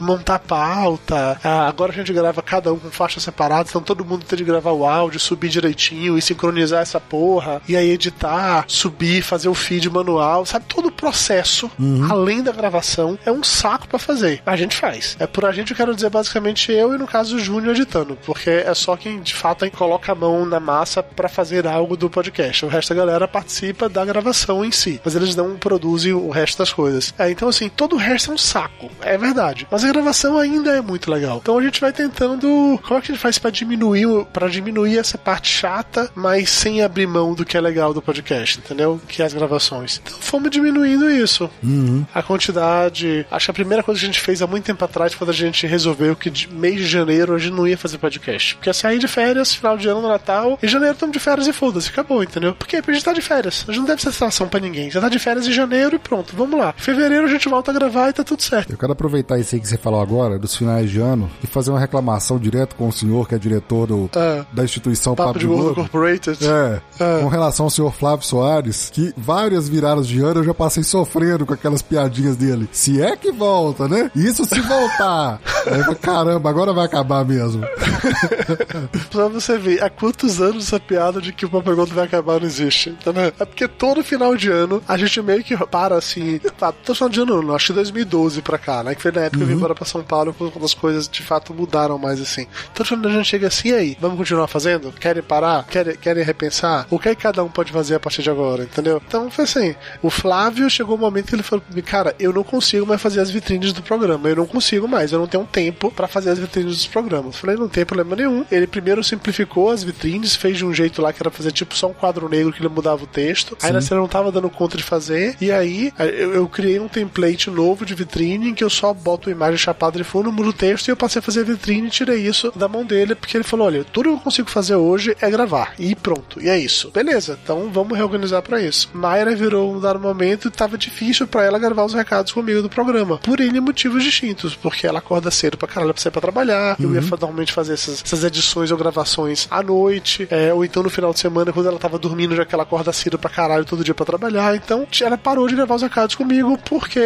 montar 0.00 0.38
pauta. 0.38 1.38
Ah, 1.42 1.66
agora 1.68 1.92
a 1.92 1.94
gente 1.94 2.12
grava 2.12 2.42
cada 2.42 2.72
um 2.72 2.78
com 2.78 2.90
faixa 2.90 3.20
separada, 3.20 3.68
então 3.68 3.82
todo 3.82 4.04
mundo 4.04 4.24
tem 4.24 4.36
de 4.36 4.44
gravar 4.44 4.72
o 4.72 4.86
áudio, 4.86 5.20
subir 5.20 5.48
direitinho 5.48 6.16
e 6.16 6.22
sincronizar 6.22 6.82
essa 6.82 7.00
porra. 7.00 7.60
E 7.68 7.76
aí 7.76 7.90
editar, 7.90 8.64
subir, 8.68 9.22
fazer 9.22 9.48
o 9.48 9.54
feed 9.54 9.88
manual, 9.90 10.46
sabe? 10.46 10.66
Todo 10.68 10.88
o 10.88 10.92
processo, 10.92 11.70
uhum. 11.78 12.08
além 12.10 12.42
da 12.42 12.52
gravação, 12.52 13.18
é 13.24 13.32
um 13.32 13.42
saco 13.42 13.88
para 13.88 13.98
fazer. 13.98 14.42
A 14.46 14.56
gente 14.56 14.76
faz. 14.76 15.16
É 15.18 15.26
por 15.26 15.44
a 15.44 15.52
gente, 15.52 15.70
eu 15.70 15.76
quero 15.76 15.94
dizer 15.94 16.10
basicamente 16.10 16.72
eu 16.72 16.94
e 16.94 16.98
no 16.98 17.06
caso 17.06 17.36
o 17.36 17.38
Júnior 17.38 17.74
editando, 17.74 18.16
porque 18.24 18.50
é 18.50 18.74
só 18.74 18.96
quem 18.96 19.20
de 19.20 19.34
fato 19.34 19.68
coloca 19.70 20.12
a 20.12 20.14
mão 20.14 20.44
na 20.44 20.60
massa 20.60 21.02
para 21.02 21.28
fazer 21.28 21.66
algo 21.66 21.96
do 21.96 22.10
podcast. 22.10 22.64
O 22.64 22.68
resto 22.68 22.94
da 22.94 23.00
galera 23.00 23.28
participa 23.28 23.88
da 23.88 24.04
gravação 24.04 24.64
em 24.64 24.70
si, 24.70 25.00
mas 25.04 25.14
eles 25.14 25.34
não 25.34 25.56
produzem 25.56 26.12
o 26.12 26.30
resto 26.30 26.58
das 26.58 26.72
coisas. 26.72 27.14
É, 27.18 27.30
então 27.30 27.48
assim, 27.48 27.68
todo 27.68 27.94
o 27.94 27.98
resto 27.98 28.30
é 28.30 28.34
um 28.34 28.38
saco, 28.38 28.90
é 29.00 29.16
verdade. 29.16 29.35
Mas 29.70 29.84
a 29.84 29.88
gravação 29.88 30.38
ainda 30.38 30.70
é 30.70 30.80
muito 30.80 31.10
legal. 31.10 31.38
Então 31.42 31.58
a 31.58 31.62
gente 31.62 31.80
vai 31.80 31.92
tentando. 31.92 32.78
Como 32.82 32.98
é 32.98 33.02
que 33.02 33.12
a 33.12 33.14
gente 33.14 33.22
faz 33.22 33.38
para 33.38 33.50
diminuir 33.50 34.06
para 34.32 34.48
diminuir 34.48 34.98
essa 34.98 35.18
parte 35.18 35.48
chata, 35.48 36.10
mas 36.14 36.50
sem 36.50 36.82
abrir 36.82 37.06
mão 37.06 37.34
do 37.34 37.44
que 37.44 37.56
é 37.56 37.60
legal 37.60 37.92
do 37.92 38.02
podcast, 38.02 38.58
entendeu? 38.58 39.00
Que 39.08 39.22
é 39.22 39.26
as 39.26 39.34
gravações. 39.34 40.00
Então 40.02 40.18
fomos 40.20 40.50
diminuindo 40.50 41.10
isso. 41.10 41.50
Uhum. 41.62 42.04
A 42.14 42.22
quantidade. 42.22 43.26
Acho 43.30 43.46
que 43.46 43.50
a 43.50 43.54
primeira 43.54 43.82
coisa 43.82 44.00
que 44.00 44.06
a 44.06 44.08
gente 44.08 44.20
fez 44.20 44.42
há 44.42 44.46
muito 44.46 44.64
tempo 44.64 44.84
atrás, 44.84 45.14
quando 45.14 45.30
a 45.30 45.34
gente 45.34 45.66
resolveu 45.66 46.14
que 46.14 46.30
de 46.30 46.52
mês 46.52 46.76
de 46.76 46.86
janeiro 46.86 47.34
a 47.34 47.38
gente 47.38 47.54
não 47.54 47.66
ia 47.66 47.78
fazer 47.78 47.98
podcast. 47.98 48.54
Porque 48.54 48.68
ia 48.68 48.74
sair 48.74 48.98
de 48.98 49.08
férias, 49.08 49.54
final 49.54 49.76
de 49.76 49.88
ano, 49.88 50.02
no 50.02 50.08
Natal, 50.08 50.58
e 50.62 50.68
janeiro 50.68 50.94
estamos 50.94 51.12
de 51.12 51.18
férias 51.20 51.46
e 51.46 51.52
foda-se, 51.52 51.88
acabou, 51.88 52.22
entendeu? 52.22 52.54
Porque 52.54 52.76
a 52.76 52.92
gente 52.92 53.04
tá 53.04 53.12
de 53.12 53.20
férias. 53.20 53.64
A 53.66 53.72
gente 53.72 53.80
não 53.80 53.86
deve 53.86 54.02
ser 54.02 54.12
situação 54.12 54.48
pra 54.48 54.60
ninguém. 54.60 54.90
Já 54.90 55.00
tá 55.00 55.08
de 55.08 55.18
férias 55.18 55.46
em 55.46 55.52
janeiro 55.52 55.96
e 55.96 55.98
pronto, 55.98 56.34
vamos 56.36 56.58
lá. 56.58 56.74
Em 56.78 56.82
fevereiro 56.82 57.24
a 57.24 57.28
gente 57.28 57.48
volta 57.48 57.70
a 57.70 57.74
gravar 57.74 58.10
e 58.10 58.12
tá 58.12 58.24
tudo 58.24 58.42
certo. 58.42 58.70
Eu 58.70 58.78
quero 58.78 58.92
aproveitar 58.92 59.25
aproveitar 59.26 59.38
isso 59.38 59.54
aí 59.54 59.60
que 59.60 59.68
você 59.68 59.76
falou 59.76 60.00
agora, 60.00 60.38
dos 60.38 60.54
finais 60.56 60.88
de 60.90 61.00
ano, 61.00 61.28
e 61.42 61.46
fazer 61.46 61.70
uma 61.70 61.80
reclamação 61.80 62.38
direto 62.38 62.76
com 62.76 62.88
o 62.88 62.92
senhor, 62.92 63.28
que 63.28 63.34
é 63.34 63.38
diretor 63.38 63.86
do, 63.86 64.08
É. 64.14 64.44
da 64.52 64.64
instituição 64.64 65.14
Papo, 65.14 65.28
Papo, 65.30 65.38
de 65.40 65.46
Gordo 65.46 65.70
Incorporated. 65.72 66.38
É, 66.46 66.80
É. 67.00 67.20
com 67.20 67.28
relação 67.28 67.66
ao 67.66 67.70
senhor 67.70 67.92
Flávio 67.92 68.24
Soares, 68.24 68.88
que 68.92 69.12
várias 69.16 69.68
viradas 69.68 70.06
de 70.06 70.20
ano 70.20 70.40
eu 70.40 70.44
já 70.44 70.54
passei 70.54 70.82
sofrendo 70.84 71.44
com 71.44 71.52
aquelas 71.52 71.82
piadinhas 71.82 72.36
dele. 72.36 72.68
Se 72.72 73.02
é 73.02 73.16
que 73.16 73.32
volta, 73.32 73.88
né? 73.88 74.10
Isso 74.14 74.44
se 74.44 74.60
voltar. 74.60 75.40
Aí 75.66 75.78
eu 75.78 75.84
falei, 75.84 75.98
caramba, 75.98 76.48
agora 76.48 76.72
vai 76.72 76.84
acabar 76.86 77.24
mesmo. 77.24 77.64
Pra 79.10 79.28
você 79.28 79.58
ver 79.58 79.82
há 79.82 79.90
quantos 79.90 80.40
anos 80.40 80.66
essa 80.66 80.78
piada 80.78 81.20
de 81.20 81.32
que 81.32 81.44
o 81.44 81.50
Papo 81.50 81.74
Gordo 81.74 81.94
vai 81.94 82.04
acabar 82.04 82.38
não 82.40 82.46
existe. 82.46 82.90
Entendeu? 82.90 83.32
É 83.38 83.44
porque 83.44 83.66
todo 83.66 84.02
final 84.04 84.36
de 84.36 84.50
ano 84.50 84.82
a 84.86 84.96
gente 84.96 85.20
meio 85.22 85.42
que 85.42 85.56
para 85.66 85.96
assim. 85.96 86.38
Tá, 86.58 86.72
todo 86.72 86.94
final 86.94 87.08
de 87.08 87.20
ano 87.20 87.54
acho 87.54 87.68
que 87.68 87.72
2012 87.72 88.42
pra 88.42 88.58
cá, 88.58 88.82
né? 88.84 88.94
Que 88.94 89.02
foi 89.02 89.10
na 89.16 89.22
época 89.22 89.38
que 89.38 89.42
eu 89.42 89.48
vim 89.48 89.54
embora 89.54 89.74
pra 89.74 89.84
São 89.84 90.02
Paulo 90.02 90.34
quando 90.34 90.64
as 90.64 90.74
coisas 90.74 91.08
de 91.08 91.22
fato 91.22 91.52
mudaram 91.52 91.98
mais 91.98 92.20
assim. 92.20 92.46
De 92.74 92.94
ano 92.94 93.08
a 93.08 93.12
gente 93.12 93.26
chega 93.26 93.48
assim, 93.48 93.70
e 93.70 93.74
aí? 93.74 93.98
Vamos 94.00 94.18
continuar 94.18 94.46
fazendo? 94.46 94.92
Querem 94.92 95.22
parar? 95.22 95.66
Querem, 95.66 95.96
querem 95.96 96.22
repensar? 96.22 96.86
O 96.90 96.98
que, 96.98 97.08
é 97.08 97.14
que 97.14 97.22
cada 97.22 97.42
um 97.42 97.48
pode 97.48 97.72
fazer 97.72 97.96
a 97.96 98.00
partir 98.00 98.22
de 98.22 98.30
agora? 98.30 98.64
Entendeu? 98.64 99.02
Então 99.06 99.30
foi 99.30 99.44
assim. 99.44 99.74
O 100.02 100.10
Flávio 100.10 100.68
chegou 100.70 100.96
um 100.96 101.00
momento 101.00 101.26
que 101.26 101.34
ele 101.34 101.42
falou 101.42 101.62
pra 101.66 101.74
mim, 101.74 101.82
cara, 101.82 102.14
eu 102.18 102.32
não 102.32 102.44
consigo 102.44 102.86
mais 102.86 103.00
fazer 103.00 103.20
as 103.20 103.30
vitrines 103.30 103.72
do 103.72 103.82
programa. 103.82 104.28
Eu 104.28 104.36
não 104.36 104.46
consigo 104.46 104.86
mais, 104.86 105.12
eu 105.12 105.18
não 105.18 105.26
tenho 105.26 105.44
tempo 105.44 105.90
pra 105.90 106.06
fazer 106.06 106.30
as 106.30 106.38
vitrines 106.38 106.76
dos 106.76 106.86
programas. 106.86 107.34
Eu 107.34 107.40
Falei, 107.40 107.56
não 107.56 107.68
tem 107.68 107.84
problema 107.84 108.16
nenhum. 108.16 108.44
Ele 108.50 108.66
primeiro 108.66 109.02
simplificou 109.02 109.70
as 109.70 109.82
vitrines, 109.82 110.36
fez 110.36 110.58
de 110.58 110.64
um 110.64 110.72
jeito 110.72 111.00
lá 111.00 111.12
que 111.12 111.22
era 111.22 111.30
fazer 111.30 111.52
tipo 111.52 111.76
só 111.76 111.88
um 111.88 111.94
quadro 111.94 112.28
negro 112.28 112.52
que 112.52 112.60
ele 112.60 112.68
mudava 112.68 113.04
o 113.04 113.06
texto. 113.06 113.56
Aí 113.62 113.72
nessa 113.72 113.94
ele 113.94 114.00
não 114.00 114.08
tava 114.08 114.30
dando 114.30 114.50
conta 114.50 114.76
de 114.76 114.82
fazer. 114.82 115.36
E 115.40 115.50
aí 115.50 115.92
eu, 115.98 116.34
eu 116.34 116.48
criei 116.48 116.78
um 116.78 116.88
template 116.88 117.50
novo 117.50 117.84
de 117.84 117.94
vitrine 117.94 118.50
em 118.50 118.54
que 118.54 118.64
eu 118.64 118.70
só 118.70 118.95
boto 119.02 119.28
a 119.28 119.32
imagem 119.32 119.56
chapada 119.58 119.98
de 119.98 120.04
fundo, 120.04 120.32
mudo 120.32 120.50
o 120.50 120.52
texto 120.52 120.88
e 120.88 120.90
eu 120.90 120.96
passei 120.96 121.20
a 121.20 121.22
fazer 121.22 121.40
a 121.40 121.44
vitrine 121.44 121.88
e 121.88 121.90
tirei 121.90 122.26
isso 122.26 122.52
da 122.56 122.68
mão 122.68 122.84
dele, 122.84 123.14
porque 123.14 123.36
ele 123.36 123.44
falou: 123.44 123.66
olha, 123.66 123.84
tudo 123.84 124.10
que 124.10 124.14
eu 124.16 124.20
consigo 124.20 124.50
fazer 124.50 124.74
hoje 124.76 125.16
é 125.20 125.30
gravar. 125.30 125.74
E 125.78 125.94
pronto. 125.94 126.40
E 126.42 126.48
é 126.48 126.58
isso. 126.58 126.90
Beleza, 126.90 127.38
então 127.42 127.70
vamos 127.72 127.96
reorganizar 127.96 128.42
pra 128.42 128.60
isso. 128.60 128.88
Mayra 128.92 129.34
virou 129.34 129.74
um 129.74 129.80
dado 129.80 129.98
momento 130.00 130.48
e 130.48 130.50
tava 130.50 130.76
difícil 130.78 131.26
pra 131.26 131.44
ela 131.44 131.58
gravar 131.58 131.84
os 131.84 131.94
recados 131.94 132.32
comigo 132.32 132.62
do 132.62 132.68
programa. 132.68 133.18
Por 133.18 133.40
N 133.40 133.60
motivos 133.60 134.02
distintos, 134.02 134.54
porque 134.54 134.86
ela 134.86 134.98
acorda 134.98 135.30
cedo 135.30 135.56
pra 135.56 135.68
caralho 135.68 135.92
pra 135.94 136.02
sair 136.02 136.12
pra 136.12 136.20
trabalhar. 136.20 136.76
Eu 136.80 136.94
ia 136.94 137.02
fa- 137.02 137.16
normalmente 137.20 137.52
fazer 137.52 137.74
essas, 137.74 138.02
essas 138.04 138.24
edições 138.24 138.70
ou 138.70 138.78
gravações 138.78 139.46
à 139.50 139.62
noite, 139.62 140.26
é, 140.30 140.52
ou 140.52 140.64
então 140.64 140.82
no 140.82 140.90
final 140.90 141.12
de 141.12 141.20
semana, 141.20 141.52
quando 141.52 141.68
ela 141.68 141.78
tava 141.78 141.98
dormindo, 141.98 142.34
já 142.36 142.44
que 142.44 142.54
ela 142.54 142.62
acorda 142.64 142.92
cedo 142.92 143.18
pra 143.18 143.30
caralho 143.30 143.64
todo 143.64 143.84
dia 143.84 143.94
pra 143.94 144.04
trabalhar. 144.06 144.54
Então 144.56 144.86
ela 145.00 145.16
parou 145.18 145.46
de 145.48 145.54
gravar 145.56 145.74
os 145.74 145.82
recados 145.82 146.14
comigo 146.14 146.58
porque 146.68 147.00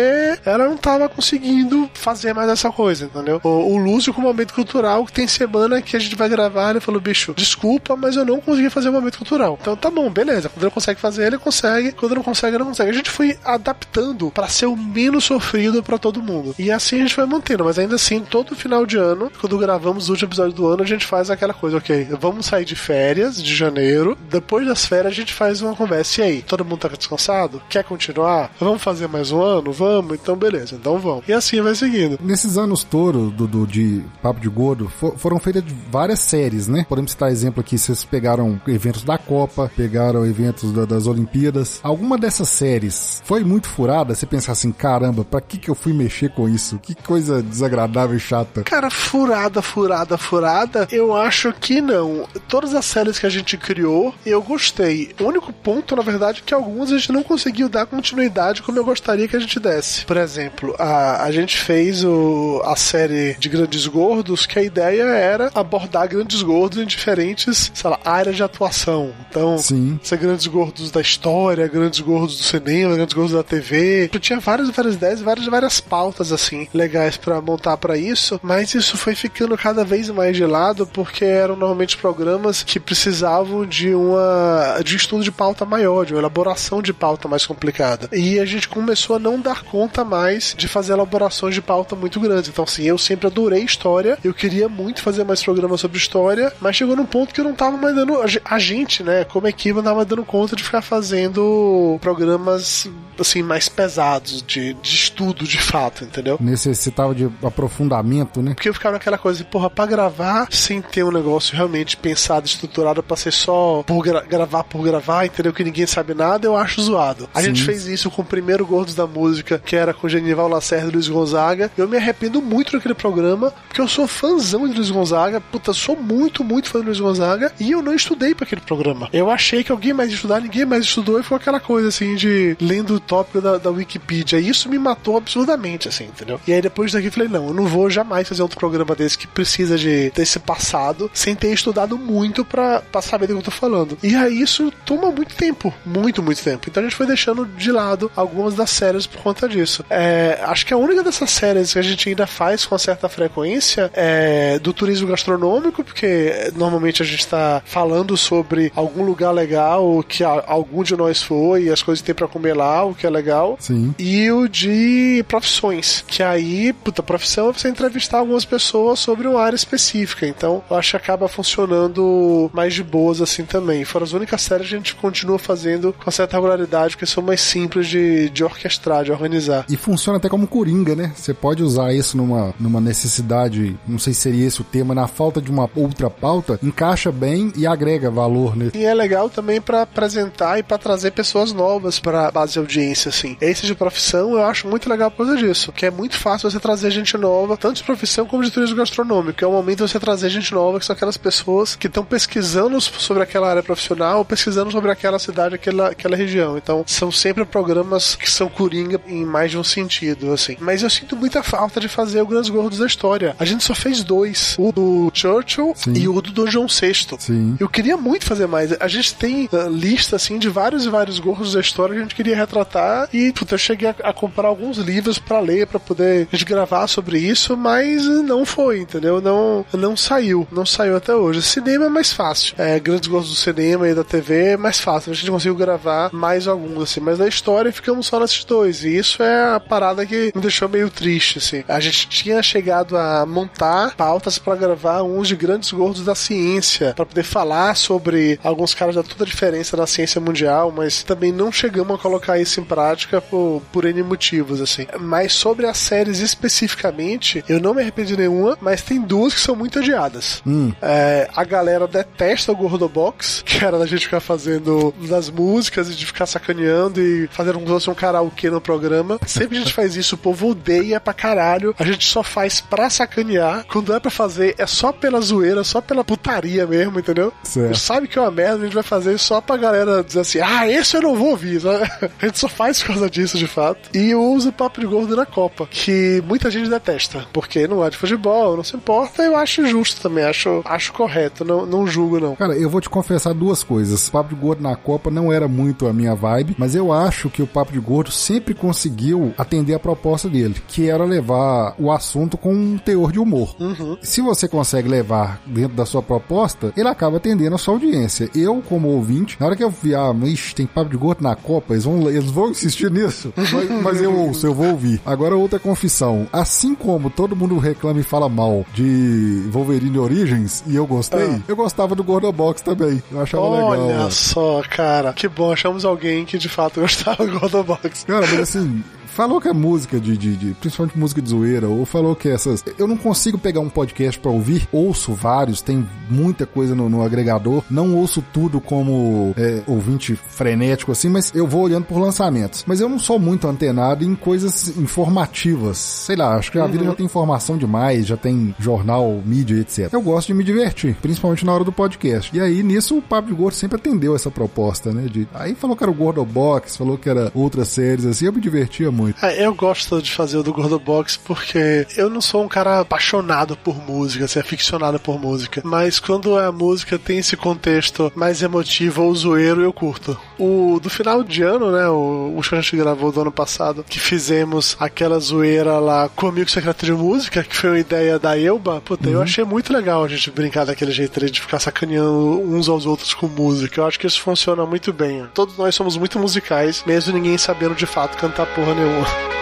ela 0.44 0.68
não 0.68 0.76
tava 0.76 1.08
conseguindo 1.08 1.79
fazer 1.94 2.34
mais 2.34 2.48
essa 2.48 2.70
coisa, 2.70 3.04
entendeu? 3.04 3.40
O, 3.42 3.48
o 3.48 3.76
Lúcio, 3.76 4.12
com 4.12 4.20
o 4.20 4.24
momento 4.24 4.54
cultural, 4.54 5.04
que 5.04 5.12
tem 5.12 5.26
semana 5.26 5.80
que 5.80 5.96
a 5.96 6.00
gente 6.00 6.16
vai 6.16 6.28
gravar, 6.28 6.70
ele 6.70 6.80
falou: 6.80 7.00
bicho, 7.00 7.32
desculpa, 7.34 7.96
mas 7.96 8.16
eu 8.16 8.24
não 8.24 8.40
consegui 8.40 8.70
fazer 8.70 8.88
o 8.88 8.92
momento 8.92 9.18
cultural. 9.18 9.58
Então 9.60 9.76
tá 9.76 9.90
bom, 9.90 10.10
beleza. 10.10 10.48
Quando 10.48 10.64
ele 10.64 10.70
consegue 10.70 11.00
fazer, 11.00 11.26
ele 11.26 11.38
consegue. 11.38 11.92
Quando 11.92 12.14
não 12.14 12.22
consegue, 12.22 12.58
não 12.58 12.66
consegue. 12.66 12.90
A 12.90 12.94
gente 12.94 13.10
foi 13.10 13.38
adaptando 13.44 14.30
pra 14.30 14.48
ser 14.48 14.66
o 14.66 14.76
menos 14.76 15.24
sofrido 15.24 15.82
pra 15.82 15.98
todo 15.98 16.22
mundo. 16.22 16.54
E 16.58 16.70
assim 16.70 16.96
a 16.96 17.00
gente 17.00 17.14
foi 17.14 17.26
mantendo, 17.26 17.64
mas 17.64 17.78
ainda 17.78 17.96
assim, 17.96 18.20
todo 18.20 18.56
final 18.56 18.84
de 18.84 18.96
ano, 18.96 19.30
quando 19.40 19.58
gravamos 19.58 20.08
o 20.08 20.12
último 20.12 20.28
episódio 20.28 20.52
do 20.52 20.66
ano, 20.66 20.82
a 20.82 20.86
gente 20.86 21.06
faz 21.06 21.30
aquela 21.30 21.54
coisa, 21.54 21.76
ok, 21.76 22.08
vamos 22.20 22.46
sair 22.46 22.64
de 22.64 22.76
férias 22.76 23.42
de 23.42 23.54
janeiro. 23.54 24.16
Depois 24.28 24.66
das 24.66 24.84
férias, 24.84 25.12
a 25.12 25.16
gente 25.16 25.32
faz 25.32 25.62
uma 25.62 25.74
conversa. 25.74 26.20
E 26.20 26.24
aí, 26.24 26.42
todo 26.42 26.64
mundo 26.64 26.78
tá 26.78 26.88
descansado? 26.88 27.62
Quer 27.68 27.84
continuar? 27.84 28.50
Vamos 28.58 28.82
fazer 28.82 29.08
mais 29.08 29.32
um 29.32 29.42
ano? 29.42 29.72
Vamos? 29.72 30.14
Então 30.14 30.36
beleza, 30.36 30.74
então 30.74 30.98
vamos. 30.98 31.24
E 31.28 31.32
assim 31.32 31.60
vai 31.60 31.69
seguindo. 31.74 32.18
Nesses 32.22 32.56
anos 32.58 32.84
todos 32.84 33.32
do, 33.32 33.46
do- 33.46 33.66
de 33.66 34.02
Papo 34.22 34.40
de 34.40 34.48
Gordo, 34.48 34.88
fo- 34.88 35.14
foram 35.16 35.38
feitas 35.38 35.62
várias 35.90 36.20
séries, 36.20 36.66
né? 36.66 36.84
Podemos 36.88 37.10
citar 37.12 37.30
exemplo 37.30 37.60
aqui, 37.60 37.78
vocês 37.78 38.04
pegaram 38.04 38.60
eventos 38.66 39.02
da 39.04 39.16
Copa, 39.18 39.70
pegaram 39.76 40.24
eventos 40.26 40.72
da- 40.72 40.84
das 40.84 41.06
Olimpíadas. 41.06 41.80
Alguma 41.82 42.16
dessas 42.18 42.48
séries 42.48 43.22
foi 43.24 43.44
muito 43.44 43.68
furada? 43.68 44.14
Você 44.14 44.26
pensar 44.26 44.52
assim, 44.52 44.72
caramba, 44.72 45.24
pra 45.24 45.40
que 45.40 45.58
que 45.58 45.68
eu 45.70 45.74
fui 45.74 45.92
mexer 45.92 46.30
com 46.30 46.48
isso? 46.48 46.78
Que 46.78 46.94
coisa 46.94 47.42
desagradável 47.42 48.16
e 48.16 48.20
chata. 48.20 48.62
Cara, 48.64 48.90
furada, 48.90 49.62
furada, 49.62 50.16
furada, 50.18 50.88
eu 50.90 51.14
acho 51.16 51.52
que 51.52 51.80
não. 51.80 52.26
Todas 52.48 52.74
as 52.74 52.84
séries 52.84 53.18
que 53.18 53.26
a 53.26 53.30
gente 53.30 53.56
criou, 53.56 54.14
eu 54.24 54.42
gostei. 54.42 55.14
O 55.20 55.24
único 55.24 55.52
ponto, 55.52 55.94
na 55.96 56.02
verdade, 56.02 56.40
é 56.40 56.42
que 56.46 56.54
algumas 56.54 56.90
a 56.92 56.98
gente 56.98 57.12
não 57.12 57.22
conseguiu 57.22 57.68
dar 57.68 57.86
continuidade 57.86 58.62
como 58.62 58.78
eu 58.78 58.84
gostaria 58.84 59.28
que 59.28 59.36
a 59.36 59.40
gente 59.40 59.58
desse. 59.60 60.04
Por 60.04 60.16
exemplo, 60.16 60.74
a, 60.78 61.22
a 61.24 61.30
gente 61.32 61.59
fez 61.60 62.04
o, 62.04 62.60
a 62.64 62.76
série 62.76 63.34
de 63.38 63.48
Grandes 63.48 63.86
Gordos, 63.86 64.46
que 64.46 64.58
a 64.58 64.62
ideia 64.62 65.02
era 65.02 65.50
abordar 65.54 66.08
grandes 66.08 66.42
gordos 66.42 66.78
em 66.78 66.86
diferentes, 66.86 67.70
sei 67.74 67.90
lá, 67.90 67.98
áreas 68.04 68.36
de 68.36 68.42
atuação. 68.42 69.12
Então, 69.28 69.58
Sim. 69.58 69.98
ser 70.02 70.18
grandes 70.18 70.46
gordos 70.46 70.90
da 70.90 71.00
história, 71.00 71.66
grandes 71.68 72.00
gordos 72.00 72.36
do 72.36 72.42
cinema, 72.42 72.94
grandes 72.94 73.14
gordos 73.14 73.32
da 73.32 73.42
TV. 73.42 74.08
Tinha 74.20 74.38
várias, 74.38 74.70
várias 74.70 74.94
ideias, 74.94 75.20
várias, 75.20 75.46
várias 75.46 75.80
pautas, 75.80 76.32
assim, 76.32 76.68
legais 76.74 77.16
pra 77.16 77.40
montar 77.40 77.76
pra 77.76 77.96
isso, 77.96 78.38
mas 78.42 78.74
isso 78.74 78.96
foi 78.96 79.14
ficando 79.14 79.56
cada 79.56 79.84
vez 79.84 80.08
mais 80.10 80.36
de 80.36 80.44
lado 80.44 80.86
porque 80.86 81.24
eram 81.24 81.56
normalmente 81.56 81.96
programas 81.96 82.62
que 82.62 82.78
precisavam 82.78 83.66
de 83.66 83.94
uma 83.94 84.80
de 84.84 84.94
um 84.94 84.96
estudo 84.96 85.24
de 85.24 85.32
pauta 85.32 85.64
maior, 85.64 86.04
de 86.04 86.12
uma 86.12 86.20
elaboração 86.20 86.82
de 86.82 86.92
pauta 86.92 87.28
mais 87.28 87.46
complicada. 87.46 88.08
E 88.12 88.38
a 88.38 88.44
gente 88.44 88.68
começou 88.68 89.16
a 89.16 89.18
não 89.18 89.40
dar 89.40 89.62
conta 89.62 90.04
mais 90.04 90.54
de 90.56 90.68
fazer 90.68 90.92
elaborações 90.92 91.49
de 91.54 91.62
pauta 91.62 91.94
muito 91.96 92.18
grandes. 92.20 92.48
Então, 92.48 92.64
assim, 92.64 92.84
eu 92.84 92.98
sempre 92.98 93.26
adorei 93.26 93.62
história, 93.64 94.18
eu 94.24 94.32
queria 94.34 94.68
muito 94.68 95.02
fazer 95.02 95.24
mais 95.24 95.42
programas 95.42 95.80
sobre 95.80 95.98
história, 95.98 96.52
mas 96.60 96.76
chegou 96.76 96.96
num 96.96 97.06
ponto 97.06 97.32
que 97.34 97.40
eu 97.40 97.44
não 97.44 97.54
tava 97.54 97.76
mais 97.76 97.94
dando. 97.94 98.20
a 98.20 98.26
ge- 98.26 98.42
A 98.44 98.58
gente, 98.58 99.02
né, 99.02 99.24
como 99.24 99.46
equipe, 99.46 99.74
não 99.76 99.82
tava 99.82 100.04
dando 100.04 100.24
conta 100.24 100.54
de 100.56 100.62
ficar 100.62 100.82
fazendo 100.82 101.98
programas, 102.00 102.88
assim, 103.18 103.42
mais 103.42 103.68
pesados, 103.68 104.42
de, 104.46 104.74
de 104.74 104.94
estudo 104.94 105.44
de 105.44 105.58
fato, 105.60 106.04
entendeu? 106.04 106.36
Necessitava 106.40 107.14
de 107.14 107.28
aprofundamento, 107.42 108.42
né? 108.42 108.54
Porque 108.54 108.68
eu 108.68 108.74
ficava 108.74 108.94
naquela 108.94 109.18
coisa, 109.18 109.44
porra, 109.44 109.70
pra 109.70 109.86
gravar 109.86 110.48
sem 110.50 110.80
ter 110.82 111.04
um 111.04 111.10
negócio 111.12 111.56
realmente 111.56 111.96
pensado, 111.96 112.46
estruturado 112.46 113.02
pra 113.02 113.16
ser 113.16 113.32
só 113.32 113.82
por 113.86 114.02
gra- 114.02 114.22
gravar 114.22 114.64
por 114.64 114.82
gravar, 114.82 115.26
entendeu? 115.26 115.52
Que 115.52 115.64
ninguém 115.64 115.86
sabe 115.86 116.14
nada, 116.14 116.46
eu 116.46 116.56
acho 116.56 116.82
zoado. 116.82 117.28
A 117.34 117.40
Sim. 117.40 117.46
gente 117.48 117.64
fez 117.64 117.86
isso 117.86 118.10
com 118.10 118.22
o 118.22 118.24
primeiro 118.24 118.66
Gordos 118.66 118.94
da 118.94 119.06
Música, 119.06 119.58
que 119.64 119.76
era 119.76 119.92
com 119.94 120.08
Genival 120.08 120.48
Lacerda 120.48 120.88
e 120.88 120.92
Luiz 120.92 121.08
Gonzaga. 121.08 121.39
Eu 121.76 121.88
me 121.88 121.96
arrependo 121.96 122.42
muito 122.42 122.72
daquele 122.72 122.94
programa, 122.94 123.52
porque 123.66 123.80
eu 123.80 123.88
sou 123.88 124.06
fãzão 124.06 124.68
de 124.68 124.74
Luiz 124.74 124.90
Gonzaga, 124.90 125.40
puta, 125.40 125.72
sou 125.72 125.96
muito, 125.96 126.44
muito 126.44 126.68
fã 126.68 126.80
de 126.80 126.86
Luiz 126.86 127.00
Gonzaga, 127.00 127.52
e 127.58 127.70
eu 127.72 127.82
não 127.82 127.94
estudei 127.94 128.34
pra 128.34 128.44
aquele 128.44 128.60
programa. 128.60 129.08
Eu 129.12 129.30
achei 129.30 129.64
que 129.64 129.72
alguém 129.72 129.92
mais 129.92 130.12
estudar, 130.12 130.40
ninguém 130.40 130.64
mais 130.64 130.84
estudou, 130.84 131.18
e 131.18 131.22
foi 131.22 131.36
aquela 131.36 131.60
coisa 131.60 131.88
assim 131.88 132.14
de 132.14 132.56
lendo 132.60 132.94
o 132.94 133.00
tópico 133.00 133.40
da, 133.40 133.58
da 133.58 133.70
Wikipedia. 133.70 134.38
E 134.38 134.48
isso 134.48 134.68
me 134.68 134.78
matou 134.78 135.16
absurdamente, 135.16 135.88
assim, 135.88 136.04
entendeu? 136.04 136.40
E 136.46 136.52
aí 136.52 136.60
depois 136.60 136.92
daqui 136.92 137.06
eu 137.08 137.12
falei, 137.12 137.28
não, 137.28 137.48
eu 137.48 137.54
não 137.54 137.66
vou 137.66 137.88
jamais 137.90 138.28
fazer 138.28 138.42
outro 138.42 138.58
programa 138.58 138.94
desse 138.94 139.16
que 139.16 139.26
precisa 139.26 139.76
de 139.76 140.10
desse 140.10 140.38
passado 140.38 141.10
sem 141.14 141.34
ter 141.34 141.52
estudado 141.52 141.96
muito 141.98 142.44
pra 142.44 142.82
saber 143.02 143.26
do 143.26 143.34
que 143.34 143.38
eu 143.38 143.44
tô 143.44 143.50
falando. 143.50 143.96
E 144.02 144.14
aí 144.14 144.40
isso 144.40 144.72
toma 144.84 145.10
muito 145.10 145.34
tempo, 145.34 145.72
muito, 145.84 146.22
muito 146.22 146.42
tempo. 146.42 146.68
Então 146.68 146.82
a 146.82 146.86
gente 146.86 146.96
foi 146.96 147.06
deixando 147.06 147.46
de 147.46 147.72
lado 147.72 148.10
algumas 148.14 148.54
das 148.54 148.70
séries 148.70 149.06
por 149.06 149.22
conta 149.22 149.48
disso. 149.48 149.84
É, 149.88 150.40
acho 150.42 150.66
que 150.66 150.74
a 150.74 150.76
única 150.76 151.02
dessas 151.02 151.29
séries 151.30 151.72
que 151.72 151.78
a 151.78 151.82
gente 151.82 152.08
ainda 152.08 152.26
faz 152.26 152.64
com 152.64 152.76
certa 152.78 153.08
frequência 153.08 153.90
é 153.94 154.58
do 154.58 154.72
turismo 154.72 155.08
gastronômico, 155.08 155.84
porque 155.84 156.50
normalmente 156.54 157.02
a 157.02 157.06
gente 157.06 157.26
tá 157.26 157.62
falando 157.64 158.16
sobre 158.16 158.72
algum 158.74 159.04
lugar 159.04 159.32
legal 159.32 160.02
que 160.02 160.24
algum 160.24 160.82
de 160.82 160.96
nós 160.96 161.22
foi 161.22 161.64
e 161.64 161.70
as 161.70 161.82
coisas 161.82 162.00
que 162.00 162.06
tem 162.06 162.14
pra 162.14 162.28
comer 162.28 162.54
lá, 162.54 162.84
o 162.84 162.94
que 162.94 163.06
é 163.06 163.10
legal. 163.10 163.56
Sim. 163.60 163.94
E 163.98 164.30
o 164.30 164.48
de 164.48 165.24
profissões, 165.28 166.04
que 166.06 166.22
aí, 166.22 166.72
puta, 166.72 167.02
profissão 167.02 167.50
é 167.50 167.52
você 167.52 167.68
entrevistar 167.68 168.18
algumas 168.18 168.44
pessoas 168.44 168.98
sobre 168.98 169.26
uma 169.26 169.40
área 169.40 169.56
específica. 169.56 170.26
Então, 170.26 170.62
eu 170.70 170.76
acho 170.76 170.90
que 170.90 170.96
acaba 170.96 171.28
funcionando 171.28 172.50
mais 172.52 172.74
de 172.74 172.82
boas 172.82 173.20
assim 173.20 173.44
também. 173.44 173.84
Foram 173.84 174.04
as 174.04 174.12
únicas 174.12 174.42
séries 174.42 174.68
que 174.68 174.74
a 174.74 174.78
gente 174.78 174.94
continua 174.94 175.38
fazendo 175.38 175.92
com 175.92 176.10
certa 176.10 176.36
regularidade, 176.36 176.94
porque 176.94 177.06
são 177.06 177.22
mais 177.22 177.40
simples 177.40 177.88
de, 177.88 178.28
de 178.30 178.44
orquestrar, 178.44 179.04
de 179.04 179.12
organizar. 179.12 179.64
E 179.68 179.76
funciona 179.76 180.18
até 180.18 180.28
como 180.28 180.46
coringa, 180.46 180.94
né? 180.94 181.12
Você 181.20 181.34
pode 181.34 181.62
usar 181.62 181.92
isso 181.92 182.16
numa, 182.16 182.54
numa 182.58 182.80
necessidade, 182.80 183.76
não 183.86 183.98
sei 183.98 184.14
se 184.14 184.20
seria 184.20 184.46
esse 184.46 184.60
o 184.60 184.64
tema, 184.64 184.94
na 184.94 185.06
falta 185.06 185.40
de 185.40 185.50
uma 185.50 185.68
outra 185.76 186.08
pauta, 186.08 186.58
encaixa 186.62 187.12
bem 187.12 187.52
e 187.56 187.66
agrega 187.66 188.10
valor, 188.10 188.56
né? 188.56 188.70
E 188.74 188.84
é 188.84 188.94
legal 188.94 189.28
também 189.28 189.60
pra 189.60 189.82
apresentar 189.82 190.58
e 190.58 190.62
pra 190.62 190.78
trazer 190.78 191.10
pessoas 191.12 191.52
novas 191.52 192.00
pra 192.00 192.30
base 192.30 192.54
de 192.54 192.58
audiência, 192.58 193.10
assim. 193.10 193.36
Esse 193.40 193.66
de 193.66 193.74
profissão 193.74 194.32
eu 194.32 194.44
acho 194.44 194.66
muito 194.66 194.88
legal 194.88 195.10
por 195.10 195.26
causa 195.26 195.36
disso, 195.36 195.72
que 195.72 195.84
é 195.84 195.90
muito 195.90 196.16
fácil 196.16 196.50
você 196.50 196.58
trazer 196.58 196.90
gente 196.90 197.16
nova, 197.16 197.56
tanto 197.56 197.76
de 197.76 197.84
profissão 197.84 198.26
como 198.26 198.42
de 198.42 198.50
turismo 198.50 198.76
gastronômico, 198.76 199.44
é 199.44 199.46
o 199.46 199.52
momento 199.52 199.84
de 199.84 199.90
você 199.90 200.00
trazer 200.00 200.30
gente 200.30 200.52
nova, 200.52 200.78
que 200.78 200.86
são 200.86 200.94
aquelas 200.94 201.16
pessoas 201.16 201.76
que 201.76 201.86
estão 201.86 202.04
pesquisando 202.04 202.80
sobre 202.80 203.22
aquela 203.22 203.48
área 203.48 203.62
profissional, 203.62 204.18
ou 204.18 204.24
pesquisando 204.24 204.70
sobre 204.70 204.90
aquela 204.90 205.18
cidade, 205.18 205.54
aquela, 205.54 205.88
aquela 205.88 206.16
região. 206.16 206.56
Então, 206.56 206.82
são 206.86 207.12
sempre 207.12 207.44
programas 207.44 208.14
que 208.14 208.30
são 208.30 208.48
coringa 208.48 209.00
em 209.06 209.24
mais 209.24 209.50
de 209.50 209.58
um 209.58 209.64
sentido, 209.64 210.32
assim. 210.32 210.56
Mas 210.60 210.82
eu 210.82 210.90
sinto 211.00 211.16
muita 211.16 211.42
falta 211.42 211.80
de 211.80 211.88
fazer 211.88 212.20
o 212.20 212.26
Grandes 212.26 212.50
Gordos 212.50 212.78
da 212.78 212.86
história. 212.86 213.34
A 213.38 213.44
gente 213.44 213.64
só 213.64 213.74
fez 213.74 214.02
dois: 214.02 214.54
o 214.58 214.70
do 214.72 215.10
Churchill 215.14 215.72
Sim. 215.74 215.94
e 215.94 216.08
o 216.08 216.20
do 216.20 216.30
Dom 216.30 216.46
João 216.46 216.66
VI. 216.66 217.16
Sim. 217.18 217.56
Eu 217.58 217.68
queria 217.68 217.96
muito 217.96 218.26
fazer 218.26 218.46
mais. 218.46 218.72
A 218.80 218.88
gente 218.88 219.14
tem 219.14 219.48
uh, 219.52 219.68
lista 219.68 220.16
assim 220.16 220.38
de 220.38 220.48
vários 220.48 220.84
e 220.84 220.88
vários 220.88 221.18
gordos 221.18 221.54
da 221.54 221.60
história 221.60 221.94
que 221.94 222.00
a 222.00 222.02
gente 222.02 222.14
queria 222.14 222.36
retratar 222.36 223.08
e 223.12 223.32
puta, 223.32 223.54
eu 223.54 223.58
cheguei 223.58 223.88
a, 223.88 223.94
a 224.04 224.12
comprar 224.12 224.48
alguns 224.48 224.76
livros 224.78 225.18
pra 225.18 225.40
ler, 225.40 225.66
pra 225.66 225.80
poder 225.80 226.28
a 226.30 226.36
gente 226.36 226.44
gravar 226.46 226.86
sobre 226.86 227.18
isso, 227.18 227.56
mas 227.56 228.04
não 228.06 228.44
foi, 228.44 228.80
entendeu? 228.80 229.20
Não, 229.20 229.64
não 229.72 229.96
saiu, 229.96 230.46
não 230.50 230.66
saiu 230.66 230.96
até 230.96 231.14
hoje. 231.14 231.42
Cinema 231.42 231.86
é 231.86 231.88
mais 231.88 232.12
fácil. 232.12 232.54
É, 232.58 232.78
grandes 232.78 233.08
gostos 233.08 233.34
do 233.34 233.38
cinema 233.38 233.88
e 233.88 233.94
da 233.94 234.04
TV 234.04 234.50
é 234.50 234.56
mais 234.56 234.80
fácil. 234.80 235.12
A 235.12 235.14
gente 235.14 235.30
conseguiu 235.30 235.54
gravar 235.54 236.10
mais 236.12 236.46
alguns, 236.46 236.82
assim, 236.82 237.00
mas 237.00 237.18
da 237.18 237.28
história 237.28 237.72
ficamos 237.72 238.06
só 238.06 238.20
nesses 238.20 238.44
dois. 238.44 238.84
E 238.84 238.96
isso 238.96 239.22
é 239.22 239.54
a 239.54 239.60
parada 239.60 240.04
que 240.04 240.32
me 240.34 240.40
deixou 240.40 240.68
meio 240.68 240.89
triste, 240.90 241.38
assim. 241.38 241.64
A 241.68 241.80
gente 241.80 242.08
tinha 242.08 242.42
chegado 242.42 242.96
a 242.96 243.24
montar 243.24 243.94
pautas 243.96 244.38
pra 244.38 244.54
gravar 244.54 245.02
uns 245.02 245.28
de 245.28 245.36
grandes 245.36 245.72
gordos 245.72 246.04
da 246.04 246.14
ciência, 246.14 246.92
pra 246.94 247.06
poder 247.06 247.22
falar 247.22 247.74
sobre 247.76 248.38
alguns 248.42 248.74
caras 248.74 248.94
da 248.94 249.02
toda 249.02 249.24
a 249.24 249.26
diferença 249.26 249.76
na 249.76 249.86
ciência 249.86 250.20
mundial, 250.20 250.72
mas 250.74 251.02
também 251.02 251.32
não 251.32 251.50
chegamos 251.50 251.94
a 251.94 251.98
colocar 251.98 252.38
isso 252.38 252.60
em 252.60 252.64
prática 252.64 253.20
por, 253.20 253.62
por 253.72 253.84
N 253.84 254.02
motivos, 254.02 254.60
assim. 254.60 254.86
Mas 254.98 255.32
sobre 255.32 255.66
as 255.66 255.78
séries 255.78 256.20
especificamente, 256.20 257.44
eu 257.48 257.60
não 257.60 257.74
me 257.74 257.82
arrependi 257.82 258.10
de 258.10 258.16
nenhuma, 258.16 258.58
mas 258.60 258.82
tem 258.82 259.00
duas 259.00 259.34
que 259.34 259.40
são 259.40 259.54
muito 259.54 259.78
odiadas. 259.78 260.42
É, 260.82 261.28
a 261.34 261.44
galera 261.44 261.86
detesta 261.86 262.52
o 262.52 262.56
Gordobox, 262.56 263.42
que 263.46 263.64
era 263.64 263.78
da 263.78 263.86
gente 263.86 264.04
ficar 264.04 264.20
fazendo 264.20 264.92
das 265.08 265.30
músicas 265.30 265.88
e 265.88 265.94
de 265.94 266.06
ficar 266.06 266.26
sacaneando 266.26 267.00
e 267.00 267.28
fazendo 267.28 267.54
como 267.54 267.66
se 267.66 267.72
fosse 267.72 267.90
um 267.90 267.94
karaokê 267.94 268.50
no 268.50 268.60
programa. 268.60 269.18
Sempre 269.26 269.58
a 269.58 269.60
gente 269.60 269.72
faz 269.72 269.96
isso, 269.96 270.14
o 270.14 270.18
povo 270.18 270.50
odeia 270.50 270.79
pra 271.00 271.12
caralho. 271.12 271.74
A 271.78 271.84
gente 271.84 272.04
só 272.06 272.22
faz 272.22 272.60
pra 272.60 272.88
sacanear. 272.88 273.64
Quando 273.66 273.92
é 273.92 274.00
pra 274.00 274.10
fazer, 274.10 274.54
é 274.58 274.66
só 274.66 274.92
pela 274.92 275.20
zoeira, 275.20 275.62
só 275.64 275.80
pela 275.80 276.04
putaria 276.04 276.66
mesmo, 276.66 276.98
entendeu? 276.98 277.32
Certo. 277.42 277.78
Sabe 277.78 278.08
que 278.08 278.18
é 278.18 278.22
uma 278.22 278.30
merda, 278.30 278.62
a 278.62 278.64
gente 278.64 278.74
vai 278.74 278.82
fazer 278.82 279.18
só 279.18 279.40
pra 279.40 279.56
galera 279.56 280.02
dizer 280.02 280.20
assim: 280.20 280.40
ah, 280.40 280.68
esse 280.68 280.96
eu 280.96 281.02
não 281.02 281.16
vou 281.16 281.30
ouvir. 281.30 281.60
A 282.20 282.26
gente 282.26 282.38
só 282.38 282.48
faz 282.48 282.80
por 282.80 282.88
causa 282.88 283.10
disso, 283.10 283.36
de 283.36 283.46
fato. 283.46 283.90
E 283.94 284.10
eu 284.10 284.22
uso 284.22 284.50
o 284.50 284.52
papo 284.52 284.80
de 284.80 284.86
gordo 284.86 285.16
na 285.16 285.26
Copa, 285.26 285.66
que 285.66 286.22
muita 286.26 286.50
gente 286.50 286.70
detesta, 286.70 287.26
porque 287.32 287.66
não 287.66 287.84
é 287.84 287.90
de 287.90 287.96
futebol, 287.96 288.56
não 288.56 288.64
se 288.64 288.76
importa. 288.76 289.22
Eu 289.22 289.36
acho 289.36 289.66
justo 289.66 290.00
também, 290.00 290.24
acho, 290.24 290.62
acho 290.64 290.92
correto, 290.92 291.44
não, 291.44 291.66
não 291.66 291.86
julgo, 291.86 292.20
não. 292.20 292.36
Cara, 292.36 292.54
eu 292.54 292.70
vou 292.70 292.80
te 292.80 292.88
confessar 292.88 293.34
duas 293.34 293.62
coisas. 293.62 294.08
O 294.08 294.12
Papo 294.12 294.34
de 294.34 294.40
Gordo 294.40 294.62
na 294.62 294.76
Copa 294.76 295.10
não 295.10 295.32
era 295.32 295.48
muito 295.48 295.86
a 295.86 295.92
minha 295.92 296.14
vibe, 296.14 296.54
mas 296.58 296.74
eu 296.74 296.92
acho 296.92 297.28
que 297.28 297.42
o 297.42 297.46
Papo 297.46 297.72
de 297.72 297.80
Gordo 297.80 298.10
sempre 298.10 298.54
conseguiu 298.54 299.34
atender 299.36 299.74
a 299.74 299.78
proposta 299.78 300.28
dele, 300.28 300.56
que 300.70 300.88
era 300.88 301.04
levar 301.04 301.74
o 301.78 301.90
assunto 301.90 302.38
com 302.38 302.54
um 302.54 302.78
teor 302.78 303.10
de 303.10 303.18
humor. 303.18 303.56
Se 304.00 304.20
você 304.20 304.46
consegue 304.46 304.88
levar 304.88 305.42
dentro 305.44 305.76
da 305.76 305.84
sua 305.84 306.00
proposta, 306.00 306.72
ele 306.76 306.88
acaba 306.88 307.16
atendendo 307.16 307.56
a 307.56 307.58
sua 307.58 307.74
audiência. 307.74 308.30
Eu, 308.34 308.62
como 308.62 308.88
ouvinte, 308.88 309.36
na 309.38 309.46
hora 309.46 309.56
que 309.56 309.64
eu 309.64 309.70
vi, 309.70 309.94
ah, 309.94 310.12
mas 310.14 310.54
tem 310.54 310.66
Papo 310.66 310.90
de 310.90 310.96
Gordo 310.96 311.22
na 311.22 311.34
Copa, 311.34 311.74
eles 311.74 311.84
vão, 311.84 312.08
eles 312.08 312.30
vão 312.30 312.50
insistir 312.50 312.90
nisso. 312.90 313.32
mas, 313.36 313.82
mas 313.82 314.00
eu 314.00 314.16
ouço, 314.16 314.46
eu 314.46 314.54
vou 314.54 314.68
ouvir. 314.68 315.00
Agora, 315.04 315.36
outra 315.36 315.58
confissão. 315.58 316.28
Assim 316.32 316.74
como 316.74 317.10
todo 317.10 317.34
mundo 317.34 317.58
reclama 317.58 317.98
e 317.98 318.04
fala 318.04 318.28
mal 318.28 318.64
de 318.72 319.42
Wolverine 319.50 319.98
Origins, 319.98 320.62
e 320.68 320.76
eu 320.76 320.86
gostei, 320.86 321.42
eu 321.48 321.56
gostava 321.56 321.96
do 321.96 322.04
Gordobox 322.04 322.62
também. 322.62 323.02
Eu 323.10 323.20
achava 323.20 323.42
Olha 323.42 323.82
legal. 323.82 324.04
né? 324.04 324.10
só, 324.10 324.62
cara, 324.70 325.12
que 325.12 325.26
bom, 325.26 325.52
achamos 325.52 325.84
alguém 325.84 326.24
que 326.24 326.38
de 326.38 326.48
fato 326.48 326.78
gostava 326.80 327.26
do 327.26 327.40
Gordobox. 327.40 328.04
Cara, 328.04 328.26
mas 328.26 328.40
assim, 328.40 328.84
falou 329.14 329.40
que 329.40 329.48
é 329.48 329.52
música 329.52 329.98
de, 330.00 330.16
de, 330.16 330.36
de- 330.36 330.54
Principalmente 330.54 330.98
música 330.98 331.20
de 331.22 331.28
zoeira, 331.30 331.68
ou 331.68 331.84
falou 331.84 332.14
que 332.16 332.28
essas. 332.28 332.64
Eu 332.78 332.86
não 332.86 332.96
consigo 332.96 333.38
pegar 333.38 333.60
um 333.60 333.68
podcast 333.68 334.18
pra 334.20 334.30
ouvir, 334.30 334.68
ouço 334.72 335.12
vários, 335.12 335.60
tem 335.62 335.86
muita 336.08 336.46
coisa 336.46 336.74
no, 336.74 336.88
no 336.88 337.02
agregador. 337.02 337.62
Não 337.70 337.94
ouço 337.96 338.22
tudo 338.32 338.60
como 338.60 339.34
é, 339.36 339.62
ouvinte 339.66 340.14
frenético 340.16 340.92
assim, 340.92 341.08
mas 341.08 341.32
eu 341.34 341.46
vou 341.46 341.62
olhando 341.62 341.84
por 341.84 341.98
lançamentos. 341.98 342.64
Mas 342.66 342.80
eu 342.80 342.88
não 342.88 342.98
sou 342.98 343.18
muito 343.18 343.46
antenado 343.46 344.04
em 344.04 344.14
coisas 344.14 344.76
informativas. 344.76 345.78
Sei 345.78 346.16
lá, 346.16 346.36
acho 346.36 346.50
que 346.52 346.58
a 346.58 346.66
vida 346.66 346.84
já 346.84 346.94
tem 346.94 347.06
informação 347.06 347.56
demais, 347.56 348.06
já 348.06 348.16
tem 348.16 348.54
jornal, 348.58 349.20
mídia, 349.24 349.56
etc. 349.60 349.88
Eu 349.92 350.02
gosto 350.02 350.28
de 350.28 350.34
me 350.34 350.44
divertir, 350.44 350.96
principalmente 351.00 351.44
na 351.44 351.52
hora 351.52 351.64
do 351.64 351.72
podcast. 351.72 352.34
E 352.36 352.40
aí, 352.40 352.62
nisso, 352.62 352.98
o 352.98 353.02
Papo 353.02 353.28
de 353.28 353.34
Gordo 353.34 353.54
sempre 353.54 353.76
atendeu 353.76 354.14
essa 354.14 354.30
proposta, 354.30 354.92
né? 354.92 355.06
De... 355.10 355.26
Aí 355.34 355.54
falou 355.54 355.76
que 355.76 355.82
era 355.82 355.90
o 355.90 355.94
Gordo 355.94 356.24
Box, 356.24 356.76
falou 356.76 356.96
que 356.98 357.08
era 357.08 357.30
outras 357.34 357.68
séries 357.68 358.04
assim, 358.06 358.26
eu 358.26 358.32
me 358.32 358.40
divertia 358.40 358.90
muito. 358.90 358.99
É, 359.22 359.44
eu 359.46 359.54
gosto 359.54 360.00
de 360.02 360.10
fazer 360.12 360.38
o 360.38 360.42
do 360.42 360.52
Gordobox 360.52 361.16
porque 361.16 361.86
eu 361.96 362.10
não 362.10 362.20
sou 362.20 362.44
um 362.44 362.48
cara 362.48 362.80
apaixonado 362.80 363.56
por 363.56 363.76
música, 363.76 364.24
assim, 364.24 364.38
aficionado 364.38 364.98
por 364.98 365.20
música. 365.20 365.62
Mas 365.64 366.00
quando 366.00 366.38
a 366.38 366.50
música 366.50 366.98
tem 366.98 367.18
esse 367.18 367.36
contexto 367.36 368.12
mais 368.14 368.42
emotivo 368.42 369.02
ou 369.02 369.14
zoeiro, 369.14 369.62
eu 369.62 369.72
curto. 369.72 370.18
O 370.38 370.78
do 370.80 370.90
final 370.90 371.22
de 371.22 371.42
ano, 371.42 371.70
né? 371.70 371.88
O, 371.88 372.34
o 372.36 372.42
que 372.42 372.54
a 372.54 372.60
gente 372.60 372.76
gravou 372.76 373.12
do 373.12 373.20
ano 373.20 373.32
passado, 373.32 373.84
que 373.88 374.00
fizemos 374.00 374.76
aquela 374.80 375.18
zoeira 375.18 375.78
lá 375.78 376.08
com 376.08 376.26
o 376.26 376.28
Amigo 376.28 376.50
Secreto 376.50 376.84
de 376.84 376.92
Música, 376.92 377.42
que 377.42 377.56
foi 377.56 377.70
uma 377.70 377.78
ideia 377.78 378.18
da 378.18 378.38
Elba, 378.38 378.80
puta, 378.80 379.08
eu 379.08 379.22
achei 379.22 379.44
muito 379.44 379.72
legal 379.72 380.04
a 380.04 380.08
gente 380.08 380.30
brincar 380.30 380.64
daquele 380.64 380.92
jeito 380.92 381.20
de 381.30 381.40
ficar 381.40 381.58
sacaneando 381.58 382.40
uns 382.40 382.68
aos 382.68 382.86
outros 382.86 383.12
com 383.12 383.26
música. 383.26 383.80
Eu 383.80 383.86
acho 383.86 383.98
que 383.98 384.06
isso 384.06 384.20
funciona 384.20 384.64
muito 384.64 384.92
bem. 384.92 385.26
Todos 385.34 385.56
nós 385.56 385.74
somos 385.74 385.96
muito 385.96 386.18
musicais, 386.18 386.82
mesmo 386.86 387.12
ninguém 387.12 387.36
sabendo 387.36 387.74
de 387.74 387.86
fato 387.86 388.16
cantar 388.16 388.46
porra 388.46 388.74
nenhuma. 388.74 388.89
Oh. 388.92 389.39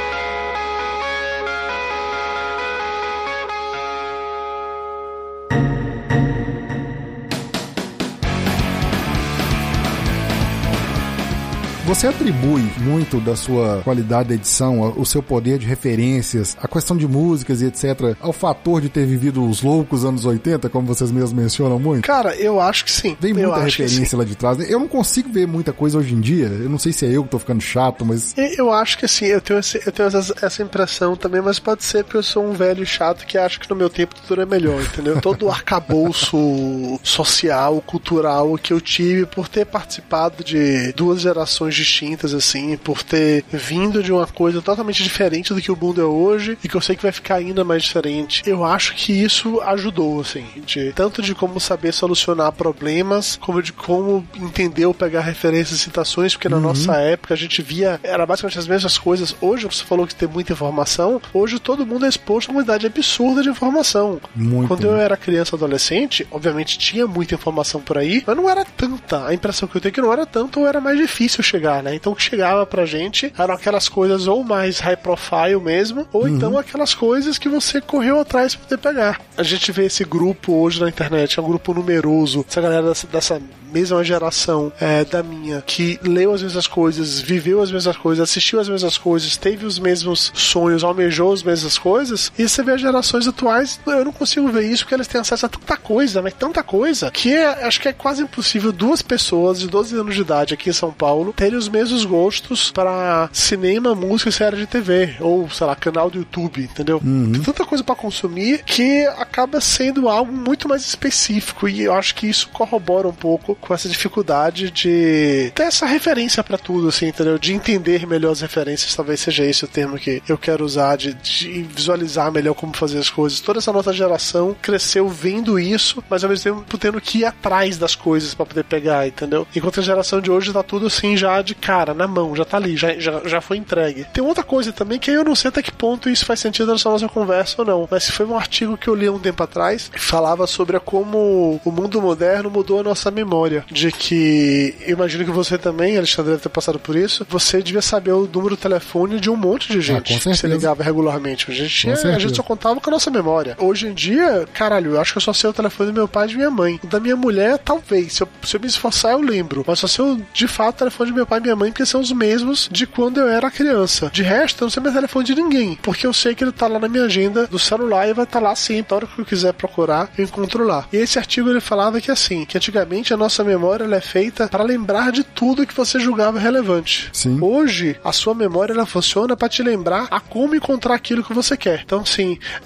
Você 11.88 12.06
atribui 12.06 12.70
muito 12.76 13.18
da 13.18 13.34
sua 13.34 13.80
qualidade 13.82 14.28
de 14.28 14.34
edição, 14.34 14.92
o 14.94 15.06
seu 15.06 15.22
poder 15.22 15.58
de 15.58 15.64
referências, 15.66 16.54
a 16.60 16.68
questão 16.68 16.94
de 16.94 17.08
músicas 17.08 17.62
e 17.62 17.64
etc., 17.64 18.14
ao 18.20 18.30
fator 18.30 18.82
de 18.82 18.90
ter 18.90 19.06
vivido 19.06 19.42
os 19.48 19.62
loucos 19.62 20.04
anos 20.04 20.26
80, 20.26 20.68
como 20.68 20.86
vocês 20.86 21.10
mesmos 21.10 21.32
mencionam 21.32 21.78
muito? 21.78 22.04
Cara, 22.04 22.36
eu 22.36 22.60
acho 22.60 22.84
que 22.84 22.92
sim. 22.92 23.14
Tem 23.18 23.30
eu 23.30 23.36
muita 23.48 23.56
sim. 23.70 23.82
referência 23.82 24.18
lá 24.18 24.24
de 24.24 24.34
trás. 24.34 24.58
né? 24.58 24.66
Eu 24.68 24.78
não 24.78 24.86
consigo 24.86 25.30
ver 25.32 25.48
muita 25.48 25.72
coisa 25.72 25.96
hoje 25.96 26.14
em 26.14 26.20
dia. 26.20 26.44
Eu 26.48 26.68
não 26.68 26.78
sei 26.78 26.92
se 26.92 27.06
é 27.06 27.10
eu 27.10 27.24
que 27.24 27.30
tô 27.30 27.38
ficando 27.38 27.62
chato, 27.62 28.04
mas. 28.04 28.34
Eu 28.36 28.70
acho 28.70 28.98
que 28.98 29.08
sim, 29.08 29.24
eu 29.24 29.40
tenho, 29.40 29.58
esse- 29.58 29.80
eu 29.84 29.90
tenho 29.90 30.08
essa, 30.08 30.34
essa 30.42 30.62
impressão 30.62 31.16
também, 31.16 31.40
mas 31.40 31.58
pode 31.58 31.84
ser 31.84 32.04
porque 32.04 32.18
eu 32.18 32.22
sou 32.22 32.44
um 32.44 32.52
velho 32.52 32.84
chato 32.84 33.24
que 33.24 33.38
acha 33.38 33.58
que 33.58 33.68
no 33.70 33.74
meu 33.74 33.88
tempo 33.88 34.14
tudo 34.26 34.42
é 34.42 34.46
melhor, 34.46 34.82
entendeu? 34.82 35.18
Todo 35.22 35.46
o 35.46 35.50
arcabouço 35.50 36.36
social, 37.02 37.80
cultural 37.80 38.58
que 38.58 38.74
eu 38.74 38.80
tive 38.80 39.24
por 39.24 39.48
ter 39.48 39.64
participado 39.64 40.44
de 40.44 40.92
duas 40.92 41.22
gerações 41.22 41.77
distintas, 41.78 42.34
assim, 42.34 42.76
por 42.76 43.02
ter 43.02 43.44
vindo 43.50 44.02
de 44.02 44.12
uma 44.12 44.26
coisa 44.26 44.60
totalmente 44.60 45.02
diferente 45.02 45.54
do 45.54 45.60
que 45.60 45.72
o 45.72 45.76
mundo 45.76 46.00
é 46.00 46.04
hoje 46.04 46.58
e 46.62 46.68
que 46.68 46.74
eu 46.74 46.80
sei 46.80 46.96
que 46.96 47.02
vai 47.02 47.12
ficar 47.12 47.36
ainda 47.36 47.64
mais 47.64 47.82
diferente. 47.82 48.42
Eu 48.46 48.64
acho 48.64 48.94
que 48.94 49.12
isso 49.12 49.60
ajudou, 49.62 50.20
assim, 50.20 50.44
de, 50.66 50.92
tanto 50.92 51.22
de 51.22 51.34
como 51.34 51.58
saber 51.60 51.92
solucionar 51.92 52.52
problemas, 52.52 53.36
como 53.40 53.62
de 53.62 53.72
como 53.72 54.26
entender 54.36 54.86
ou 54.86 54.94
pegar 54.94 55.20
referências 55.20 55.78
e 55.78 55.82
citações, 55.82 56.34
porque 56.34 56.48
na 56.48 56.60
nossa 56.60 56.96
época 56.96 57.34
a 57.34 57.36
gente 57.36 57.62
via, 57.62 58.00
era 58.02 58.26
basicamente 58.26 58.58
as 58.58 58.66
mesmas 58.66 58.98
coisas. 58.98 59.34
Hoje 59.40 59.66
você 59.66 59.84
falou 59.84 60.06
que 60.06 60.14
tem 60.14 60.28
muita 60.28 60.52
informação, 60.52 61.20
hoje 61.32 61.58
todo 61.58 61.86
mundo 61.86 62.04
é 62.04 62.08
exposto 62.08 62.48
a 62.48 62.52
uma 62.52 62.58
quantidade 62.60 62.86
absurda 62.86 63.42
de 63.42 63.48
informação. 63.48 64.20
Muito. 64.34 64.68
Quando 64.68 64.86
eu 64.86 64.96
era 64.96 65.16
criança 65.16 65.56
adolescente, 65.56 66.26
obviamente 66.30 66.78
tinha 66.78 67.06
muita 67.06 67.34
informação 67.34 67.80
por 67.80 67.98
aí, 67.98 68.22
mas 68.26 68.36
não 68.36 68.48
era 68.48 68.64
tanta. 68.64 69.26
A 69.26 69.34
impressão 69.34 69.68
que 69.68 69.76
eu 69.76 69.80
tenho 69.80 69.90
é 69.90 69.94
que 69.94 70.00
não 70.00 70.12
era 70.12 70.26
tanto 70.26 70.60
ou 70.60 70.66
era 70.66 70.80
mais 70.80 70.98
difícil 70.98 71.42
chegar, 71.42 71.67
né? 71.82 71.94
Então 71.94 72.12
o 72.12 72.16
que 72.16 72.22
chegava 72.22 72.64
pra 72.66 72.84
gente 72.86 73.32
eram 73.38 73.54
aquelas 73.54 73.88
coisas 73.88 74.26
ou 74.26 74.42
mais 74.42 74.78
high 74.80 74.96
profile 74.96 75.60
mesmo, 75.62 76.06
ou 76.12 76.26
então 76.28 76.56
aquelas 76.58 76.94
coisas 76.94 77.38
que 77.38 77.48
você 77.48 77.80
correu 77.80 78.20
atrás 78.20 78.54
pra 78.54 78.64
poder 78.64 78.78
pegar. 78.78 79.20
A 79.36 79.42
gente 79.42 79.70
vê 79.72 79.84
esse 79.86 80.04
grupo 80.04 80.52
hoje 80.54 80.80
na 80.80 80.88
internet, 80.88 81.38
é 81.38 81.42
um 81.42 81.46
grupo 81.48 81.74
numeroso, 81.74 82.44
essa 82.48 82.60
galera 82.60 82.88
dessa, 82.88 83.06
dessa 83.06 83.42
mesma 83.70 84.02
geração 84.02 84.72
é, 84.80 85.04
da 85.04 85.22
minha, 85.22 85.60
que 85.60 86.00
leu 86.02 86.32
as 86.32 86.42
mesmas 86.42 86.66
coisas, 86.66 87.20
viveu 87.20 87.60
as 87.60 87.70
mesmas 87.70 87.98
coisas, 87.98 88.22
assistiu 88.22 88.58
as 88.58 88.66
mesmas 88.68 88.96
coisas, 88.96 89.36
teve 89.36 89.66
os 89.66 89.78
mesmos 89.78 90.32
sonhos, 90.34 90.82
almejou 90.82 91.34
as 91.34 91.42
mesmas 91.42 91.76
coisas, 91.76 92.32
e 92.38 92.48
você 92.48 92.62
vê 92.62 92.72
as 92.72 92.80
gerações 92.80 93.28
atuais, 93.28 93.78
eu 93.86 94.06
não 94.06 94.12
consigo 94.12 94.48
ver 94.48 94.64
isso 94.64 94.84
porque 94.84 94.94
eles 94.94 95.06
têm 95.06 95.20
acesso 95.20 95.44
a 95.44 95.48
tanta 95.50 95.76
coisa, 95.76 96.22
mas 96.22 96.32
tanta 96.32 96.62
coisa, 96.62 97.10
que 97.10 97.34
é- 97.34 97.66
acho 97.66 97.78
que 97.78 97.88
é 97.88 97.92
quase 97.92 98.22
impossível 98.22 98.72
duas 98.72 99.02
pessoas 99.02 99.60
de 99.60 99.66
12 99.68 99.94
anos 99.96 100.14
de 100.14 100.22
idade 100.22 100.54
aqui 100.54 100.70
em 100.70 100.72
São 100.72 100.90
Paulo 100.90 101.34
terem 101.34 101.57
os 101.58 101.68
mesmos 101.68 102.04
gostos 102.04 102.70
para 102.70 103.28
cinema, 103.32 103.94
música 103.94 104.30
e 104.30 104.32
série 104.32 104.56
de 104.56 104.66
TV, 104.66 105.16
ou 105.20 105.48
sei 105.50 105.66
lá, 105.66 105.76
canal 105.76 106.10
do 106.10 106.18
YouTube, 106.18 106.62
entendeu? 106.62 107.00
Tem 107.00 107.42
tanta 107.42 107.64
coisa 107.64 107.84
para 107.84 107.94
consumir 107.94 108.62
que 108.64 109.06
acaba 109.18 109.60
sendo 109.60 110.08
algo 110.08 110.32
muito 110.32 110.68
mais 110.68 110.86
específico, 110.86 111.68
e 111.68 111.82
eu 111.82 111.92
acho 111.92 112.14
que 112.14 112.26
isso 112.26 112.48
corrobora 112.50 113.08
um 113.08 113.12
pouco 113.12 113.54
com 113.54 113.74
essa 113.74 113.88
dificuldade 113.88 114.70
de 114.70 115.52
ter 115.54 115.64
essa 115.64 115.86
referência 115.86 116.42
para 116.42 116.58
tudo, 116.58 116.88
assim, 116.88 117.06
entendeu? 117.08 117.38
De 117.38 117.52
entender 117.52 118.06
melhor 118.06 118.32
as 118.32 118.40
referências, 118.40 118.94
talvez 118.94 119.20
seja 119.20 119.44
esse 119.44 119.64
o 119.64 119.68
termo 119.68 119.98
que 119.98 120.22
eu 120.28 120.38
quero 120.38 120.64
usar, 120.64 120.96
de, 120.96 121.14
de 121.14 121.62
visualizar 121.62 122.30
melhor 122.30 122.54
como 122.54 122.76
fazer 122.76 122.98
as 122.98 123.10
coisas. 123.10 123.40
Toda 123.40 123.58
essa 123.58 123.72
nossa 123.72 123.92
geração 123.92 124.56
cresceu 124.60 125.08
vendo 125.08 125.58
isso, 125.58 126.02
mas 126.08 126.22
ao 126.24 126.30
mesmo 126.30 126.60
tempo 126.60 126.78
tendo 126.78 127.00
que 127.00 127.18
ir 127.18 127.24
atrás 127.24 127.76
das 127.76 127.94
coisas 127.94 128.34
para 128.34 128.46
poder 128.46 128.64
pegar, 128.64 129.06
entendeu? 129.06 129.46
Enquanto 129.54 129.80
a 129.80 129.82
geração 129.82 130.20
de 130.20 130.30
hoje 130.30 130.52
tá 130.52 130.62
tudo 130.62 130.86
assim 130.86 131.16
já 131.16 131.42
de 131.48 131.54
cara, 131.54 131.94
na 131.94 132.06
mão, 132.06 132.36
já 132.36 132.44
tá 132.44 132.56
ali, 132.56 132.76
já, 132.76 132.98
já, 132.98 133.20
já 133.24 133.40
foi 133.40 133.56
entregue. 133.56 134.04
Tem 134.12 134.22
outra 134.22 134.44
coisa 134.44 134.72
também 134.72 134.98
que 134.98 135.10
eu 135.10 135.24
não 135.24 135.34
sei 135.34 135.48
até 135.48 135.62
que 135.62 135.72
ponto 135.72 136.08
isso 136.08 136.24
faz 136.24 136.40
sentido 136.40 136.72
nessa 136.72 136.88
nossa 136.88 137.08
conversa 137.08 137.56
ou 137.58 137.66
não, 137.66 137.88
mas 137.90 138.08
foi 138.10 138.26
um 138.26 138.36
artigo 138.36 138.76
que 138.76 138.88
eu 138.88 138.94
li 138.94 139.06
há 139.06 139.12
um 139.12 139.18
tempo 139.18 139.42
atrás 139.42 139.88
que 139.88 140.00
falava 140.00 140.46
sobre 140.46 140.78
como 140.80 141.60
o 141.64 141.70
mundo 141.70 142.00
moderno 142.00 142.50
mudou 142.50 142.80
a 142.80 142.82
nossa 142.82 143.10
memória. 143.10 143.64
De 143.70 143.90
que, 143.90 144.74
eu 144.86 144.92
imagino 144.92 145.24
que 145.24 145.30
você 145.30 145.58
também, 145.58 145.96
Alexandre, 145.96 146.32
deve 146.32 146.42
ter 146.42 146.48
passado 146.48 146.78
por 146.78 146.94
isso, 146.96 147.26
você 147.28 147.62
devia 147.62 147.82
saber 147.82 148.12
o 148.12 148.28
número 148.32 148.50
do 148.50 148.56
telefone 148.56 149.18
de 149.18 149.30
um 149.30 149.36
monte 149.36 149.72
de 149.72 149.80
gente 149.80 150.14
Ah, 150.14 150.18
que 150.18 150.34
você 150.34 150.46
ligava 150.46 150.82
regularmente. 150.82 151.50
A 151.50 151.54
gente, 151.54 151.74
tinha, 151.74 151.94
a 151.94 152.18
gente 152.18 152.36
só 152.36 152.42
contava 152.42 152.80
com 152.80 152.90
a 152.90 152.92
nossa 152.92 153.10
memória. 153.10 153.56
Hoje 153.58 153.88
em 153.88 153.94
dia, 153.94 154.46
caralho, 154.52 154.92
eu 154.92 155.00
acho 155.00 155.12
que 155.12 155.18
eu 155.18 155.22
só 155.22 155.32
sei 155.32 155.50
o 155.50 155.52
telefone 155.52 155.90
do 155.90 155.94
meu 155.94 156.08
pai 156.08 156.26
e 156.26 156.28
de 156.30 156.36
minha 156.36 156.50
mãe. 156.50 156.80
O 156.82 156.86
da 156.86 157.00
minha 157.00 157.16
mulher, 157.16 157.58
talvez. 157.58 158.14
Se 158.14 158.22
eu, 158.22 158.28
se 158.42 158.56
eu 158.56 158.60
me 158.60 158.66
esforçar, 158.66 159.12
eu 159.12 159.20
lembro. 159.20 159.64
Mas 159.66 159.78
só 159.78 159.86
sei 159.86 160.04
o, 160.04 160.20
de 160.32 160.46
fato 160.46 160.76
o 160.76 160.78
telefone 160.78 161.10
de 161.10 161.16
meu 161.16 161.26
pai 161.26 161.37
e 161.38 161.40
minha 161.40 161.56
mãe, 161.56 161.70
porque 161.70 161.86
são 161.86 162.00
os 162.00 162.12
mesmos 162.12 162.68
de 162.70 162.86
quando 162.86 163.18
eu 163.20 163.28
era 163.28 163.50
criança. 163.50 164.10
De 164.12 164.22
resto, 164.22 164.62
eu 164.62 164.66
não 164.66 164.70
sei 164.70 164.82
meu 164.82 164.92
telefone 164.92 165.24
de 165.24 165.34
ninguém. 165.34 165.78
Porque 165.82 166.06
eu 166.06 166.12
sei 166.12 166.34
que 166.34 166.44
ele 166.44 166.52
tá 166.52 166.66
lá 166.66 166.78
na 166.78 166.88
minha 166.88 167.04
agenda 167.04 167.46
do 167.46 167.58
celular 167.58 168.08
e 168.08 168.12
vai 168.12 168.24
estar 168.24 168.40
lá 168.40 168.54
sempre. 168.54 168.94
A 168.94 168.96
hora 168.96 169.06
que 169.06 169.18
eu 169.20 169.24
quiser 169.24 169.52
procurar, 169.52 170.10
eu 170.16 170.24
encontro 170.24 170.64
lá. 170.64 170.86
E 170.92 170.96
esse 170.96 171.18
artigo 171.18 171.48
ele 171.50 171.60
falava 171.60 172.00
que 172.00 172.10
assim, 172.10 172.44
que 172.44 172.56
antigamente 172.56 173.12
a 173.12 173.16
nossa 173.16 173.42
memória 173.42 173.84
ela 173.84 173.96
é 173.96 174.00
feita 174.00 174.48
para 174.48 174.62
lembrar 174.64 175.12
de 175.12 175.22
tudo 175.22 175.66
que 175.66 175.74
você 175.74 175.98
julgava 175.98 176.38
relevante. 176.38 177.10
Sim. 177.12 177.38
Hoje, 177.40 177.96
a 178.04 178.12
sua 178.12 178.34
memória 178.34 178.72
ela 178.72 178.86
funciona 178.86 179.36
para 179.36 179.48
te 179.48 179.62
lembrar 179.62 180.08
a 180.10 180.20
como 180.20 180.54
encontrar 180.54 180.94
aquilo 180.94 181.24
que 181.24 181.32
você 181.34 181.56
quer. 181.56 181.82
Então, 181.84 182.02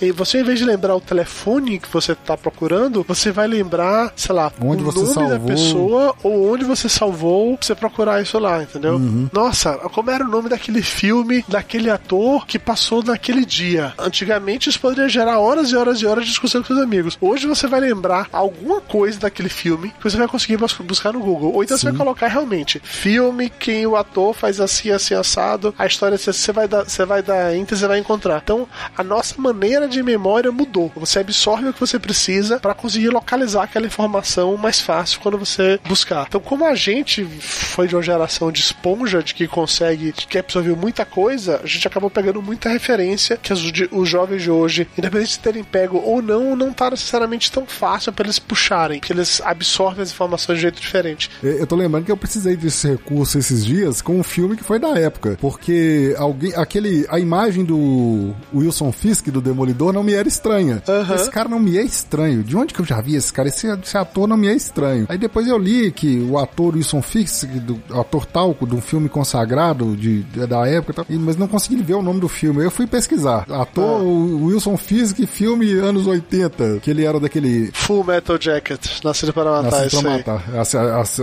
e 0.01 0.13
você 0.13 0.41
em 0.41 0.45
vez 0.45 0.59
de 0.59 0.65
lembrar 0.65 0.97
o 0.97 1.01
telefone 1.01 1.79
que 1.79 1.89
você 1.93 2.15
tá 2.15 2.37
procurando, 2.37 3.05
você 3.07 3.31
vai 3.31 3.47
lembrar, 3.47 4.13
sei 4.17 4.35
lá, 4.35 4.53
Onde 4.61 4.83
o 4.83 4.87
nome 4.87 5.07
da 5.07 5.13
salvou. 5.13 5.41
pessoa 5.47 6.15
ou 6.23 6.53
onde 6.53 6.65
você 6.65 6.89
salvou 6.89 7.57
pra 7.57 7.67
você 7.67 7.75
procurar 7.75 8.23
isso 8.23 8.39
lá, 8.39 8.62
entendeu? 8.63 8.95
Uhum. 8.95 9.29
Nossa, 9.33 9.73
como 9.93 10.11
era 10.11 10.25
o 10.25 10.29
nome 10.29 10.49
daquele 10.49 10.83
filme, 10.83 11.45
daquele 11.49 11.91
ator 11.91 12.47
que 12.47 12.59
passou 12.59 13.03
naquele 13.03 13.45
dia? 13.45 13.95
Antigamente 13.99 14.69
isso 14.69 14.81
poderia 14.81 15.09
gerar 15.09 15.39
horas 15.39 15.71
e 15.71 15.77
horas 15.77 16.01
e 16.01 16.07
horas 16.07 16.25
de 16.25 16.31
discussão 16.31 16.61
com 16.61 16.69
seus 16.69 16.81
amigos. 16.81 17.17
Hoje 17.21 17.47
você 17.47 17.67
vai 17.67 17.81
lembrar 17.81 18.29
alguma 18.33 18.81
coisa 18.81 19.19
daquele 19.21 19.49
filme 19.49 19.91
que 19.99 20.05
você 20.05 20.17
vai 20.17 20.29
conseguir 20.29 20.57
bus- 20.57 20.75
buscar 20.75 21.13
no 21.13 21.21
Google. 21.21 21.53
Ou 21.55 21.63
então 21.65 21.77
você 21.77 21.87
vai 21.87 21.95
colocar 21.97 22.29
realmente 22.29 22.81
filme, 22.85 23.51
quem 23.51 23.87
o 23.87 23.97
ator 23.97 24.35
faz 24.35 24.61
assim, 24.61 24.91
assim, 24.91 25.15
assado, 25.15 25.75
a 25.79 25.87
história 25.87 26.17
você 26.19 26.33
você 26.33 26.53
vai 26.53 26.69
dar, 26.69 26.85
você 26.85 27.05
vai 27.05 27.23
dar 27.23 27.55
enter, 27.57 27.77
você 27.77 27.87
vai 27.87 27.99
encontrar. 27.99 28.41
Então, 28.43 28.69
a 28.97 29.03
nossa 29.03 29.35
maneira 29.41 29.89
de 29.89 30.03
memória 30.03 30.53
mudou. 30.53 30.93
Você 30.97 31.21
absorve 31.21 31.69
o 31.69 31.73
que 31.73 31.81
você 31.81 31.99
precisa 31.99 32.59
para 32.59 32.75
conseguir 32.75 33.09
localizar 33.09 33.63
aquela 33.65 33.87
informação 33.87 34.57
mais 34.57 34.81
fácil 34.81 35.21
quando 35.21 35.39
você 35.39 35.81
buscar. 35.87 36.27
Então, 36.29 36.41
como 36.41 36.67
a 36.67 36.75
gente 36.75 37.25
foi 37.25 37.89
de 37.89 37.95
uma 37.97 38.03
geração 38.03 38.52
de 38.53 38.61
esponja, 38.61 39.23
de 39.23 39.35
que 39.35 39.47
consegue, 39.49 40.13
que 40.13 40.39
absorveu 40.39 40.77
muita 40.77 41.05
coisa, 41.05 41.61
a 41.63 41.67
gente 41.67 41.87
acabou 41.89 42.11
pegando 42.11 42.43
muita 42.43 42.69
referência 42.69 43.37
que 43.37 43.53
os, 43.53 43.63
os 43.91 44.09
jovens 44.09 44.43
de 44.43 44.51
hoje, 44.51 44.87
independente 44.97 45.33
de 45.33 45.39
terem 45.39 45.65
pego 45.65 45.99
ou 45.99 46.21
não, 46.21 46.55
não 46.55 46.73
tá 46.73 46.91
necessariamente 46.91 47.51
tão 47.51 47.67
fácil 47.67 48.13
para 48.13 48.27
eles 48.27 48.39
puxarem, 48.39 49.01
que 49.01 49.13
eles 49.13 49.41
absorvem 49.45 50.03
as 50.03 50.11
informações 50.11 50.57
de 50.57 50.63
jeito 50.63 50.81
diferente. 50.81 51.31
Eu 51.43 51.63
eu 51.63 51.67
tô 51.67 51.77
lembrando 51.77 52.05
que 52.05 52.11
eu 52.11 52.17
precisei 52.17 52.57
desse 52.57 52.89
recurso 52.89 53.39
esses 53.39 53.65
dias 53.65 54.03
com 54.03 54.19
um 54.19 54.23
filme 54.25 54.57
que 54.57 54.65
foi 54.65 54.81
da 54.81 54.99
época. 54.99 55.39
Porque 55.41 56.13
alguém. 56.19 56.53
aquele. 56.57 57.07
A 57.09 57.21
imagem 57.21 57.65
do 57.65 58.35
Wilson 58.53 58.91
Fisk, 58.91 59.29
do 59.29 59.41
Demolidor, 59.41 59.93
não 59.93 60.03
me 60.03 60.13
era 60.13 60.27
estranha. 60.27 60.83
Aham. 60.89 61.15
Esse 61.15 61.31
cara 61.31 61.49
não 61.49 61.61
me 61.61 61.79
é 61.79 61.83
estranho. 61.83 62.43
De 62.43 62.57
onde 62.57 62.75
que 62.75 62.81
eu 62.81 62.85
já 62.85 63.01
vi 63.01 63.15
esse 63.15 63.33
cara? 63.33 63.49
Esse, 63.49 63.69
esse 63.69 63.97
ator 63.97 64.27
não 64.27 64.37
me 64.37 64.49
é 64.49 64.55
estranho. 64.55 65.07
Aí 65.09 65.17
depois 65.17 65.47
eu 65.47 65.57
li 65.57 65.93
que 65.93 66.19
o 66.19 66.37
ator 66.37 66.75
Wilson 66.75 67.01
Fisk, 67.01 67.47
do, 67.47 67.81
o 67.89 68.01
ator 68.01 68.27
talco 68.43 68.67
de 68.67 68.75
um 68.75 68.81
filme 68.81 69.09
consagrado 69.09 69.97
de, 69.97 70.23
de- 70.25 70.47
da 70.47 70.67
época, 70.67 71.07
e 71.09 71.17
mas 71.17 71.37
não 71.37 71.47
consegui 71.47 71.77
ver 71.83 71.95
o 71.95 72.03
nome 72.03 72.19
do 72.21 72.29
filme. 72.29 72.65
Eu 72.65 72.71
fui 72.71 72.87
pesquisar. 72.87 73.47
Ator 73.49 74.03
o 74.03 74.47
Wilson 74.47 74.77
Fisk, 74.77 75.19
filme 75.27 75.73
anos 75.75 76.07
80, 76.07 76.81
que 76.83 76.91
ele 76.91 77.05
era 77.05 77.21
daquele 77.21 77.71
Full 77.73 78.05
Metal 78.05 78.37
Jacket, 78.41 79.03
Nascido 79.05 79.33
para 79.33 79.63
Matar, 79.63 79.83
Nascido 79.85 80.09
aí. 80.09 80.17
matar. 80.19 80.45
A, 80.55 80.61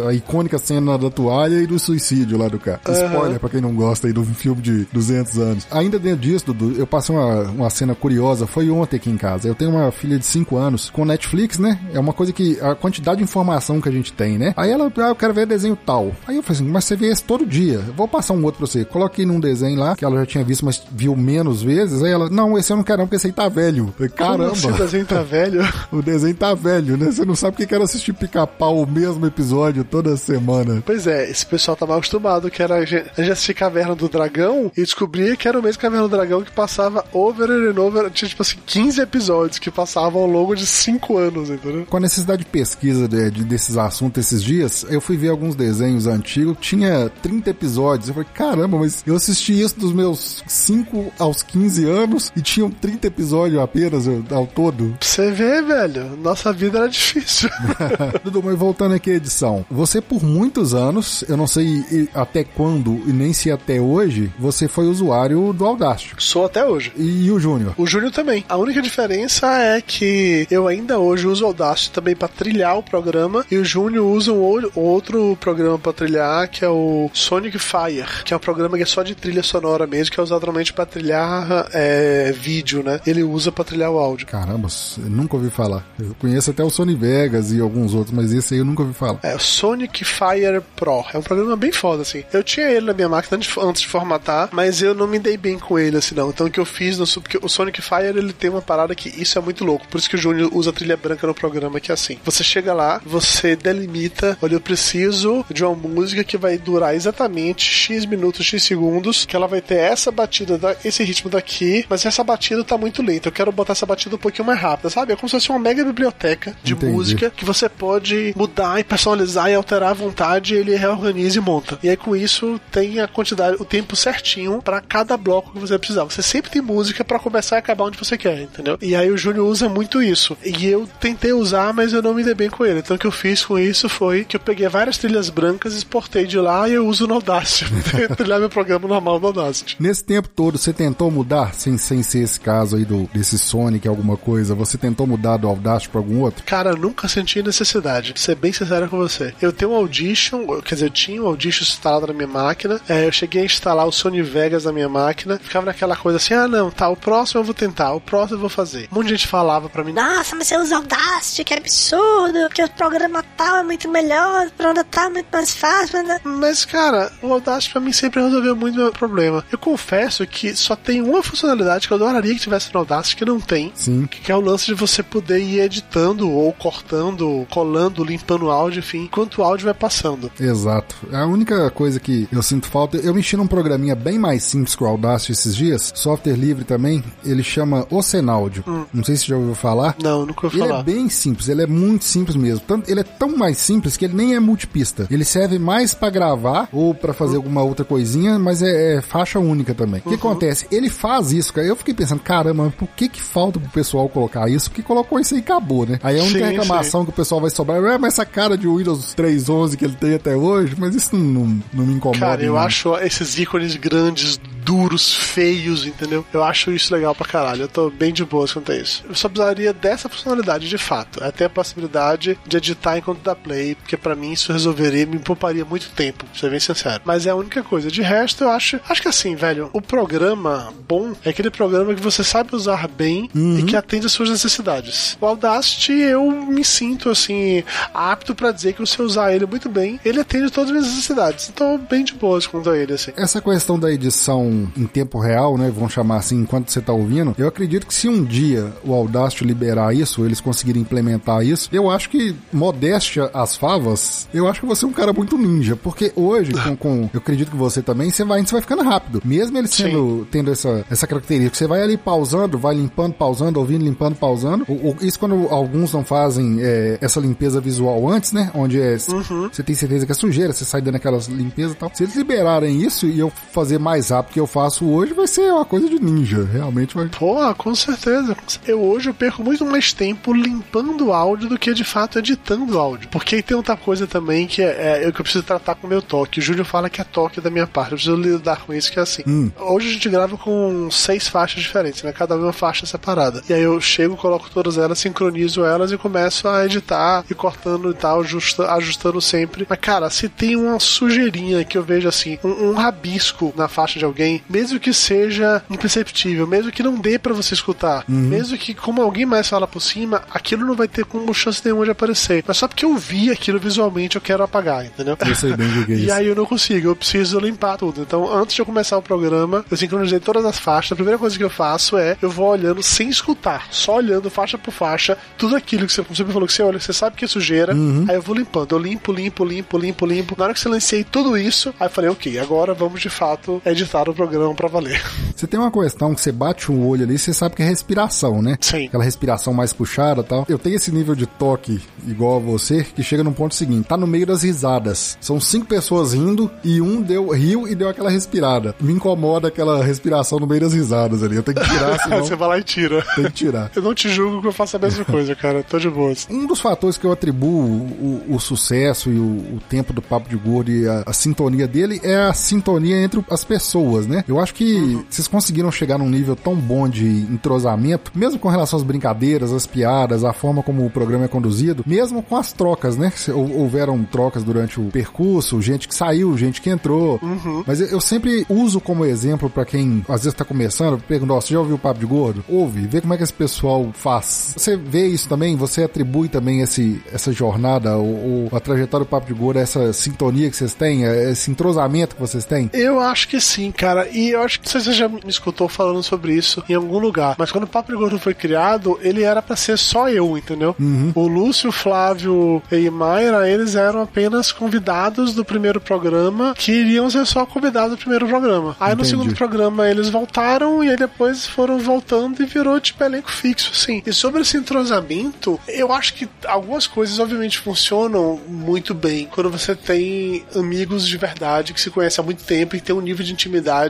a- 0.05 0.09
a 0.09 0.13
icônica 0.13 0.57
cena 0.57 0.97
da 0.97 1.09
toalha 1.09 1.55
e 1.61 1.67
do 1.67 1.77
suicídio 1.77 2.37
lá 2.37 2.47
do 2.47 2.57
cara. 2.59 2.79
Spoiler 2.87 3.39
pra 3.39 3.49
quem 3.49 3.59
não 3.61 3.73
gosta 3.73 4.07
aí 4.07 4.13
do 4.13 4.23
filme 4.23 4.61
de 4.61 4.85
200 4.93 5.37
anos. 5.37 5.67
Ainda 5.71 5.99
dentro 5.99 6.19
disso, 6.21 6.45
Dudu, 6.47 6.75
eu 6.79 6.87
passei 6.87 7.13
uma, 7.15 7.41
uma 7.43 7.69
cena 7.69 7.93
curiosa. 7.95 8.47
Foi 8.47 8.69
ontem 8.69 8.95
aqui 8.95 9.09
em 9.09 9.17
casa. 9.17 9.47
Eu 9.47 9.55
tenho 9.55 9.71
uma 9.71 9.91
filha 9.91 10.17
de 10.17 10.25
5 10.25 10.55
anos 10.55 10.89
com 10.89 11.03
Netflix, 11.05 11.59
né? 11.59 11.79
É 11.93 11.99
uma 11.99 12.13
coisa 12.13 12.31
que 12.31 12.57
a 12.61 12.75
quantidade 12.75 13.17
de 13.17 13.23
informação 13.23 13.81
que 13.81 13.89
a 13.89 13.91
gente 13.91 14.13
tem, 14.13 14.37
né? 14.37 14.53
Aí 14.55 14.71
ela, 14.71 14.91
ah, 14.97 15.09
eu 15.09 15.15
quero 15.15 15.33
ver 15.33 15.45
desenho 15.45 15.75
tal. 15.75 16.11
Aí 16.27 16.35
eu 16.37 16.43
falei 16.43 16.61
assim, 16.61 16.71
mas 16.71 16.85
você 16.85 16.95
vê 16.99 17.07
esse 17.07 17.23
todo 17.23 17.45
dia. 17.45 17.81
Eu 17.87 17.93
vou 17.93 18.07
passar 18.07 18.33
um 18.33 18.43
outro 18.43 18.59
pra 18.59 18.67
você. 18.67 18.83
Coloquei 18.85 19.25
num 19.25 19.39
desenho 19.39 19.79
lá, 19.79 19.95
que 19.95 20.03
ela 20.05 20.17
já 20.19 20.25
tinha 20.25 20.43
visto, 20.43 20.65
mas 20.65 20.83
viu 20.91 21.15
menos 21.15 21.61
vezes. 21.63 22.03
Aí 22.03 22.11
ela, 22.11 22.29
não, 22.29 22.57
esse 22.57 22.71
eu 22.71 22.77
não 22.77 22.83
quero 22.83 22.99
não, 22.99 23.05
porque 23.07 23.15
esse 23.15 23.27
aí 23.27 23.33
tá 23.33 23.47
velho. 23.49 23.93
Falei, 23.97 24.09
Como 24.09 24.29
Caramba. 24.31 24.51
assim, 24.51 24.67
o 24.69 24.73
desenho 24.77 25.05
tá 25.05 25.21
velho? 25.23 25.61
O 25.91 26.01
desenho 26.01 26.35
tá 26.35 26.53
velho, 26.53 26.97
né? 26.97 27.11
Você 27.11 27.25
não 27.25 27.35
sabe 27.35 27.57
que 27.57 27.65
quer 27.65 27.81
assistir 27.81 28.13
pica-pau 28.13 28.81
o 28.83 28.87
mesmo 28.87 29.25
episódio 29.25 29.83
toda 29.83 30.15
semana. 30.17 30.83
Pois 30.85 31.07
é, 31.07 31.29
esse 31.29 31.45
pessoal 31.45 31.75
tá 31.75 31.85
mal 31.85 31.97
acostumado, 31.97 32.49
que 32.51 32.61
era 32.61 32.75
a 32.75 32.85
gente 32.85 33.09
a 33.17 33.21
gente 33.21 33.31
assistia 33.31 33.55
Caverna 33.55 33.95
do 33.95 34.07
Dragão 34.09 34.71
e 34.75 34.81
descobria 34.81 35.35
que 35.35 35.47
era 35.47 35.57
o 35.59 35.63
mesmo 35.63 35.81
Caverna 35.81 36.07
do 36.07 36.15
Dragão 36.15 36.41
que 36.43 36.51
passava 36.51 37.03
over 37.13 37.49
and 37.49 37.79
over, 37.81 38.09
tinha 38.11 38.27
tipo 38.29 38.41
assim, 38.41 38.57
15 38.65 39.01
episódios 39.01 39.59
que 39.59 39.71
passavam 39.71 40.21
ao 40.21 40.27
longo 40.27 40.55
de 40.55 40.65
5 40.65 41.17
anos, 41.17 41.49
entendeu? 41.49 41.85
Com 41.89 41.97
a 41.97 42.01
necessidade 42.01 42.43
de 42.43 42.49
pesquisa 42.49 43.07
de- 43.07 43.31
de- 43.31 43.43
desses 43.43 43.77
assuntos 43.77 44.25
esses 44.25 44.43
dias, 44.43 44.85
eu 44.89 44.99
fui 45.01 45.17
ver 45.17 45.29
alguns 45.29 45.55
desenhos 45.55 46.05
antigos, 46.07 46.57
tinha 46.59 46.88
30 47.21 47.49
episódios. 47.49 48.07
Eu 48.09 48.13
falei, 48.15 48.29
caramba, 48.33 48.77
mas 48.77 49.03
eu 49.05 49.15
assisti 49.15 49.59
isso 49.59 49.79
dos 49.79 49.93
meus 49.93 50.43
5 50.47 51.11
aos 51.19 51.41
15 51.43 51.85
anos 51.85 52.31
e 52.35 52.41
tinham 52.41 52.69
30 52.69 53.07
episódios 53.07 53.61
apenas 53.61 54.05
ao 54.31 54.45
todo. 54.47 54.95
Você 55.01 55.31
ver, 55.31 55.63
velho, 55.63 56.17
nossa 56.17 56.51
vida 56.53 56.79
era 56.79 56.89
difícil. 56.89 57.49
Dudu, 58.23 58.41
mas 58.43 58.57
voltando 58.57 58.95
aqui 58.95 59.11
à 59.11 59.15
edição. 59.15 59.65
Você, 59.69 60.01
por 60.01 60.23
muitos 60.23 60.73
anos, 60.73 61.23
eu 61.27 61.37
não 61.37 61.47
sei 61.47 61.65
e- 61.91 62.09
até 62.13 62.43
quando 62.43 63.01
e 63.07 63.11
nem 63.13 63.33
se 63.33 63.51
até 63.51 63.79
hoje, 63.79 64.31
você 64.39 64.67
foi 64.67 64.85
usuário 64.87 65.53
do 65.53 65.65
Audacity. 65.65 66.15
Sou 66.19 66.45
até 66.45 66.65
hoje. 66.65 66.91
E, 66.97 67.29
o 67.31 67.39
Júnior? 67.39 67.73
O 67.77 67.85
Júnior 67.85 68.11
também. 68.11 68.43
A 68.49 68.57
única 68.57 68.81
diferença 68.81 69.47
é 69.57 69.81
que 69.81 70.47
eu 70.49 70.67
ainda 70.67 70.97
hoje 70.99 71.27
uso 71.27 71.43
o 71.43 71.47
Audacity 71.47 71.91
também 71.91 72.15
pra 72.15 72.27
trilhar 72.27 72.77
o 72.77 72.83
programa 72.83 73.45
e 73.51 73.57
o 73.57 73.65
Júnior 73.65 74.05
usa 74.05 74.31
um 74.31 74.39
ou- 74.41 74.71
outro 74.75 75.37
programa 75.39 75.77
pra 75.77 75.93
trilhar 75.93 76.47
que 76.49 76.63
é 76.63 76.69
o 76.69 76.75
Sonic 77.13 77.57
Fire, 77.59 78.23
que 78.23 78.33
é 78.33 78.37
um 78.37 78.39
programa 78.39 78.77
que 78.77 78.83
é 78.83 78.85
só 78.85 79.03
de 79.03 79.15
trilha 79.15 79.43
sonora 79.43 79.85
mesmo, 79.87 80.13
que 80.13 80.19
é 80.19 80.23
usado 80.23 80.41
normalmente 80.41 80.73
pra 80.73 80.85
trilhar 80.85 81.67
é, 81.73 82.31
vídeo, 82.31 82.83
né? 82.83 82.99
Ele 83.05 83.23
usa 83.23 83.51
pra 83.51 83.63
trilhar 83.63 83.91
o 83.91 83.97
áudio. 83.97 84.27
Caramba, 84.27 84.67
nunca 84.97 85.35
ouvi 85.35 85.49
falar. 85.49 85.85
Eu 85.99 86.15
conheço 86.19 86.51
até 86.51 86.63
o 86.63 86.69
Sony 86.69 86.95
Vegas 86.95 87.51
e 87.51 87.59
alguns 87.59 87.93
outros, 87.93 88.15
mas 88.15 88.31
esse 88.31 88.53
aí 88.53 88.59
eu 88.59 88.65
nunca 88.65 88.81
ouvi 88.81 88.93
falar. 88.93 89.19
É 89.23 89.35
o 89.35 89.39
Sonic 89.39 90.03
Fire 90.03 90.61
Pro. 90.75 91.05
É 91.13 91.17
um 91.17 91.21
programa 91.21 91.55
bem 91.55 91.71
foda, 91.71 92.01
assim. 92.01 92.23
Eu 92.31 92.43
tinha 92.43 92.69
ele 92.69 92.85
na 92.85 92.93
minha 92.93 93.09
máquina 93.09 93.37
antes, 93.37 93.57
antes 93.57 93.81
de 93.81 93.87
formatar, 93.87 94.49
mas 94.51 94.81
eu 94.81 94.93
não 94.93 95.07
me 95.07 95.19
dei 95.19 95.37
bem 95.37 95.57
com 95.59 95.77
ele, 95.77 95.97
assim, 95.97 96.15
não. 96.15 96.29
Então 96.29 96.47
o 96.47 96.51
que 96.51 96.59
eu 96.59 96.65
fiz, 96.65 96.97
no, 96.97 97.05
porque 97.21 97.39
o 97.41 97.49
Sonic 97.49 97.81
Fire, 97.81 98.17
ele 98.17 98.33
tem 98.33 98.49
uma 98.49 98.61
parada 98.61 98.95
que 98.95 99.09
isso 99.21 99.37
é 99.37 99.41
muito 99.41 99.63
louco. 99.63 99.87
Por 99.87 99.97
isso 99.97 100.09
que 100.09 100.15
o 100.15 100.19
Júnior 100.19 100.49
usa 100.53 100.69
a 100.69 100.73
trilha 100.73 100.97
branca 100.97 101.25
no 101.25 101.33
programa, 101.33 101.79
que 101.79 101.91
é 101.91 101.93
assim. 101.93 102.17
Você 102.23 102.43
chega 102.43 102.73
lá, 102.73 103.01
você 103.05 103.55
delimita, 103.55 104.37
olha, 104.41 104.53
eu 104.53 104.61
preciso 104.61 105.45
de 105.49 105.63
uma 105.63 105.75
música 105.75 106.23
que 106.23 106.37
vai 106.37 106.57
durar 106.69 106.95
exatamente 106.95 107.63
X 107.63 108.05
minutos, 108.05 108.45
X 108.45 108.63
segundos, 108.63 109.25
que 109.25 109.35
ela 109.35 109.47
vai 109.47 109.61
ter 109.61 109.75
essa 109.75 110.11
batida, 110.11 110.57
da, 110.57 110.75
esse 110.85 111.03
ritmo 111.03 111.29
daqui, 111.29 111.85
mas 111.89 112.05
essa 112.05 112.23
batida 112.23 112.63
tá 112.63 112.77
muito 112.77 113.01
lenta. 113.01 113.27
Eu 113.27 113.31
quero 113.31 113.51
botar 113.51 113.73
essa 113.73 113.85
batida 113.85 114.15
um 114.15 114.19
pouquinho 114.19 114.45
mais 114.45 114.59
rápida, 114.59 114.89
sabe? 114.89 115.13
É 115.13 115.15
como 115.15 115.27
se 115.27 115.35
fosse 115.35 115.49
uma 115.49 115.59
mega 115.59 115.83
biblioteca 115.83 116.55
de 116.63 116.73
Entendi. 116.73 116.91
música 116.91 117.31
que 117.35 117.43
você 117.45 117.67
pode 117.67 118.33
mudar 118.35 118.79
e 118.79 118.83
personalizar 118.83 119.49
e 119.49 119.55
alterar 119.55 119.91
à 119.91 119.93
vontade, 119.93 120.55
ele 120.55 120.75
reorganiza 120.75 121.39
e 121.39 121.41
monta. 121.41 121.79
E 121.81 121.89
aí 121.89 121.97
com 121.97 122.15
isso 122.15 122.59
tem 122.71 122.99
a 122.99 123.07
quantidade, 123.07 123.57
o 123.59 123.65
tempo 123.65 123.95
certinho 123.95 124.61
pra 124.61 124.81
cada 124.81 125.17
bloco 125.17 125.51
que 125.51 125.59
você 125.59 125.77
precisar. 125.77 126.03
Você 126.03 126.21
sempre 126.21 126.51
tem 126.51 126.61
música 126.61 127.03
pra 127.03 127.19
começar 127.19 127.55
e 127.55 127.59
acabar 127.59 127.85
onde 127.85 127.97
você 127.97 128.17
quer, 128.17 128.41
entendeu? 128.41 128.77
E 128.81 128.95
aí 128.95 129.09
o 129.09 129.17
Júnior 129.17 129.47
usa 129.47 129.67
muito 129.67 130.01
isso. 130.01 130.37
E 130.43 130.67
eu 130.67 130.87
tentei 130.99 131.33
usar, 131.33 131.73
mas 131.73 131.93
eu 131.93 132.01
não 132.01 132.13
me 132.13 132.23
dei 132.23 132.33
bem 132.33 132.49
com 132.49 132.65
ele. 132.65 132.79
Então 132.79 132.95
o 132.95 132.99
que 132.99 133.07
eu 133.07 133.11
fiz 133.11 133.45
com 133.45 133.57
isso 133.57 133.89
foi 133.89 134.23
que 134.23 134.35
eu 134.35 134.39
peguei 134.39 134.67
várias 134.67 134.97
trilhas 134.97 135.29
brancas, 135.29 135.75
exportei 135.75 136.25
de 136.25 136.37
lá 136.37 136.58
e 136.67 136.73
eu 136.73 136.87
uso 136.87 137.07
no 137.07 137.15
Audacity. 137.15 137.65
Trilhar 138.17 138.39
meu 138.39 138.49
programa 138.49 138.87
normal 138.87 139.19
no 139.19 139.27
Audacity. 139.27 139.77
Nesse 139.79 140.03
tempo 140.03 140.27
todo, 140.27 140.57
você 140.57 140.73
tentou 140.73 141.11
mudar, 141.11 141.53
sem, 141.53 141.77
sem 141.77 142.01
ser 142.03 142.19
esse 142.19 142.39
caso 142.39 142.75
aí 142.75 142.85
do, 142.85 143.09
desse 143.13 143.37
Sonic, 143.37 143.87
alguma 143.87 144.17
coisa, 144.17 144.55
você 144.55 144.77
tentou 144.77 145.05
mudar 145.05 145.37
do 145.37 145.47
Audacity 145.47 145.89
pra 145.89 145.99
algum 145.99 146.21
outro? 146.21 146.43
Cara, 146.43 146.71
eu 146.71 146.77
nunca 146.77 147.07
senti 147.07 147.41
necessidade. 147.41 148.13
Ser 148.15 148.35
bem 148.35 148.51
sincero 148.51 148.89
com 148.89 148.97
você. 148.97 149.33
Eu 149.41 149.51
tenho 149.51 149.71
um 149.71 149.75
Audition, 149.75 150.45
quer 150.61 150.75
dizer, 150.75 150.87
eu 150.87 150.91
tinha 150.91 151.21
um 151.21 151.27
Audition 151.27 151.63
instalado 151.63 152.07
na 152.07 152.13
minha 152.13 152.27
máquina. 152.27 152.79
É, 152.87 153.05
eu 153.05 153.11
cheguei 153.11 153.43
a 153.43 153.45
instalar 153.45 153.87
o 153.87 153.91
Sony 153.91 154.21
Vegas 154.21 154.65
na 154.65 154.71
minha 154.71 154.89
máquina. 154.89 155.39
Ficava 155.41 155.67
naquela 155.67 155.95
coisa 155.95 156.17
assim: 156.17 156.33
ah, 156.33 156.47
não, 156.47 156.71
tá, 156.71 156.89
o 156.89 156.95
próximo 156.95 157.41
eu 157.41 157.43
vou 157.43 157.53
tentar, 157.53 157.93
o 157.93 158.01
próximo 158.01 158.37
eu 158.37 158.41
vou 158.41 158.49
fazer. 158.49 158.87
Um 158.91 158.95
monte 158.95 159.07
de 159.07 159.15
gente 159.15 159.27
falava 159.27 159.69
pra 159.69 159.83
mim: 159.83 159.93
Nossa, 159.93 160.35
mas 160.35 160.47
você 160.47 160.57
usa 160.57 160.77
Audacity, 160.77 161.43
que 161.43 161.53
absurdo, 161.53 162.39
porque 162.47 162.63
o 162.63 162.69
programa 162.69 163.23
tal 163.37 163.57
é 163.57 163.63
muito 163.63 163.89
melhor, 163.89 164.47
o 164.47 164.51
programa 164.51 164.83
tal 164.83 165.05
é 165.05 165.09
muito 165.09 165.27
mais 165.31 165.53
fácil. 165.55 165.99
Mas, 166.05 166.21
cara, 166.65 167.11
o 167.21 167.31
Audacity 167.33 167.71
pra 167.71 167.81
mim 167.81 167.93
sempre 167.93 168.21
resolveu 168.21 168.55
muito 168.55 168.77
meu 168.77 168.91
problema. 168.91 169.43
Eu 169.51 169.57
confesso 169.57 170.25
que 170.25 170.55
só 170.55 170.75
tem 170.75 171.01
uma 171.01 171.23
funcionalidade 171.23 171.87
que 171.87 171.93
eu 171.93 171.97
adoraria 171.97 172.33
que 172.33 172.39
tivesse 172.39 172.73
no 172.73 172.79
Audacity 172.79 173.15
que 173.15 173.25
não 173.25 173.39
tem. 173.39 173.71
Sim. 173.75 174.07
Que 174.07 174.31
é 174.31 174.35
o 174.35 174.41
lance 174.41 174.65
de 174.65 174.73
você 174.73 175.03
poder 175.03 175.39
ir 175.39 175.59
editando 175.59 176.29
ou 176.29 176.51
cortando, 176.53 177.45
colando, 177.49 178.03
limpando 178.03 178.45
o 178.45 178.51
áudio, 178.51 178.79
enfim, 178.79 179.03
enquanto 179.03 179.39
o 179.39 179.43
áudio 179.43 179.65
vai 179.65 179.73
passando. 179.73 180.31
Exato. 180.39 180.95
A 181.11 181.25
única 181.25 181.69
coisa 181.71 181.99
que 181.99 182.27
eu 182.31 182.41
sinto 182.41 182.67
falta, 182.67 182.97
eu 182.97 183.13
mexi 183.13 183.35
num 183.37 183.47
programinha 183.47 183.95
bem 183.95 184.17
mais 184.17 184.43
simples 184.43 184.75
que 184.75 184.83
o 184.83 184.87
Audacity 184.87 185.31
esses 185.31 185.55
dias, 185.55 185.91
software 185.95 186.35
livre 186.35 186.63
também, 186.63 187.03
ele 187.23 187.43
chama 187.43 187.85
Ocenáudio. 187.89 188.63
Hum. 188.67 188.85
Não 188.93 189.03
sei 189.03 189.15
se 189.15 189.23
você 189.23 189.27
já 189.29 189.37
ouviu 189.37 189.55
falar. 189.55 189.95
Não, 190.01 190.25
nunca 190.25 190.47
ouvi 190.47 190.57
ele 190.57 190.67
falar. 190.67 190.81
Ele 190.81 190.91
é 190.91 190.93
bem 190.95 191.09
simples, 191.09 191.49
ele 191.49 191.63
é 191.63 191.67
muito 191.67 192.05
simples 192.05 192.35
mesmo. 192.35 192.61
Tanto, 192.65 192.89
ele 192.89 193.01
é 193.01 193.03
tão 193.03 193.35
mais 193.37 193.57
simples 193.57 193.97
que 193.97 194.05
ele 194.05 194.15
nem 194.15 194.35
é 194.35 194.39
multipista. 194.39 195.07
Ele 195.09 195.25
serve 195.25 195.59
mais 195.59 195.93
para 195.93 196.09
gravar 196.09 196.38
ou 196.71 196.93
para 196.93 197.13
fazer 197.13 197.37
alguma 197.37 197.63
outra 197.63 197.85
coisinha, 197.85 198.37
mas 198.39 198.61
é, 198.61 198.97
é 198.97 199.01
faixa 199.01 199.39
única 199.39 199.73
também. 199.73 199.99
O 199.99 200.03
que 200.03 200.09
uhum. 200.09 200.15
acontece? 200.15 200.67
Ele 200.71 200.89
faz 200.89 201.31
isso, 201.31 201.53
cara. 201.53 201.67
Eu 201.67 201.75
fiquei 201.75 201.93
pensando, 201.93 202.21
caramba, 202.21 202.73
por 202.77 202.87
que 202.89 203.09
que 203.09 203.21
falta 203.21 203.59
pro 203.59 203.69
pessoal 203.69 204.07
colocar 204.09 204.49
isso? 204.49 204.69
Porque 204.69 204.83
colocou 204.83 205.19
isso 205.19 205.33
aí 205.33 205.39
e 205.39 205.43
acabou, 205.43 205.85
né? 205.85 205.99
Aí 206.03 206.19
a 206.19 206.23
única 206.23 206.39
sim, 206.39 206.51
reclamação 206.51 207.01
sim. 207.01 207.05
que 207.05 207.11
o 207.11 207.15
pessoal 207.15 207.41
vai 207.41 207.49
sobrar 207.49 207.79
é, 207.79 207.97
mas 207.97 208.13
essa 208.13 208.25
cara 208.25 208.57
de 208.57 208.67
Windows 208.67 209.15
3.11 209.15 209.75
que 209.75 209.85
ele 209.85 209.95
tem 209.95 210.15
até 210.15 210.35
hoje, 210.35 210.75
mas 210.77 210.95
isso 210.95 211.15
não, 211.15 211.45
não, 211.45 211.63
não 211.73 211.85
me 211.85 211.93
incomoda. 211.93 212.19
Cara, 212.19 212.43
eu 212.43 212.53
não. 212.53 212.59
acho 212.59 212.95
esses 212.97 213.37
ícones 213.37 213.75
grandes 213.75 214.39
duros, 214.69 215.11
feios, 215.11 215.83
entendeu? 215.83 216.23
Eu 216.31 216.43
acho 216.43 216.71
isso 216.71 216.93
legal 216.93 217.15
pra 217.15 217.25
caralho. 217.25 217.63
Eu 217.63 217.67
tô 217.67 217.89
bem 217.89 218.13
de 218.13 218.23
boas 218.23 218.53
quanto 218.53 218.71
a 218.71 218.77
isso. 218.77 219.03
Eu 219.09 219.15
só 219.15 219.27
precisaria 219.27 219.73
dessa 219.73 220.07
funcionalidade 220.07 220.69
de 220.69 220.77
fato. 220.77 221.23
Até 221.23 221.45
a 221.45 221.49
possibilidade 221.49 222.37
de 222.45 222.57
editar 222.57 222.95
enquanto 222.95 223.23
dá 223.23 223.35
play, 223.35 223.73
porque 223.73 223.97
para 223.97 224.15
mim 224.15 224.31
isso 224.31 224.53
resolveria, 224.53 225.07
me 225.07 225.17
pouparia 225.17 225.65
muito 225.65 225.89
tempo, 225.89 226.23
pra 226.23 226.39
ser 226.39 226.51
bem 226.51 226.59
sincero. 226.59 227.01
Mas 227.03 227.25
é 227.25 227.31
a 227.31 227.35
única 227.35 227.63
coisa. 227.63 227.89
De 227.89 228.03
resto, 228.03 228.43
eu 228.43 228.51
acho. 228.51 228.79
Acho 228.87 229.01
que 229.01 229.07
assim, 229.07 229.35
velho, 229.35 229.71
o 229.73 229.81
programa 229.81 230.71
bom 230.87 231.13
é 231.25 231.31
aquele 231.31 231.49
programa 231.49 231.95
que 231.95 232.01
você 232.01 232.23
sabe 232.23 232.55
usar 232.55 232.87
bem 232.87 233.27
uhum. 233.33 233.57
e 233.57 233.63
que 233.63 233.75
atende 233.75 234.05
às 234.05 234.11
suas 234.11 234.29
necessidades. 234.29 235.17
O 235.19 235.25
Audacity, 235.25 235.93
eu 235.93 236.29
me 236.29 236.63
sinto 236.63 237.09
assim, 237.09 237.63
apto 237.91 238.35
para 238.35 238.51
dizer 238.51 238.73
que 238.73 238.81
você 238.81 239.01
usar 239.01 239.33
ele 239.33 239.47
muito 239.47 239.67
bem, 239.67 239.99
ele 240.05 240.19
atende 240.19 240.51
todas 240.51 240.69
as 240.69 240.75
minhas 240.75 240.87
necessidades. 240.93 241.49
Então, 241.49 241.75
bem 241.89 242.03
de 242.03 242.13
boas 242.13 242.45
quanto 242.45 242.69
a 242.69 242.77
ele, 242.77 242.93
assim. 242.93 243.11
Essa 243.17 243.41
questão 243.41 243.79
da 243.79 243.91
edição 243.91 244.58
em 244.77 244.85
tempo 244.85 245.19
real, 245.19 245.57
né? 245.57 245.71
Vamos 245.73 245.93
chamar 245.93 246.17
assim, 246.17 246.39
enquanto 246.41 246.69
você 246.69 246.81
tá 246.81 246.93
ouvindo. 246.93 247.35
Eu 247.37 247.47
acredito 247.47 247.87
que 247.87 247.93
se 247.93 248.07
um 248.07 248.23
dia 248.23 248.71
o 248.83 248.93
Audacity 248.93 249.43
liberar 249.43 249.95
isso, 249.95 250.25
eles 250.25 250.41
conseguirem 250.41 250.81
implementar 250.81 251.45
isso, 251.45 251.69
eu 251.71 251.89
acho 251.89 252.09
que, 252.09 252.35
modéstia 252.51 253.29
às 253.33 253.55
favas, 253.55 254.27
eu 254.33 254.47
acho 254.47 254.61
que 254.61 254.65
você 254.65 254.85
é 254.85 254.87
um 254.87 254.93
cara 254.93 255.13
muito 255.13 255.37
ninja. 255.37 255.75
Porque 255.75 256.11
hoje, 256.15 256.51
com, 256.53 256.75
com 256.75 257.09
eu 257.13 257.19
acredito 257.19 257.51
que 257.51 257.57
você 257.57 257.81
também, 257.81 258.09
você 258.09 258.23
vai, 258.23 258.43
você 258.43 258.53
vai 258.53 258.61
ficando 258.61 258.83
rápido. 258.83 259.21
Mesmo 259.23 259.57
ele 259.57 259.67
sendo, 259.67 260.27
tendo 260.31 260.51
essa, 260.51 260.85
essa 260.89 261.07
característica, 261.07 261.55
você 261.55 261.67
vai 261.67 261.81
ali 261.81 261.97
pausando, 261.97 262.57
vai 262.57 262.75
limpando, 262.75 263.13
pausando, 263.13 263.59
ouvindo, 263.59 263.83
limpando, 263.83 264.15
pausando. 264.15 264.65
O, 264.67 264.91
o, 264.91 264.95
isso 265.01 265.19
quando 265.19 265.47
alguns 265.49 265.93
não 265.93 266.03
fazem 266.03 266.57
é, 266.61 266.97
essa 267.01 267.19
limpeza 267.19 267.59
visual 267.61 268.07
antes, 268.07 268.31
né? 268.31 268.51
Onde 268.53 268.79
é, 268.79 268.97
uhum. 269.09 269.49
você 269.51 269.63
tem 269.63 269.75
certeza 269.75 270.05
que 270.05 270.11
é 270.11 270.15
sujeira, 270.15 270.53
você 270.53 270.65
sai 270.65 270.81
dando 270.81 270.95
aquelas 270.95 271.27
limpezas 271.27 271.73
e 271.73 271.75
tal. 271.75 271.91
Se 271.93 272.03
eles 272.03 272.15
liberarem 272.15 272.81
isso 272.81 273.05
e 273.05 273.19
eu 273.19 273.31
fazer 273.51 273.79
mais 273.79 274.09
rápido 274.09 274.33
que 274.39 274.41
eu 274.41 274.47
faço 274.47 274.85
hoje 274.85 275.13
vai 275.13 275.27
ser 275.27 275.51
uma 275.51 275.65
coisa 275.65 275.89
de 275.89 275.99
ninja. 275.99 276.45
Realmente 276.45 276.95
vai. 276.95 277.07
Pô, 277.07 277.53
com 277.55 277.75
certeza. 277.75 278.37
Eu 278.65 278.81
hoje 278.81 279.09
eu 279.09 279.13
perco 279.13 279.43
muito 279.43 279.65
mais 279.65 279.91
tempo 279.91 280.33
limpando 280.33 281.11
áudio 281.11 281.49
do 281.49 281.59
que 281.59 281.73
de 281.73 281.83
fato 281.83 282.19
editando 282.19 282.79
áudio. 282.79 283.09
Porque 283.09 283.41
tem 283.41 283.57
outra 283.57 283.75
coisa 283.75 284.07
também 284.07 284.47
que 284.47 284.61
é, 284.61 285.03
é 285.03 285.11
que 285.11 285.19
eu 285.19 285.23
preciso 285.23 285.43
tratar 285.43 285.75
com 285.75 285.87
o 285.87 285.89
meu 285.89 286.01
toque. 286.01 286.39
O 286.39 286.41
Júlio 286.41 286.63
fala 286.63 286.89
que 286.89 287.01
é 287.01 287.03
toque 287.03 287.41
da 287.41 287.49
minha 287.49 287.67
parte. 287.67 287.91
Eu 287.91 287.97
preciso 287.97 288.15
lidar 288.15 288.61
com 288.65 288.73
isso 288.73 288.91
que 288.91 288.99
é 288.99 289.01
assim. 289.01 289.23
Hum. 289.27 289.51
Hoje 289.59 289.89
a 289.89 289.93
gente 289.93 290.07
grava 290.09 290.37
com 290.37 290.89
seis 290.89 291.27
faixas 291.27 291.61
diferentes, 291.61 292.01
né? 292.01 292.13
Cada 292.13 292.37
uma 292.37 292.53
faixa 292.53 292.85
separada. 292.85 293.43
E 293.49 293.53
aí 293.53 293.63
eu 293.63 293.81
chego, 293.81 294.15
coloco 294.15 294.49
todas 294.49 294.77
elas, 294.77 294.99
sincronizo 294.99 295.65
elas 295.65 295.91
e 295.91 295.97
começo 295.97 296.47
a 296.47 296.65
editar 296.65 297.25
e 297.29 297.33
cortando 297.33 297.91
e 297.91 297.93
tal, 297.93 298.21
ajusta, 298.21 298.71
ajustando 298.71 299.19
sempre. 299.19 299.67
Mas, 299.69 299.79
cara, 299.79 300.09
se 300.09 300.29
tem 300.29 300.55
uma 300.55 300.79
sujeirinha 300.79 301.65
que 301.65 301.77
eu 301.77 301.83
vejo 301.83 302.07
assim, 302.07 302.39
um, 302.41 302.69
um 302.69 302.73
rabisco 302.73 303.53
na 303.55 303.67
faixa 303.67 303.99
de 303.99 304.05
alguém, 304.05 304.28
mesmo 304.49 304.69
mesmo 304.69 304.79
que 304.79 304.93
seja 304.93 305.63
imperceptível, 305.69 306.45
mesmo 306.45 306.71
que 306.71 306.83
não 306.83 306.95
dê 306.95 307.17
para 307.17 307.33
você 307.33 307.53
escutar, 307.53 308.05
uhum. 308.07 308.15
mesmo 308.15 308.57
que 308.57 308.73
como 308.73 309.01
alguém 309.01 309.25
mais 309.25 309.47
fala 309.49 309.67
por 309.67 309.81
cima, 309.81 310.21
aquilo 310.29 310.65
não 310.65 310.75
vai 310.75 310.87
ter 310.87 311.05
como 311.05 311.33
chance 311.33 311.61
nenhuma 311.63 311.85
de 311.85 311.91
aparecer. 311.91 312.43
Mas 312.47 312.57
só 312.57 312.67
porque 312.67 312.85
eu 312.85 312.95
vi 312.95 313.31
aquilo 313.31 313.59
visualmente, 313.59 314.15
eu 314.15 314.21
quero 314.21 314.43
apagar, 314.43 314.85
entendeu? 314.85 315.17
Eu 315.19 315.35
sei 315.35 315.55
bem 315.55 315.67
o 315.67 315.85
que 315.85 315.93
é 315.93 315.95
isso. 315.97 316.05
E 316.05 316.11
aí 316.11 316.27
eu 316.27 316.35
não 316.35 316.45
consigo, 316.45 316.89
eu 316.89 316.95
preciso 316.95 317.39
limpar 317.39 317.77
tudo. 317.77 318.01
Então, 318.01 318.31
antes 318.31 318.55
de 318.55 318.61
eu 318.61 318.65
começar 318.65 318.97
o 318.97 319.01
programa, 319.01 319.65
eu 319.69 319.77
sincronizei 319.77 320.19
todas 320.19 320.45
as 320.45 320.59
faixas. 320.59 320.91
A 320.91 320.95
primeira 320.95 321.17
coisa 321.17 321.37
que 321.37 321.43
eu 321.43 321.49
faço 321.49 321.97
é 321.97 322.17
eu 322.21 322.29
vou 322.29 322.47
olhando 322.47 322.83
sem 322.83 323.09
escutar, 323.09 323.67
só 323.71 323.95
olhando 323.95 324.29
faixa 324.29 324.57
por 324.57 324.71
faixa, 324.71 325.17
tudo 325.37 325.55
aquilo 325.55 325.87
que 325.87 325.93
você, 325.93 326.03
como 326.03 326.15
você 326.15 326.25
falou 326.25 326.47
que 326.47 326.53
você 326.53 326.63
olha, 326.63 326.79
você 326.79 326.93
sabe 326.93 327.15
que 327.15 327.25
é 327.25 327.27
sujeira, 327.27 327.73
uhum. 327.73 328.05
aí 328.07 328.15
eu 328.15 328.21
vou 328.21 328.35
limpando. 328.35 328.75
Eu 328.75 328.79
limpo, 328.79 329.11
limpo, 329.11 329.43
limpo, 329.43 329.77
limpo, 329.77 330.05
limpo. 330.05 330.35
Na 330.37 330.45
hora 330.45 330.53
que 330.53 330.59
silenciei 330.59 331.03
tudo 331.03 331.37
isso, 331.37 331.73
aí 331.79 331.87
eu 331.87 331.91
falei, 331.91 332.09
ok, 332.09 332.37
agora 332.39 332.73
vamos 332.73 333.01
de 333.01 333.09
fato 333.09 333.61
editar 333.65 334.07
o 334.07 334.13
programa 334.19 334.53
para 334.53 334.67
valer. 334.67 335.01
Você 335.35 335.47
tem 335.47 335.59
uma 335.59 335.71
questão 335.71 336.13
que 336.13 336.19
você 336.19 336.31
bate 336.31 336.69
o 336.69 336.85
olho 336.85 337.03
ali, 337.03 337.17
você 337.17 337.33
sabe 337.33 337.55
que 337.55 337.63
é 337.63 337.65
respiração, 337.65 338.41
né? 338.41 338.57
Sim. 338.59 338.87
Aquela 338.87 339.03
respiração 339.03 339.53
mais 339.53 339.71
puxada 339.71 340.21
tal. 340.21 340.45
Eu 340.49 340.59
tenho 340.59 340.75
esse 340.75 340.91
nível 340.91 341.15
de 341.15 341.25
toque 341.25 341.81
igual 342.05 342.37
a 342.37 342.39
você, 342.39 342.83
que 342.83 343.01
chega 343.01 343.23
num 343.23 343.31
ponto 343.31 343.55
seguinte, 343.55 343.87
tá 343.87 343.95
no 343.95 344.05
meio 344.05 344.25
das 344.25 344.43
risadas. 344.43 345.17
São 345.21 345.39
cinco 345.39 345.65
pessoas 345.65 346.13
rindo 346.13 346.51
e 346.63 346.81
um 346.81 347.01
deu 347.01 347.29
riu 347.29 347.67
e 347.67 347.75
deu 347.75 347.87
aquela 347.87 348.09
respirada. 348.09 348.75
Me 348.81 348.91
incomoda 348.91 349.47
aquela 349.47 349.83
respiração 349.83 350.39
no 350.39 350.47
meio 350.47 350.61
das 350.61 350.73
risadas 350.73 351.23
ali. 351.23 351.37
Eu 351.37 351.43
tenho 351.43 351.57
que 351.57 351.69
tirar, 351.69 351.99
senão... 352.03 352.19
você 352.19 352.35
vai 352.35 352.49
lá 352.49 352.59
e 352.59 352.63
tira. 352.63 353.05
Tem 353.15 353.25
que 353.25 353.31
tirar. 353.31 353.71
Eu 353.73 353.81
não 353.81 353.93
te 353.93 354.09
julgo 354.09 354.41
que 354.41 354.47
eu 354.47 354.53
faço 354.53 354.75
a 354.75 354.79
mesma 354.79 355.05
coisa, 355.05 355.35
cara. 355.35 355.63
Tô 355.63 355.79
de 355.79 355.89
boas. 355.89 356.27
Um 356.29 356.45
dos 356.45 356.59
fatores 356.59 356.97
que 356.97 357.05
eu 357.05 357.11
atribuo 357.11 357.61
o, 357.61 358.35
o 358.35 358.39
sucesso 358.39 359.09
e 359.09 359.17
o, 359.17 359.55
o, 359.55 359.59
tempo 359.69 359.93
do 359.93 360.01
Papo 360.01 360.29
de 360.29 360.35
Gordo 360.35 360.71
e 360.71 360.87
a, 360.87 361.03
a, 361.05 361.13
sintonia 361.13 361.67
dele 361.67 361.99
é 362.03 362.15
a 362.15 362.33
sintonia 362.33 363.01
entre 363.01 363.23
as 363.29 363.43
pessoas, 363.43 364.07
né? 364.09 364.23
Eu 364.27 364.39
acho 364.39 364.53
que 364.53 364.75
uhum 364.75 365.05
vocês 365.09 365.27
conseguiram 365.27 365.71
chegar 365.71 365.97
num 365.97 366.09
nível 366.09 366.35
tão 366.35 366.55
bom 366.55 366.87
de 366.87 367.05
entrosamento, 367.05 368.11
mesmo 368.15 368.39
com 368.39 368.47
relação 368.47 368.77
às 368.77 368.83
brincadeiras, 368.83 369.51
às 369.51 369.65
piadas, 369.65 370.23
a 370.23 370.33
forma 370.33 370.63
como 370.63 370.85
o 370.85 370.89
programa 370.89 371.25
é 371.25 371.27
conduzido, 371.27 371.83
mesmo 371.85 372.21
com 372.21 372.37
as 372.37 372.53
trocas, 372.53 372.95
né? 372.95 373.11
Houveram 373.33 374.03
trocas 374.03 374.43
durante 374.43 374.79
o 374.79 374.85
percurso, 374.85 375.61
gente 375.61 375.87
que 375.87 375.95
saiu, 375.95 376.37
gente 376.37 376.61
que 376.61 376.69
entrou. 376.69 377.19
Uhum. 377.21 377.63
Mas 377.65 377.79
eu 377.79 377.99
sempre 377.99 378.45
uso 378.49 378.79
como 378.79 379.05
exemplo 379.05 379.49
para 379.49 379.65
quem 379.65 380.03
às 380.07 380.23
vezes 380.23 380.33
tá 380.33 380.45
começando, 380.45 381.01
pergunta, 381.01 381.33
você 381.33 381.53
já 381.53 381.59
ouviu 381.59 381.75
o 381.75 381.79
Papo 381.79 381.99
de 381.99 382.05
Gordo? 382.05 382.43
Ouve, 382.47 382.87
vê 382.87 383.01
como 383.01 383.13
é 383.13 383.17
que 383.17 383.23
esse 383.23 383.33
pessoal 383.33 383.89
faz. 383.93 384.53
Você 384.55 384.77
vê 384.77 385.07
isso 385.07 385.27
também? 385.27 385.55
Você 385.55 385.83
atribui 385.83 386.29
também 386.29 386.61
esse, 386.61 387.01
essa 387.11 387.31
jornada, 387.31 387.97
ou, 387.97 388.47
ou 388.51 388.57
a 388.57 388.59
trajetória 388.59 389.05
do 389.05 389.09
Papo 389.09 389.27
de 389.27 389.33
Gordo, 389.33 389.59
essa 389.59 389.91
sintonia 389.93 390.49
que 390.49 390.55
vocês 390.55 390.73
têm, 390.73 391.03
esse 391.03 391.51
entrosamento 391.51 392.15
que 392.15 392.21
vocês 392.21 392.45
têm? 392.45 392.69
Eu 392.73 392.99
acho 392.99 393.27
que 393.27 393.39
sim, 393.41 393.71
cara. 393.71 393.98
E 394.11 394.29
eu 394.29 394.41
acho 394.41 394.59
que 394.59 394.69
você 394.69 394.79
já 394.91 395.07
me 395.07 395.21
escutou 395.27 395.67
falando 395.67 396.01
sobre 396.03 396.33
isso 396.33 396.63
em 396.67 396.73
algum 396.73 396.99
lugar. 396.99 397.35
Mas 397.37 397.51
quando 397.51 397.63
o 397.63 397.67
Papo 397.67 397.91
de 397.91 397.97
Gordo 397.97 398.19
foi 398.19 398.33
criado, 398.33 398.99
ele 399.01 399.23
era 399.23 399.41
para 399.41 399.55
ser 399.55 399.77
só 399.77 400.09
eu, 400.09 400.37
entendeu? 400.37 400.75
Uhum. 400.79 401.11
O 401.15 401.27
Lúcio, 401.27 401.69
o 401.69 401.73
Flávio 401.73 402.61
e 402.71 402.89
Mayra, 402.89 403.49
eles 403.49 403.75
eram 403.75 404.01
apenas 404.01 404.51
convidados 404.51 405.33
do 405.33 405.45
primeiro 405.45 405.79
programa 405.81 406.53
que 406.57 406.71
iriam 406.71 407.09
ser 407.09 407.25
só 407.25 407.45
convidados 407.45 407.91
do 407.91 407.97
primeiro 407.97 408.27
programa. 408.27 408.75
Aí 408.79 408.93
Entendi. 408.93 409.01
no 409.01 409.05
segundo 409.05 409.35
programa 409.35 409.89
eles 409.89 410.09
voltaram 410.09 410.83
e 410.83 410.89
aí 410.89 410.97
depois 410.97 411.45
foram 411.45 411.79
voltando 411.79 412.41
e 412.41 412.45
virou 412.45 412.79
tipo 412.79 413.03
elenco 413.03 413.31
fixo, 413.31 413.71
assim. 413.73 414.01
E 414.05 414.13
sobre 414.13 414.41
esse 414.41 414.57
entrosamento, 414.57 415.59
eu 415.67 415.91
acho 415.91 416.13
que 416.13 416.27
algumas 416.45 416.87
coisas 416.87 417.19
obviamente 417.19 417.59
funcionam 417.59 418.39
muito 418.47 418.93
bem 418.93 419.27
quando 419.31 419.49
você 419.49 419.75
tem 419.75 420.43
amigos 420.55 421.07
de 421.07 421.17
verdade 421.17 421.73
que 421.73 421.81
se 421.81 421.89
conhecem 421.89 422.21
há 422.21 422.25
muito 422.25 422.43
tempo 422.43 422.75
e 422.75 422.81
tem 422.81 422.95
um 422.95 423.01
nível 423.01 423.25
de 423.25 423.33
intimidade 423.33 423.88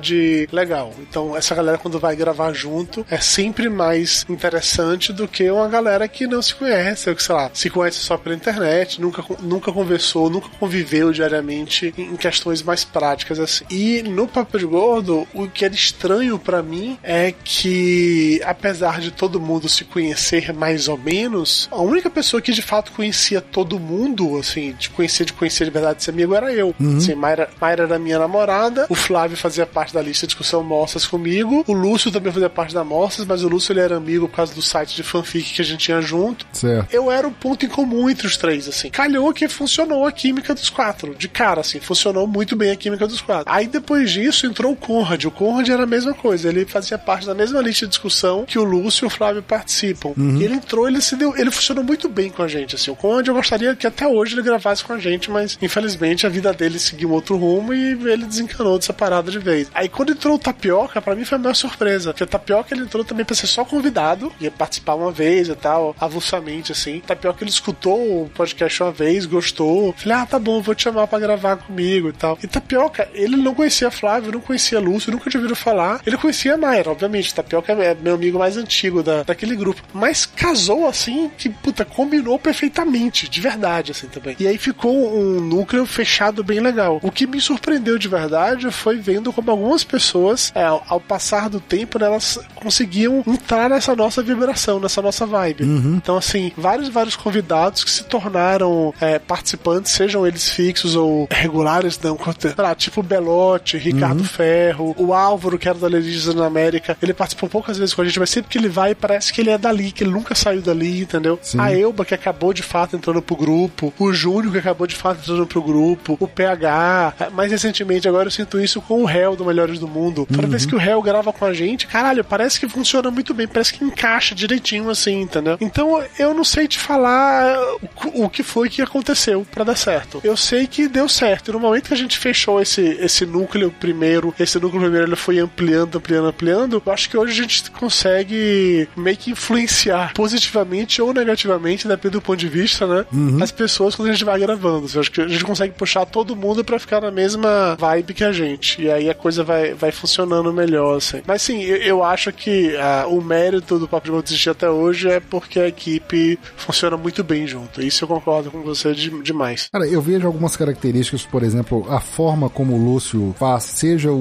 legal. 0.52 0.94
Então 1.00 1.36
essa 1.36 1.56
galera, 1.56 1.78
quando 1.78 2.00
vai 2.00 2.16
gravar 2.16 2.54
junto, 2.54 3.06
é 3.10 3.18
sempre 3.18 3.70
mais 3.70 4.26
interessante 4.30 5.12
do 5.12 5.28
que 5.28 5.50
uma 5.50 5.68
galera 5.68 6.08
que 6.08 6.28
não 6.28 6.42
se 6.42 6.56
conhece, 6.56 7.10
ou 7.10 7.16
que, 7.16 7.24
sei 7.24 7.36
lá, 7.36 7.50
se 7.54 7.70
conhece 7.70 8.00
só 8.00 8.18
pela 8.18 8.36
internet, 8.36 9.02
nunca, 9.02 9.24
nunca 9.42 9.72
conversou, 9.72 10.30
nunca 10.30 10.50
conviveu 10.60 11.12
diariamente 11.12 11.94
em 11.98 12.16
questões 12.16 12.62
mais 12.62 12.84
práticas 12.84 13.40
assim. 13.40 13.66
E 13.70 14.02
no 14.04 14.28
Papo 14.28 14.58
de 14.58 14.66
Gordo, 14.66 15.28
o 15.34 15.48
que 15.48 15.66
era 15.66 15.74
estranho 15.74 16.38
para 16.38 16.62
mim 16.62 16.98
é 17.04 17.34
que, 17.44 18.42
apesar 18.46 19.00
de 19.00 19.12
todo 19.12 19.40
mundo 19.40 19.68
se 19.70 19.84
conhecer 19.86 20.54
mais 20.54 20.88
ou 20.88 20.98
menos, 20.98 21.68
a 21.72 21.82
única 21.82 22.10
pessoa 22.10 22.42
que 22.42 22.52
de 22.52 22.62
fato 22.62 22.92
conhecia 22.92 23.42
todo 23.42 23.80
mundo, 23.80 24.38
assim, 24.38 24.74
de 24.78 24.90
conhecer, 24.90 25.26
de 25.26 25.34
conhecer 25.34 25.66
de 25.66 25.72
verdade, 25.72 25.98
de 25.98 26.04
ser 26.04 26.12
amigo, 26.12 26.36
era 26.36 26.54
eu. 26.54 26.74
Uhum. 26.80 26.98
Assim, 26.98 27.16
Mayra, 27.16 27.50
Mayra 27.60 27.84
era 27.84 28.00
minha 28.00 28.20
namorada, 28.20 28.86
o 28.90 28.96
Flávio 28.96 29.38
fazia 29.38 29.66
parte 29.66 29.89
da 29.94 30.02
lista 30.02 30.26
de 30.26 30.32
discussão 30.32 30.64
Moças 30.64 31.06
comigo, 31.06 31.64
o 31.68 31.74
Lúcio 31.74 32.12
também 32.12 32.32
fazia 32.32 32.50
parte 32.50 32.74
da 32.74 32.84
Moças, 32.84 33.26
mas 33.26 33.44
o 33.44 33.48
Lúcio 33.48 33.72
ele 33.72 33.80
era 33.80 33.98
amigo 33.98 34.28
por 34.28 34.36
causa 34.36 34.54
do 34.54 34.62
site 34.62 34.96
de 34.96 35.04
fanfic 35.04 35.54
que 35.54 35.62
a 35.62 35.66
gente 35.66 35.80
tinha 35.80 36.02
junto. 36.02 36.46
Certo. 36.54 36.94
Eu 36.94 37.12
era 37.12 37.28
o 37.28 37.32
ponto 37.32 37.66
em 37.66 37.70
comum 37.70 38.10
entre 38.10 38.28
os 38.28 38.38
três, 38.38 38.68
assim. 38.68 38.90
Calhou 38.90 39.34
que 39.34 39.48
funcionou 39.48 40.06
a 40.06 40.12
química 40.12 40.54
dos 40.54 40.70
quatro, 40.70 41.16
de 41.16 41.28
cara, 41.28 41.62
assim, 41.62 41.80
funcionou 41.80 42.28
muito 42.28 42.56
bem 42.56 42.72
a 42.72 42.76
química 42.76 43.08
dos 43.08 43.22
quatro. 43.22 43.52
Aí 43.52 43.68
depois 43.68 44.12
disso 44.12 44.46
entrou 44.46 44.74
o 44.74 44.76
Conrad. 44.76 45.26
O 45.26 45.32
Conrad 45.32 45.70
era 45.70 45.84
a 45.84 45.88
mesma 45.88 46.14
coisa, 46.14 46.50
ele 46.50 46.66
fazia 46.66 46.98
parte 46.98 47.26
da 47.26 47.34
mesma 47.34 47.62
lista 47.62 47.86
de 47.86 47.90
discussão 47.90 48.46
que 48.46 48.60
o 48.60 48.64
Lúcio 48.64 49.06
e 49.06 49.08
o 49.08 49.10
Flávio 49.10 49.42
participam. 49.42 50.14
Uhum. 50.18 50.38
E 50.38 50.44
ele 50.44 50.56
entrou, 50.56 50.88
ele 50.88 51.02
se 51.02 51.16
deu, 51.16 51.36
ele 51.38 51.52
funcionou 51.52 51.84
muito 51.84 52.10
bem 52.10 52.30
com 52.30 52.44
a 52.44 52.48
gente, 52.48 52.76
assim. 52.76 52.92
O 52.92 52.96
Conrad 52.96 53.28
eu 53.28 53.34
gostaria 53.34 53.76
que 53.76 53.88
até 53.88 54.08
hoje 54.08 54.36
ele 54.36 54.42
gravasse 54.42 54.84
com 54.84 54.94
a 54.94 55.00
gente, 55.00 55.30
mas 55.30 55.58
infelizmente 55.62 56.26
a 56.26 56.30
vida 56.30 56.54
dele 56.54 56.80
seguiu 56.80 57.12
outro 57.12 57.38
rumo 57.38 57.74
e 57.74 57.92
ele 57.92 58.26
desencanou 58.26 58.78
dessa 58.78 58.94
parada 58.94 59.32
de 59.32 59.40
vez. 59.40 59.70
Aí 59.80 59.88
quando 59.88 60.12
entrou 60.12 60.36
o 60.36 60.38
Tapioca, 60.38 61.02
para 61.02 61.16
mim 61.16 61.24
foi 61.24 61.38
a 61.38 61.42
maior 61.42 61.54
surpresa, 61.54 62.12
porque 62.12 62.26
o 62.26 62.28
Tapioca 62.28 62.76
ele 62.76 62.84
entrou 62.84 63.06
também 63.06 63.24
pra 63.24 63.34
ser 63.34 63.48
só 63.48 63.64
convidado, 63.64 64.30
ia 64.38 64.52
participar 64.52 64.96
uma 64.96 65.10
vez 65.10 65.48
e 65.48 65.56
tal, 65.56 65.96
avulsamente 65.98 66.74
assim. 66.74 66.98
O 66.98 67.02
Tapioca 67.02 67.42
ele 67.42 67.50
escutou 67.50 68.24
o 68.24 68.30
podcast 68.36 68.84
uma 68.84 68.92
vez, 68.92 69.26
gostou. 69.26 69.94
Falei, 69.94 70.18
ah, 70.18 70.26
tá 70.26 70.38
bom, 70.38 70.62
vou 70.62 70.76
te 70.76 70.84
chamar 70.84 71.08
para 71.08 71.20
gravar 71.20 71.56
comigo 71.56 72.10
e 72.10 72.12
tal. 72.12 72.38
E 72.44 72.46
Tapioca, 72.48 73.08
ele 73.14 73.38
não 73.38 73.56
conhecia 73.56 73.90
Flávio, 73.90 74.34
não 74.34 74.42
conhecia 74.42 74.82
Lúcio, 74.82 75.14
nunca 75.14 75.30
tinha 75.30 75.40
ouvido 75.40 75.56
falar. 75.56 76.02
Ele 76.06 76.18
conhecia 76.18 76.56
a 76.56 76.58
Mayra, 76.58 76.92
obviamente. 76.92 77.34
Tapioca 77.34 77.72
é 77.72 77.96
meu 77.96 78.16
amigo 78.16 78.38
mais 78.38 78.58
antigo 78.58 79.02
da, 79.02 79.24
daquele 79.24 79.56
grupo. 79.56 79.82
Mas 79.94 80.26
casou 80.26 80.90
assim, 80.90 81.32
que, 81.38 81.48
puta, 81.48 81.86
combinou 81.86 82.38
perfeitamente, 82.38 83.30
de 83.30 83.40
verdade, 83.40 83.94
assim 83.94 84.08
também. 84.08 84.36
E 84.42 84.46
aí 84.46 84.58
ficou 84.58 85.18
um 85.18 85.40
núcleo 85.40 85.86
fechado 85.86 86.44
bem 86.44 86.60
legal. 86.60 87.00
O 87.02 87.10
que 87.10 87.26
me 87.26 87.40
surpreendeu 87.40 87.98
de 87.98 88.10
verdade 88.10 88.70
foi 88.72 88.98
vendo 88.98 89.32
como 89.32 89.50
algumas 89.50 89.69
pessoas, 89.84 90.52
é, 90.56 90.64
ao 90.64 91.00
passar 91.00 91.50
do 91.50 91.60
tempo, 91.60 92.00
né, 92.00 92.06
elas 92.06 92.40
conseguiam 92.56 93.24
entrar 93.26 93.70
nessa 93.70 93.96
nossa 93.96 94.22
vibração, 94.22 94.80
nessa 94.80 95.02
nossa 95.02 95.26
vibe. 95.26 95.64
Uhum. 95.64 95.96
Então, 95.96 96.18
assim, 96.18 96.52
vários, 96.58 96.90
vários 96.90 97.16
convidados 97.16 97.84
que 97.84 97.92
se 97.92 98.04
tornaram 98.04 98.94
é, 99.00 99.20
participantes, 99.20 99.92
sejam 99.92 100.26
eles 100.26 100.50
fixos 100.50 100.96
ou 100.96 101.28
regulares, 101.30 102.00
não, 102.00 102.18
lá, 102.58 102.76
tipo 102.76 103.02
Belote, 103.04 103.78
Ricardo 103.78 104.20
uhum. 104.20 104.26
Ferro, 104.26 104.96
o 104.98 105.14
Álvaro, 105.14 105.58
que 105.58 105.68
era 105.68 105.78
da 105.78 105.88
Legislação 105.88 106.42
na 106.42 106.48
América, 106.48 106.98
ele 107.02 107.14
participou 107.14 107.50
poucas 107.50 107.78
vezes 107.78 107.94
com 107.94 108.02
a 108.02 108.06
gente, 108.06 108.20
mas 108.20 108.30
sempre 108.30 108.50
que 108.50 108.58
ele 108.58 108.70
vai, 108.70 108.96
parece 108.96 109.34
que 109.34 109.42
ele 109.42 109.50
é 109.50 109.58
dali, 109.58 109.92
que 109.92 110.04
ele 110.04 110.12
nunca 110.12 110.36
saiu 110.36 110.62
dali, 110.62 111.02
entendeu? 111.02 111.40
Sim. 111.42 111.60
A 111.60 111.72
Elba, 111.72 112.06
que 112.06 112.14
acabou 112.14 112.54
de 112.54 112.64
fato 112.64 112.96
entrando 112.96 113.22
pro 113.22 113.36
grupo, 113.36 113.94
o 113.98 114.14
Júnior, 114.14 114.52
que 114.52 114.60
acabou 114.60 114.88
de 114.88 114.96
fato 114.96 115.22
entrando 115.22 115.48
pro 115.48 115.62
grupo, 115.62 116.18
o 116.20 116.28
PH, 116.28 117.14
mais 117.34 117.52
recentemente, 117.52 118.08
agora 118.08 118.28
eu 118.28 118.32
sinto 118.32 118.60
isso 118.60 118.82
com 118.82 119.02
o 119.02 119.06
Réu 119.06 119.36
do 119.36 119.44
Melhores 119.50 119.80
do 119.80 119.88
Mundo. 119.88 120.26
Toda 120.26 120.44
uhum. 120.44 120.50
vez 120.50 120.66
que 120.66 120.76
o 120.76 120.78
Réu 120.78 121.02
grava 121.02 121.34
com 121.34 121.46
a 121.46 121.54
gente, 121.54 121.88
caralho, 121.88 122.24
parece 122.24 122.60
que 122.60 122.68
funciona 122.68 123.12
muito 123.12 123.34
bem, 123.34 123.48
parece 123.48 123.74
que 123.74 123.84
encaixa 123.84 124.34
direitinho 124.36 124.90
assim, 124.90 125.22
entendeu? 125.22 125.58
Então 125.60 126.04
eu 126.18 126.34
não 126.34 126.44
sei 126.44 126.68
te 126.68 126.78
falar 126.78 127.58
o, 128.06 128.26
o 128.26 128.30
que 128.30 128.44
foi 128.44 128.70
que 128.70 128.82
aconteceu 128.82 129.46
para 129.52 129.64
dar 129.64 129.76
certo. 129.76 130.22
Eu 130.24 130.38
sei 130.38 130.68
que 130.68 130.88
deu 130.88 131.10
certo. 131.10 131.52
No 131.52 131.60
momento 131.60 131.88
que 131.88 131.94
a 131.94 131.98
gente 131.98 132.18
fechou 132.18 132.62
esse, 132.62 132.82
esse 132.82 133.26
núcleo 133.26 133.74
primeiro, 133.80 134.34
esse 134.40 134.60
núcleo 134.60 134.82
primeiro 134.82 135.08
ele 135.08 135.16
foi 135.16 135.40
ampliando, 135.40 135.98
ampliando, 135.98 136.28
ampliando, 136.28 136.84
eu 136.86 136.94
acho 136.94 137.10
que 137.10 137.18
hoje 137.18 137.32
a 137.32 137.42
gente 137.44 137.72
consegue 137.72 138.88
meio 138.96 139.18
que 139.18 139.32
influenciar 139.32 140.14
positivamente 140.14 141.02
ou 141.02 141.14
negativamente, 141.14 141.88
depende 141.88 142.14
do 142.14 142.22
ponto 142.22 142.40
de 142.40 142.48
vista, 142.48 142.86
né? 142.86 143.06
Uhum. 143.12 143.42
As 143.42 143.52
pessoas 143.52 143.96
quando 143.96 144.10
a 144.10 144.12
gente 144.12 144.26
vai 144.26 144.40
gravando. 144.40 144.88
Eu 144.94 145.02
acho 145.02 145.12
que 145.12 145.22
a 145.22 145.28
gente 145.28 145.44
consegue 145.44 145.74
puxar 145.74 146.06
todo 146.06 146.36
mundo 146.36 146.64
para 146.64 146.80
ficar 146.80 147.02
na 147.02 147.12
mesma 147.12 147.76
vibe 147.76 148.14
que 148.14 148.24
a 148.24 148.32
gente. 148.32 148.82
E 148.82 148.92
aí 148.92 149.10
a 149.10 149.14
coisa 149.14 149.39
vai, 149.44 149.74
vai 149.74 149.92
funcionando 149.92 150.54
melhor, 150.54 150.98
assim. 150.98 151.22
Mas 151.26 151.42
sim, 151.42 151.62
eu, 151.62 151.78
eu 151.78 152.04
acho 152.04 152.32
que 152.32 152.74
uh, 152.76 153.14
o 153.14 153.22
mérito 153.22 153.78
do 153.80 153.88
Papo 153.88 154.06
de 154.06 154.12
Gordo 154.12 154.28
existir 154.28 154.50
até 154.50 154.70
hoje 154.70 155.10
é 155.10 155.20
porque 155.20 155.60
a 155.60 155.68
equipe 155.68 156.40
funciona 156.58 156.98
muito 156.98 157.24
bem 157.24 157.48
junto. 157.48 157.82
Isso 157.82 158.04
eu 158.04 158.08
concordo 158.08 158.52
com 158.52 158.62
você 158.62 158.94
de, 158.94 159.10
demais. 159.22 159.70
Cara, 159.72 159.88
eu 159.88 160.02
vejo 160.02 160.26
algumas 160.26 160.56
características, 160.56 161.24
por 161.24 161.44
exemplo, 161.44 161.86
a 161.90 162.00
forma 162.00 162.50
como 162.50 162.76
o 162.76 162.84
Lúcio 162.84 163.36
faz, 163.38 163.64
seja 163.64 164.12
o, 164.12 164.16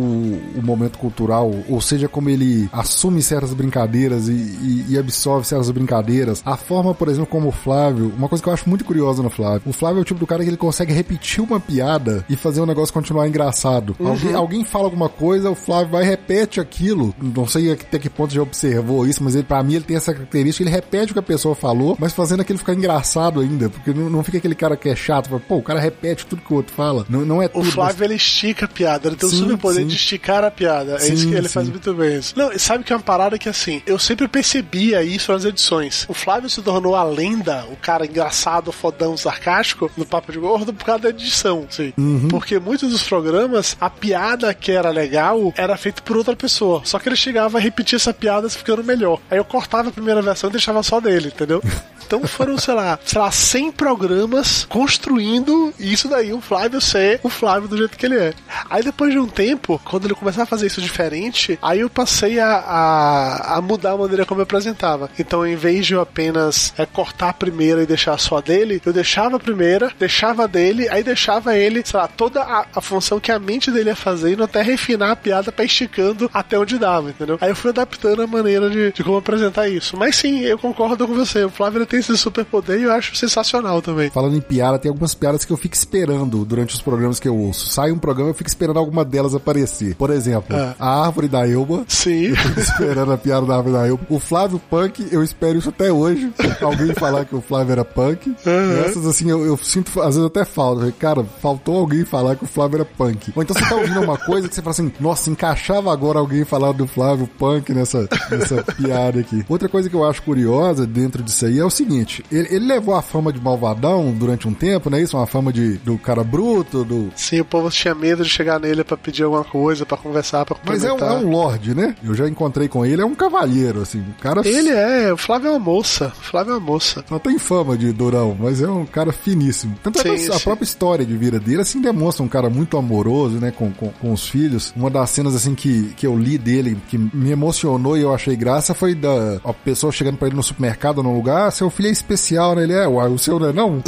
o 0.57 0.62
momento 0.62 0.99
cultural, 0.99 1.53
ou 1.69 1.81
seja 1.81 2.09
como 2.09 2.31
ele 2.31 2.69
assume 2.73 3.23
certas 3.23 3.53
brincadeiras 3.53 4.29
e, 4.29 4.33
e, 4.33 4.85
e, 4.91 4.99
absorve 4.99 5.47
certas 5.47 5.71
brincadeiras. 5.71 6.43
A 6.45 6.57
forma, 6.57 6.95
por 6.95 7.09
exemplo, 7.09 7.27
como 7.27 7.49
o 7.49 7.53
Flávio, 7.53 8.12
uma 8.16 8.29
coisa 8.29 8.43
que 8.43 8.49
eu 8.49 8.53
acho 8.53 8.69
muito 8.69 8.85
curiosa 8.85 9.23
no 9.23 9.31
Flávio. 9.31 9.62
O 9.66 9.73
Flávio 9.73 9.99
é 9.99 10.03
o 10.03 10.05
tipo 10.05 10.21
do 10.21 10.27
cara 10.27 10.43
que 10.43 10.51
ele 10.51 10.57
consegue 10.57 10.93
repetir 10.93 11.43
uma 11.43 11.61
piada 11.61 12.25
e 12.29 12.37
fazer 12.37 12.61
o 12.61 12.66
negócio 12.66 12.93
continuar 12.93 13.29
engraçado. 13.29 13.97
Uhum. 13.99 14.09
Alguém, 14.09 14.35
alguém 14.35 14.64
fala 14.64 14.85
alguma 14.85 15.08
coisa, 15.09 15.51
o 15.51 15.55
Flávio 15.55 15.93
vai 15.93 16.05
e 16.05 16.07
repete 16.07 16.61
aquilo. 16.61 17.15
Não 17.21 17.47
sei 17.47 17.73
até 17.73 17.99
que 17.99 18.11
ponto 18.11 18.35
já 18.35 18.43
observou 18.43 19.07
isso, 19.07 19.23
mas 19.23 19.35
ele, 19.35 19.45
pra 19.45 19.63
mim 19.63 19.75
ele 19.75 19.85
tem 19.85 19.97
essa 19.97 20.13
característica, 20.13 20.63
ele 20.63 20.75
repete 20.75 21.13
o 21.13 21.15
que 21.15 21.19
a 21.19 21.23
pessoa 21.23 21.55
falou, 21.55 21.97
mas 21.99 22.13
fazendo 22.13 22.41
aquilo 22.41 22.59
ficar 22.59 22.75
engraçado 22.75 23.41
ainda, 23.41 23.69
porque 23.69 23.93
não, 23.93 24.11
não 24.11 24.25
fica 24.25 24.39
aquele 24.39 24.55
cara 24.55 24.77
que 24.77 24.89
é 24.89 24.97
chato, 24.97 25.29
fala, 25.29 25.41
pô, 25.41 25.57
o 25.57 25.63
cara 25.63 25.81
repete 25.81 26.27
tudo 26.27 26.43
que 26.43 26.53
o 26.53 26.57
outro 26.57 26.75
fala. 26.75 27.07
Não, 27.09 27.25
não 27.25 27.43
é 27.43 27.49
tudo. 27.49 27.69
O 27.69 27.73
Flávio 27.73 27.97
mas... 27.99 28.03
ele 28.03 28.15
estica 28.15 28.65
a 28.67 28.69
piada, 28.69 29.09
ele 29.09 29.17
tem 29.17 29.29
o 29.29 29.33
super 29.33 29.59
poder 29.59 29.85
de 29.85 29.95
esticar 29.95 30.45
a 30.45 30.51
piada. 30.51 30.95
É 30.95 30.99
sim, 30.99 31.15
isso 31.15 31.29
que 31.29 31.35
ele 31.35 31.49
sim. 31.49 31.55
faz 31.55 31.69
muito 31.69 31.95
bem. 31.95 32.21
Não, 32.37 32.59
sabe 32.59 32.85
que 32.85 32.93
é 32.93 32.97
uma 32.97 33.03
parada 33.03 33.39
que 33.39 33.49
assim, 33.49 33.83
eu 33.87 33.99
sempre 33.99 34.29
percebia 34.29 35.03
isso 35.03 35.33
nas 35.33 35.45
edições. 35.45 36.05
O 36.09 36.15
Flávio 36.15 36.49
se 36.51 36.61
tornou 36.63 36.95
a 36.95 37.05
lenda, 37.05 37.67
o 37.71 37.77
cara 37.77 38.07
engraçado, 38.07 38.73
fodão, 38.73 39.17
sarcástico, 39.17 39.91
no 39.97 40.07
Papo 40.07 40.33
de 40.33 40.39
Gordo 40.39 40.73
por 40.73 40.85
causa 40.85 41.03
da 41.03 41.11
edição, 41.11 41.67
sim. 41.71 41.93
Uhum. 41.97 42.29
Porque 42.29 42.59
muitos 42.59 42.91
dos 42.91 43.03
programas, 43.03 43.77
a 43.81 43.91
piada 43.91 44.53
que 44.55 44.73
era 44.73 44.91
legal 44.99 45.53
era 45.57 45.77
feita 45.77 46.03
por 46.03 46.17
outra 46.17 46.35
pessoa. 46.37 46.83
Só 46.85 46.99
que 46.99 47.09
ele 47.09 47.17
chegava 47.17 47.59
a 47.59 47.61
repetir 47.61 47.97
essa 47.97 48.13
piada 48.13 48.49
ficando 48.49 48.85
melhor. 48.85 49.21
Aí 49.31 49.39
eu 49.39 49.45
cortava 49.45 49.89
a 49.89 49.93
primeira 49.93 50.23
versão 50.23 50.51
e 50.51 50.53
deixava 50.53 50.83
só 50.83 51.01
dele, 51.01 51.29
entendeu? 51.29 51.63
Então 52.09 52.27
foram, 52.27 52.57
sei 52.57 52.73
lá, 52.73 52.99
sei 53.05 53.21
lá, 53.21 53.31
100 53.31 53.73
programas 53.73 54.65
construindo 54.67 55.75
isso 55.79 56.09
daí, 56.09 56.33
o 56.33 56.41
Flávio 56.41 56.81
ser 56.81 57.21
o 57.23 57.29
Flávio 57.29 57.69
do 57.69 57.77
jeito 57.77 57.99
que 57.99 58.07
ele 58.07 58.17
é. 58.17 58.33
Aí 58.71 58.83
depois 58.83 59.13
de 59.13 59.19
um 59.19 59.27
tempo, 59.27 59.79
quando 59.85 60.07
ele 60.07 60.15
começava 60.15 60.45
a 60.45 60.47
fazer 60.47 60.67
isso 60.67 60.81
diferente, 60.81 61.59
aí 61.61 61.81
eu 61.81 61.91
passei 61.91 62.41
a, 62.41 62.49
a, 62.49 63.57
a 63.59 63.61
mudar 63.61 63.93
a 63.93 63.97
maneira 63.99 64.25
como 64.25 64.41
eu 64.41 64.45
apresentava. 64.45 65.11
Então, 65.19 65.47
em 65.47 65.55
vez 65.55 65.87
de 65.87 65.93
eu 65.93 66.01
apenas 66.01 66.73
é, 66.79 66.87
cortar 66.87 67.29
a 67.29 67.35
primeira 67.35 67.83
e 67.83 67.87
deixar 67.87 68.19
só 68.19 68.41
dele, 68.41 68.81
eu 68.87 68.93
deixava 68.93 69.37
a 69.37 69.41
primeira, 69.41 69.93
deixava 69.99 70.49
dele, 70.49 70.89
aí 70.89 71.03
deixava 71.03 71.59
ele, 71.59 71.83
sei 71.85 72.01
lá, 72.01 72.09
toda 72.09 72.41
a, 72.43 72.67
a 72.75 72.81
função 72.81 73.21
que 73.21 73.31
a 73.31 73.39
mente 73.39 73.71
dele 73.71 73.91
ia 73.91 73.97
fazendo 73.97 74.43
até 74.43 74.63
refinar 74.63 75.11
a 75.11 75.17
piada 75.17 75.53
pra 75.53 75.65
esticando 75.65 76.31
até 76.33 76.59
onde 76.59 76.79
dava, 76.79 77.11
entendeu? 77.11 77.37
Aí 77.39 77.51
eu 77.51 77.57
fui 77.57 77.71
adaptando 77.71 78.23
a 78.23 78.27
maneira 78.27 78.71
de, 78.71 78.93
de 78.93 79.05
como 79.05 79.19
apresentar 79.19 79.69
isso. 79.69 79.95
Mas 79.95 80.17
sim, 80.17 80.41
eu 80.41 80.59
concordo 80.59 81.07
com 81.07 81.15
você. 81.15 81.45
O 81.45 81.51
Flávio 81.51 81.79
ele 81.79 81.87
tem 81.87 81.98
esse 81.99 82.17
superpoder 82.17 82.79
e 82.79 82.85
eu 82.85 82.93
acho 82.93 83.17
sensacional 83.17 83.83
também. 83.83 84.11
Falando 84.11 84.37
em 84.37 84.41
piada, 84.41 84.79
tem 84.79 84.89
algumas 84.89 85.15
piadas 85.15 85.45
que 85.45 85.53
eu 85.53 85.57
fico 85.57 85.75
esperando 85.75 86.45
durante 86.45 86.75
os 86.75 86.83
programas 86.83 87.19
que 87.19 87.29
eu 87.29 87.37
ouço. 87.37 87.69
Sai 87.69 87.93
um 87.93 87.99
programa, 87.99 88.31
eu 88.31 88.35
fico 88.35 88.49
esperando 88.49 88.79
alguma 88.79 89.05
delas 89.05 89.35
aparecer. 89.35 89.95
Por 89.95 90.11
exemplo, 90.11 90.57
é. 90.57 90.75
a 90.79 91.05
árvore 91.07 91.29
da 91.29 91.49
Elba. 91.49 91.85
Sim. 91.89 92.29
Eu 92.29 92.37
fico 92.37 92.61
esperando 92.61 93.13
a 93.13 93.19
piada 93.19 93.47
da 93.47 93.57
árvore 93.57 93.75
da 93.75 93.87
Elba. 93.87 94.07
O 94.09 94.19
Flávio 94.19 94.61
Punk, 94.71 95.07
eu 95.11 95.23
espero 95.23 95.59
isso 95.59 95.69
até 95.69 95.93
hoje. 95.93 96.33
alguém 96.61 96.95
falar 96.95 97.25
que 97.25 97.35
o 97.35 97.41
Flávio 97.41 97.73
era 97.73 97.85
punk. 97.85 98.29
Uhum. 98.29 98.85
Essas, 98.85 99.07
assim, 99.07 99.31
eu, 99.31 99.45
eu, 99.45 99.57
sinto, 99.57 100.01
às 100.01 100.15
vezes 100.15 100.25
até 100.25 100.45
falta. 100.45 100.91
Cara, 100.93 101.25
faltou 101.41 101.79
alguém 101.79 102.05
falar 102.05 102.37
que 102.37 102.45
o 102.45 102.47
Flávio 102.47 102.77
era 102.77 102.85
punk. 102.85 103.33
Ou 103.35 103.43
então 103.43 103.55
você 103.55 103.69
tá 103.69 103.77
ouvindo 103.77 104.01
uma 104.01 104.19
coisa 104.19 104.49
que 104.49 104.55
você 104.55 104.63
fala 104.63 104.73
assim, 104.73 104.93
nossa, 105.01 105.31
encaixava 105.31 105.93
agora 105.93 106.19
alguém 106.19 106.45
falar 106.45 106.73
do 106.73 106.87
Flávio 106.87 107.29
Punk 107.39 107.73
nessa, 107.73 108.09
nessa 108.31 108.63
piada 108.63 109.21
aqui. 109.21 109.45
Outra 109.49 109.69
coisa 109.69 109.89
que 109.89 109.97
eu 109.97 110.05
acho 110.05 110.23
curiosa 110.23 110.87
dentro 110.87 111.23
disso 111.23 111.47
aí 111.47 111.59
é 111.59 111.65
o 111.65 111.71
seguinte 111.71 111.88
seguinte, 111.89 112.24
ele, 112.30 112.49
ele 112.51 112.66
levou 112.66 112.95
a 112.95 113.03
fama 113.03 113.32
de 113.32 113.41
malvadão 113.41 114.12
durante 114.12 114.47
um 114.47 114.53
tempo, 114.53 114.91
né? 114.91 115.01
Isso, 115.01 115.16
uma 115.16 115.26
fama 115.26 115.53
de, 115.53 115.78
do 115.78 115.97
cara 115.97 116.22
bruto, 116.22 116.84
do... 116.84 117.11
Sim, 117.16 117.41
o 117.41 117.45
povo 117.45 117.70
tinha 117.70 117.95
medo 117.95 118.22
de 118.22 118.28
chegar 118.28 118.61
nele 118.61 118.84
pra 118.84 118.97
pedir 118.97 119.22
alguma 119.24 119.45
coisa, 119.45 119.86
pra 119.86 119.97
conversar, 119.97 120.45
pra 120.45 120.57
Mas 120.64 120.84
é 120.84 120.93
um, 120.93 120.99
é 120.99 121.12
um 121.12 121.30
lorde, 121.30 121.74
né? 121.74 121.97
Eu 122.05 122.14
já 122.14 122.28
encontrei 122.28 122.68
com 122.68 122.84
ele, 122.84 123.03
é 123.03 123.05
um 123.05 123.14
cavalheiro, 123.14 123.80
assim, 123.80 123.99
um 123.99 124.12
cara... 124.20 124.47
Ele 124.47 124.70
é, 124.70 125.12
o 125.12 125.16
Flávio 125.16 125.49
é 125.49 125.51
uma 125.51 125.59
moça, 125.59 126.11
Flávio 126.20 126.53
é 126.53 126.55
uma 126.55 126.61
moça. 126.61 127.05
Só 127.09 127.18
tem 127.18 127.39
fama 127.39 127.76
de 127.76 127.93
durão, 127.93 128.36
mas 128.39 128.61
é 128.62 128.68
um 128.68 128.86
cara 128.86 129.12
finíssimo. 129.12 129.76
Tanto 129.82 130.01
é 130.01 130.16
que 130.16 130.32
a 130.32 130.41
própria 130.41 130.64
história 130.64 131.07
de 131.07 131.16
vida 131.16 131.41
dele, 131.41 131.62
assim, 131.62 131.80
demonstra 131.80 132.22
um 132.22 132.28
cara 132.28 132.51
muito 132.51 132.76
amoroso, 132.76 133.39
né, 133.39 133.51
com, 133.51 133.72
com, 133.72 133.89
com 133.89 134.12
os 134.12 134.28
filhos. 134.28 134.72
Uma 134.76 134.91
das 134.91 135.11
cenas, 135.11 135.34
assim, 135.34 135.55
que, 135.55 135.95
que 135.97 136.07
eu 136.07 136.16
li 136.16 136.36
dele, 136.36 136.76
que 136.89 136.99
me 136.99 137.30
emocionou 137.30 137.97
e 137.97 138.03
eu 138.03 138.14
achei 138.14 138.36
graça, 138.36 138.74
foi 138.74 138.95
da 138.95 139.41
a 139.45 139.53
pessoa 139.53 139.93
chegando 139.93 140.16
pra 140.16 140.28
ele 140.28 140.36
no 140.36 140.43
supermercado, 140.43 141.03
no 141.03 141.14
lugar, 141.14 141.51
seu 141.53 141.70
filho 141.79 141.89
é 141.89 141.93
especial, 141.93 142.57
né? 142.57 142.64
Ele 142.64 142.72
é, 142.72 142.89
uai, 142.89 143.09
o 143.09 143.18
seu 143.18 143.39
não 143.39 143.49
é 143.49 143.53
não? 143.53 143.79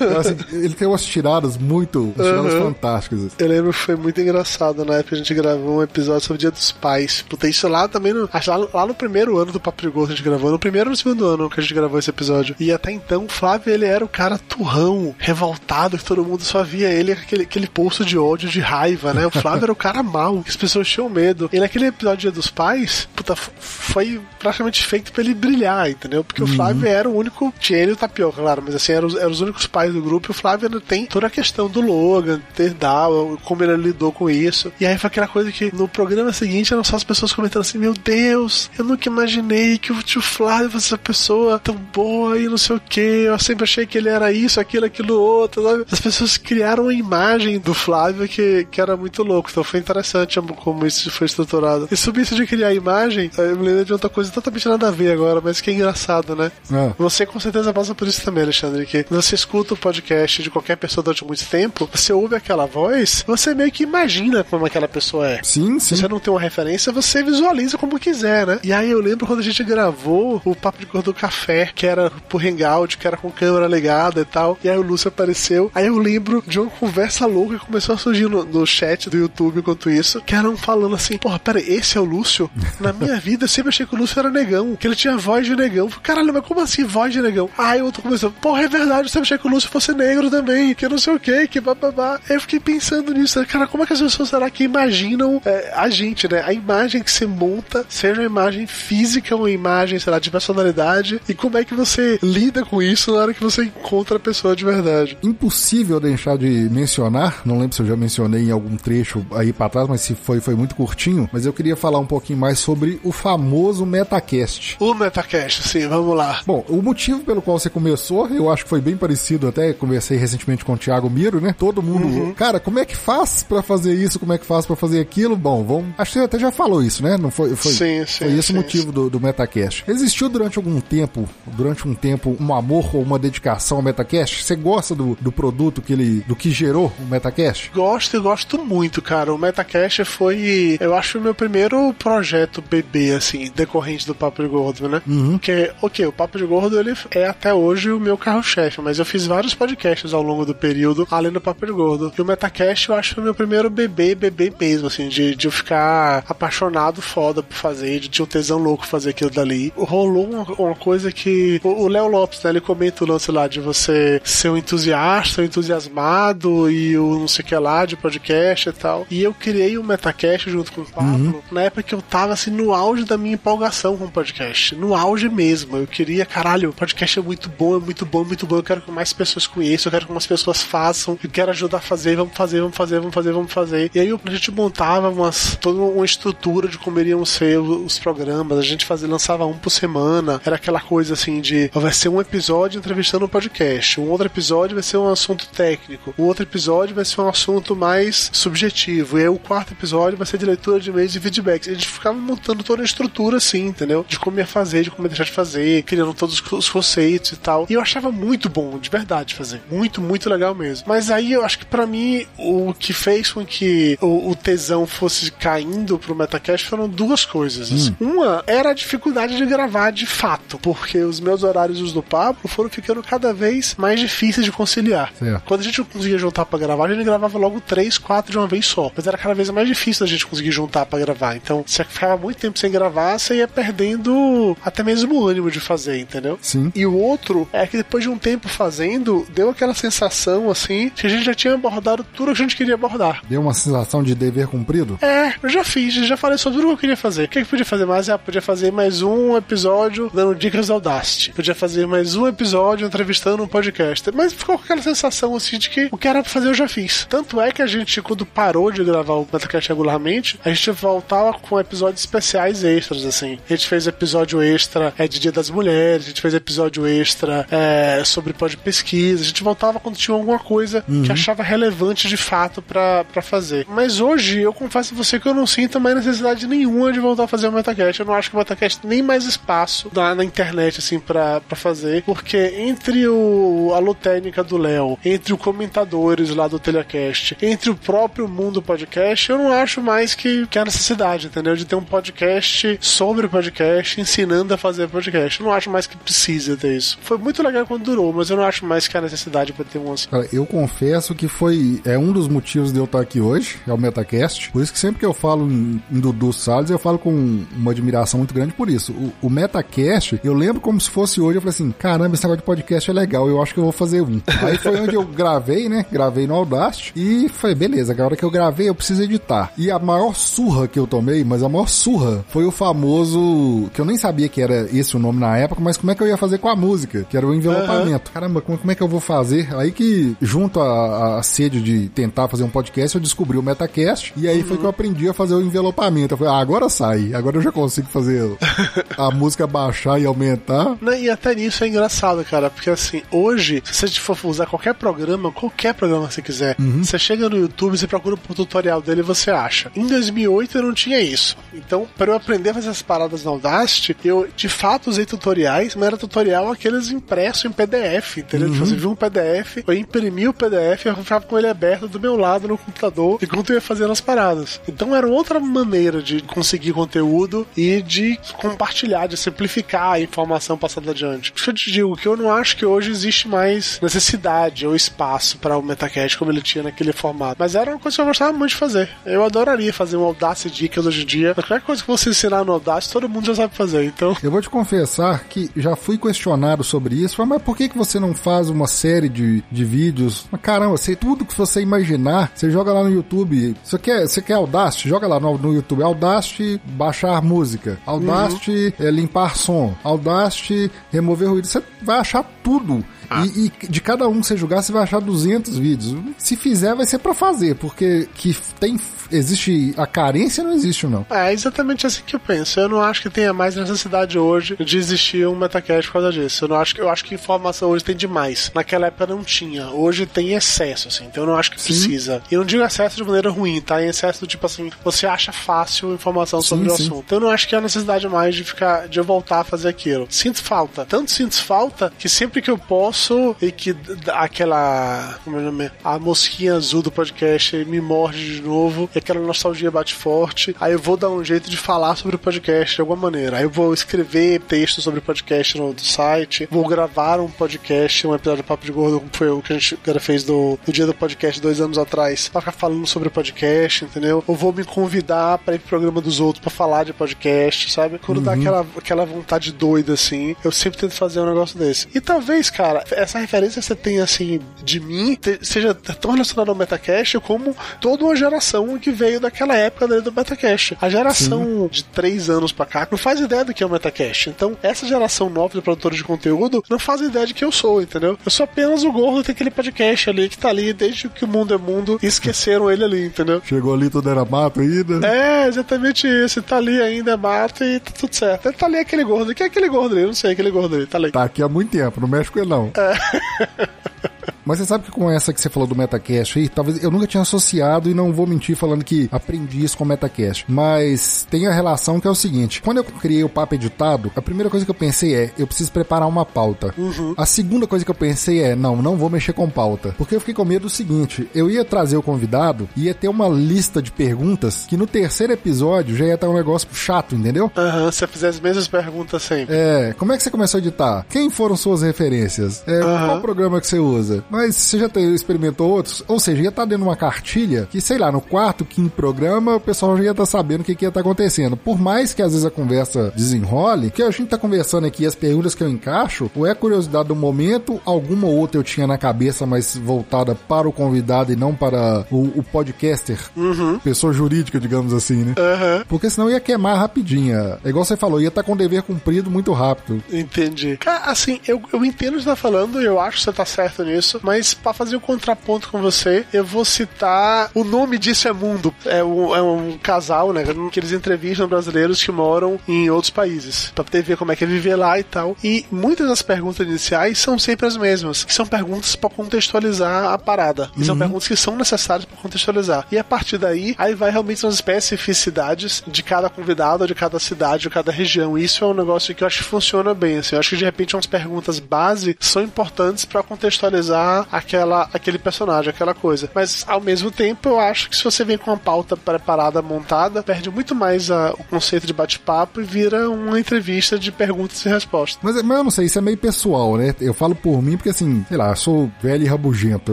então, 0.00 0.20
assim, 0.20 0.36
ele 0.52 0.74
tem 0.74 0.86
umas 0.86 1.04
tiradas 1.04 1.58
muito, 1.58 2.14
umas 2.16 2.26
tiradas 2.26 2.54
uhum. 2.54 2.60
fantásticas. 2.62 3.20
Eu 3.36 3.48
lembro 3.48 3.72
que 3.72 3.78
foi 3.78 3.96
muito 3.96 4.20
engraçado 4.20 4.84
na 4.84 4.94
época 4.94 5.16
a 5.16 5.18
gente 5.18 5.34
gravou 5.34 5.78
um 5.78 5.82
episódio 5.82 6.20
sobre 6.20 6.36
o 6.36 6.38
Dia 6.38 6.52
dos 6.52 6.70
Pais. 6.70 7.24
Puta, 7.28 7.48
isso 7.48 7.66
lá 7.66 7.88
também, 7.88 8.12
no, 8.12 8.28
acho 8.32 8.48
lá, 8.48 8.68
lá 8.72 8.86
no 8.86 8.94
primeiro 8.94 9.38
ano 9.38 9.50
do 9.50 9.58
Papo 9.58 9.82
de 9.82 9.88
Gosto 9.88 10.12
a 10.12 10.14
gente 10.14 10.24
gravou, 10.24 10.52
no 10.52 10.58
primeiro 10.58 10.88
ou 10.88 10.92
no 10.92 10.96
segundo 10.96 11.26
ano 11.26 11.50
que 11.50 11.58
a 11.58 11.62
gente 11.62 11.74
gravou 11.74 11.98
esse 11.98 12.10
episódio. 12.10 12.54
E 12.60 12.70
até 12.70 12.92
então, 12.92 13.24
o 13.24 13.28
Flávio, 13.28 13.74
ele 13.74 13.86
era 13.86 14.04
o 14.04 14.08
cara 14.08 14.38
turrão, 14.38 15.12
revoltado, 15.18 15.98
que 15.98 16.04
todo 16.04 16.24
mundo 16.24 16.44
só 16.44 16.62
via 16.62 16.90
ele 16.90 17.10
aquele, 17.10 17.42
aquele 17.42 17.66
pulso 17.66 18.04
de 18.04 18.16
ódio, 18.16 18.48
de 18.48 18.60
raiva, 18.60 19.12
né? 19.12 19.26
O 19.26 19.30
Flávio 19.32 19.64
era 19.64 19.72
o 19.72 19.76
cara 19.76 20.00
mau, 20.00 20.44
que 20.44 20.50
as 20.50 20.56
pessoas 20.56 20.86
tinham 20.86 21.08
medo. 21.08 21.50
E 21.52 21.58
naquele 21.58 21.86
episódio 21.86 22.18
Dia 22.18 22.30
dos 22.30 22.48
Pais, 22.50 23.08
puta, 23.16 23.34
foi 23.34 24.20
praticamente 24.38 24.84
feito 24.84 25.10
pra 25.10 25.22
ele 25.22 25.34
brilhar, 25.34 25.90
entendeu? 25.90 26.22
Porque 26.22 26.42
uhum. 26.42 26.48
o 26.48 26.54
Flávio 26.54 26.86
era 26.86 27.08
o 27.08 27.15
único. 27.16 27.52
Tinha 27.58 27.84
e 27.84 27.92
o 27.92 27.96
Tapioca, 27.96 28.40
claro, 28.40 28.62
mas 28.64 28.74
assim, 28.74 28.92
eram 28.92 29.08
os, 29.08 29.14
eram 29.14 29.30
os 29.30 29.40
únicos 29.40 29.66
pais 29.66 29.92
do 29.92 30.02
grupo. 30.02 30.28
E 30.28 30.32
o 30.32 30.34
Flávio 30.34 30.66
ainda 30.66 30.80
tem 30.80 31.06
toda 31.06 31.26
a 31.26 31.30
questão 31.30 31.68
do 31.68 31.80
Logan, 31.80 32.40
ter 32.54 32.74
dado, 32.74 33.38
como 33.44 33.62
ele 33.62 33.76
lidou 33.76 34.12
com 34.12 34.28
isso. 34.28 34.72
E 34.80 34.86
aí 34.86 34.96
foi 34.98 35.08
aquela 35.08 35.28
coisa 35.28 35.50
que 35.52 35.74
no 35.74 35.88
programa 35.88 36.32
seguinte 36.32 36.72
eram 36.72 36.84
só 36.84 36.96
as 36.96 37.04
pessoas 37.04 37.32
comentando 37.32 37.62
assim: 37.62 37.78
Meu 37.78 37.94
Deus, 37.94 38.70
eu 38.78 38.84
nunca 38.84 39.08
imaginei 39.08 39.78
que 39.78 39.92
o 39.92 40.02
tio 40.02 40.22
Flávio 40.22 40.70
fosse 40.70 40.86
essa 40.86 40.98
pessoa 40.98 41.58
tão 41.58 41.74
boa 41.74 42.38
e 42.38 42.48
não 42.48 42.58
sei 42.58 42.76
o 42.76 42.80
que. 42.80 43.00
Eu 43.00 43.38
sempre 43.38 43.64
achei 43.64 43.86
que 43.86 43.98
ele 43.98 44.08
era 44.08 44.32
isso, 44.32 44.60
aquilo, 44.60 44.86
aquilo 44.86 45.20
outro. 45.20 45.62
Sabe? 45.62 45.84
As 45.90 46.00
pessoas 46.00 46.36
criaram 46.36 46.84
uma 46.84 46.94
imagem 46.94 47.58
do 47.58 47.74
Flávio 47.74 48.28
que, 48.28 48.66
que 48.70 48.80
era 48.80 48.96
muito 48.96 49.22
louco. 49.22 49.48
Então 49.50 49.64
foi 49.64 49.80
interessante 49.80 50.40
como 50.40 50.86
isso 50.86 51.10
foi 51.10 51.26
estruturado. 51.26 51.88
E 51.90 51.96
sobre 51.96 52.22
isso 52.22 52.34
de 52.34 52.46
criar 52.46 52.72
imagem, 52.74 53.30
eu 53.36 53.56
me 53.56 53.66
lembro 53.66 53.84
de 53.84 53.92
outra 53.92 54.08
coisa 54.08 54.30
totalmente 54.30 54.68
nada 54.68 54.88
a 54.88 54.90
ver 54.90 55.12
agora, 55.12 55.40
mas 55.42 55.60
que 55.60 55.70
é 55.70 55.74
engraçado, 55.74 56.34
né? 56.34 56.50
É. 56.72 56.95
Você 56.98 57.26
com 57.26 57.38
certeza 57.38 57.72
passa 57.72 57.94
por 57.94 58.08
isso 58.08 58.22
também, 58.22 58.44
Alexandre, 58.44 58.86
que 58.86 59.04
você 59.10 59.34
escuta 59.34 59.74
o 59.74 59.76
podcast 59.76 60.42
de 60.42 60.50
qualquer 60.50 60.76
pessoa 60.76 61.04
durante 61.04 61.24
muito 61.24 61.44
tempo, 61.44 61.88
você 61.92 62.12
ouve 62.12 62.34
aquela 62.34 62.66
voz, 62.66 63.22
você 63.26 63.54
meio 63.54 63.70
que 63.70 63.82
imagina 63.82 64.42
como 64.44 64.64
aquela 64.64 64.88
pessoa 64.88 65.28
é. 65.28 65.40
Sim, 65.42 65.78
sim. 65.78 65.94
Se 65.94 66.00
você 66.00 66.08
não 66.08 66.18
tem 66.18 66.32
uma 66.32 66.40
referência, 66.40 66.92
você 66.92 67.22
visualiza 67.22 67.76
como 67.76 67.98
quiser, 67.98 68.46
né? 68.46 68.60
E 68.62 68.72
aí 68.72 68.90
eu 68.90 69.00
lembro 69.00 69.26
quando 69.26 69.40
a 69.40 69.42
gente 69.42 69.62
gravou 69.62 70.40
o 70.44 70.54
Papo 70.54 70.78
de 70.78 70.86
Gordo 70.86 71.12
Café, 71.12 71.70
que 71.74 71.86
era 71.86 72.10
por 72.28 72.44
Hangout, 72.44 72.96
que 72.96 73.06
era 73.06 73.16
com 73.16 73.30
câmera 73.30 73.66
ligada 73.66 74.22
e 74.22 74.24
tal, 74.24 74.58
e 74.64 74.68
aí 74.68 74.78
o 74.78 74.82
Lúcio 74.82 75.08
apareceu. 75.08 75.70
Aí 75.74 75.86
eu 75.86 75.98
lembro 75.98 76.42
de 76.46 76.58
uma 76.58 76.70
conversa 76.70 77.26
louca 77.26 77.58
que 77.58 77.66
começou 77.66 77.94
a 77.94 77.98
surgir 77.98 78.28
no, 78.28 78.44
no 78.44 78.66
chat 78.66 79.10
do 79.10 79.16
YouTube 79.16 79.58
enquanto 79.58 79.90
isso, 79.90 80.22
que 80.22 80.34
eram 80.34 80.56
falando 80.56 80.94
assim, 80.94 81.18
porra, 81.18 81.38
pera, 81.38 81.60
esse 81.60 81.98
é 81.98 82.00
o 82.00 82.04
Lúcio? 82.04 82.50
Na 82.80 82.92
minha 82.92 83.18
vida 83.18 83.44
eu 83.44 83.48
sempre 83.48 83.68
achei 83.68 83.84
que 83.84 83.94
o 83.94 83.98
Lúcio 83.98 84.18
era 84.18 84.30
negão, 84.30 84.76
que 84.76 84.86
ele 84.86 84.96
tinha 84.96 85.16
voz 85.16 85.46
de 85.46 85.54
negão. 85.54 85.88
Caralho, 86.02 86.32
mas 86.32 86.44
como 86.44 86.60
assim 86.60 86.85
voz 86.86 87.12
de 87.12 87.20
negão? 87.20 87.48
Aí 87.56 87.80
o 87.82 87.86
outro 87.86 88.02
começou, 88.02 88.30
porra, 88.30 88.62
é 88.62 88.68
verdade, 88.68 89.08
sempre 89.08 89.22
achei 89.22 89.38
que 89.38 89.46
o 89.46 89.50
Lúcio 89.50 89.70
fosse 89.70 89.92
negro 89.92 90.30
também, 90.30 90.74
que 90.74 90.88
não 90.88 90.98
sei 90.98 91.14
o 91.14 91.20
que, 91.20 91.46
que 91.48 91.60
bababá. 91.60 92.20
Eu 92.28 92.40
fiquei 92.40 92.60
pensando 92.60 93.12
nisso, 93.12 93.44
cara, 93.46 93.66
como 93.66 93.82
é 93.82 93.86
que 93.86 93.92
as 93.92 94.00
pessoas 94.00 94.28
será 94.28 94.48
que 94.50 94.64
imaginam 94.64 95.40
é, 95.44 95.72
a 95.74 95.88
gente, 95.88 96.28
né? 96.30 96.42
A 96.46 96.52
imagem 96.52 97.02
que 97.02 97.10
você 97.10 97.26
monta, 97.26 97.84
seja 97.88 98.20
uma 98.20 98.26
imagem 98.26 98.66
física, 98.66 99.36
uma 99.36 99.50
imagem, 99.50 99.98
sei 99.98 100.10
lá, 100.10 100.18
de 100.18 100.30
personalidade, 100.30 101.20
e 101.28 101.34
como 101.34 101.58
é 101.58 101.64
que 101.64 101.74
você 101.74 102.18
lida 102.22 102.64
com 102.64 102.82
isso 102.82 103.12
na 103.12 103.18
hora 103.18 103.34
que 103.34 103.42
você 103.42 103.64
encontra 103.64 104.16
a 104.16 104.20
pessoa 104.20 104.54
de 104.54 104.64
verdade. 104.64 105.18
Impossível 105.22 106.00
deixar 106.00 106.36
de 106.36 106.46
mencionar, 106.70 107.42
não 107.44 107.58
lembro 107.58 107.76
se 107.76 107.82
eu 107.82 107.86
já 107.86 107.96
mencionei 107.96 108.44
em 108.44 108.50
algum 108.50 108.76
trecho 108.76 109.24
aí 109.32 109.52
para 109.52 109.68
trás, 109.68 109.88
mas 109.88 110.00
se 110.00 110.14
foi, 110.14 110.40
foi 110.40 110.54
muito 110.54 110.74
curtinho, 110.74 111.28
mas 111.32 111.46
eu 111.46 111.52
queria 111.52 111.76
falar 111.76 111.98
um 111.98 112.06
pouquinho 112.06 112.38
mais 112.38 112.58
sobre 112.58 113.00
o 113.02 113.12
famoso 113.12 113.86
Metacast. 113.86 114.76
O 114.78 114.94
Metacast, 114.94 115.68
sim, 115.68 115.86
vamos 115.88 116.16
lá. 116.16 116.40
Bom, 116.46 116.64
o 116.68 116.75
motivo 116.82 117.20
pelo 117.20 117.42
qual 117.42 117.58
você 117.58 117.70
começou, 117.70 118.28
eu 118.28 118.50
acho 118.50 118.64
que 118.64 118.70
foi 118.70 118.80
bem 118.80 118.96
parecido, 118.96 119.48
até 119.48 119.72
conversei 119.72 120.16
recentemente 120.16 120.64
com 120.64 120.74
o 120.74 120.78
Thiago 120.78 121.08
Miro, 121.10 121.40
né? 121.40 121.54
Todo 121.56 121.82
mundo, 121.82 122.06
uhum. 122.06 122.34
cara, 122.34 122.58
como 122.58 122.78
é 122.78 122.84
que 122.84 122.96
faz 122.96 123.42
para 123.42 123.62
fazer 123.62 123.94
isso? 123.94 124.18
Como 124.18 124.32
é 124.32 124.38
que 124.38 124.46
faz 124.46 124.66
para 124.66 124.76
fazer 124.76 125.00
aquilo? 125.00 125.36
Bom, 125.36 125.64
vamos. 125.64 125.94
Acho 125.98 126.12
que 126.12 126.18
você 126.18 126.24
até 126.24 126.38
já 126.38 126.50
falou 126.50 126.82
isso, 126.82 127.02
né? 127.02 127.16
Não 127.16 127.30
foi? 127.30 127.54
Foi, 127.54 127.72
sim, 127.72 128.04
sim, 128.06 128.24
foi 128.24 128.32
esse 128.34 128.48
sim, 128.48 128.52
o 128.52 128.56
motivo 128.56 128.92
do, 128.92 129.10
do 129.10 129.20
Metacast. 129.20 129.84
Existiu 129.86 130.28
durante 130.28 130.58
algum 130.58 130.80
tempo, 130.80 131.28
durante 131.46 131.86
um 131.86 131.94
tempo, 131.94 132.36
um 132.40 132.54
amor 132.54 132.94
ou 132.94 133.02
uma 133.02 133.18
dedicação 133.18 133.78
ao 133.78 133.82
Metacast? 133.82 134.42
Você 134.42 134.56
gosta 134.56 134.94
do, 134.94 135.16
do 135.20 135.30
produto 135.30 135.82
que 135.82 135.92
ele, 135.92 136.24
do 136.26 136.34
que 136.34 136.50
gerou 136.50 136.92
o 136.98 137.04
Metacast? 137.04 137.70
Gosto 137.74 138.16
e 138.16 138.20
gosto 138.20 138.64
muito, 138.64 139.00
cara. 139.02 139.32
O 139.32 139.38
Metacast 139.38 140.04
foi, 140.04 140.76
eu 140.80 140.94
acho, 140.94 141.18
o 141.18 141.20
meu 141.20 141.34
primeiro 141.34 141.94
projeto 141.94 142.62
bebê, 142.62 143.12
assim, 143.12 143.50
decorrente 143.54 144.06
do 144.06 144.14
Papo 144.14 144.42
de 144.42 144.48
Gordo, 144.48 144.88
né? 144.88 145.02
Uhum. 145.06 145.38
Que, 145.38 145.72
ok, 145.82 146.06
o 146.06 146.12
Papo 146.12 146.38
de 146.38 146.44
Gordo, 146.44 146.65
ele 146.74 146.94
é 147.10 147.26
até 147.26 147.52
hoje 147.52 147.90
o 147.90 148.00
meu 148.00 148.16
carro-chefe, 148.16 148.80
mas 148.80 148.98
eu 148.98 149.04
fiz 149.04 149.26
vários 149.26 149.54
podcasts 149.54 150.12
ao 150.12 150.22
longo 150.22 150.44
do 150.44 150.54
período, 150.54 151.06
além 151.10 151.32
do 151.32 151.40
Papo 151.40 151.66
de 151.66 151.72
Gordo. 151.72 152.12
E 152.16 152.20
o 152.20 152.24
Metacast, 152.24 152.88
eu 152.88 152.94
acho, 152.94 153.20
o 153.20 153.22
meu 153.22 153.34
primeiro 153.34 153.68
bebê, 153.70 154.14
bebê 154.14 154.52
mesmo, 154.58 154.86
assim, 154.86 155.08
de, 155.08 155.34
de 155.34 155.46
eu 155.46 155.50
ficar 155.52 156.24
apaixonado 156.28 157.02
foda 157.02 157.42
por 157.42 157.54
fazer, 157.54 158.00
de 158.00 158.10
ter 158.10 158.22
um 158.22 158.26
tesão 158.26 158.58
louco 158.58 158.86
fazer 158.86 159.10
aquilo 159.10 159.30
dali. 159.30 159.72
Rolou 159.76 160.28
uma, 160.28 160.42
uma 160.42 160.74
coisa 160.74 161.12
que 161.12 161.60
o 161.62 161.88
Léo 161.88 162.08
Lopes, 162.08 162.42
né, 162.42 162.50
ele 162.50 162.60
comenta 162.60 163.04
o 163.04 163.06
lance 163.06 163.30
lá 163.30 163.46
de 163.46 163.60
você 163.60 164.20
ser 164.24 164.50
um 164.50 164.56
entusiasta, 164.56 165.42
um 165.42 165.44
entusiasmado 165.44 166.70
e 166.70 166.96
o 166.96 167.18
não 167.18 167.28
sei 167.28 167.44
o 167.44 167.48
que 167.48 167.56
lá 167.56 167.84
de 167.84 167.96
podcast 167.96 168.68
e 168.68 168.72
tal. 168.72 169.06
E 169.10 169.22
eu 169.22 169.34
criei 169.34 169.78
o 169.78 169.84
Metacast 169.84 170.50
junto 170.50 170.72
com 170.72 170.82
o 170.82 170.86
Pablo 170.86 171.36
uhum. 171.36 171.42
na 171.50 171.62
época 171.62 171.82
que 171.82 171.94
eu 171.94 172.02
tava 172.02 172.32
assim 172.32 172.50
no 172.50 172.72
auge 172.72 173.04
da 173.04 173.16
minha 173.16 173.34
empolgação 173.34 173.96
com 173.96 174.04
o 174.04 174.10
podcast. 174.10 174.74
No 174.74 174.94
auge 174.94 175.28
mesmo. 175.28 175.76
Eu 175.76 175.86
queria, 175.86 176.24
caralho, 176.24 176.55
o 176.64 176.72
podcast 176.72 177.18
é 177.18 177.22
muito 177.22 177.50
bom, 177.50 177.76
é 177.76 177.80
muito 177.80 178.06
bom, 178.06 178.22
é 178.22 178.24
muito 178.24 178.46
bom. 178.46 178.56
Eu 178.56 178.62
quero 178.62 178.80
que 178.80 178.90
mais 178.90 179.12
pessoas 179.12 179.46
conheçam, 179.46 179.90
eu 179.90 179.92
quero 179.92 180.06
que 180.06 180.12
mais 180.12 180.26
pessoas 180.26 180.62
façam, 180.62 181.18
eu 181.22 181.30
quero 181.30 181.50
ajudar 181.50 181.78
a 181.78 181.80
fazer, 181.80 182.16
vamos 182.16 182.34
fazer, 182.34 182.60
vamos 182.60 182.76
fazer, 182.76 183.00
vamos 183.00 183.14
fazer, 183.14 183.32
vamos 183.32 183.52
fazer. 183.52 183.90
E 183.94 184.00
aí 184.00 184.10
a 184.10 184.30
gente 184.30 184.50
montava 184.50 185.10
umas, 185.10 185.56
toda 185.60 185.80
uma 185.80 186.04
estrutura 186.04 186.68
de 186.68 186.78
como 186.78 186.98
iriam 187.00 187.24
ser 187.24 187.58
os 187.58 187.98
programas. 187.98 188.58
A 188.58 188.62
gente 188.62 188.86
fazia, 188.86 189.08
lançava 189.08 189.44
um 189.44 189.58
por 189.58 189.70
semana. 189.70 190.40
Era 190.46 190.56
aquela 190.56 190.80
coisa 190.80 191.14
assim 191.14 191.40
de 191.40 191.68
vai 191.74 191.92
ser 191.92 192.08
um 192.08 192.20
episódio 192.20 192.78
entrevistando 192.78 193.24
um 193.24 193.28
podcast, 193.28 194.00
um 194.00 194.08
outro 194.08 194.26
episódio 194.26 194.76
vai 194.76 194.82
ser 194.82 194.96
um 194.96 195.08
assunto 195.08 195.48
técnico, 195.48 196.14
um 196.18 196.22
outro 196.22 196.44
episódio 196.44 196.94
vai 196.94 197.04
ser 197.04 197.20
um 197.20 197.28
assunto 197.28 197.74
mais 197.74 198.30
subjetivo, 198.32 199.18
e 199.18 199.22
aí 199.22 199.28
o 199.28 199.38
quarto 199.38 199.72
episódio 199.72 200.16
vai 200.16 200.26
ser 200.26 200.38
de 200.38 200.46
leitura 200.46 200.78
de 200.78 200.90
e-mails 200.90 201.14
e 201.14 201.20
feedbacks. 201.20 201.68
A 201.68 201.72
gente 201.72 201.88
ficava 201.88 202.16
montando 202.16 202.62
toda 202.62 202.82
a 202.82 202.84
estrutura 202.84 203.38
assim, 203.38 203.66
entendeu? 203.66 204.04
De 204.08 204.18
como 204.18 204.38
ia 204.38 204.46
fazer, 204.46 204.82
de 204.82 204.90
como 204.90 205.06
ia 205.06 205.08
deixar 205.08 205.24
de 205.24 205.32
fazer, 205.32 205.82
criando 205.82 206.14
todos 206.14 206.36
os 206.36 206.40
conceitos 206.68 207.32
e 207.32 207.36
tal. 207.36 207.66
E 207.68 207.74
eu 207.74 207.80
achava 207.80 208.10
muito 208.10 208.48
bom, 208.48 208.78
de 208.78 208.90
verdade, 208.90 209.34
fazer. 209.34 209.60
Muito, 209.70 210.00
muito 210.00 210.28
legal 210.28 210.54
mesmo. 210.54 210.86
Mas 210.88 211.10
aí 211.10 211.32
eu 211.32 211.44
acho 211.44 211.58
que 211.58 211.66
para 211.66 211.86
mim 211.86 212.26
o 212.38 212.74
que 212.74 212.92
fez 212.92 213.32
com 213.32 213.44
que 213.44 213.98
o, 214.00 214.30
o, 214.30 214.36
tesão 214.36 214.86
fosse 214.86 215.30
caindo 215.30 215.98
pro 215.98 216.14
Metacast 216.14 216.68
foram 216.68 216.88
duas 216.88 217.24
coisas. 217.24 217.70
Hum. 217.70 217.94
Uma 218.00 218.44
era 218.46 218.70
a 218.70 218.74
dificuldade 218.74 219.36
de 219.36 219.46
gravar 219.46 219.90
de 219.90 220.06
fato, 220.06 220.58
porque 220.58 220.98
os 220.98 221.20
meus 221.20 221.42
horários 221.42 221.78
e 221.78 221.82
os 221.82 221.92
do 221.92 222.02
Pablo 222.02 222.48
foram 222.48 222.70
ficando 222.70 223.02
cada 223.02 223.32
vez 223.32 223.74
mais 223.76 223.98
difíceis 223.98 224.44
de 224.44 224.52
conciliar. 224.52 225.12
Certo. 225.18 225.42
Quando 225.44 225.60
a 225.60 225.64
gente 225.64 225.82
conseguia 225.82 226.18
juntar 226.18 226.44
para 226.44 226.58
gravar, 226.58 226.86
a 226.86 226.94
gente 226.94 227.04
gravava 227.04 227.38
logo 227.38 227.60
três, 227.60 227.98
quatro 227.98 228.30
de 228.30 228.38
uma 228.38 228.46
vez 228.46 228.66
só. 228.66 228.90
Mas 228.94 229.06
era 229.06 229.18
cada 229.18 229.34
vez 229.34 229.50
mais 229.50 229.68
difícil 229.68 230.04
a 230.04 230.08
gente 230.08 230.26
conseguir 230.26 230.50
juntar 230.50 230.86
para 230.86 230.98
gravar. 230.98 231.36
Então, 231.36 231.64
se 231.66 231.82
ficava 231.84 232.16
muito 232.16 232.38
tempo 232.38 232.58
sem 232.58 232.70
gravar, 232.70 233.18
você 233.18 233.36
ia 233.36 233.48
perdendo 233.48 234.56
até 234.64 234.82
mesmo 234.82 235.20
o 235.20 235.26
ânimo 235.26 235.50
de 235.50 235.60
fazer, 235.60 235.98
entendeu? 235.98 236.35
Sim. 236.40 236.72
E 236.74 236.86
o 236.86 236.94
outro 236.96 237.48
é 237.52 237.66
que 237.66 237.76
depois 237.76 238.04
de 238.04 238.10
um 238.10 238.18
tempo 238.18 238.48
fazendo, 238.48 239.26
deu 239.32 239.50
aquela 239.50 239.74
sensação 239.74 240.50
assim 240.50 240.90
que 240.90 241.06
a 241.06 241.10
gente 241.10 241.24
já 241.24 241.34
tinha 241.34 241.54
abordado 241.54 242.04
tudo 242.14 242.34
que 242.34 242.42
a 242.42 242.44
gente 242.44 242.56
queria 242.56 242.74
abordar. 242.74 243.22
Deu 243.28 243.40
uma 243.40 243.54
sensação 243.54 244.02
de 244.02 244.14
dever 244.14 244.46
cumprido? 244.46 244.98
É, 245.02 245.34
eu 245.42 245.48
já 245.48 245.64
fiz, 245.64 245.94
já 245.94 246.16
falei 246.16 246.38
sobre 246.38 246.58
tudo 246.58 246.68
que 246.68 246.74
eu 246.74 246.78
queria 246.78 246.96
fazer. 246.96 247.24
O 247.24 247.28
que, 247.28 247.42
que 247.42 247.48
podia 247.48 247.64
fazer 247.64 247.86
mais? 247.86 248.08
Ah, 248.08 248.18
podia 248.18 248.42
fazer 248.42 248.70
mais 248.70 249.02
um 249.02 249.36
episódio 249.36 250.10
dando 250.12 250.34
dicas 250.34 250.68
da 250.68 250.74
Audacity. 250.74 251.32
Podia 251.32 251.54
fazer 251.54 251.86
mais 251.86 252.16
um 252.16 252.26
episódio 252.26 252.86
entrevistando 252.86 253.42
um 253.42 253.48
podcast. 253.48 254.10
Mas 254.14 254.32
ficou 254.32 254.56
com 254.58 254.64
aquela 254.64 254.82
sensação 254.82 255.34
assim 255.34 255.58
de 255.58 255.70
que 255.70 255.88
o 255.90 255.98
que 255.98 256.08
era 256.08 256.22
pra 256.22 256.30
fazer 256.30 256.48
eu 256.48 256.54
já 256.54 256.68
fiz. 256.68 257.06
Tanto 257.08 257.40
é 257.40 257.50
que 257.52 257.62
a 257.62 257.66
gente, 257.66 258.00
quando 258.02 258.24
parou 258.24 258.70
de 258.70 258.84
gravar 258.84 259.14
o 259.14 259.28
Metacast 259.30 259.68
regularmente, 259.68 260.38
a 260.44 260.48
gente 260.50 260.70
voltava 260.70 261.32
com 261.34 261.58
episódios 261.58 262.00
especiais 262.00 262.64
extras, 262.64 263.04
assim. 263.04 263.38
A 263.48 263.52
gente 263.54 263.66
fez 263.66 263.86
episódio 263.86 264.42
extra 264.42 264.92
é 264.98 265.08
de 265.08 265.18
Dia 265.18 265.32
das 265.32 265.50
Mulheres, 265.50 266.06
a 266.06 266.08
gente 266.08 266.22
fez 266.26 266.34
episódio 266.34 266.86
extra 266.86 267.46
é, 267.50 268.02
sobre 268.04 268.32
pod 268.32 268.56
pesquisa, 268.56 269.22
a 269.22 269.26
gente 269.26 269.44
voltava 269.44 269.78
quando 269.78 269.96
tinha 269.96 270.16
alguma 270.16 270.38
coisa 270.38 270.84
uhum. 270.88 271.04
que 271.04 271.12
achava 271.12 271.42
relevante 271.42 272.08
de 272.08 272.16
fato 272.16 272.60
para 272.60 273.22
fazer. 273.22 273.64
Mas 273.68 274.00
hoje, 274.00 274.40
eu 274.40 274.52
confesso 274.52 274.92
a 274.92 274.96
você 274.96 275.20
que 275.20 275.28
eu 275.28 275.34
não 275.34 275.46
sinto 275.46 275.78
mais 275.78 275.94
necessidade 275.94 276.46
nenhuma 276.46 276.92
de 276.92 276.98
voltar 276.98 277.24
a 277.24 277.28
fazer 277.28 277.46
o 277.46 277.52
Metacast. 277.52 278.00
Eu 278.00 278.06
não 278.06 278.14
acho 278.14 278.30
que 278.30 278.36
o 278.36 278.38
Metacast 278.38 278.80
tem 278.80 278.90
nem 278.90 279.02
mais 279.02 279.24
espaço 279.24 279.88
na, 279.94 280.14
na 280.14 280.24
internet, 280.24 280.80
assim, 280.80 280.98
para 280.98 281.40
fazer, 281.54 282.02
porque 282.02 282.36
entre 282.58 283.06
o, 283.06 283.72
a 283.74 283.94
técnica 283.94 284.42
do 284.42 284.56
Léo, 284.56 284.98
entre 285.04 285.32
os 285.32 285.40
comentadores 285.40 286.30
lá 286.30 286.48
do 286.48 286.58
Telecast, 286.58 287.36
entre 287.40 287.70
o 287.70 287.76
próprio 287.76 288.26
mundo 288.26 288.60
podcast, 288.60 289.30
eu 289.30 289.38
não 289.38 289.52
acho 289.52 289.80
mais 289.80 290.14
que, 290.14 290.46
que 290.48 290.58
a 290.58 290.64
necessidade, 290.64 291.28
entendeu? 291.28 291.54
De 291.54 291.64
ter 291.64 291.76
um 291.76 291.84
podcast 291.84 292.78
sobre 292.80 293.28
podcast, 293.28 294.00
ensinando 294.00 294.52
a 294.52 294.56
fazer 294.56 294.88
podcast. 294.88 295.40
Eu 295.40 295.46
não 295.46 295.52
acho 295.52 295.70
mais 295.70 295.86
que 295.86 295.96
precisa 295.96 296.15
ter 296.56 296.76
isso. 296.76 296.98
Foi 297.02 297.18
muito 297.18 297.42
legal 297.42 297.66
quando 297.66 297.84
durou, 297.84 298.12
mas 298.12 298.30
eu 298.30 298.36
não 298.36 298.44
acho 298.44 298.64
mais 298.64 298.88
que 298.88 298.96
a 298.96 299.00
necessidade 299.00 299.52
para 299.52 299.64
ter 299.64 299.78
um 299.78 299.92
assim. 299.92 300.08
Cara, 300.08 300.28
eu 300.32 300.46
confesso 300.46 301.14
que 301.14 301.28
foi 301.28 301.80
é 301.84 301.98
um 301.98 302.12
dos 302.12 302.28
motivos 302.28 302.72
de 302.72 302.78
eu 302.78 302.84
estar 302.84 303.00
aqui 303.00 303.20
hoje, 303.20 303.58
é 303.66 303.72
o 303.72 303.78
Metacast. 303.78 304.50
Por 304.50 304.62
isso 304.62 304.72
que 304.72 304.78
sempre 304.78 305.00
que 305.00 305.06
eu 305.06 305.14
falo 305.14 305.50
em, 305.50 305.82
em 305.90 306.00
Dudu 306.00 306.32
Salles, 306.32 306.70
eu 306.70 306.78
falo 306.78 306.98
com 306.98 307.44
uma 307.54 307.70
admiração 307.70 308.18
muito 308.18 308.34
grande 308.34 308.52
por 308.52 308.68
isso. 308.68 308.92
O, 308.92 309.12
o 309.22 309.30
Metacast, 309.30 310.20
eu 310.22 310.34
lembro 310.34 310.60
como 310.60 310.80
se 310.80 310.90
fosse 310.90 311.20
hoje, 311.20 311.38
eu 311.38 311.42
falei 311.42 311.54
assim, 311.54 311.70
caramba, 311.72 312.14
esse 312.14 312.24
negócio 312.24 312.40
de 312.40 312.46
podcast 312.46 312.90
é 312.90 312.94
legal, 312.94 313.28
eu 313.28 313.42
acho 313.42 313.52
que 313.52 313.60
eu 313.60 313.64
vou 313.64 313.72
fazer 313.72 314.02
um. 314.02 314.20
Aí 314.42 314.58
foi 314.58 314.80
onde 314.80 314.94
eu 314.94 315.04
gravei, 315.04 315.68
né? 315.68 315.84
Gravei 315.90 316.26
no 316.26 316.34
Audacity 316.34 316.92
e 316.96 317.28
foi, 317.28 317.54
beleza, 317.54 317.94
a 317.96 318.04
hora 318.04 318.16
que 318.16 318.24
eu 318.24 318.30
gravei 318.30 318.68
eu 318.68 318.74
preciso 318.74 319.02
editar. 319.02 319.52
E 319.56 319.70
a 319.70 319.78
maior 319.78 320.14
surra 320.14 320.68
que 320.68 320.78
eu 320.78 320.86
tomei, 320.86 321.24
mas 321.24 321.42
a 321.42 321.48
maior 321.48 321.68
surra, 321.68 322.24
foi 322.28 322.44
o 322.44 322.50
famoso, 322.50 323.70
que 323.72 323.80
eu 323.80 323.84
nem 323.84 323.96
sabia 323.96 324.28
que 324.28 324.40
era 324.40 324.68
esse 324.72 324.96
o 324.96 324.98
nome 324.98 325.20
na 325.20 325.36
época, 325.36 325.60
mas 325.60 325.76
como 325.76 325.90
é 325.90 325.94
que 325.96 326.02
eu 326.02 326.08
ia 326.08 326.16
fazer 326.16 326.38
com 326.38 326.48
a 326.48 326.56
música, 326.56 327.04
que 327.08 327.16
era 327.16 327.26
o 327.26 327.34
envelopamento. 327.34 328.08
Uhum. 328.08 328.14
Caramba, 328.14 328.40
como, 328.40 328.58
como, 328.58 328.70
é 328.70 328.74
que 328.74 328.82
eu 328.82 328.88
vou 328.88 329.00
fazer? 329.00 329.54
Aí 329.56 329.72
que, 329.72 330.16
junto 330.20 330.60
à 330.60 331.22
sede 331.22 331.60
de 331.60 331.88
tentar 331.88 332.28
fazer 332.28 332.44
um 332.44 332.50
podcast, 332.50 332.94
eu 332.94 333.00
descobri 333.00 333.38
o 333.38 333.42
Metacast, 333.42 334.12
e 334.16 334.28
aí 334.28 334.40
uhum. 334.40 334.46
foi 334.46 334.56
que 334.58 334.64
eu 334.64 334.70
aprendi 334.70 335.08
a 335.08 335.14
fazer 335.14 335.34
o 335.34 335.40
envelopamento. 335.40 336.14
Eu 336.14 336.18
falei, 336.18 336.32
ah, 336.32 336.38
agora 336.38 336.68
sai, 336.68 337.14
agora 337.14 337.36
eu 337.36 337.42
já 337.42 337.50
consigo 337.50 337.88
fazer 337.88 338.30
a 338.96 339.10
música 339.10 339.46
baixar 339.46 340.00
e 340.00 340.06
aumentar. 340.06 340.76
E 341.00 341.10
até 341.10 341.34
nisso 341.34 341.64
é 341.64 341.68
engraçado, 341.68 342.24
cara, 342.24 342.50
porque 342.50 342.70
assim, 342.70 343.02
hoje, 343.10 343.62
se 343.64 343.86
gente 343.86 344.00
for 344.00 344.18
usar 344.24 344.46
qualquer 344.46 344.74
programa, 344.74 345.32
qualquer 345.32 345.74
programa 345.74 346.08
que 346.08 346.14
você 346.14 346.22
quiser, 346.22 346.56
uhum. 346.58 346.84
você 346.84 346.98
chega 346.98 347.28
no 347.28 347.36
YouTube, 347.36 347.76
você 347.76 347.86
procura 347.86 348.16
por 348.16 348.34
tutorial 348.34 348.82
dele 348.82 349.00
e 349.00 349.04
você 349.04 349.30
acha. 349.30 349.70
Em 349.74 349.86
2008 349.86 350.58
eu 350.58 350.62
não 350.62 350.74
tinha 350.74 351.00
isso. 351.00 351.36
Então, 351.54 351.86
para 351.96 352.12
eu 352.12 352.16
aprender 352.16 352.50
a 352.50 352.54
fazer 352.54 352.68
as 352.68 352.82
paradas 352.82 353.24
na 353.24 353.30
Audacity, 353.30 353.96
eu 354.04 354.28
de 354.36 354.48
fato 354.48 354.90
usei 354.90 355.06
tutoriais, 355.06 355.74
mas 355.74 355.85
era 355.86 355.96
tutorial 355.96 356.50
aqueles 356.50 356.90
impressos 356.90 357.44
em 357.44 357.50
PDF, 357.50 358.18
entendeu? 358.18 358.48
Uhum. 358.48 358.54
Você 358.54 358.74
viu 358.74 358.90
um 358.90 358.96
PDF, 358.96 359.58
eu 359.66 359.74
imprimi 359.74 360.28
o 360.28 360.34
PDF, 360.34 360.86
eu 360.86 360.96
ficava 360.96 361.24
com 361.24 361.38
ele 361.38 361.48
aberto 361.48 361.88
do 361.88 362.00
meu 362.00 362.16
lado 362.16 362.48
no 362.48 362.58
computador 362.58 363.18
enquanto 363.22 363.50
eu 363.50 363.54
ia 363.54 363.60
fazendo 363.60 363.92
as 363.92 364.00
paradas. 364.00 364.60
Então 364.68 364.94
era 364.94 365.06
outra 365.06 365.38
maneira 365.40 366.02
de 366.02 366.20
conseguir 366.22 366.72
conteúdo 366.72 367.46
e 367.56 367.82
de 367.82 368.18
compartilhar, 368.38 369.06
de 369.06 369.16
simplificar 369.16 369.92
a 369.92 370.00
informação 370.00 370.56
passada 370.56 370.90
adiante. 370.90 371.32
Isso 371.34 371.50
eu 371.50 371.54
te 371.54 371.70
digo 371.70 371.96
que 371.96 372.06
eu 372.06 372.16
não 372.16 372.32
acho 372.32 372.56
que 372.56 372.66
hoje 372.66 372.90
existe 372.90 373.28
mais 373.28 373.78
necessidade 373.80 374.66
ou 374.66 374.74
espaço 374.74 375.38
para 375.38 375.56
o 375.56 375.62
Metacast 375.62 376.18
como 376.18 376.30
ele 376.30 376.42
tinha 376.42 376.64
naquele 376.64 376.92
formato. 376.92 377.36
Mas 377.38 377.54
era 377.54 377.70
uma 377.70 377.78
coisa 377.78 377.96
que 377.96 378.00
eu 378.00 378.06
gostava 378.06 378.32
muito 378.32 378.50
de 378.50 378.56
fazer. 378.56 378.88
Eu 379.04 379.24
adoraria 379.24 379.72
fazer 379.72 379.96
um 379.96 380.04
Audacity 380.04 380.54
Dicas 380.54 380.86
hoje 380.86 381.02
em 381.02 381.06
dia. 381.06 381.34
Mas 381.36 381.44
qualquer 381.44 381.64
coisa 381.64 381.82
que 381.82 381.88
você 381.88 382.10
ensinar 382.10 382.44
no 382.44 382.52
Audacity, 382.52 382.92
todo 382.92 383.08
mundo 383.08 383.26
já 383.26 383.34
sabe 383.34 383.54
fazer, 383.54 383.84
então... 383.84 384.16
Eu 384.22 384.30
vou 384.30 384.40
te 384.40 384.50
confessar 384.50 385.24
que 385.24 385.50
já 385.56 385.75
fui 385.76 385.98
questionado 385.98 386.64
sobre 386.64 386.96
isso, 386.96 387.24
mas 387.24 387.42
por 387.42 387.56
que, 387.56 387.68
que 387.68 387.78
você 387.78 388.00
não 388.00 388.14
faz 388.14 388.50
uma 388.50 388.66
série 388.66 389.08
de, 389.08 389.42
de 389.50 389.64
vídeos? 389.64 390.26
Mas, 390.30 390.40
caramba, 390.40 390.76
você, 390.76 390.96
tudo 390.96 391.24
que 391.24 391.36
você 391.36 391.60
imaginar, 391.60 392.32
você 392.34 392.50
joga 392.50 392.72
lá 392.72 392.82
no 392.82 392.90
YouTube. 392.90 393.54
Você 393.62 393.78
quer, 393.78 394.08
você 394.08 394.20
quer 394.20 394.34
Audacity? 394.34 394.88
Joga 394.88 395.06
lá 395.06 395.20
no, 395.20 395.38
no 395.38 395.54
YouTube. 395.54 395.82
Audacity, 395.82 396.60
baixar 396.64 397.22
música. 397.22 397.78
Audacity, 397.86 398.74
uhum. 398.78 398.86
é, 398.86 398.90
limpar 398.90 399.36
som. 399.36 399.74
Audacity, 399.84 400.70
remover 400.90 401.30
ruído. 401.30 401.46
Você 401.46 401.62
vai 401.82 401.98
achar 401.98 402.24
tudo. 402.42 402.84
Ah. 403.08 403.24
E, 403.24 403.46
e, 403.46 403.66
de 403.68 403.80
cada 403.80 404.08
um 404.08 404.20
que 404.20 404.26
você 404.26 404.36
jogar, 404.36 404.62
você 404.62 404.72
vai 404.72 404.82
achar 404.82 405.00
200 405.00 405.58
vídeos. 405.58 405.96
Se 406.18 406.36
fizer, 406.36 406.74
vai 406.74 406.86
ser 406.86 406.98
para 406.98 407.14
fazer, 407.14 407.54
porque 407.56 408.08
que 408.14 408.36
tem 408.58 408.78
existe 409.10 409.74
a 409.76 409.86
carência 409.86 410.42
não 410.42 410.52
existe 410.52 410.86
não. 410.86 411.06
É 411.10 411.32
exatamente 411.32 411.86
assim 411.86 412.02
que 412.06 412.14
eu 412.14 412.20
penso. 412.20 412.58
Eu 412.60 412.68
não 412.68 412.80
acho 412.82 413.02
que 413.02 413.10
tenha 413.10 413.32
mais 413.32 413.56
necessidade 413.56 414.18
hoje 414.18 414.56
de 414.56 414.78
existir 414.78 415.26
um 415.26 415.36
Metacast 415.36 415.86
por 415.86 415.94
causa 415.94 416.12
disso. 416.12 416.44
Eu 416.44 416.48
não 416.48 416.56
acho 416.56 416.74
que 416.74 416.80
eu 416.80 416.88
acho 416.88 417.04
que 417.04 417.14
informação 417.14 417.70
hoje 417.70 417.84
tem 417.84 417.96
demais. 417.96 418.50
Naquela 418.54 418.86
época 418.86 419.06
não 419.06 419.22
tinha. 419.22 419.68
Hoje 419.70 420.06
tem 420.06 420.32
excesso 420.34 420.88
assim. 420.88 421.04
Então 421.06 421.24
eu 421.24 421.28
não 421.28 421.36
acho 421.36 421.50
que 421.50 421.60
sim. 421.60 421.72
precisa. 421.72 422.22
E 422.30 422.36
não 422.36 422.44
digo 422.44 422.62
excesso 422.62 422.96
de 422.96 423.04
maneira 423.04 423.30
ruim, 423.30 423.60
tá? 423.60 423.82
Em 423.82 423.88
excesso 423.88 424.20
do 424.20 424.26
tipo 424.26 424.46
assim, 424.46 424.70
você 424.84 425.06
acha 425.06 425.32
fácil 425.32 425.94
informação 425.94 426.40
sim, 426.40 426.48
sobre 426.48 426.64
sim. 426.66 426.70
o 426.70 426.74
assunto. 426.74 427.04
Então 427.06 427.18
eu 427.18 427.22
não 427.22 427.30
acho 427.30 427.48
que 427.48 427.54
há 427.54 427.60
necessidade 427.60 428.08
mais 428.08 428.34
de 428.34 428.44
ficar 428.44 428.88
de 428.88 428.98
eu 428.98 429.04
voltar 429.04 429.40
a 429.40 429.44
fazer 429.44 429.68
aquilo. 429.68 430.06
Sinto 430.10 430.42
falta. 430.42 430.84
Tanto 430.84 431.10
sinto 431.10 431.36
falta 431.36 431.92
que 431.98 432.08
sempre 432.08 432.40
que 432.40 432.50
eu 432.50 432.58
posso 432.58 432.86
posso 432.96 433.36
e 433.40 433.50
que 433.50 433.76
aquela. 434.12 435.18
Como 435.24 435.36
é 435.36 435.40
o 435.40 435.42
nome? 435.42 435.70
A 435.82 435.98
mosquinha 435.98 436.54
azul 436.54 436.82
do 436.82 436.90
podcast 436.90 437.56
me 437.64 437.80
morde 437.80 438.36
de 438.36 438.42
novo 438.42 438.88
e 438.96 438.98
aquela 438.98 439.20
nostalgia 439.20 439.70
bate 439.70 439.94
forte. 439.94 440.56
Aí 440.58 440.72
eu 440.72 440.78
vou 440.78 440.96
dar 440.96 441.10
um 441.10 441.22
jeito 441.22 441.50
de 441.50 441.56
falar 441.56 441.94
sobre 441.96 442.16
o 442.16 442.18
podcast 442.18 442.74
de 442.74 442.80
alguma 442.80 443.02
maneira. 443.02 443.36
Aí 443.36 443.42
eu 443.42 443.50
vou 443.50 443.74
escrever 443.74 444.40
texto 444.40 444.80
sobre 444.80 445.00
o 445.00 445.02
podcast 445.02 445.58
no 445.58 445.78
site, 445.78 446.48
vou 446.50 446.66
gravar 446.66 447.20
um 447.20 447.28
podcast, 447.28 448.06
um 448.06 448.14
episódio 448.14 448.42
do 448.42 448.46
Papo 448.46 448.64
de 448.64 448.72
Gordo, 448.72 449.00
como 449.00 449.10
foi 449.12 449.28
o 449.28 449.42
que 449.42 449.52
a 449.52 449.58
gente 449.58 449.78
fez 450.00 450.24
do, 450.24 450.58
do 450.64 450.72
dia 450.72 450.86
do 450.86 450.94
podcast 450.94 451.40
dois 451.40 451.60
anos 451.60 451.76
atrás, 451.76 452.28
pra 452.28 452.40
ficar 452.40 452.52
falando 452.52 452.86
sobre 452.86 453.08
o 453.08 453.10
podcast, 453.10 453.84
entendeu? 453.84 454.24
Ou 454.26 454.34
vou 454.34 454.52
me 454.52 454.64
convidar 454.64 455.38
para 455.38 455.56
ir 455.56 455.58
pro 455.58 455.68
programa 455.68 456.00
dos 456.00 456.18
outros 456.18 456.40
para 456.40 456.50
falar 456.50 456.84
de 456.84 456.94
podcast, 456.94 457.70
sabe? 457.70 457.98
Quando 457.98 458.18
uhum. 458.18 458.24
dá 458.24 458.32
aquela, 458.32 458.66
aquela 458.78 459.04
vontade 459.04 459.52
doida 459.52 459.92
assim, 459.92 460.34
eu 460.42 460.50
sempre 460.50 460.78
tento 460.78 460.94
fazer 460.94 461.20
um 461.20 461.26
negócio 461.26 461.58
desse. 461.58 461.86
E 461.94 462.00
talvez, 462.00 462.48
cara, 462.48 462.82
essa 462.90 463.18
referência 463.18 463.60
que 463.60 463.66
você 463.66 463.74
tem, 463.74 464.00
assim, 464.00 464.40
de 464.64 464.80
mim, 464.80 465.18
seja 465.42 465.74
tão 465.74 466.12
relacionada 466.12 466.50
ao 466.50 466.56
Metacast 466.56 467.18
como 467.20 467.54
toda 467.78 468.04
uma 468.04 468.16
geração 468.16 468.78
que 468.86 468.92
veio 468.92 469.18
daquela 469.18 469.56
época 469.56 470.00
do 470.00 470.12
Metacast. 470.12 470.78
A 470.80 470.88
geração 470.88 471.42
Sim. 471.42 471.68
de 471.68 471.82
três 471.82 472.30
anos 472.30 472.52
pra 472.52 472.64
cá 472.64 472.86
não 472.88 472.96
faz 472.96 473.18
ideia 473.18 473.44
do 473.44 473.52
que 473.52 473.64
é 473.64 473.66
o 473.66 473.68
Metacast. 473.68 474.30
Então, 474.30 474.56
essa 474.62 474.86
geração 474.86 475.28
nova 475.28 475.54
de 475.54 475.60
produtores 475.60 475.98
de 475.98 476.04
conteúdo 476.04 476.62
não 476.70 476.78
faz 476.78 477.00
ideia 477.00 477.26
de 477.26 477.34
quem 477.34 477.46
eu 477.46 477.50
sou, 477.50 477.82
entendeu? 477.82 478.16
Eu 478.24 478.30
sou 478.30 478.44
apenas 478.44 478.84
o 478.84 478.92
gordo 478.92 479.24
tem 479.24 479.32
aquele 479.32 479.50
podcast 479.50 480.08
ali 480.08 480.28
que 480.28 480.38
tá 480.38 480.50
ali 480.50 480.72
desde 480.72 481.08
que 481.08 481.24
o 481.24 481.28
mundo 481.28 481.52
é 481.52 481.58
mundo 481.58 481.98
e 482.00 482.06
esqueceram 482.06 482.70
ele 482.70 482.84
ali, 482.84 483.06
entendeu? 483.06 483.42
Chegou 483.44 483.74
ali, 483.74 483.90
tudo 483.90 484.08
era 484.08 484.24
mato 484.24 484.60
ainda. 484.60 485.04
É, 485.04 485.48
exatamente 485.48 486.06
isso. 486.06 486.40
Tá 486.40 486.58
ali 486.58 486.80
ainda, 486.80 487.10
é 487.10 487.16
mato 487.16 487.64
e 487.64 487.80
tá 487.80 487.90
tudo 487.90 488.14
certo. 488.14 488.46
Ele 488.46 488.56
tá 488.56 488.66
ali 488.66 488.78
aquele 488.78 489.02
gordo. 489.02 489.34
Que 489.34 489.42
é 489.42 489.46
aquele 489.46 489.68
gordo 489.68 489.94
ali? 489.94 490.02
Eu 490.02 490.08
não 490.08 490.14
sei, 490.14 490.30
aquele 490.30 490.52
gordo 490.52 490.76
ali. 490.76 490.86
Tá 490.86 490.96
ali. 490.96 491.10
Tá 491.10 491.24
aqui 491.24 491.42
há 491.42 491.48
muito 491.48 491.72
tempo, 491.72 492.00
não 492.00 492.06
mexe 492.06 492.30
com 492.30 492.38
ele 492.38 492.48
não. 492.48 492.70
É. 492.76 494.06
Mas 494.46 494.58
você 494.58 494.64
sabe 494.64 494.84
que 494.84 494.92
com 494.92 495.10
essa 495.10 495.32
que 495.32 495.40
você 495.40 495.50
falou 495.50 495.66
do 495.66 495.74
Metacast 495.74 496.38
aí, 496.38 496.48
talvez 496.48 496.82
eu 496.82 496.90
nunca 496.90 497.06
tinha 497.06 497.20
associado 497.20 497.90
e 497.90 497.94
não 497.94 498.12
vou 498.12 498.28
mentir 498.28 498.54
falando 498.54 498.84
que 498.84 499.08
aprendi 499.10 499.64
isso 499.64 499.76
com 499.76 499.82
o 499.82 499.86
Metacast. 499.86 500.44
Mas 500.48 501.26
tem 501.28 501.48
a 501.48 501.52
relação 501.52 501.98
que 501.98 502.06
é 502.06 502.10
o 502.10 502.14
seguinte: 502.14 502.62
quando 502.62 502.78
eu 502.78 502.84
criei 502.84 503.24
o 503.24 503.28
papo 503.28 503.56
editado, 503.56 504.12
a 504.14 504.22
primeira 504.22 504.48
coisa 504.48 504.64
que 504.64 504.70
eu 504.70 504.74
pensei 504.74 505.14
é, 505.16 505.32
eu 505.36 505.48
preciso 505.48 505.72
preparar 505.72 506.08
uma 506.08 506.24
pauta. 506.24 506.72
Uhum. 506.78 507.12
A 507.16 507.26
segunda 507.26 507.66
coisa 507.66 507.84
que 507.84 507.90
eu 507.90 507.94
pensei 507.94 508.40
é, 508.40 508.54
não, 508.54 508.80
não 508.80 508.96
vou 508.96 509.10
mexer 509.10 509.32
com 509.32 509.50
pauta. 509.50 509.94
Porque 509.98 510.14
eu 510.14 510.20
fiquei 510.20 510.34
com 510.34 510.44
medo 510.44 510.62
do 510.62 510.70
seguinte: 510.70 511.28
eu 511.34 511.50
ia 511.50 511.64
trazer 511.64 511.96
o 511.96 512.02
convidado, 512.02 512.68
ia 512.76 512.94
ter 512.94 513.08
uma 513.08 513.28
lista 513.28 513.82
de 513.82 513.90
perguntas 513.90 514.64
que 514.68 514.76
no 514.76 514.86
terceiro 514.86 515.32
episódio 515.32 515.96
já 515.96 516.04
ia 516.04 516.14
estar 516.14 516.28
um 516.28 516.34
negócio 516.34 516.68
chato, 516.72 517.16
entendeu? 517.16 517.50
Aham, 517.56 517.86
uhum, 517.86 517.92
se 517.92 518.04
eu 518.04 518.08
fizer 518.08 518.28
as 518.28 518.38
mesmas 518.38 518.68
perguntas 518.68 519.22
sempre. 519.22 519.56
É, 519.56 519.92
como 519.98 520.12
é 520.12 520.16
que 520.16 520.22
você 520.22 520.30
começou 520.30 520.58
a 520.58 520.60
editar? 520.60 521.04
Quem 521.08 521.30
foram 521.30 521.56
suas 521.56 521.82
referências? 521.82 522.62
É, 522.64 522.84
uhum. 522.84 523.06
Qual 523.06 523.20
programa 523.20 523.60
que 523.60 523.66
você 523.66 523.78
usa? 523.78 524.24
Mas 524.36 524.54
você 524.54 524.78
já 524.78 524.90
experimentou 525.14 525.70
outros? 525.70 526.02
Ou 526.06 526.20
seja, 526.20 526.42
ia 526.42 526.48
estar 526.50 526.62
tá 526.62 526.66
dentro 526.66 526.84
de 526.84 526.88
uma 526.88 526.96
cartilha 526.96 527.66
que, 527.70 527.80
sei 527.80 527.96
lá, 527.96 528.12
no 528.12 528.20
quarto, 528.20 528.66
quinto 528.66 528.90
programa, 528.90 529.56
o 529.56 529.60
pessoal 529.60 529.96
já 529.96 530.04
ia 530.04 530.10
estar 530.10 530.24
tá 530.24 530.26
sabendo 530.26 530.60
o 530.60 530.64
que, 530.64 530.74
que 530.74 530.84
ia 530.84 530.88
estar 530.88 531.02
tá 531.02 531.08
acontecendo. 531.08 531.56
Por 531.56 531.78
mais 531.78 532.12
que 532.12 532.20
às 532.20 532.32
vezes 532.32 532.44
a 532.44 532.50
conversa 532.50 533.12
desenrole, 533.16 533.90
que 533.90 534.02
a 534.02 534.10
gente 534.10 534.28
tá 534.28 534.36
conversando 534.36 534.86
aqui, 534.86 535.06
as 535.06 535.14
perguntas 535.14 535.54
que 535.54 535.62
eu 535.62 535.68
encaixo, 535.68 536.30
ou 536.36 536.46
é 536.46 536.54
curiosidade 536.54 537.08
do 537.08 537.16
momento, 537.16 537.80
alguma 537.84 538.26
outra 538.26 538.58
eu 538.58 538.64
tinha 538.64 538.86
na 538.86 538.98
cabeça, 538.98 539.46
mas 539.46 539.74
voltada 539.74 540.34
para 540.34 540.68
o 540.68 540.72
convidado 540.72 541.32
e 541.32 541.36
não 541.36 541.54
para 541.54 542.04
o, 542.10 542.38
o 542.38 542.42
podcaster, 542.42 543.18
uhum. 543.34 543.78
pessoa 543.78 544.12
jurídica, 544.12 544.60
digamos 544.60 544.92
assim, 544.92 545.24
né? 545.24 545.34
Uhum. 545.38 545.84
Porque 545.88 546.10
senão 546.10 546.30
ia 546.30 546.40
queimar 546.40 546.76
rapidinho. 546.78 547.36
É 547.64 547.68
igual 547.68 547.84
você 547.84 547.96
falou, 547.96 548.20
ia 548.20 548.28
estar 548.28 548.42
com 548.42 548.52
o 548.52 548.56
dever 548.56 548.82
cumprido 548.82 549.30
muito 549.30 549.52
rápido. 549.52 550.02
Entendi. 550.12 550.78
Assim, 551.04 551.40
eu, 551.46 551.62
eu 551.72 551.84
entendo 551.84 552.14
o 552.14 552.16
que 552.16 552.24
você 552.24 552.30
tá 552.30 552.36
falando 552.36 552.82
e 552.82 552.84
eu 552.84 553.00
acho 553.00 553.18
que 553.18 553.24
você 553.24 553.32
tá 553.32 553.44
certo 553.44 553.84
nisso, 553.84 554.20
Mas 554.26 554.52
para 554.52 554.72
fazer 554.72 554.96
o 554.96 554.98
um 554.98 555.00
contraponto 555.00 555.68
com 555.68 555.80
você, 555.80 556.26
eu 556.32 556.44
vou 556.44 556.64
citar 556.64 557.48
o 557.54 557.62
nome 557.62 557.96
disso 557.96 558.26
é 558.26 558.32
Mundo. 558.32 558.74
É 558.84 559.04
um, 559.04 559.36
é 559.36 559.40
um 559.40 559.78
casal, 559.78 560.32
né? 560.32 560.42
Que 560.72 560.80
eles 560.80 560.90
entrevistam 560.90 561.46
brasileiros 561.46 562.02
que 562.02 562.10
moram 562.10 562.58
em 562.66 562.90
outros 562.90 563.10
países. 563.10 563.70
Pra 563.72 563.84
poder 563.84 564.02
ver 564.02 564.16
como 564.16 564.32
é 564.32 564.36
que 564.36 564.42
é 564.42 564.46
viver 564.48 564.74
lá 564.74 564.98
e 564.98 565.04
tal. 565.04 565.36
E 565.44 565.64
muitas 565.70 566.08
das 566.08 566.22
perguntas 566.22 566.66
iniciais 566.66 567.18
são 567.18 567.38
sempre 567.38 567.66
as 567.66 567.76
mesmas. 567.76 568.24
Que 568.24 568.34
são 568.34 568.44
perguntas 568.44 568.96
para 568.96 569.08
contextualizar 569.08 570.12
a 570.12 570.18
parada. 570.18 570.72
E 570.74 570.80
uhum. 570.80 570.84
são 570.84 570.98
perguntas 570.98 571.28
que 571.28 571.36
são 571.36 571.54
necessárias 571.54 572.04
para 572.04 572.16
contextualizar. 572.16 572.84
E 572.90 572.98
a 572.98 573.04
partir 573.04 573.38
daí, 573.38 573.76
aí 573.78 573.94
vai 573.94 574.10
realmente 574.10 574.44
as 574.44 574.54
especificidades 574.54 575.84
de 575.86 576.02
cada 576.02 576.28
convidado, 576.28 576.84
de 576.84 576.96
cada 576.96 577.20
cidade, 577.20 577.62
de 577.62 577.70
cada 577.70 577.92
região. 577.92 578.36
E 578.36 578.42
isso 578.42 578.64
é 578.64 578.66
um 578.66 578.74
negócio 578.74 579.14
que 579.14 579.22
eu 579.22 579.26
acho 579.26 579.38
que 579.38 579.44
funciona 579.44 579.94
bem. 579.94 580.18
Assim. 580.18 580.34
Eu 580.34 580.40
acho 580.40 580.50
que 580.50 580.56
de 580.56 580.64
repente 580.64 580.96
umas 580.96 581.06
perguntas 581.06 581.60
base 581.60 582.16
são 582.18 582.42
importantes 582.42 583.04
para 583.04 583.22
contextualizar 583.22 584.15
aquela, 584.30 584.88
aquele 584.92 585.18
personagem, 585.18 585.70
aquela 585.70 585.94
coisa. 585.94 586.30
Mas 586.34 586.64
ao 586.68 586.80
mesmo 586.80 587.10
tempo, 587.10 587.48
eu 587.48 587.58
acho 587.58 587.90
que 587.90 587.96
se 587.96 588.04
você 588.04 588.24
vem 588.24 588.38
com 588.38 588.50
uma 588.50 588.56
pauta 588.56 588.96
preparada, 588.96 589.60
montada, 589.60 590.22
perde 590.22 590.50
muito 590.50 590.74
mais 590.74 591.10
a, 591.10 591.32
o 591.32 591.44
conceito 591.44 591.86
de 591.86 591.92
bate-papo 591.92 592.60
e 592.60 592.64
vira 592.64 593.10
uma 593.10 593.38
entrevista 593.38 593.98
de 593.98 594.12
perguntas 594.12 594.64
e 594.64 594.68
respostas. 594.68 595.18
Mas, 595.22 595.42
mas 595.42 595.58
eu 595.58 595.64
não 595.64 595.70
sei, 595.70 595.86
isso 595.86 595.98
é 595.98 596.02
meio 596.02 596.16
pessoal, 596.16 596.76
né? 596.76 596.94
Eu 597.00 597.14
falo 597.14 597.34
por 597.34 597.62
mim 597.62 597.76
porque 597.76 597.90
assim, 597.90 598.24
sei 598.28 598.36
lá, 598.36 598.54
sou 598.54 598.90
velho 599.02 599.24
e 599.24 599.26
rabugento. 599.26 599.92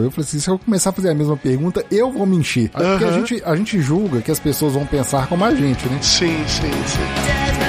Eu 0.00 0.10
falei 0.10 0.26
assim, 0.26 0.38
se 0.38 0.48
eu 0.48 0.58
começar 0.58 0.90
a 0.90 0.92
fazer 0.92 1.10
a 1.10 1.14
mesma 1.14 1.36
pergunta, 1.36 1.84
eu 1.90 2.12
vou 2.12 2.26
me 2.26 2.36
encher. 2.36 2.70
Uhum. 2.74 2.90
Porque 2.90 3.04
a 3.04 3.12
gente, 3.12 3.42
a 3.44 3.56
gente 3.56 3.80
julga 3.80 4.20
que 4.20 4.30
as 4.30 4.38
pessoas 4.38 4.74
vão 4.74 4.86
pensar 4.86 5.26
como 5.26 5.44
a 5.44 5.54
gente, 5.54 5.86
né? 5.88 5.98
Sim, 6.02 6.44
sim, 6.46 6.70
sim. 6.86 7.63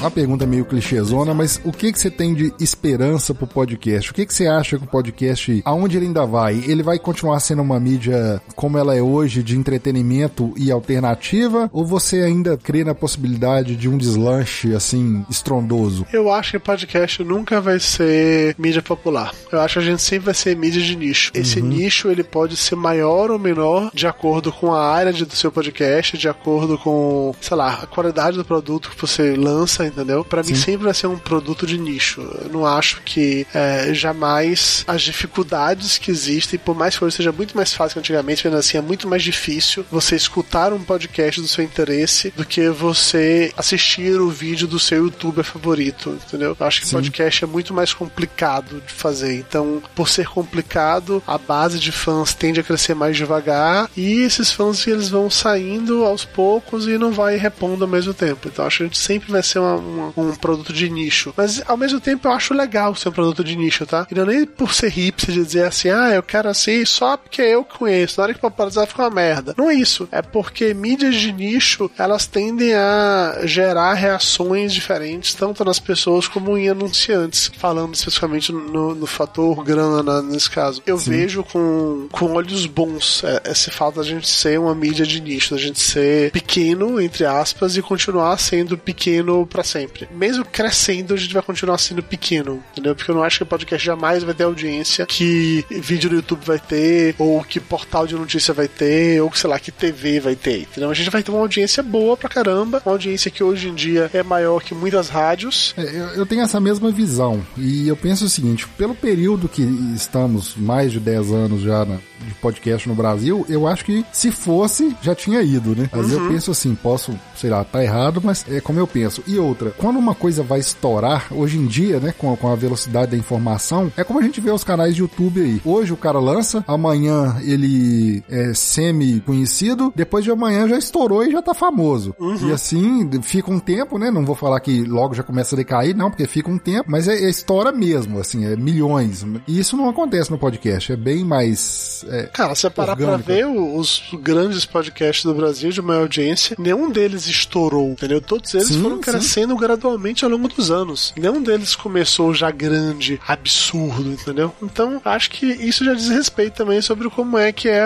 Uma 0.00 0.10
pergunta 0.10 0.46
meio 0.46 0.64
clichêzona, 0.64 1.34
mas 1.34 1.60
o 1.62 1.70
que 1.70 1.92
que 1.92 1.98
você 1.98 2.10
tem 2.10 2.32
de 2.32 2.54
esperança 2.58 3.34
pro 3.34 3.46
podcast? 3.46 4.10
O 4.10 4.14
que 4.14 4.24
que 4.24 4.32
você 4.32 4.46
acha 4.46 4.78
que 4.78 4.84
o 4.84 4.86
podcast, 4.86 5.60
aonde 5.62 5.98
ele 5.98 6.06
ainda 6.06 6.24
vai? 6.24 6.54
Ele 6.66 6.82
vai 6.82 6.98
continuar 6.98 7.38
sendo 7.40 7.60
uma 7.60 7.78
mídia 7.78 8.40
como 8.56 8.78
ela 8.78 8.96
é 8.96 9.02
hoje, 9.02 9.42
de 9.42 9.58
entretenimento 9.58 10.54
e 10.56 10.70
alternativa? 10.70 11.68
Ou 11.70 11.84
você 11.84 12.22
ainda 12.22 12.56
crê 12.56 12.82
na 12.82 12.94
possibilidade 12.94 13.76
de 13.76 13.90
um 13.90 13.98
deslanche, 13.98 14.74
assim, 14.74 15.24
estrondoso? 15.28 16.06
Eu 16.10 16.32
acho 16.32 16.52
que 16.52 16.58
podcast 16.58 17.22
nunca 17.22 17.60
vai 17.60 17.78
ser 17.78 18.54
mídia 18.58 18.80
popular. 18.80 19.34
Eu 19.52 19.60
acho 19.60 19.74
que 19.74 19.80
a 19.80 19.90
gente 19.90 20.00
sempre 20.00 20.26
vai 20.26 20.34
ser 20.34 20.56
mídia 20.56 20.80
de 20.80 20.96
nicho. 20.96 21.30
Esse 21.34 21.60
uhum. 21.60 21.68
nicho, 21.68 22.08
ele 22.10 22.24
pode 22.24 22.56
ser 22.56 22.74
maior 22.74 23.30
ou 23.30 23.38
menor 23.38 23.90
de 23.92 24.06
acordo 24.06 24.50
com 24.50 24.72
a 24.72 24.82
área 24.82 25.12
do 25.12 25.36
seu 25.36 25.52
podcast, 25.52 26.16
de 26.16 26.28
acordo 26.28 26.78
com, 26.78 27.34
sei 27.38 27.56
lá, 27.56 27.80
a 27.82 27.86
qualidade 27.86 28.38
do 28.38 28.44
produto 28.44 28.90
que 28.90 28.98
você 28.98 29.36
lança, 29.36 29.89
entendeu? 29.90 30.24
Para 30.24 30.42
mim 30.42 30.54
sempre 30.54 30.84
vai 30.84 30.94
ser 30.94 31.06
um 31.06 31.18
produto 31.18 31.66
de 31.66 31.78
nicho. 31.78 32.20
Eu 32.42 32.50
não 32.50 32.66
acho 32.66 33.02
que 33.02 33.46
é, 33.54 33.92
jamais 33.92 34.84
as 34.86 35.02
dificuldades 35.02 35.98
que 35.98 36.10
existem, 36.10 36.58
por 36.58 36.74
mais 36.74 36.96
que 36.96 37.04
hoje 37.04 37.16
seja 37.16 37.32
muito 37.32 37.56
mais 37.56 37.72
fácil 37.72 37.94
que 37.94 38.00
antigamente, 38.00 38.46
mas 38.46 38.58
assim, 38.58 38.78
é 38.78 38.80
muito 38.80 39.08
mais 39.08 39.22
difícil 39.22 39.84
você 39.90 40.16
escutar 40.16 40.72
um 40.72 40.82
podcast 40.82 41.40
do 41.40 41.48
seu 41.48 41.64
interesse 41.64 42.32
do 42.36 42.44
que 42.44 42.68
você 42.68 43.52
assistir 43.56 44.20
o 44.20 44.28
vídeo 44.28 44.66
do 44.66 44.78
seu 44.78 45.04
youtuber 45.04 45.44
favorito, 45.44 46.18
entendeu? 46.26 46.56
Eu 46.58 46.66
acho 46.66 46.80
que 46.80 46.86
Sim. 46.86 46.96
podcast 46.96 47.44
é 47.44 47.46
muito 47.46 47.74
mais 47.74 47.92
complicado 47.92 48.82
de 48.86 48.92
fazer. 48.92 49.36
Então, 49.36 49.82
por 49.94 50.08
ser 50.08 50.28
complicado, 50.28 51.22
a 51.26 51.38
base 51.38 51.78
de 51.78 51.92
fãs 51.92 52.34
tende 52.34 52.60
a 52.60 52.62
crescer 52.62 52.94
mais 52.94 53.16
devagar 53.16 53.90
e 53.96 54.22
esses 54.22 54.52
fãs 54.52 54.86
eles 54.86 55.08
vão 55.08 55.30
saindo 55.30 56.04
aos 56.04 56.24
poucos 56.24 56.86
e 56.86 56.98
não 56.98 57.12
vai 57.12 57.36
repondo 57.36 57.84
ao 57.84 57.90
mesmo 57.90 58.14
tempo. 58.14 58.48
Então, 58.48 58.66
acho 58.66 58.78
que 58.78 58.82
a 58.84 58.86
gente 58.86 58.98
sempre 58.98 59.32
vai 59.32 59.42
ser 59.42 59.58
uma, 59.58 59.76
um, 59.80 60.12
um, 60.16 60.34
produto 60.34 60.72
de 60.72 60.88
nicho. 60.88 61.32
Mas 61.36 61.62
ao 61.66 61.76
mesmo 61.76 62.00
tempo 62.00 62.28
eu 62.28 62.32
acho 62.32 62.54
legal 62.54 62.94
ser 62.94 63.08
um 63.08 63.12
produto 63.12 63.42
de 63.42 63.56
nicho, 63.56 63.86
tá? 63.86 64.06
E 64.10 64.14
não 64.14 64.22
é 64.22 64.26
nem 64.26 64.46
por 64.46 64.74
ser 64.74 64.88
hipster 64.88 65.34
de 65.34 65.44
dizer 65.44 65.64
assim, 65.64 65.88
ah, 65.88 66.10
eu 66.14 66.22
quero 66.22 66.48
assim 66.48 66.84
só 66.84 67.16
porque 67.16 67.42
eu 67.42 67.64
conheço. 67.64 68.20
Na 68.20 68.24
hora 68.24 68.34
que 68.34 68.40
popularizar 68.40 68.86
fica 68.86 69.02
uma 69.02 69.10
merda. 69.10 69.54
Não 69.56 69.70
é 69.70 69.74
isso. 69.74 70.08
É 70.10 70.22
porque 70.22 70.74
mídias 70.74 71.16
de 71.16 71.32
nicho 71.32 71.90
elas 71.98 72.26
tendem 72.26 72.74
a 72.74 73.40
gerar 73.44 73.94
reações 73.94 74.72
diferentes, 74.72 75.34
tanto 75.34 75.64
nas 75.64 75.78
pessoas 75.78 76.28
como 76.28 76.56
em 76.56 76.68
anunciantes. 76.68 77.50
Falando 77.56 77.94
especificamente 77.94 78.52
no, 78.52 78.94
no 78.94 79.06
fator 79.06 79.62
grana 79.64 80.22
nesse 80.22 80.50
caso. 80.50 80.82
Eu 80.86 80.98
Sim. 80.98 81.10
vejo 81.10 81.44
com, 81.44 82.08
com 82.10 82.32
olhos 82.32 82.66
bons 82.66 83.22
é, 83.24 83.50
esse 83.50 83.70
fato 83.70 83.96
da 83.96 84.02
gente 84.02 84.28
ser 84.28 84.58
uma 84.58 84.74
mídia 84.74 85.06
de 85.06 85.20
nicho, 85.20 85.54
da 85.54 85.60
gente 85.60 85.80
ser 85.80 86.30
pequeno, 86.30 87.00
entre 87.00 87.24
aspas, 87.24 87.76
e 87.76 87.82
continuar 87.82 88.38
sendo 88.38 88.76
pequeno 88.76 89.46
para 89.46 89.64
sempre. 89.70 90.08
Mesmo 90.12 90.44
crescendo, 90.44 91.14
a 91.14 91.16
gente 91.16 91.32
vai 91.32 91.42
continuar 91.42 91.78
sendo 91.78 92.02
pequeno, 92.02 92.62
entendeu? 92.72 92.94
Porque 92.94 93.10
eu 93.10 93.14
não 93.14 93.22
acho 93.22 93.38
que 93.38 93.42
o 93.42 93.46
podcast 93.46 93.84
jamais 93.84 94.22
vai 94.22 94.34
ter 94.34 94.44
audiência 94.44 95.06
que 95.06 95.64
vídeo 95.70 96.10
no 96.10 96.16
YouTube 96.16 96.44
vai 96.44 96.58
ter, 96.58 97.14
ou 97.18 97.42
que 97.44 97.60
portal 97.60 98.06
de 98.06 98.14
notícia 98.14 98.52
vai 98.52 98.68
ter, 98.68 99.20
ou 99.22 99.30
que, 99.30 99.38
sei 99.38 99.50
lá, 99.50 99.58
que 99.58 99.70
TV 99.70 100.20
vai 100.20 100.36
ter, 100.36 100.62
entendeu? 100.62 100.90
A 100.90 100.94
gente 100.94 101.10
vai 101.10 101.22
ter 101.22 101.30
uma 101.30 101.40
audiência 101.40 101.82
boa 101.82 102.16
pra 102.16 102.28
caramba, 102.28 102.82
uma 102.84 102.92
audiência 102.92 103.30
que 103.30 103.42
hoje 103.42 103.68
em 103.68 103.74
dia 103.74 104.10
é 104.12 104.22
maior 104.22 104.62
que 104.62 104.74
muitas 104.74 105.08
rádios. 105.08 105.74
É, 105.76 105.82
eu, 105.82 106.06
eu 106.08 106.26
tenho 106.26 106.42
essa 106.42 106.60
mesma 106.60 106.90
visão, 106.90 107.44
e 107.56 107.88
eu 107.88 107.96
penso 107.96 108.24
o 108.24 108.28
seguinte, 108.28 108.66
pelo 108.76 108.94
período 108.94 109.48
que 109.48 109.62
estamos, 109.94 110.54
mais 110.56 110.92
de 110.92 111.00
10 111.00 111.32
anos 111.32 111.62
já 111.62 111.84
na, 111.84 111.96
de 112.26 112.34
podcast 112.34 112.88
no 112.88 112.94
Brasil, 112.94 113.44
eu 113.48 113.66
acho 113.66 113.84
que 113.84 114.04
se 114.12 114.30
fosse, 114.30 114.94
já 115.02 115.14
tinha 115.14 115.42
ido, 115.42 115.74
né? 115.74 115.88
Mas 115.92 116.12
uhum. 116.12 116.24
eu 116.24 116.32
penso 116.32 116.50
assim, 116.50 116.74
posso, 116.74 117.18
sei 117.36 117.50
lá, 117.50 117.64
tá 117.64 117.82
errado, 117.82 118.20
mas 118.22 118.44
é 118.48 118.60
como 118.60 118.78
eu 118.78 118.86
penso. 118.86 119.22
E 119.26 119.38
outra, 119.38 119.59
outra, 119.60 119.70
quando 119.76 119.98
uma 119.98 120.14
coisa 120.14 120.42
vai 120.42 120.58
estourar, 120.58 121.26
hoje 121.30 121.58
em 121.58 121.66
dia, 121.66 122.00
né, 122.00 122.14
com, 122.16 122.34
com 122.36 122.48
a 122.50 122.54
velocidade 122.54 123.12
da 123.12 123.16
informação, 123.16 123.92
é 123.96 124.02
como 124.02 124.18
a 124.18 124.22
gente 124.22 124.40
vê 124.40 124.50
os 124.50 124.64
canais 124.64 124.94
de 124.94 125.02
YouTube 125.02 125.40
aí. 125.40 125.60
Hoje 125.64 125.92
o 125.92 125.96
cara 125.96 126.18
lança, 126.18 126.64
amanhã 126.66 127.36
ele 127.42 128.22
é 128.28 128.54
semi-conhecido, 128.54 129.92
depois 129.94 130.24
de 130.24 130.30
amanhã 130.30 130.68
já 130.68 130.78
estourou 130.78 131.24
e 131.24 131.30
já 131.30 131.42
tá 131.42 131.52
famoso. 131.52 132.14
Uhum. 132.18 132.48
E 132.48 132.52
assim, 132.52 133.08
fica 133.22 133.50
um 133.50 133.58
tempo, 133.58 133.98
né? 133.98 134.10
Não 134.10 134.24
vou 134.24 134.34
falar 134.34 134.60
que 134.60 134.82
logo 134.84 135.14
já 135.14 135.22
começa 135.22 135.54
a 135.54 135.58
decair, 135.58 135.96
não, 135.96 136.10
porque 136.10 136.26
fica 136.26 136.50
um 136.50 136.58
tempo, 136.58 136.90
mas 136.90 137.06
é, 137.06 137.14
é 137.14 137.28
estoura 137.28 137.72
mesmo, 137.72 138.18
assim, 138.18 138.46
é 138.46 138.56
milhões. 138.56 139.24
E 139.46 139.58
isso 139.58 139.76
não 139.76 139.88
acontece 139.88 140.30
no 140.30 140.38
podcast, 140.38 140.92
é 140.92 140.96
bem 140.96 141.24
mais. 141.24 142.04
É, 142.08 142.22
cara, 142.24 142.54
você 142.54 142.70
parar 142.70 142.92
orgânico. 142.92 143.24
pra 143.24 143.34
ver 143.34 143.46
os 143.46 144.02
grandes 144.22 144.64
podcasts 144.64 145.24
do 145.24 145.34
Brasil 145.34 145.70
de 145.70 145.82
maior 145.82 146.02
audiência, 146.02 146.56
nenhum 146.58 146.90
deles 146.90 147.26
estourou, 147.26 147.90
entendeu? 147.90 148.20
Todos 148.20 148.54
eles 148.54 148.68
sim, 148.68 148.82
foram 148.82 148.98
crescendo 148.98 149.49
crescendo 149.50 149.56
gradualmente 149.56 150.24
ao 150.24 150.30
longo 150.30 150.48
dos 150.48 150.70
anos. 150.70 151.12
Nenhum 151.16 151.42
deles 151.42 151.74
começou 151.74 152.32
já 152.34 152.50
grande, 152.50 153.20
absurdo, 153.26 154.10
entendeu? 154.10 154.52
Então, 154.62 155.00
acho 155.04 155.30
que 155.30 155.46
isso 155.46 155.84
já 155.84 155.94
diz 155.94 156.08
respeito 156.08 156.54
também 156.54 156.80
sobre 156.80 157.08
como 157.10 157.38
é 157.38 157.52
que 157.52 157.68
é 157.68 157.82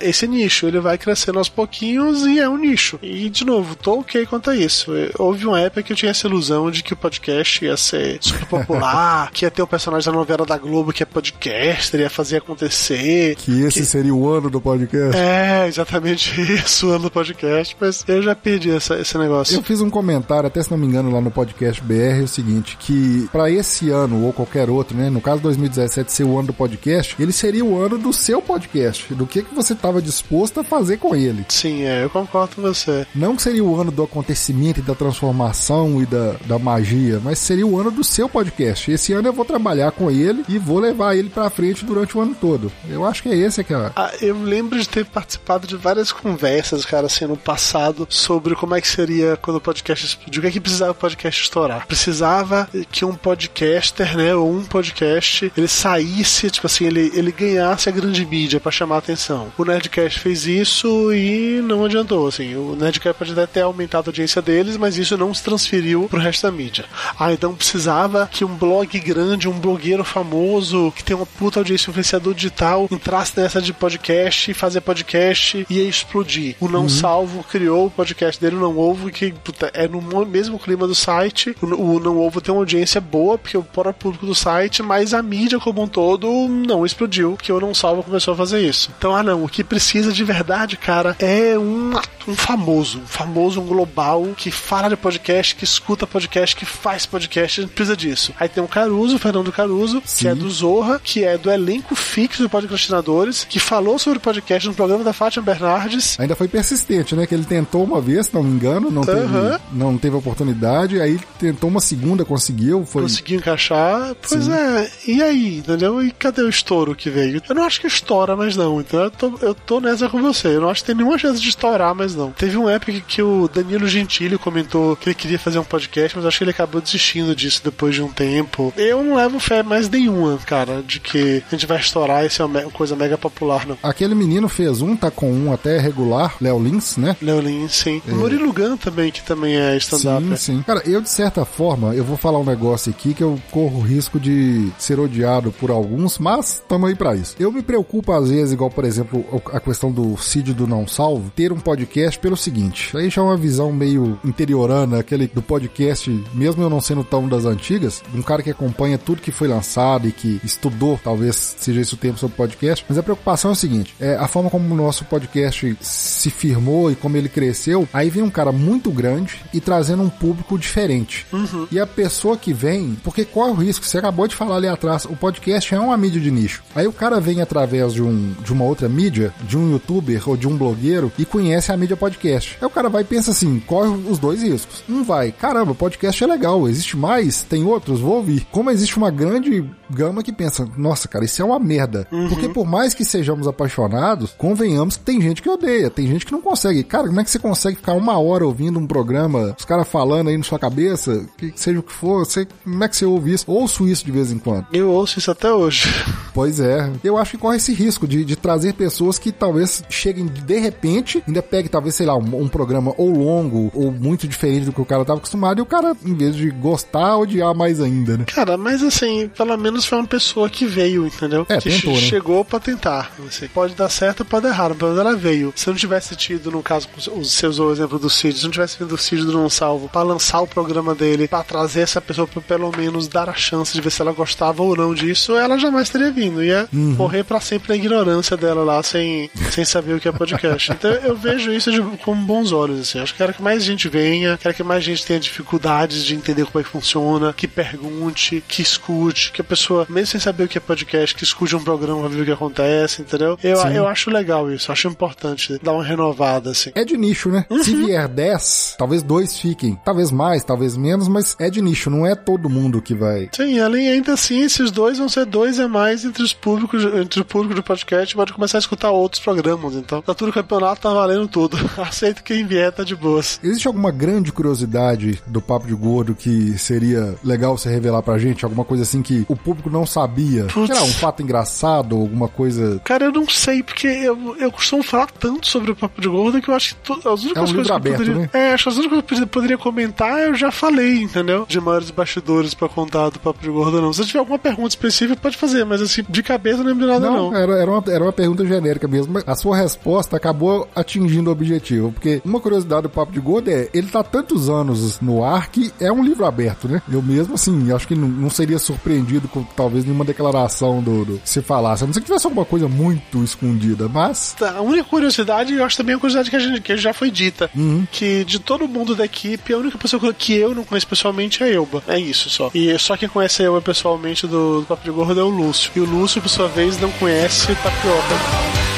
esse 0.00 0.26
nicho. 0.26 0.66
Ele 0.66 0.80
vai 0.80 0.98
crescendo 0.98 1.38
aos 1.38 1.48
pouquinhos 1.48 2.26
e 2.26 2.40
é 2.40 2.48
um 2.48 2.56
nicho. 2.56 2.98
E, 3.02 3.28
de 3.28 3.44
novo, 3.44 3.74
tô 3.74 4.00
ok 4.00 4.26
quanto 4.26 4.50
a 4.50 4.56
isso. 4.56 4.92
Houve 5.18 5.46
uma 5.46 5.60
época 5.60 5.82
que 5.82 5.92
eu 5.92 5.96
tinha 5.96 6.10
essa 6.10 6.26
ilusão 6.26 6.70
de 6.70 6.82
que 6.82 6.92
o 6.92 6.96
podcast 6.96 7.64
ia 7.64 7.76
ser 7.76 8.18
super 8.20 8.46
popular, 8.46 9.30
que 9.32 9.44
ia 9.44 9.50
ter 9.50 9.62
o 9.62 9.66
personagem 9.66 10.10
da 10.10 10.16
novela 10.16 10.44
da 10.44 10.58
Globo 10.58 10.92
que 10.92 11.02
é 11.02 11.06
podcaster, 11.06 12.00
ia 12.00 12.10
fazer 12.10 12.38
acontecer. 12.38 13.36
Que 13.36 13.62
esse 13.62 13.80
que... 13.80 13.86
seria 13.86 14.14
o 14.14 14.28
ano 14.28 14.50
do 14.50 14.60
podcast. 14.60 15.16
É, 15.16 15.66
exatamente 15.66 16.40
isso, 16.40 16.88
o 16.88 16.90
ano 16.90 17.04
do 17.04 17.10
podcast. 17.10 17.76
Mas 17.80 18.04
eu 18.08 18.22
já 18.22 18.34
perdi 18.34 18.70
essa, 18.70 18.98
esse 18.98 19.16
negócio. 19.18 19.56
Eu 19.56 19.62
fiz 19.62 19.80
um 19.80 19.90
comentário, 19.90 20.46
até 20.46 20.62
se 20.62 20.70
não 20.70 20.78
me 20.78 20.86
engano, 20.86 20.95
lá 21.02 21.20
no 21.20 21.30
podcast 21.30 21.82
BR 21.82 22.20
é 22.20 22.22
o 22.22 22.28
seguinte, 22.28 22.76
que 22.78 23.28
para 23.32 23.50
esse 23.50 23.90
ano 23.90 24.24
ou 24.24 24.32
qualquer 24.32 24.68
outro, 24.70 24.96
né, 24.96 25.10
no 25.10 25.20
caso 25.20 25.40
2017 25.42 26.12
ser 26.12 26.24
o 26.24 26.38
ano 26.38 26.48
do 26.48 26.52
podcast, 26.52 27.16
ele 27.18 27.32
seria 27.32 27.64
o 27.64 27.78
ano 27.80 27.98
do 27.98 28.12
seu 28.12 28.40
podcast, 28.40 29.14
do 29.14 29.26
que 29.26 29.42
que 29.42 29.54
você 29.54 29.72
estava 29.72 30.00
disposto 30.00 30.60
a 30.60 30.64
fazer 30.64 30.98
com 30.98 31.14
ele. 31.14 31.44
Sim, 31.48 31.82
é, 31.82 32.04
eu 32.04 32.10
concordo 32.10 32.56
com 32.56 32.62
você. 32.62 33.06
Não 33.14 33.36
que 33.36 33.42
seria 33.42 33.64
o 33.64 33.80
ano 33.80 33.90
do 33.90 34.02
acontecimento 34.02 34.80
e 34.80 34.82
da 34.82 34.94
transformação 34.94 36.02
e 36.02 36.06
da, 36.06 36.36
da 36.46 36.58
magia, 36.58 37.20
mas 37.22 37.38
seria 37.38 37.66
o 37.66 37.78
ano 37.78 37.90
do 37.90 38.04
seu 38.04 38.28
podcast. 38.28 38.90
Esse 38.90 39.12
ano 39.12 39.28
eu 39.28 39.32
vou 39.32 39.44
trabalhar 39.44 39.90
com 39.92 40.10
ele 40.10 40.44
e 40.48 40.58
vou 40.58 40.78
levar 40.78 41.16
ele 41.16 41.28
para 41.28 41.50
frente 41.50 41.84
durante 41.84 42.16
o 42.16 42.20
ano 42.20 42.34
todo. 42.40 42.72
Eu 42.88 43.04
acho 43.04 43.22
que 43.22 43.28
é 43.28 43.36
esse 43.36 43.62
que 43.62 43.74
é. 43.74 43.92
Ah, 43.94 44.12
eu 44.20 44.40
lembro 44.42 44.78
de 44.78 44.88
ter 44.88 45.04
participado 45.04 45.66
de 45.66 45.76
várias 45.76 46.12
conversas, 46.12 46.84
cara, 46.84 47.06
assim, 47.06 47.26
no 47.26 47.36
passado 47.36 48.06
sobre 48.08 48.54
como 48.54 48.74
é 48.74 48.80
que 48.80 48.88
seria 48.88 49.36
quando 49.36 49.56
o 49.56 49.60
podcast 49.60 50.06
explodiu, 50.06 50.40
o 50.40 50.42
que 50.42 50.48
é 50.48 50.52
que 50.52 50.60
precisava 50.60 50.85
podcast 50.94 51.42
estourar. 51.42 51.86
Precisava 51.86 52.68
que 52.90 53.04
um 53.04 53.14
podcaster, 53.14 54.16
né, 54.16 54.34
ou 54.34 54.50
um 54.50 54.64
podcast, 54.64 55.52
ele 55.56 55.68
saísse, 55.68 56.50
tipo 56.50 56.66
assim, 56.66 56.86
ele, 56.86 57.10
ele 57.14 57.32
ganhasse 57.32 57.88
a 57.88 57.92
grande 57.92 58.24
mídia 58.24 58.60
para 58.60 58.72
chamar 58.72 58.96
a 58.96 58.98
atenção. 58.98 59.52
O 59.56 59.64
Nerdcast 59.64 60.20
fez 60.20 60.46
isso 60.46 61.12
e 61.12 61.60
não 61.62 61.84
adiantou, 61.84 62.26
assim. 62.26 62.54
O 62.54 62.76
Nerdcast 62.76 63.18
pode 63.18 63.32
até 63.32 63.46
ter 63.46 63.60
aumentado 63.62 64.08
a 64.08 64.10
audiência 64.10 64.42
deles, 64.42 64.76
mas 64.76 64.96
isso 64.96 65.16
não 65.16 65.32
se 65.32 65.42
transferiu 65.42 66.06
pro 66.08 66.20
resto 66.20 66.42
da 66.42 66.52
mídia. 66.52 66.84
Ah, 67.18 67.32
então 67.32 67.54
precisava 67.54 68.28
que 68.30 68.44
um 68.44 68.54
blog 68.54 68.98
grande, 69.00 69.48
um 69.48 69.58
blogueiro 69.58 70.04
famoso, 70.04 70.92
que 70.94 71.04
tem 71.04 71.16
uma 71.16 71.26
puta 71.26 71.60
audiência 71.60 71.90
influenciador 71.90 72.34
digital, 72.34 72.88
entrasse 72.90 73.32
nessa 73.36 73.60
de 73.60 73.72
podcast, 73.72 74.52
fazer 74.54 74.80
podcast 74.80 75.66
ia 75.68 75.84
explodir. 75.84 76.56
O 76.60 76.68
Não 76.68 76.88
Salvo 76.88 77.44
criou 77.44 77.86
o 77.86 77.90
podcast 77.90 78.40
dele, 78.40 78.56
o 78.56 78.60
Não 78.60 78.78
Ovo, 78.78 79.10
que 79.10 79.32
puta, 79.32 79.70
é 79.74 79.88
no 79.88 80.00
mesmo 80.26 80.58
clima 80.58 80.75
do 80.84 80.94
site. 80.94 81.54
O, 81.62 81.66
o 81.66 82.00
Não 82.00 82.18
Ovo 82.18 82.40
tem 82.40 82.52
uma 82.52 82.60
audiência 82.60 83.00
boa, 83.00 83.38
porque 83.38 83.56
o 83.56 83.62
próprio 83.62 83.94
público 83.94 84.26
do 84.26 84.34
site, 84.34 84.82
mas 84.82 85.14
a 85.14 85.22
mídia 85.22 85.60
como 85.60 85.82
um 85.82 85.88
todo 85.88 86.28
não 86.48 86.84
explodiu, 86.84 87.32
porque 87.32 87.52
o 87.52 87.60
Não 87.60 87.72
Salvo 87.74 88.02
começou 88.02 88.34
a 88.34 88.36
fazer 88.36 88.60
isso. 88.60 88.90
Então, 88.98 89.14
ah 89.14 89.22
não, 89.22 89.44
o 89.44 89.48
que 89.48 89.62
precisa 89.62 90.12
de 90.12 90.24
verdade, 90.24 90.76
cara, 90.76 91.16
é 91.18 91.56
um, 91.58 91.92
um 92.26 92.34
famoso, 92.34 92.98
um 92.98 93.06
famoso, 93.06 93.60
um 93.60 93.66
global, 93.66 94.26
que 94.36 94.50
fala 94.50 94.88
de 94.88 94.96
podcast, 94.96 95.54
que 95.54 95.64
escuta 95.64 96.06
podcast, 96.06 96.56
que 96.56 96.64
faz 96.64 97.06
podcast, 97.06 97.66
precisa 97.68 97.96
disso. 97.96 98.32
Aí 98.38 98.48
tem 98.48 98.62
o 98.62 98.68
Caruso, 98.68 99.16
o 99.16 99.18
Fernando 99.18 99.52
Caruso, 99.52 100.02
Sim. 100.04 100.24
que 100.24 100.28
é 100.28 100.34
do 100.34 100.50
Zorra, 100.50 101.00
que 101.02 101.24
é 101.24 101.38
do 101.38 101.50
elenco 101.50 101.94
fixo 101.94 102.42
do 102.42 102.50
Podcastinadores, 102.50 103.44
que 103.44 103.58
falou 103.58 103.98
sobre 103.98 104.18
podcast 104.18 104.68
no 104.68 104.74
programa 104.74 105.04
da 105.04 105.12
Fátima 105.12 105.44
Bernardes. 105.44 106.18
Ainda 106.18 106.34
foi 106.34 106.48
persistente, 106.48 107.14
né? 107.14 107.26
Que 107.26 107.34
ele 107.34 107.44
tentou 107.44 107.84
uma 107.84 108.00
vez, 108.00 108.26
se 108.26 108.34
não 108.34 108.42
me 108.42 108.50
engano, 108.50 108.90
não, 108.90 109.02
teve, 109.02 109.60
não 109.72 109.98
teve 109.98 110.16
oportunidade, 110.16 110.65
aí 110.66 111.18
tentou 111.38 111.68
uma 111.70 111.80
segunda, 111.80 112.24
conseguiu, 112.24 112.84
foi... 112.84 113.02
Conseguiu 113.02 113.38
encaixar. 113.38 114.14
Pois 114.28 114.44
Sim. 114.44 114.52
é, 114.52 114.90
e 115.06 115.22
aí, 115.22 115.58
entendeu? 115.58 116.02
E 116.02 116.10
cadê 116.10 116.42
o 116.42 116.48
estouro 116.48 116.94
que 116.94 117.10
veio? 117.10 117.40
Eu 117.48 117.54
não 117.54 117.64
acho 117.64 117.80
que 117.80 117.86
estoura, 117.86 118.36
mas 118.36 118.56
não. 118.56 118.80
Então 118.80 119.00
eu 119.04 119.10
tô, 119.10 119.38
eu 119.42 119.54
tô 119.54 119.80
nessa 119.80 120.08
com 120.08 120.20
você. 120.20 120.48
Eu 120.48 120.60
não 120.62 120.70
acho 120.70 120.80
que 120.82 120.86
tem 120.86 120.94
nenhuma 120.96 121.18
chance 121.18 121.40
de 121.40 121.48
estourar, 121.48 121.94
mas 121.94 122.14
não. 122.14 122.30
Teve 122.32 122.56
um 122.56 122.68
época 122.68 122.92
que 123.06 123.22
o 123.22 123.48
Danilo 123.52 123.86
Gentili 123.86 124.38
comentou 124.38 124.96
que 124.96 125.08
ele 125.08 125.14
queria 125.14 125.38
fazer 125.38 125.58
um 125.58 125.64
podcast, 125.64 126.16
mas 126.16 126.26
acho 126.26 126.38
que 126.38 126.44
ele 126.44 126.50
acabou 126.50 126.80
desistindo 126.80 127.34
disso 127.34 127.60
depois 127.64 127.94
de 127.94 128.02
um 128.02 128.08
tempo. 128.08 128.72
Eu 128.76 129.02
não 129.02 129.16
levo 129.16 129.38
fé 129.38 129.62
mais 129.62 129.88
nenhuma, 129.88 130.38
cara, 130.38 130.82
de 130.86 131.00
que 131.00 131.42
a 131.46 131.50
gente 131.54 131.66
vai 131.66 131.78
estourar 131.78 132.24
e 132.24 132.30
ser 132.30 132.42
uma 132.42 132.62
me- 132.62 132.70
coisa 132.70 132.96
mega 132.96 133.16
popular, 133.18 133.66
não. 133.66 133.76
Aquele 133.82 134.14
menino 134.14 134.48
fez 134.48 134.80
um, 134.82 134.96
tá 134.96 135.10
com 135.10 135.30
um 135.32 135.52
até 135.52 135.78
regular, 135.78 136.36
Léo 136.40 136.58
Lins, 136.62 136.96
né? 136.96 137.16
Leolin, 137.20 137.68
sim. 137.68 138.00
O 138.08 138.14
Murilo 138.14 138.52
Gun 138.52 138.76
também, 138.76 139.10
que 139.10 139.22
também 139.22 139.56
é 139.56 139.76
stand-up. 139.76 140.24
Sim, 140.38 140.45
sim. 140.46 140.62
Cara, 140.62 140.82
eu 140.84 141.00
de 141.00 141.08
certa 141.08 141.44
forma, 141.44 141.94
eu 141.94 142.04
vou 142.04 142.16
falar 142.16 142.38
um 142.38 142.44
negócio 142.44 142.90
aqui 142.90 143.12
que 143.12 143.22
eu 143.22 143.38
corro 143.50 143.80
risco 143.80 144.20
de 144.20 144.70
ser 144.78 145.00
odiado 145.00 145.50
por 145.50 145.70
alguns, 145.70 146.18
mas 146.18 146.62
tamo 146.68 146.86
aí 146.86 146.94
pra 146.94 147.16
isso. 147.16 147.34
Eu 147.38 147.50
me 147.50 147.62
preocupo 147.62 148.12
às 148.12 148.30
vezes, 148.30 148.52
igual 148.52 148.70
por 148.70 148.84
exemplo, 148.84 149.24
a 149.52 149.58
questão 149.58 149.90
do 149.90 150.16
Cid 150.16 150.54
do 150.54 150.66
Não 150.66 150.86
Salvo, 150.86 151.30
ter 151.34 151.52
um 151.52 151.58
podcast 151.58 152.18
pelo 152.20 152.36
seguinte, 152.36 152.96
aí 152.96 153.10
já 153.10 153.22
é 153.22 153.24
uma 153.24 153.36
visão 153.36 153.72
meio 153.72 154.18
interiorana, 154.24 155.00
aquele 155.00 155.26
do 155.26 155.42
podcast, 155.42 156.10
mesmo 156.32 156.62
eu 156.62 156.70
não 156.70 156.80
sendo 156.80 157.02
tão 157.02 157.28
das 157.28 157.44
antigas, 157.44 158.02
um 158.14 158.22
cara 158.22 158.42
que 158.42 158.50
acompanha 158.50 158.98
tudo 158.98 159.22
que 159.22 159.32
foi 159.32 159.48
lançado 159.48 160.06
e 160.06 160.12
que 160.12 160.40
estudou, 160.44 161.00
talvez 161.02 161.56
seja 161.58 161.80
esse 161.80 161.94
o 161.94 161.96
tempo 161.96 162.18
sobre 162.18 162.36
podcast, 162.36 162.84
mas 162.88 162.98
a 162.98 163.02
preocupação 163.02 163.50
é 163.50 163.52
o 163.52 163.56
seguinte, 163.56 163.94
é 163.98 164.14
a 164.14 164.28
forma 164.28 164.50
como 164.50 164.72
o 164.72 164.76
nosso 164.76 165.04
podcast 165.06 165.76
se 165.80 166.30
firmou 166.30 166.90
e 166.90 166.94
como 166.94 167.16
ele 167.16 167.28
cresceu, 167.28 167.88
aí 167.92 168.08
vem 168.10 168.22
um 168.22 168.30
cara 168.30 168.52
muito 168.52 168.90
grande 168.90 169.40
e 169.52 169.60
trazendo 169.60 170.02
um 170.02 170.08
público 170.08 170.35
diferente. 170.58 171.26
E 171.70 171.78
a 171.78 171.86
pessoa 171.86 172.36
que 172.36 172.52
vem, 172.52 172.96
porque 173.02 173.24
qual 173.24 173.48
é 173.48 173.50
o 173.50 173.54
risco? 173.54 173.84
Você 173.84 173.98
acabou 173.98 174.26
de 174.26 174.34
falar 174.34 174.56
ali 174.56 174.68
atrás, 174.68 175.04
o 175.04 175.16
podcast 175.16 175.74
é 175.74 175.78
uma 175.78 175.96
mídia 175.96 176.20
de 176.20 176.30
nicho. 176.30 176.62
Aí 176.74 176.86
o 176.86 176.92
cara 176.92 177.20
vem 177.20 177.40
através 177.40 177.94
de, 177.94 178.02
um, 178.02 178.34
de 178.44 178.52
uma 178.52 178.64
outra 178.64 178.88
mídia, 178.88 179.32
de 179.42 179.56
um 179.56 179.70
youtuber 179.72 180.28
ou 180.28 180.36
de 180.36 180.48
um 180.48 180.56
blogueiro 180.56 181.12
e 181.18 181.24
conhece 181.24 181.72
a 181.72 181.76
mídia 181.76 181.96
podcast. 181.96 182.56
Aí 182.60 182.66
o 182.66 182.70
cara 182.70 182.88
vai 182.88 183.02
e 183.02 183.04
pensa 183.06 183.30
assim, 183.30 183.60
corre 183.60 183.88
os 183.88 184.18
dois 184.18 184.42
riscos. 184.42 184.82
Um 184.88 185.02
vai, 185.02 185.32
caramba, 185.32 185.74
podcast 185.74 186.22
é 186.22 186.26
legal, 186.26 186.68
existe 186.68 186.96
mais, 186.96 187.42
tem 187.42 187.64
outros, 187.64 188.00
vou 188.00 188.16
ouvir. 188.16 188.46
Como 188.50 188.70
existe 188.70 188.96
uma 188.96 189.10
grande 189.10 189.64
gama 189.90 190.22
que 190.22 190.32
pensa, 190.32 190.68
nossa, 190.76 191.08
cara, 191.08 191.24
isso 191.24 191.40
é 191.40 191.44
uma 191.44 191.58
merda. 191.58 192.06
Porque 192.28 192.48
por 192.48 192.66
mais 192.66 192.94
que 192.94 193.04
sejamos 193.04 193.46
apaixonados, 193.46 194.34
convenhamos 194.36 194.96
que 194.96 195.04
tem 195.04 195.20
gente 195.20 195.42
que 195.42 195.48
odeia, 195.48 195.90
tem 195.90 196.06
gente 196.06 196.26
que 196.26 196.32
não 196.32 196.40
consegue. 196.40 196.82
Cara, 196.84 197.06
como 197.06 197.20
é 197.20 197.24
que 197.24 197.30
você 197.30 197.38
consegue 197.38 197.76
ficar 197.76 197.94
uma 197.94 198.18
hora 198.18 198.46
ouvindo 198.46 198.78
um 198.78 198.86
programa, 198.86 199.54
os 199.58 199.64
caras 199.64 199.88
falando 199.88 200.28
aí 200.28 200.36
na 200.36 200.44
sua 200.44 200.58
cabeça, 200.58 201.26
que 201.36 201.52
seja 201.56 201.80
o 201.80 201.82
que 201.82 201.92
for, 201.92 202.24
você, 202.24 202.46
como 202.64 202.84
é 202.84 202.88
que 202.88 202.96
você 202.96 203.04
ouve 203.04 203.32
isso? 203.32 203.44
Ouço 203.48 203.86
isso 203.88 204.04
de 204.04 204.12
vez 204.12 204.30
em 204.30 204.38
quando. 204.38 204.66
Eu 204.72 204.90
ouço 204.90 205.18
isso 205.18 205.30
até 205.30 205.52
hoje. 205.52 205.86
Pois 206.36 206.60
é. 206.60 206.92
Eu 207.02 207.16
acho 207.16 207.30
que 207.30 207.38
corre 207.38 207.56
esse 207.56 207.72
risco 207.72 208.06
de, 208.06 208.22
de 208.22 208.36
trazer 208.36 208.74
pessoas 208.74 209.18
que 209.18 209.32
talvez 209.32 209.82
cheguem 209.88 210.26
de 210.26 210.58
repente, 210.58 211.24
ainda 211.26 211.42
pegue 211.42 211.66
talvez, 211.66 211.94
sei 211.94 212.04
lá, 212.04 212.14
um, 212.14 212.42
um 212.42 212.46
programa 212.46 212.92
ou 212.98 213.10
longo 213.10 213.70
ou 213.74 213.90
muito 213.90 214.28
diferente 214.28 214.66
do 214.66 214.72
que 214.72 214.80
o 214.80 214.84
cara 214.84 215.02
tava 215.02 215.18
acostumado 215.18 215.60
e 215.60 215.62
o 215.62 215.66
cara, 215.66 215.96
em 216.04 216.14
vez 216.14 216.36
de 216.36 216.50
gostar, 216.50 217.16
odiar 217.16 217.54
mais 217.54 217.80
ainda, 217.80 218.18
né? 218.18 218.24
Cara, 218.26 218.58
mas 218.58 218.82
assim, 218.82 219.30
pelo 219.34 219.56
menos 219.56 219.75
foi 219.84 219.98
uma 219.98 220.06
pessoa 220.06 220.48
que 220.48 220.64
veio, 220.66 221.06
entendeu? 221.06 221.44
É, 221.48 221.58
que 221.58 221.68
tentou, 221.70 221.92
né? 221.94 222.00
chegou 222.00 222.44
pra 222.44 222.58
tentar. 222.60 223.12
Assim, 223.26 223.48
pode 223.48 223.74
dar 223.74 223.88
certo, 223.88 224.24
pode 224.24 224.44
dar 224.44 224.50
errado, 224.50 224.74
menos 224.74 224.98
ela 224.98 225.14
veio. 225.14 225.52
Se 225.56 225.66
não 225.68 225.74
tivesse 225.76 226.14
tido, 226.16 226.50
no 226.50 226.62
caso, 226.62 226.88
você 227.16 227.46
usou 227.46 227.68
o 227.68 227.72
exemplo 227.72 227.98
do 227.98 228.08
Cid, 228.08 228.38
se 228.38 228.44
não 228.44 228.50
tivesse 228.50 228.78
vindo 228.78 228.94
o 228.94 228.98
Cid 228.98 229.24
do 229.24 229.32
Não 229.32 229.50
Salvo 229.50 229.88
pra 229.88 230.02
lançar 230.02 230.40
o 230.40 230.46
programa 230.46 230.94
dele, 230.94 231.28
pra 231.28 231.42
trazer 231.42 231.80
essa 231.80 232.00
pessoa 232.00 232.26
pra 232.26 232.40
pelo 232.40 232.70
menos 232.76 233.08
dar 233.08 233.28
a 233.28 233.34
chance 233.34 233.72
de 233.72 233.80
ver 233.80 233.90
se 233.90 234.00
ela 234.00 234.12
gostava 234.12 234.62
ou 234.62 234.76
não 234.76 234.94
disso, 234.94 235.34
ela 235.36 235.58
jamais 235.58 235.88
teria 235.88 236.10
vindo. 236.10 236.42
Ia 236.42 236.68
Uhum. 236.72 236.94
morrer 236.96 237.24
pra 237.24 237.40
sempre 237.40 237.68
na 237.70 237.76
ignorância 237.76 238.36
dela 238.36 238.62
lá, 238.64 238.82
sem, 238.82 239.30
sem 239.50 239.64
saber 239.64 239.94
o 239.94 240.00
que 240.00 240.08
é 240.08 240.12
podcast. 240.12 240.72
Então 240.72 240.90
eu 240.90 241.16
vejo 241.16 241.52
isso 241.52 241.70
de, 241.72 241.80
com 241.98 242.14
bons 242.14 242.52
olhos, 242.52 242.80
assim. 242.80 242.98
Acho 243.00 243.12
que 243.12 243.18
quero 243.18 243.34
que 243.34 243.42
mais 243.42 243.64
gente 243.64 243.88
venha, 243.88 244.38
quero 244.40 244.54
que 244.54 244.62
mais 244.62 244.84
gente 244.84 245.04
tenha 245.04 245.18
dificuldades 245.20 246.04
de 246.04 246.14
entender 246.14 246.44
como 246.44 246.60
é 246.60 246.62
que 246.62 246.68
funciona, 246.70 247.32
que 247.32 247.46
pergunte, 247.46 248.42
que 248.46 248.62
escute, 248.62 249.32
que 249.32 249.40
a 249.40 249.44
pessoa, 249.44 249.65
mesmo 249.88 250.06
sem 250.06 250.20
saber 250.20 250.44
o 250.44 250.48
que 250.48 250.58
é 250.58 250.60
podcast, 250.60 251.14
que 251.14 251.24
escute 251.24 251.54
um 251.56 251.62
programa 251.62 252.00
pra 252.00 252.08
ver 252.08 252.22
o 252.22 252.24
que 252.24 252.32
acontece, 252.32 253.02
entendeu? 253.02 253.38
Eu, 253.42 253.56
Sim. 253.56 253.74
eu 253.74 253.86
acho 253.86 254.10
legal 254.10 254.50
isso, 254.50 254.70
acho 254.70 254.88
importante 254.88 255.58
dar 255.62 255.72
uma 255.72 255.84
renovada, 255.84 256.50
assim. 256.50 256.70
É 256.74 256.84
de 256.84 256.96
nicho, 256.96 257.30
né? 257.30 257.44
Se 257.62 257.74
vier 257.74 258.08
10, 258.08 258.76
talvez 258.78 259.02
dois 259.02 259.38
fiquem. 259.38 259.78
Talvez 259.84 260.10
mais, 260.10 260.44
talvez 260.44 260.76
menos, 260.76 261.08
mas 261.08 261.36
é 261.38 261.50
de 261.50 261.60
nicho, 261.60 261.90
não 261.90 262.06
é 262.06 262.14
todo 262.14 262.48
mundo 262.48 262.80
que 262.80 262.94
vai. 262.94 263.28
Sim, 263.32 263.58
além 263.60 263.88
ainda 263.88 264.12
assim, 264.14 264.42
esses 264.42 264.70
dois 264.70 264.98
vão 264.98 265.08
ser 265.08 265.24
dois 265.24 265.58
a 265.58 265.68
mais 265.68 266.04
entre 266.04 266.22
os 266.22 266.32
públicos, 266.32 266.84
entre 266.84 267.20
o 267.20 267.24
público 267.24 267.54
do 267.54 267.62
podcast, 267.62 268.14
pode 268.14 268.32
começar 268.32 268.58
a 268.58 268.60
escutar 268.60 268.90
outros 268.90 269.22
programas, 269.22 269.74
então. 269.74 270.02
Tá 270.02 270.14
tudo 270.14 270.32
campeonato, 270.32 270.82
tá 270.82 270.92
valendo 270.92 271.28
tudo. 271.28 271.56
Aceito 271.78 272.22
quem 272.22 272.46
vier, 272.46 272.72
tá 272.72 272.84
de 272.84 272.94
boas. 272.94 273.40
Existe 273.42 273.66
alguma 273.66 273.90
grande 273.90 274.32
curiosidade 274.32 275.22
do 275.26 275.40
Papo 275.40 275.66
de 275.66 275.74
Gordo 275.74 276.14
que 276.14 276.58
seria 276.58 277.14
legal 277.22 277.56
você 277.56 277.68
revelar 277.70 278.02
pra 278.02 278.18
gente? 278.18 278.44
Alguma 278.44 278.64
coisa 278.64 278.82
assim 278.82 279.02
que 279.02 279.24
o 279.28 279.36
público 279.36 279.55
não 279.70 279.86
sabia? 279.86 280.44
Putz. 280.44 280.74
Lá, 280.74 280.82
um 280.82 280.92
fato 280.92 281.22
engraçado, 281.22 281.96
alguma 281.96 282.28
coisa. 282.28 282.80
Cara, 282.84 283.04
eu 283.06 283.12
não 283.12 283.28
sei, 283.28 283.62
porque 283.62 283.86
eu, 283.86 284.36
eu 284.38 284.50
costumo 284.52 284.82
falar 284.82 285.06
tanto 285.10 285.46
sobre 285.46 285.70
o 285.70 285.76
Papo 285.76 286.00
de 286.00 286.08
Gordo 286.08 286.40
que 286.40 286.48
eu 286.50 286.54
acho 286.54 286.74
que 286.74 286.80
to- 286.82 287.08
as 287.08 287.22
únicas 287.24 287.36
É 287.36 287.52
um 287.52 287.54
coisas 287.54 287.66
que 287.66 287.72
eu 287.72 287.76
aberto, 287.76 287.96
poderia. 287.98 288.20
né? 288.22 288.30
É, 288.32 288.52
acho 288.52 288.64
que 288.64 288.68
as 288.70 288.76
únicas 288.76 288.98
coisas 289.00 289.18
que 289.18 289.22
eu 289.24 289.26
poderia 289.28 289.58
comentar 289.58 290.18
eu 290.20 290.34
já 290.34 290.50
falei, 290.50 291.02
entendeu? 291.02 291.44
De 291.48 291.60
maiores 291.60 291.90
bastidores 291.90 292.54
pra 292.54 292.68
contar 292.68 293.10
do 293.10 293.18
Papo 293.18 293.40
de 293.42 293.48
Gordo, 293.48 293.80
não. 293.80 293.92
Se 293.92 294.04
tiver 294.04 294.18
alguma 294.18 294.38
pergunta 294.38 294.68
específica, 294.68 295.20
pode 295.20 295.36
fazer, 295.36 295.64
mas 295.64 295.80
assim, 295.82 296.02
de 296.08 296.22
cabeça 296.22 296.58
eu 296.58 296.64
não 296.64 296.70
lembro 296.72 296.86
de 296.86 296.92
nada, 296.92 297.06
não. 297.10 297.30
Não, 297.30 297.36
Era, 297.36 297.52
era, 297.58 297.70
uma, 297.70 297.84
era 297.88 298.04
uma 298.04 298.12
pergunta 298.12 298.44
genérica 298.46 298.86
mesmo, 298.88 299.12
mas 299.12 299.24
a 299.26 299.34
sua 299.34 299.56
resposta 299.56 300.16
acabou 300.16 300.68
atingindo 300.74 301.30
o 301.30 301.32
objetivo. 301.32 301.92
Porque 301.92 302.20
uma 302.24 302.40
curiosidade 302.40 302.82
do 302.82 302.90
Papo 302.90 303.12
de 303.12 303.20
Gordo 303.20 303.48
é, 303.50 303.68
ele 303.72 303.86
tá 303.88 304.02
tantos 304.02 304.48
anos 304.48 305.00
no 305.00 305.24
ar 305.24 305.48
que 305.50 305.72
é 305.80 305.90
um 305.92 306.02
livro 306.02 306.24
aberto, 306.24 306.68
né? 306.68 306.82
Eu 306.90 307.02
mesmo, 307.02 307.34
assim, 307.34 307.72
acho 307.72 307.86
que 307.88 307.94
não, 307.94 308.08
não 308.08 308.30
seria 308.30 308.58
surpreendido 308.58 309.28
com 309.28 309.45
talvez 309.54 309.84
nenhuma 309.84 310.04
declaração 310.04 310.82
do, 310.82 311.04
do 311.04 311.20
se 311.24 311.40
falasse. 311.42 311.84
A 311.84 311.86
não 311.86 311.94
ser 311.94 312.00
que 312.00 312.06
tivesse 312.06 312.26
alguma 312.26 312.44
coisa 312.44 312.68
muito 312.68 313.22
escondida, 313.22 313.88
mas 313.88 314.34
Tá, 314.38 314.56
A 314.56 314.60
única 314.60 314.84
curiosidade, 314.84 315.52
eu 315.54 315.64
acho 315.64 315.76
também 315.76 315.94
a 315.94 315.98
curiosidade 315.98 316.30
que, 316.30 316.36
a 316.36 316.38
gente, 316.38 316.60
que 316.60 316.76
já 316.76 316.92
foi 316.92 317.10
dita, 317.10 317.50
Uhum. 317.54 317.86
que 317.90 318.24
de 318.24 318.38
todo 318.38 318.66
mundo 318.68 318.94
da 318.94 319.04
equipe, 319.04 319.52
a 319.52 319.58
única 319.58 319.78
pessoa 319.78 320.12
que 320.14 320.34
eu 320.34 320.54
não 320.54 320.64
conheço 320.64 320.86
pessoalmente 320.86 321.42
é 321.42 321.46
a 321.46 321.52
Elba. 321.54 321.82
É 321.86 321.98
isso 321.98 322.28
só. 322.30 322.50
E 322.54 322.76
só 322.78 322.96
quem 322.96 323.08
conhece 323.08 323.42
a 323.42 323.46
Elba 323.46 323.60
pessoalmente 323.62 324.26
do, 324.26 324.60
do 324.60 324.66
Papo 324.66 324.84
de 324.84 324.90
Gordo 324.90 325.18
é 325.20 325.22
o 325.22 325.28
Lúcio. 325.28 325.70
E 325.76 325.80
o 325.80 325.84
Lúcio, 325.84 326.20
por 326.22 326.28
sua 326.28 326.48
vez, 326.48 326.80
não 326.80 326.90
conhece 326.92 327.54
Tapioca. 327.56 328.75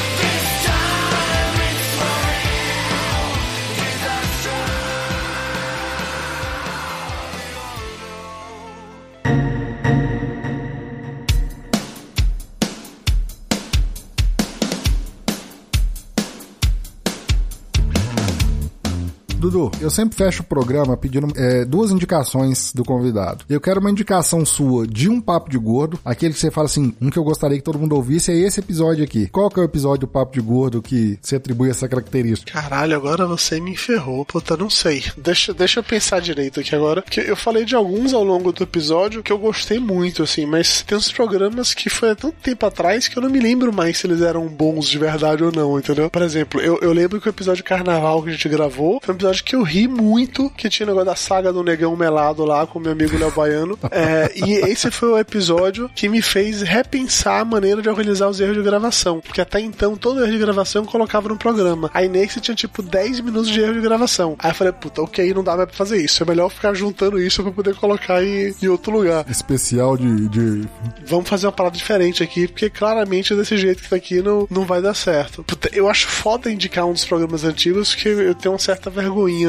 Dudu, 19.49 19.71
eu 19.81 19.89
sempre 19.89 20.15
fecho 20.15 20.43
o 20.43 20.45
programa 20.45 20.95
pedindo 20.95 21.27
é, 21.35 21.65
duas 21.65 21.89
indicações 21.91 22.71
do 22.73 22.85
convidado. 22.85 23.43
Eu 23.49 23.59
quero 23.59 23.79
uma 23.79 23.89
indicação 23.89 24.45
sua 24.45 24.85
de 24.85 25.09
um 25.09 25.19
papo 25.19 25.49
de 25.49 25.57
gordo, 25.57 25.99
aquele 26.05 26.33
que 26.33 26.39
você 26.39 26.51
fala 26.51 26.65
assim, 26.65 26.93
um 27.01 27.09
que 27.09 27.17
eu 27.17 27.23
gostaria 27.23 27.57
que 27.57 27.63
todo 27.63 27.79
mundo 27.79 27.95
ouvisse 27.95 28.31
é 28.31 28.35
esse 28.35 28.59
episódio 28.59 29.03
aqui. 29.03 29.27
Qual 29.27 29.49
que 29.49 29.59
é 29.59 29.63
o 29.63 29.65
episódio 29.65 30.01
do 30.01 30.07
papo 30.07 30.33
de 30.33 30.41
gordo 30.41 30.81
que 30.81 31.17
você 31.19 31.37
atribui 31.37 31.69
essa 31.69 31.87
característica? 31.87 32.51
Caralho, 32.51 32.95
agora 32.95 33.25
você 33.25 33.59
me 33.59 33.75
ferrou. 33.75 34.23
Puta, 34.23 34.55
não 34.55 34.69
sei. 34.69 35.03
Deixa, 35.17 35.53
deixa 35.53 35.79
eu 35.79 35.83
pensar 35.83 36.21
direito 36.21 36.59
aqui 36.59 36.75
agora. 36.75 37.01
Porque 37.01 37.19
eu 37.21 37.35
falei 37.35 37.65
de 37.65 37.75
alguns 37.75 38.13
ao 38.13 38.23
longo 38.23 38.51
do 38.51 38.63
episódio 38.63 39.23
que 39.23 39.31
eu 39.31 39.39
gostei 39.39 39.79
muito, 39.79 40.21
assim, 40.21 40.45
mas 40.45 40.83
tem 40.83 40.97
uns 40.97 41.11
programas 41.11 41.73
que 41.73 41.89
foi 41.89 42.11
há 42.11 42.15
tanto 42.15 42.35
tempo 42.41 42.65
atrás 42.65 43.07
que 43.07 43.17
eu 43.17 43.23
não 43.23 43.29
me 43.29 43.39
lembro 43.39 43.73
mais 43.73 43.97
se 43.97 44.05
eles 44.05 44.21
eram 44.21 44.47
bons 44.47 44.87
de 44.87 44.99
verdade 44.99 45.43
ou 45.43 45.51
não, 45.51 45.79
entendeu? 45.79 46.09
Por 46.09 46.21
exemplo, 46.21 46.61
eu, 46.61 46.77
eu 46.81 46.93
lembro 46.93 47.19
que 47.19 47.27
o 47.27 47.31
episódio 47.31 47.63
de 47.63 47.69
carnaval 47.69 48.21
que 48.21 48.29
a 48.29 48.31
gente 48.33 48.49
gravou 48.49 48.99
foi 49.03 49.13
um 49.13 49.17
episódio 49.17 49.38
que 49.43 49.55
eu 49.55 49.63
ri 49.63 49.87
muito, 49.87 50.49
que 50.51 50.69
tinha 50.69 50.85
o 50.85 50.89
negócio 50.89 51.05
da 51.07 51.15
saga 51.15 51.51
do 51.51 51.63
negão 51.63 51.95
melado 51.95 52.45
lá 52.45 52.65
com 52.65 52.79
meu 52.79 52.91
amigo 52.91 53.17
Léo 53.17 53.31
Baiano. 53.31 53.77
É, 53.91 54.31
e 54.35 54.53
esse 54.53 54.89
foi 54.91 55.09
o 55.09 55.17
episódio 55.17 55.89
que 55.93 56.07
me 56.07 56.21
fez 56.21 56.61
repensar 56.61 57.41
a 57.41 57.45
maneira 57.45 57.81
de 57.81 57.89
organizar 57.89 58.29
os 58.29 58.39
erros 58.39 58.55
de 58.55 58.63
gravação. 58.63 59.19
Porque 59.19 59.41
até 59.41 59.59
então, 59.59 59.97
todo 59.97 60.21
erro 60.21 60.31
de 60.31 60.37
gravação 60.37 60.83
eu 60.83 60.87
colocava 60.87 61.27
no 61.27 61.37
programa. 61.37 61.89
Aí 61.93 62.07
nesse 62.07 62.39
tinha 62.39 62.55
tipo 62.55 62.81
10 62.81 63.19
minutos 63.21 63.49
de 63.49 63.59
erro 63.59 63.73
de 63.73 63.81
gravação. 63.81 64.35
Aí 64.39 64.51
eu 64.51 64.55
falei, 64.55 64.71
puta, 64.73 65.01
ok, 65.01 65.33
não 65.33 65.43
dá 65.43 65.57
mais 65.57 65.67
pra 65.67 65.77
fazer 65.77 66.01
isso. 66.01 66.23
É 66.23 66.25
melhor 66.25 66.49
ficar 66.49 66.73
juntando 66.73 67.19
isso 67.19 67.43
pra 67.43 67.51
poder 67.51 67.75
colocar 67.75 68.23
em, 68.23 68.53
em 68.61 68.67
outro 68.67 68.91
lugar. 68.91 69.25
Especial 69.29 69.97
de, 69.97 70.29
de. 70.29 70.67
Vamos 71.05 71.27
fazer 71.27 71.47
uma 71.47 71.51
parada 71.51 71.75
diferente 71.75 72.23
aqui, 72.23 72.47
porque 72.47 72.69
claramente 72.69 73.35
desse 73.35 73.57
jeito 73.57 73.81
que 73.83 73.89
tá 73.89 73.95
aqui 73.95 74.21
não, 74.21 74.47
não 74.49 74.65
vai 74.65 74.81
dar 74.81 74.93
certo. 74.93 75.43
Puta, 75.43 75.69
eu 75.73 75.89
acho 75.89 76.07
foda 76.07 76.51
indicar 76.51 76.85
um 76.85 76.93
dos 76.93 77.05
programas 77.05 77.43
antigos 77.43 77.95
que 77.95 78.07
eu 78.07 78.35
tenho 78.35 78.53
uma 78.53 78.59
certa 78.59 78.89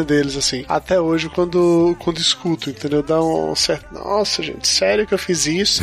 deles, 0.05 0.37
assim. 0.37 0.65
Até 0.69 1.01
hoje, 1.01 1.29
quando, 1.29 1.97
quando 1.99 2.19
escuto, 2.19 2.71
entendeu? 2.71 3.03
Dá 3.03 3.21
um 3.21 3.55
certo. 3.55 3.93
Nossa, 3.93 4.43
gente, 4.43 4.67
sério 4.67 5.07
que 5.07 5.15
eu 5.15 5.19
fiz 5.19 5.47
isso? 5.47 5.83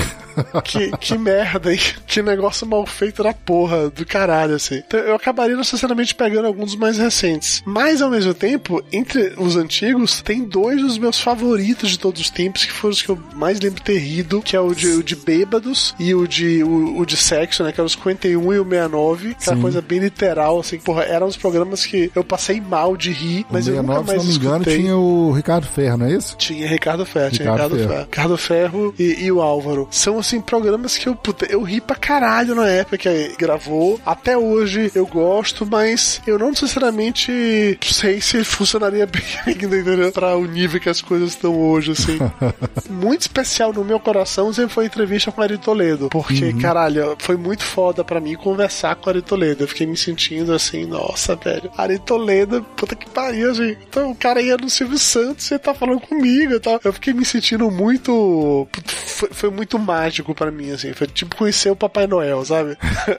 que, 0.63 0.91
que 0.97 1.17
merda, 1.17 1.73
hein? 1.73 1.79
Que 2.05 2.21
negócio 2.21 2.67
mal 2.67 2.85
feito 2.85 3.23
da 3.23 3.33
porra, 3.33 3.89
do 3.89 4.05
caralho, 4.05 4.55
assim. 4.55 4.81
Então, 4.85 4.99
eu 4.99 5.15
acabaria 5.15 5.55
necessariamente 5.55 6.15
pegando 6.15 6.47
alguns 6.47 6.71
dos 6.71 6.75
mais 6.75 6.97
recentes. 6.97 7.61
Mas, 7.65 8.01
ao 8.01 8.09
mesmo 8.09 8.33
tempo, 8.33 8.83
entre 8.91 9.33
os 9.37 9.55
antigos, 9.55 10.21
tem 10.21 10.43
dois 10.43 10.81
dos 10.81 10.97
meus 10.97 11.19
favoritos 11.19 11.89
de 11.89 11.99
todos 11.99 12.21
os 12.21 12.29
tempos, 12.29 12.65
que 12.65 12.71
foram 12.71 12.93
os 12.93 13.01
que 13.01 13.09
eu 13.09 13.19
mais 13.33 13.59
lembro 13.59 13.81
ter 13.81 13.97
rido, 13.97 14.41
que 14.41 14.55
é 14.55 14.59
o 14.59 14.73
de, 14.73 14.87
o 14.87 15.03
de 15.03 15.15
bêbados 15.15 15.95
e 15.99 16.13
o 16.13 16.27
de, 16.27 16.63
o, 16.63 16.99
o 16.99 17.05
de 17.05 17.17
sexo, 17.17 17.63
né? 17.63 17.71
Que 17.71 17.79
é 17.79 17.83
o 17.83 17.89
51 17.89 18.53
e 18.53 18.59
o 18.59 18.63
69. 18.63 19.31
Aquela 19.31 19.55
Sim. 19.55 19.61
coisa 19.61 19.81
bem 19.81 19.99
literal, 19.99 20.59
assim. 20.59 20.79
Porra, 20.79 21.03
eram 21.03 21.27
os 21.27 21.37
programas 21.37 21.85
que 21.85 22.11
eu 22.15 22.23
passei 22.23 22.61
mal 22.61 22.95
de 22.95 23.11
rir, 23.11 23.45
mas 23.49 23.67
eu 23.67 23.76
nunca 23.83 24.03
mais 24.03 24.09
se 24.09 24.17
não 24.17 24.33
me 24.33 24.39
engano, 24.39 24.55
escutei. 24.57 24.77
tinha 24.77 24.97
o 24.97 25.31
Ricardo 25.31 25.67
Ferro, 25.67 25.97
não 25.97 26.05
é 26.05 26.13
isso? 26.13 26.35
Tinha 26.37 26.67
Ricardo 26.67 27.05
Ferro, 27.05 27.31
tinha 27.31 27.51
Ricardo, 27.51 27.75
Ricardo 27.75 27.89
Ferro. 27.89 28.05
Ricardo 28.05 28.37
Ferro 28.37 28.95
e, 28.97 29.25
e, 29.25 29.31
o 29.31 29.41
Álvaro. 29.41 29.87
São, 29.91 30.19
assim, 30.19 30.41
programas 30.41 30.97
que 30.97 31.07
eu, 31.07 31.15
puta, 31.15 31.45
eu 31.45 31.61
ri 31.61 31.79
pra 31.81 31.95
caralho 31.95 32.55
na 32.55 32.67
época 32.67 32.97
que 32.97 33.35
gravou. 33.37 33.99
Até 34.05 34.37
hoje 34.37 34.91
eu 34.95 35.05
gosto, 35.05 35.65
mas 35.65 36.21
eu 36.25 36.37
não 36.37 36.49
necessariamente 36.49 37.77
sei 37.83 38.21
se 38.21 38.43
funcionaria 38.43 39.05
bem 39.07 39.23
ainda, 39.45 39.77
entendeu? 39.77 40.11
Pra 40.11 40.35
o 40.35 40.45
nível 40.45 40.79
que 40.79 40.89
as 40.89 41.01
coisas 41.01 41.29
estão 41.29 41.59
hoje, 41.59 41.91
assim. 41.91 42.17
muito 42.89 43.21
especial 43.21 43.73
no 43.73 43.83
meu 43.83 43.99
coração 43.99 44.51
sempre 44.53 44.73
foi 44.73 44.83
a 44.85 44.87
entrevista 44.87 45.31
com 45.31 45.41
o 45.41 45.43
Ari 45.43 45.57
Toledo, 45.57 46.09
porque, 46.09 46.45
uhum. 46.45 46.59
caralho, 46.59 47.15
foi 47.19 47.37
muito 47.37 47.63
foda 47.63 48.03
pra 48.03 48.19
mim 48.19 48.35
conversar 48.35 48.95
com 48.95 49.07
o 49.07 49.09
Ari 49.09 49.21
Toledo. 49.21 49.63
Eu 49.63 49.67
fiquei 49.67 49.85
me 49.85 49.97
sentindo 49.97 50.53
assim, 50.53 50.85
nossa, 50.85 51.35
velho. 51.35 51.69
Ari 51.77 51.99
Toledo, 51.99 52.63
puta 52.75 52.95
que 52.95 53.09
pariu, 53.09 53.53
gente. 53.53 53.66
Então 53.71 54.11
o 54.11 54.15
cara 54.15 54.41
ia 54.41 54.57
no 54.57 54.69
Silvio 54.69 54.97
Santos 54.97 55.49
e 55.51 55.59
tá 55.59 55.73
falando 55.73 56.01
comigo 56.01 56.53
e 56.53 56.59
tal. 56.59 56.79
Eu 56.83 56.93
fiquei 56.93 57.13
me 57.13 57.25
sentindo 57.25 57.69
muito. 57.71 58.67
Foi, 58.83 59.29
foi 59.31 59.49
muito 59.49 59.79
mágico 59.79 60.33
para 60.35 60.51
mim, 60.51 60.71
assim. 60.71 60.93
Foi 60.93 61.07
tipo 61.07 61.35
conhecer 61.35 61.69
o 61.69 61.75
Papai 61.75 62.07
Noel, 62.07 62.43
sabe? 62.45 62.77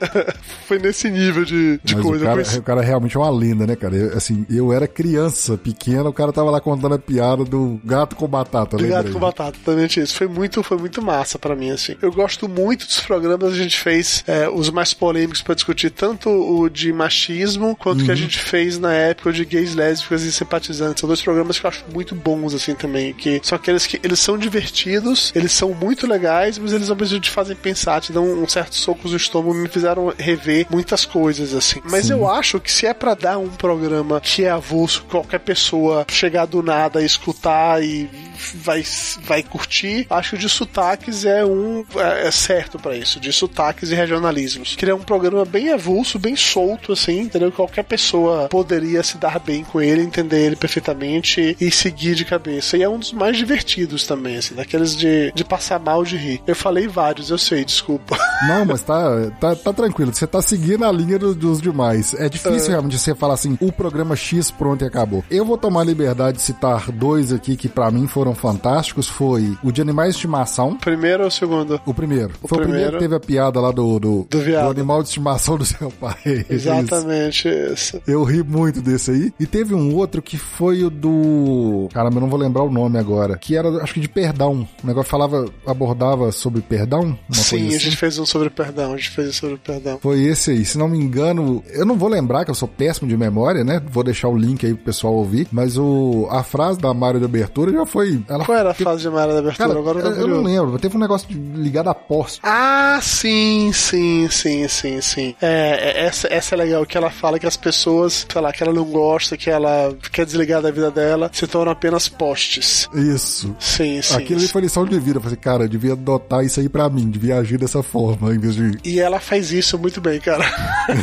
foi 0.65 0.79
nesse 0.79 1.09
nível 1.09 1.45
de, 1.45 1.79
de 1.83 1.95
Mas 1.95 2.05
coisa. 2.05 2.23
O 2.23 2.27
cara, 2.27 2.35
conheci... 2.35 2.59
o 2.59 2.63
cara 2.63 2.81
realmente 2.81 3.17
é 3.17 3.19
uma 3.19 3.29
lenda, 3.29 3.67
né, 3.67 3.75
cara? 3.75 3.95
Eu, 3.95 4.17
assim, 4.17 4.45
eu 4.49 4.71
era 4.73 4.87
criança, 4.87 5.57
pequena, 5.57 6.09
o 6.09 6.13
cara 6.13 6.31
tava 6.31 6.49
lá 6.49 6.61
contando 6.61 6.95
a 6.95 6.99
piada 6.99 7.43
do 7.43 7.79
gato 7.83 8.15
com 8.15 8.27
batata, 8.27 8.77
Do 8.77 8.87
gato 8.87 9.11
com 9.11 9.19
batata, 9.19 9.57
exatamente 9.57 9.99
isso. 9.99 10.15
Foi 10.15 10.27
muito, 10.27 10.63
foi 10.63 10.77
muito 10.77 11.01
massa 11.01 11.37
para 11.37 11.55
mim, 11.55 11.71
assim. 11.71 11.95
Eu 12.01 12.11
gosto 12.11 12.47
muito 12.47 12.85
dos 12.85 12.99
programas 13.01 13.53
que 13.53 13.59
a 13.59 13.63
gente 13.63 13.79
fez, 13.79 14.23
é, 14.27 14.49
os 14.49 14.69
mais 14.69 14.93
polêmicos 14.93 15.41
para 15.41 15.55
discutir 15.55 15.89
tanto 15.89 16.29
o 16.29 16.69
de 16.69 16.91
machismo 16.93 17.75
quanto 17.75 17.99
uhum. 17.99 18.05
que 18.05 18.11
a 18.11 18.15
gente 18.15 18.39
fez 18.39 18.77
na 18.77 18.93
época 18.93 19.31
de 19.31 19.45
gays, 19.45 19.75
lésbicas 19.75 20.23
e 20.23 20.31
simpatizantes. 20.39 21.01
São 21.01 21.07
dois 21.07 21.21
programas 21.21 21.59
que 21.59 21.65
eu 21.65 21.69
acho 21.69 21.85
muito 21.93 22.15
bons, 22.15 22.53
assim, 22.53 22.75
também. 22.75 23.13
Que 23.13 23.39
são 23.43 23.55
aqueles 23.55 23.85
que 23.85 23.99
eles 24.03 24.19
são 24.19 24.37
divertidos, 24.37 25.31
eles 25.35 25.51
são 25.51 25.73
muito 25.73 26.07
legais, 26.07 26.57
mas 26.57 26.73
eles 26.73 26.89
ao 26.89 26.95
mesmo 26.95 27.15
tempo 27.15 27.25
te 27.25 27.31
fazem 27.31 27.55
pensar, 27.55 28.01
te 28.01 28.11
dão 28.11 28.25
um 28.25 28.47
certo 28.47 28.75
socos 28.75 29.11
no 29.11 29.17
estômago, 29.17 29.53
me 29.53 29.67
fizeram 29.67 30.13
rever 30.17 30.67
muitas 30.69 31.05
coisas, 31.05 31.53
assim. 31.53 31.81
Mas 31.83 32.05
Sim. 32.05 32.13
eu 32.13 32.29
acho 32.29 32.59
que 32.59 32.71
se 32.71 32.85
é 32.85 32.93
para 32.93 33.13
dar 33.13 33.37
um 33.37 33.49
programa 33.49 34.19
que 34.19 34.45
é 34.45 34.49
avulso, 34.49 35.03
qualquer 35.09 35.39
pessoa 35.39 36.05
chegar 36.09 36.45
do 36.45 36.61
nada, 36.61 37.01
escutar 37.03 37.83
e 37.83 38.09
vai, 38.55 38.83
vai 39.21 39.43
curtir, 39.43 40.07
acho 40.09 40.31
que 40.31 40.35
o 40.35 40.39
de 40.39 40.49
sotaques 40.49 41.25
é 41.25 41.45
um 41.45 41.85
é, 41.95 42.27
é 42.27 42.31
certo 42.31 42.79
para 42.79 42.95
isso, 42.95 43.19
de 43.19 43.31
sotaques 43.31 43.91
e 43.91 43.95
regionalismos. 43.95 44.75
Que 44.75 44.85
ele 44.85 44.91
é 44.91 44.95
um 44.95 45.01
programa 45.01 45.45
bem 45.45 45.69
avulso, 45.71 46.17
bem 46.17 46.35
solto, 46.35 46.93
assim, 46.93 47.21
entendeu? 47.21 47.51
Qualquer 47.51 47.83
pessoa 47.83 48.47
poderia 48.47 49.03
se 49.03 49.17
dar 49.17 49.39
bem 49.39 49.63
com 49.63 49.81
ele, 49.81 50.01
entender 50.29 50.45
ele 50.45 50.55
perfeitamente 50.55 51.57
e 51.59 51.71
seguir 51.71 52.15
de 52.15 52.23
cabeça. 52.23 52.77
E 52.77 52.83
é 52.83 52.89
um 52.89 52.99
dos 52.99 53.11
mais 53.11 53.37
divertidos 53.37 54.05
também, 54.05 54.37
assim, 54.37 54.55
daqueles 54.55 54.95
de, 54.95 55.31
de 55.33 55.43
passar 55.43 55.79
mal 55.79 56.03
de 56.03 56.15
rir. 56.15 56.41
Eu 56.45 56.55
falei 56.55 56.87
vários, 56.87 57.29
eu 57.29 57.37
sei, 57.37 57.65
desculpa. 57.65 58.17
Não, 58.47 58.65
mas 58.65 58.81
tá, 58.81 59.31
tá, 59.39 59.55
tá 59.55 59.73
tranquilo, 59.73 60.13
você 60.13 60.27
tá 60.27 60.41
seguindo 60.41 60.85
a 60.85 60.91
linha 60.91 61.17
do, 61.17 61.33
dos 61.33 61.61
demais. 61.61 62.13
É 62.13 62.29
difícil 62.29 62.67
é. 62.67 62.69
realmente 62.69 62.97
você 62.97 63.15
falar 63.15 63.33
assim, 63.33 63.57
o 63.59 63.71
programa 63.71 64.15
X 64.15 64.51
pronto 64.51 64.83
e 64.83 64.87
acabou. 64.87 65.23
Eu 65.29 65.43
vou 65.43 65.57
tomar 65.57 65.81
a 65.81 65.85
liberdade 65.85 66.37
de 66.37 66.43
citar 66.43 66.91
dois 66.91 67.33
aqui 67.33 67.55
que 67.55 67.67
para 67.67 67.89
mim 67.91 68.07
foram 68.07 68.35
fantásticos, 68.35 69.07
foi 69.07 69.57
o 69.63 69.71
de 69.71 69.81
Animais 69.81 70.13
de 70.13 70.17
Estimação. 70.17 70.75
Primeiro 70.75 71.23
ou 71.23 71.29
o 71.29 71.31
segundo? 71.31 71.81
O 71.85 71.93
primeiro. 71.93 72.33
O 72.41 72.47
foi 72.47 72.59
primeiro. 72.59 72.59
o 72.59 72.89
primeiro 72.89 72.91
que 72.93 72.99
teve 72.99 73.15
a 73.15 73.19
piada 73.19 73.59
lá 73.59 73.71
do, 73.71 73.99
do, 73.99 74.27
do, 74.29 74.43
do 74.43 74.69
animal 74.69 75.01
de 75.01 75.09
estimação 75.09 75.57
do 75.57 75.65
seu 75.65 75.89
pai. 75.91 76.15
Exatamente 76.49 77.47
isso. 77.47 77.97
isso. 77.97 78.01
Eu 78.07 78.23
ri 78.23 78.43
muito 78.43 78.81
desse 78.81 79.11
aí. 79.11 79.33
E 79.39 79.45
teve 79.45 79.73
um 79.73 79.95
outro 79.95 80.18
que 80.21 80.37
foi 80.37 80.83
o 80.83 80.89
do. 80.89 81.87
Caramba, 81.93 82.17
eu 82.17 82.21
não 82.21 82.29
vou 82.29 82.39
lembrar 82.39 82.63
o 82.63 82.71
nome 82.71 82.97
agora. 82.97 83.37
Que 83.37 83.55
era, 83.55 83.69
acho 83.83 83.93
que 83.93 83.99
de 83.99 84.09
perdão. 84.09 84.67
O 84.83 84.87
negócio 84.87 85.09
falava, 85.09 85.45
abordava 85.65 86.31
sobre 86.31 86.61
perdão. 86.61 87.17
Sim, 87.31 87.67
assim. 87.67 87.75
a 87.75 87.79
gente 87.79 87.97
fez 87.97 88.17
um 88.19 88.25
sobre 88.25 88.49
perdão. 88.49 88.93
A 88.93 88.97
gente 88.97 89.09
fez 89.09 89.29
um 89.29 89.33
sobre 89.33 89.57
perdão. 89.57 89.99
Foi 90.01 90.21
esse 90.21 90.51
aí. 90.51 90.65
Se 90.65 90.77
não 90.77 90.87
me 90.87 90.97
engano, 90.97 91.63
eu 91.73 91.85
não 91.85 91.97
vou 91.97 92.09
lembrar, 92.09 92.45
que 92.45 92.51
eu 92.51 92.55
sou 92.55 92.67
péssimo 92.67 93.07
de 93.07 93.17
memória, 93.17 93.63
né? 93.63 93.81
Vou 93.89 94.03
deixar 94.03 94.27
o 94.29 94.37
link 94.37 94.65
aí 94.65 94.73
pro 94.73 94.85
pessoal 94.85 95.13
ouvir. 95.13 95.47
Mas 95.51 95.77
o, 95.77 96.27
a 96.29 96.43
frase 96.43 96.79
da 96.79 96.93
Mário 96.93 97.19
de 97.19 97.25
abertura 97.25 97.71
já 97.71 97.85
foi. 97.85 98.21
Ela, 98.27 98.45
Qual 98.45 98.57
era 98.57 98.71
a 98.71 98.73
frase 98.73 99.01
de 99.01 99.09
Mário 99.09 99.33
da 99.33 99.39
abertura? 99.39 99.67
Cara, 99.67 99.79
agora 99.79 99.99
eu, 99.99 100.11
eu 100.21 100.27
não 100.27 100.43
lembro. 100.43 100.79
Teve 100.79 100.97
um 100.97 100.99
negócio 100.99 101.27
ligado 101.55 101.89
a 101.89 101.95
poste. 101.95 102.39
Ah, 102.43 102.99
sim, 103.01 103.71
sim, 103.73 104.27
sim, 104.29 104.67
sim, 104.67 105.01
sim. 105.01 105.35
É, 105.41 106.05
essa, 106.05 106.27
essa 106.31 106.55
é 106.55 106.57
legal, 106.57 106.85
que 106.85 106.97
ela 106.97 107.09
fala 107.09 107.39
que 107.39 107.45
as 107.45 107.57
pessoas, 107.57 108.25
sei 108.31 108.41
lá, 108.41 108.51
que 108.51 108.63
ela 108.63 108.73
não 108.73 108.85
gosta, 108.85 109.37
que 109.37 109.49
ela 109.49 109.95
quer 110.11 110.25
desligar 110.25 110.61
da 110.61 110.71
vida 110.71 110.91
dela, 110.91 111.29
se 111.33 111.47
tornam 111.47 111.71
apenas 111.71 112.07
postes. 112.07 112.89
Isso. 112.93 113.55
Sim, 113.59 114.01
sim. 114.01 114.15
Aquilo 114.15 114.39
foi 114.47 114.61
lição 114.61 114.85
de 114.85 114.99
vida. 114.99 115.17
Eu 115.17 115.21
falei, 115.21 115.37
cara, 115.37 115.63
eu 115.63 115.69
devia 115.69 115.93
adotar 115.93 116.43
isso 116.43 116.59
aí 116.59 116.69
pra 116.69 116.89
mim, 116.89 117.09
devia 117.09 117.37
agir 117.37 117.57
dessa 117.57 117.81
forma, 117.83 118.33
em 118.33 118.39
vez 118.39 118.55
de. 118.55 118.77
E 118.83 118.99
ela 118.99 119.19
faz 119.19 119.51
isso 119.51 119.77
muito 119.77 120.01
bem, 120.01 120.19
cara. 120.19 120.45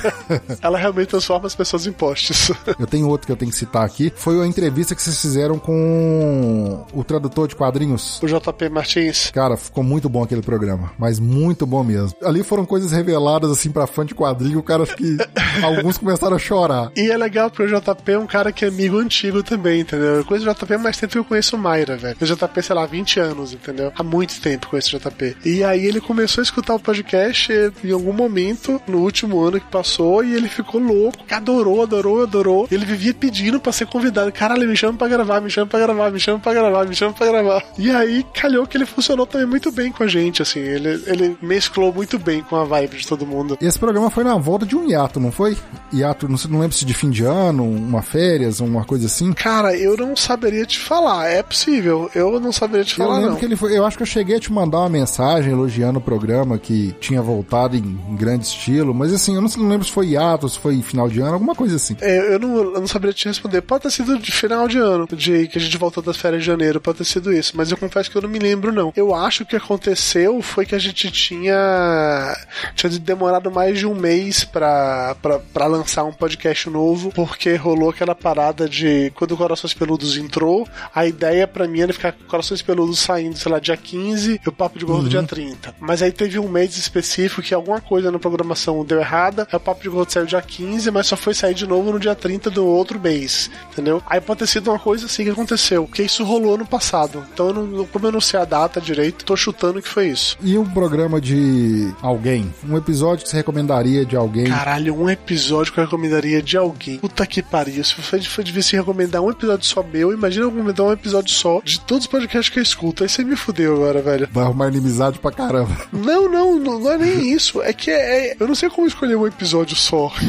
ela 0.60 0.78
realmente 0.78 1.08
transforma 1.08 1.46
as 1.46 1.54
pessoas 1.54 1.86
em 1.86 1.92
postes. 1.92 2.50
eu 2.78 2.86
tenho 2.86 3.08
outro 3.08 3.26
que 3.26 3.32
eu 3.32 3.36
tenho 3.36 3.50
que 3.50 3.56
citar 3.56 3.84
aqui. 3.84 4.12
Foi 4.14 4.42
a 4.42 4.46
entrevista 4.46 4.94
que 4.94 5.02
vocês 5.02 5.20
fizeram 5.20 5.58
com 5.58 6.84
o 6.92 7.04
tradutor 7.04 7.48
de 7.48 7.56
quadrinhos. 7.56 8.20
O 8.22 8.26
JP 8.26 8.68
Martins. 8.70 9.30
Cara, 9.30 9.56
ficou 9.56 9.82
muito 9.82 10.08
bom 10.08 10.22
aquele 10.22 10.42
programa. 10.42 10.92
Mas 10.98 11.18
muito 11.18 11.66
bom 11.66 11.82
mesmo. 11.82 12.16
Ali 12.22 12.42
foram 12.42 12.64
coisas 12.64 12.92
reveladas, 12.92 13.50
assim, 13.50 13.70
pra 13.70 13.86
fã 13.86 14.04
de 14.04 14.14
quadrinho. 14.14 14.58
O 14.58 14.62
cara 14.62 14.86
que. 14.86 15.16
alguns 15.62 15.98
começaram 15.98 16.36
a 16.36 16.38
chorar. 16.38 16.90
E 16.96 17.10
é 17.10 17.16
legal 17.16 17.50
porque 17.50 17.62
o 17.62 17.80
JP 17.80 18.12
é 18.12 18.18
um 18.18 18.26
cara 18.26 18.52
que 18.52 18.64
é 18.64 18.68
amigo 18.68 18.95
antigo 18.98 19.42
também, 19.42 19.80
entendeu? 19.80 20.16
Eu 20.16 20.24
conheço 20.24 20.48
o 20.48 20.54
JP 20.54 20.74
há 20.74 20.78
mais 20.78 20.96
tempo 20.96 21.12
que 21.12 21.18
eu 21.18 21.24
conheço 21.24 21.56
o 21.56 21.58
Mayra, 21.58 21.96
velho. 21.96 22.16
O 22.20 22.24
JP, 22.24 22.62
sei 22.62 22.74
lá, 22.74 22.86
20 22.86 23.20
anos, 23.20 23.52
entendeu? 23.52 23.92
Há 23.96 24.02
muito 24.02 24.40
tempo 24.40 24.68
com 24.68 24.76
esse 24.76 24.90
JP. 24.90 25.36
E 25.44 25.64
aí 25.64 25.84
ele 25.86 26.00
começou 26.00 26.42
a 26.42 26.44
escutar 26.44 26.74
o 26.74 26.80
podcast 26.80 27.52
em 27.84 27.92
algum 27.92 28.12
momento, 28.12 28.80
no 28.86 28.98
último 28.98 29.40
ano 29.40 29.60
que 29.60 29.70
passou, 29.70 30.24
e 30.24 30.34
ele 30.34 30.48
ficou 30.48 30.80
louco, 30.80 31.18
adorou, 31.30 31.82
adorou, 31.82 32.22
adorou. 32.22 32.68
Ele 32.70 32.84
vivia 32.84 33.14
pedindo 33.14 33.60
pra 33.60 33.72
ser 33.72 33.86
convidado. 33.86 34.32
Caralho, 34.32 34.68
me 34.68 34.76
chama 34.76 34.98
pra 34.98 35.08
gravar, 35.08 35.40
me 35.40 35.50
chama 35.50 35.66
pra 35.66 35.80
gravar, 35.80 36.10
me 36.10 36.20
chama 36.20 36.38
pra 36.38 36.54
gravar, 36.54 36.86
me 36.86 36.94
chama 36.94 37.12
pra 37.12 37.26
gravar. 37.26 37.64
E 37.78 37.90
aí 37.90 38.24
calhou 38.34 38.66
que 38.66 38.76
ele 38.76 38.86
funcionou 38.86 39.26
também 39.26 39.46
muito 39.46 39.70
bem 39.70 39.92
com 39.92 40.02
a 40.02 40.06
gente, 40.06 40.42
assim. 40.42 40.60
Ele, 40.60 41.02
ele 41.06 41.36
mesclou 41.42 41.92
muito 41.92 42.18
bem 42.18 42.42
com 42.42 42.56
a 42.56 42.64
vibe 42.64 42.96
de 42.96 43.06
todo 43.06 43.26
mundo. 43.26 43.58
Esse 43.60 43.78
programa 43.78 44.10
foi 44.10 44.24
na 44.24 44.36
volta 44.36 44.66
de 44.66 44.76
um 44.76 44.88
hiato, 44.88 45.20
não 45.20 45.32
foi? 45.32 45.56
Hiato, 45.92 46.28
não, 46.28 46.38
não 46.48 46.60
lembro 46.60 46.76
se 46.76 46.84
de 46.84 46.94
fim 46.94 47.10
de 47.10 47.24
ano, 47.24 47.64
uma 47.64 48.02
férias, 48.02 48.60
uma 48.60 48.84
coisa 48.86 49.06
assim. 49.06 49.32
Cara, 49.32 49.76
eu 49.76 49.96
não 49.96 50.16
saberia 50.16 50.64
te 50.64 50.78
falar. 50.78 51.26
É 51.28 51.42
possível. 51.42 52.10
Eu 52.14 52.40
não 52.40 52.52
saberia 52.52 52.84
te 52.84 52.98
Eu 52.98 53.04
falar, 53.06 53.16
lembro 53.18 53.32
não. 53.32 53.38
que 53.38 53.44
ele 53.44 53.56
foi. 53.56 53.76
Eu 53.76 53.84
acho 53.84 53.96
que 53.96 54.02
eu 54.02 54.06
cheguei 54.06 54.36
a 54.36 54.40
te 54.40 54.52
mandar 54.52 54.78
uma 54.78 54.88
mensagem 54.88 55.52
elogiando 55.52 55.98
o 55.98 56.02
programa 56.02 56.58
que 56.58 56.94
tinha 57.00 57.20
voltado 57.20 57.76
em, 57.76 57.80
em 58.08 58.16
grande 58.16 58.46
estilo, 58.46 58.94
mas 58.94 59.12
assim, 59.12 59.34
eu 59.34 59.42
não, 59.42 59.48
não 59.56 59.68
lembro 59.68 59.84
se 59.86 59.92
foi 59.92 60.08
hiato, 60.08 60.48
se 60.48 60.58
foi 60.58 60.80
final 60.82 61.08
de 61.08 61.20
ano, 61.20 61.34
alguma 61.34 61.54
coisa 61.54 61.76
assim. 61.76 61.96
É, 62.00 62.34
eu, 62.34 62.38
não, 62.38 62.56
eu 62.56 62.80
não 62.80 62.86
saberia 62.86 63.12
te 63.12 63.26
responder. 63.28 63.60
Pode 63.62 63.82
ter 63.82 63.90
sido 63.90 64.18
de 64.18 64.32
final 64.32 64.68
de 64.68 64.78
ano, 64.78 65.06
de 65.12 65.48
que 65.48 65.58
a 65.58 65.60
gente 65.60 65.76
voltou 65.76 66.02
das 66.02 66.16
férias 66.16 66.42
de 66.42 66.46
janeiro, 66.46 66.80
pode 66.80 66.98
ter 66.98 67.04
sido 67.04 67.32
isso. 67.32 67.52
Mas 67.56 67.70
eu 67.70 67.76
confesso 67.76 68.10
que 68.10 68.16
eu 68.16 68.22
não 68.22 68.28
me 68.28 68.38
lembro, 68.38 68.72
não. 68.72 68.92
Eu 68.96 69.14
acho 69.14 69.38
que 69.38 69.56
o 69.56 69.58
que 69.58 69.64
aconteceu 69.64 70.40
foi 70.42 70.64
que 70.64 70.74
a 70.74 70.78
gente 70.78 71.10
tinha. 71.10 72.36
tinha 72.74 72.90
demorado 72.98 73.50
mais 73.50 73.78
de 73.78 73.86
um 73.86 73.94
mês 73.94 74.44
pra, 74.44 75.16
pra, 75.20 75.38
pra 75.38 75.66
lançar 75.66 76.04
um 76.04 76.12
podcast 76.12 76.68
novo, 76.70 77.10
porque 77.12 77.54
rolou 77.56 77.90
aquela 77.90 78.14
parada 78.14 78.68
de 78.68 78.75
quando 79.14 79.32
o 79.32 79.36
Corações 79.36 79.74
Peludos 79.74 80.16
entrou, 80.16 80.66
a 80.94 81.06
ideia 81.06 81.46
pra 81.46 81.66
mim 81.66 81.80
era 81.80 81.92
ficar 81.92 82.12
com 82.12 82.24
Corações 82.24 82.62
Peludos 82.62 82.98
saindo, 82.98 83.36
sei 83.36 83.50
lá, 83.50 83.58
dia 83.58 83.76
15 83.76 84.40
e 84.44 84.48
o 84.48 84.52
Papo 84.52 84.78
de 84.78 84.84
Gordo 84.84 85.08
dia 85.08 85.22
30. 85.22 85.74
Mas 85.80 86.02
aí 86.02 86.12
teve 86.12 86.38
um 86.38 86.48
mês 86.48 86.76
específico 86.76 87.42
que 87.42 87.54
alguma 87.54 87.80
coisa 87.80 88.10
na 88.10 88.18
programação 88.18 88.84
deu 88.84 88.98
errada, 88.98 89.46
aí 89.50 89.56
o 89.56 89.60
Papo 89.60 89.82
de 89.82 89.88
Gordo 89.88 90.12
saiu 90.12 90.26
dia 90.26 90.42
15, 90.42 90.90
mas 90.90 91.06
só 91.06 91.16
foi 91.16 91.34
sair 91.34 91.54
de 91.54 91.66
novo 91.66 91.92
no 91.92 91.98
dia 91.98 92.14
30 92.14 92.50
do 92.50 92.64
outro 92.66 92.98
mês, 93.00 93.50
entendeu? 93.72 94.02
Aí 94.06 94.20
pode 94.20 94.40
ter 94.40 94.46
sido 94.46 94.70
uma 94.70 94.78
coisa 94.78 95.06
assim 95.06 95.24
que 95.24 95.30
aconteceu, 95.30 95.86
que 95.86 96.02
isso 96.02 96.24
rolou 96.24 96.58
no 96.58 96.66
passado. 96.66 97.24
Então, 97.32 97.48
eu 97.48 97.54
não, 97.54 97.86
como 97.86 98.06
eu 98.06 98.12
não 98.12 98.20
sei 98.20 98.40
a 98.40 98.44
data 98.44 98.80
direito, 98.80 99.24
tô 99.24 99.36
chutando 99.36 99.82
que 99.82 99.88
foi 99.88 100.08
isso. 100.08 100.36
E 100.42 100.56
um 100.58 100.64
programa 100.64 101.20
de 101.20 101.92
alguém? 102.02 102.52
Um 102.68 102.76
episódio 102.76 103.24
que 103.24 103.30
você 103.30 103.36
recomendaria 103.36 104.04
de 104.04 104.16
alguém? 104.16 104.46
Caralho, 104.46 104.96
um 104.96 105.08
episódio 105.08 105.72
que 105.72 105.78
eu 105.78 105.84
recomendaria 105.84 106.42
de 106.42 106.56
alguém. 106.56 106.98
Puta 106.98 107.26
que 107.26 107.42
pariu. 107.42 107.84
Se 107.84 107.94
for 107.94 108.44
devia 108.44 108.55
se 108.62 108.76
recomendar 108.76 109.22
um 109.22 109.30
episódio 109.30 109.66
só 109.66 109.82
meu, 109.82 110.12
imagina 110.12 110.44
eu 110.44 110.50
recomendar 110.50 110.86
um 110.86 110.92
episódio 110.92 111.32
só 111.34 111.60
de 111.64 111.80
todos 111.80 112.04
os 112.04 112.10
podcasts 112.10 112.48
que 112.52 112.58
eu 112.58 112.62
escuto. 112.62 113.02
Aí 113.02 113.08
você 113.08 113.24
me 113.24 113.36
fudeu 113.36 113.74
agora, 113.76 114.00
velho. 114.02 114.28
Vai 114.32 114.44
arrumar 114.44 114.68
inimizade 114.68 115.18
pra 115.18 115.30
caramba. 115.32 115.76
Não, 115.92 116.30
não, 116.30 116.58
não, 116.58 116.78
não 116.80 116.92
é 116.92 116.98
nem 116.98 117.32
isso. 117.32 117.60
É 117.62 117.72
que 117.72 117.90
é, 117.90 118.30
é- 118.32 118.36
eu 118.38 118.46
não 118.46 118.54
sei 118.54 118.68
como 118.68 118.86
escolher 118.86 119.16
um 119.16 119.26
episódio 119.26 119.76
só. 119.76 120.12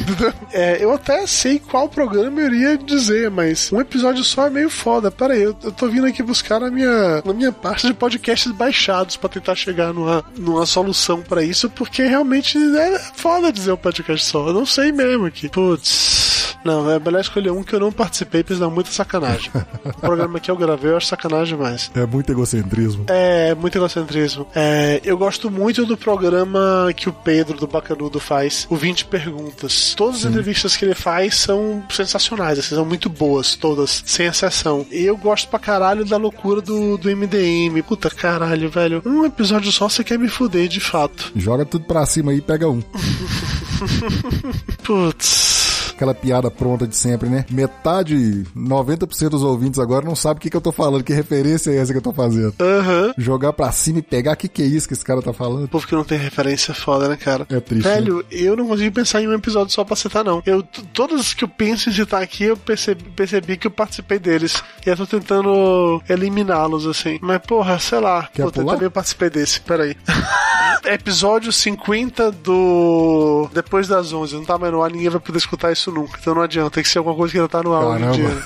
É, 0.53 0.83
eu 0.83 0.93
até 0.93 1.27
sei 1.27 1.59
qual 1.59 1.89
programa 1.89 2.39
eu 2.39 2.47
iria 2.47 2.77
dizer, 2.77 3.29
mas 3.29 3.71
um 3.71 3.79
episódio 3.81 4.23
só 4.23 4.47
é 4.47 4.49
meio 4.49 4.69
foda. 4.69 5.11
Pera 5.11 5.33
aí, 5.33 5.41
eu, 5.43 5.55
eu 5.63 5.71
tô 5.71 5.87
vindo 5.89 6.07
aqui 6.07 6.23
buscar 6.23 6.59
na 6.59 6.71
minha, 6.71 7.21
na 7.23 7.33
minha 7.33 7.51
parte 7.51 7.85
de 7.85 7.93
podcasts 7.93 8.51
baixados 8.51 9.17
pra 9.17 9.29
tentar 9.29 9.55
chegar 9.55 9.93
numa, 9.93 10.23
numa 10.37 10.65
solução 10.65 11.21
pra 11.21 11.43
isso, 11.43 11.69
porque 11.69 12.03
realmente 12.03 12.57
é 12.57 12.97
foda 13.15 13.51
dizer 13.51 13.73
um 13.73 13.77
podcast 13.77 14.25
só. 14.25 14.47
Eu 14.47 14.53
não 14.53 14.65
sei 14.65 14.91
mesmo 14.91 15.25
aqui. 15.25 15.49
Putz. 15.49 16.36
Não, 16.63 16.89
é 16.89 16.99
melhor 16.99 17.21
escolher 17.21 17.51
um 17.51 17.63
que 17.63 17.73
eu 17.73 17.79
não 17.79 17.91
participei, 17.91 18.43
porque 18.43 18.55
senão 18.55 18.69
é 18.69 18.73
muita 18.73 18.91
sacanagem. 18.91 19.51
o 19.85 19.99
programa 19.99 20.39
que 20.39 20.51
eu 20.51 20.55
gravei 20.55 20.91
eu 20.91 20.97
acho 20.97 21.07
sacanagem 21.07 21.55
demais. 21.55 21.91
É 21.95 22.05
muito 22.05 22.31
egocentrismo. 22.31 23.05
É, 23.07 23.55
muito 23.55 23.77
egocentrismo. 23.77 24.47
É, 24.55 25.01
eu 25.03 25.17
gosto 25.17 25.49
muito 25.49 25.85
do 25.85 25.97
programa 25.97 26.91
que 26.95 27.09
o 27.09 27.13
Pedro 27.13 27.57
do 27.57 27.67
Bacanudo 27.67 28.19
faz, 28.19 28.67
o 28.69 28.75
20 28.75 29.05
Perguntas. 29.05 29.93
Todas 29.95 30.17
as 30.17 30.25
entrevistas 30.25 30.75
que 30.75 30.85
ele 30.85 30.95
faz 30.95 31.35
são 31.35 31.83
sensacionais, 31.89 32.59
assim, 32.59 32.75
são 32.75 32.85
muito 32.85 33.09
boas, 33.09 33.55
todas, 33.55 34.03
sem 34.05 34.27
exceção. 34.27 34.85
E 34.91 35.03
eu 35.03 35.17
gosto 35.17 35.47
pra 35.47 35.59
caralho 35.59 36.05
da 36.05 36.17
loucura 36.17 36.61
do, 36.61 36.97
do 36.97 37.15
MDM. 37.15 37.81
Puta 37.87 38.09
caralho, 38.09 38.69
velho. 38.69 39.01
Um 39.05 39.25
episódio 39.25 39.71
só 39.71 39.89
você 39.89 40.03
quer 40.03 40.19
me 40.19 40.27
fuder, 40.27 40.67
de 40.67 40.79
fato. 40.79 41.31
Joga 41.35 41.65
tudo 41.65 41.85
pra 41.85 42.05
cima 42.05 42.31
aí 42.31 42.37
e 42.37 42.41
pega 42.41 42.69
um. 42.69 42.81
Putz. 44.83 45.56
Aquela 45.97 46.13
piada 46.13 46.51
pronta 46.51 46.85
de 46.85 46.95
sempre, 46.95 47.27
né? 47.27 47.43
Metade, 47.49 48.45
90% 48.55 49.29
dos 49.29 49.41
ouvintes 49.41 49.79
agora 49.79 50.05
não 50.05 50.15
sabe 50.15 50.37
o 50.37 50.41
que, 50.41 50.47
que 50.47 50.55
eu 50.55 50.61
tô 50.61 50.71
falando, 50.71 51.03
que 51.03 51.11
referência 51.11 51.71
é 51.71 51.77
essa 51.77 51.91
que 51.91 51.97
eu 51.97 52.03
tô 52.03 52.13
fazendo. 52.13 52.53
Aham. 52.59 53.15
Jogar 53.17 53.51
pra 53.51 53.71
cima 53.71 53.97
e 53.97 54.03
pegar, 54.03 54.33
o 54.33 54.37
que, 54.37 54.47
que 54.47 54.61
é 54.61 54.65
isso 54.65 54.87
que 54.87 54.93
esse 54.93 55.03
cara 55.03 55.23
tá 55.23 55.33
falando? 55.33 55.67
Povo 55.67 55.87
que 55.87 55.95
não 55.95 56.03
tem 56.03 56.19
referência 56.19 56.71
é 56.71 56.75
foda, 56.75 57.09
né, 57.09 57.15
cara? 57.15 57.47
É 57.49 57.59
triste, 57.59 57.87
Velho, 57.87 58.23
eu 58.29 58.55
não 58.55 58.67
consigo 58.67 58.93
pensar 58.93 59.23
em 59.23 59.27
um 59.27 59.33
episódio 59.33 59.73
só 59.73 59.83
pra 59.83 59.95
citar, 59.95 60.23
não. 60.23 60.43
Eu, 60.45 60.61
todos 60.93 61.33
que 61.33 61.43
eu 61.43 61.47
penso 61.47 61.89
em 61.89 61.93
citar 61.93 62.21
aqui, 62.21 62.43
eu 62.43 62.55
percebi, 62.55 63.03
percebi 63.15 63.57
que 63.57 63.65
eu 63.65 63.71
participei 63.71 64.19
deles. 64.19 64.61
E 64.85 64.89
eu 64.89 64.95
tô 64.95 65.07
tentando 65.07 65.99
eliminá-los, 66.07 66.85
assim. 66.85 67.17
Mas, 67.23 67.39
porra, 67.39 67.79
sei 67.79 67.99
lá. 67.99 68.29
Quer 68.31 68.43
eu 68.43 68.51
pular? 68.51 68.75
também 68.75 68.89
participei 68.91 69.31
desse. 69.31 69.61
Peraí. 69.61 69.97
Episódio 70.85 71.51
50 71.51 72.31
do. 72.31 73.49
Depois 73.51 73.87
das 73.87 74.13
11. 74.13 74.35
Não 74.35 74.45
tá 74.45 74.57
mais 74.57 74.71
no 74.71 74.83
ar, 74.83 74.91
ninguém 74.91 75.09
vai 75.09 75.19
poder 75.19 75.37
escutar 75.37 75.71
isso 75.71 75.86
nunca. 75.91 76.17
Então 76.19 76.35
não 76.35 76.41
adianta. 76.41 76.71
Tem 76.71 76.83
que 76.83 76.89
ser 76.89 76.99
alguma 76.99 77.15
coisa 77.15 77.31
que 77.31 77.37
ainda 77.37 77.49
tá 77.49 77.63
no 77.63 77.73
ar 77.73 77.85
hoje 77.85 78.03
em 78.03 78.11
dia. 78.11 78.43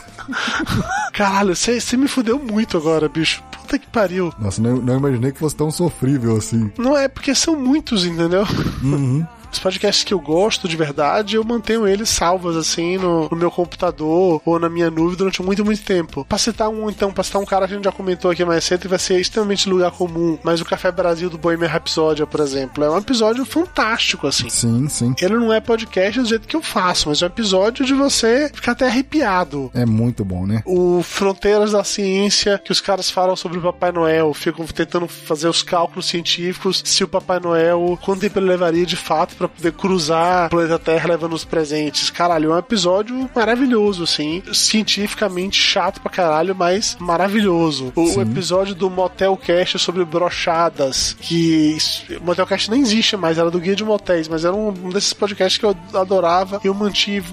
Caralho, 1.14 1.56
você 1.56 1.98
me 1.98 2.08
fudeu 2.08 2.40
muito 2.40 2.78
agora, 2.78 3.10
bicho. 3.10 3.44
Puta 3.52 3.78
que 3.78 3.88
pariu. 3.88 4.34
Nossa, 4.40 4.62
não, 4.62 4.78
não 4.78 4.98
imaginei 4.98 5.32
que 5.32 5.40
fosse 5.40 5.56
tão 5.56 5.72
sofrível 5.72 6.38
assim. 6.38 6.72
Não 6.78 6.98
é 6.98 7.08
porque 7.08 7.34
são 7.36 7.56
muitos, 7.56 8.06
entendeu? 8.06 8.46
Os 9.52 9.60
podcasts 9.60 10.04
que 10.04 10.14
eu 10.14 10.20
gosto 10.20 10.68
de 10.68 10.78
verdade, 10.78 11.36
eu 11.36 11.44
mantenho 11.44 11.88
eles 11.88 12.10
salvos 12.10 12.56
assim 12.56 12.98
no, 12.98 13.28
no 13.30 13.38
meu 13.38 13.52
computador 13.52 14.42
ou 14.46 14.60
na 14.60 14.70
minha 14.70 14.90
nuvem 14.90 15.18
durante 15.18 15.42
muito, 15.42 15.66
muito 15.66 15.84
tempo. 15.84 16.26
Pra 16.26 16.38
citar 16.38 16.70
um, 16.70 16.90
então, 16.90 17.12
pra 17.12 17.24
citar 17.24 17.42
um 17.42 17.46
cara 17.46 17.68
que 17.68 17.74
a 17.74 17.76
gente 17.76 17.86
já 17.86 17.92
comentou 17.92 18.32
aqui 18.32 18.46
mais 18.46 18.64
cedo 18.64 18.86
e 18.86 18.88
vai 18.88 19.00
ser 19.00 19.20
extremamente 19.20 19.70
lugar 19.70 19.92
comum, 19.92 20.38
mas 20.44 20.62
o 20.62 20.66
Café 20.66 20.92
Brasil 20.92 21.30
do 21.30 21.38
Bohemian 21.38 21.68
Rhapsody, 21.68 22.26
por 22.26 22.40
exemplo, 22.40 22.84
é 22.84 22.90
um 22.90 22.98
episódio 22.98 23.46
fantástico, 23.46 24.28
assim. 24.28 24.50
Sim, 24.50 24.88
sim. 24.88 25.14
Ele 25.22 25.36
não 25.36 25.52
é 25.52 25.60
podcast 25.60 26.20
do 26.20 26.28
jeito 26.28 26.48
que 26.48 26.56
eu 26.56 26.62
faço, 26.62 27.10
mas 27.10 27.22
é 27.22 27.26
um 27.26 27.28
episódio 27.28 27.86
de 27.86 27.94
você 27.94 28.50
ficar 28.54 28.72
até 28.72 28.88
arrepiado. 28.88 29.70
É 29.74 29.86
muito 29.86 30.24
bom, 30.24 30.46
né? 30.46 30.62
O 30.66 31.02
Fronteiras 31.04 31.72
da 31.72 31.84
Ciência, 31.84 32.58
que 32.64 32.72
os 32.72 32.82
caras 32.82 33.10
falam 33.10 33.36
sobre 33.36 33.58
o 33.58 33.62
Papai 33.62 33.92
Noel, 33.92 34.34
ficam 34.34 34.66
tentando 34.66 35.08
fazer 35.08 35.48
os 35.48 35.62
cálculos 35.62 36.08
científicos 36.08 36.82
se 36.86 37.04
o 37.04 37.08
Papai 37.08 37.40
Noel, 37.40 37.98
quanto 38.02 38.22
tempo 38.22 38.40
ele 38.40 38.48
levaria 38.48 38.86
de 38.86 38.96
fato 38.96 39.36
pra 39.42 39.48
poder 39.48 39.72
cruzar 39.74 40.48
o 40.48 40.50
planeta 40.50 40.80
Terra 40.80 41.10
levando 41.10 41.34
os 41.34 41.46
presentes. 41.46 42.10
Caralho, 42.10 42.52
é 42.52 42.56
um 42.56 42.60
episódio 42.60 43.30
maravilhoso, 43.36 44.04
assim. 44.04 44.44
Cientificamente 44.54 45.62
chato 45.62 46.02
pra 46.02 46.12
caralho, 46.12 46.56
mas 46.56 46.96
maravilhoso. 47.00 47.92
O, 47.96 48.18
o 48.18 48.22
episódio 48.22 48.76
do 48.76 48.90
Motel 48.90 49.36
Cast 49.38 49.80
sobre 49.80 50.04
brochadas, 50.06 51.16
que 51.20 51.78
Motel 52.22 52.46
Cast 52.46 52.70
nem 52.70 52.82
existe 52.82 53.18
mais, 53.18 53.38
era 53.38 53.50
do 53.50 53.60
Guia 53.60 53.76
de 53.76 53.84
Motéis, 53.84 54.28
mas 54.28 54.46
era 54.46 54.54
um, 54.54 54.72
desses 54.90 55.14
podcasts 55.14 55.58
que 55.58 55.66
eu 55.66 55.76
adorava 55.94 56.60
e 56.64 56.68
eu 56.68 56.74
mantive 56.74 57.32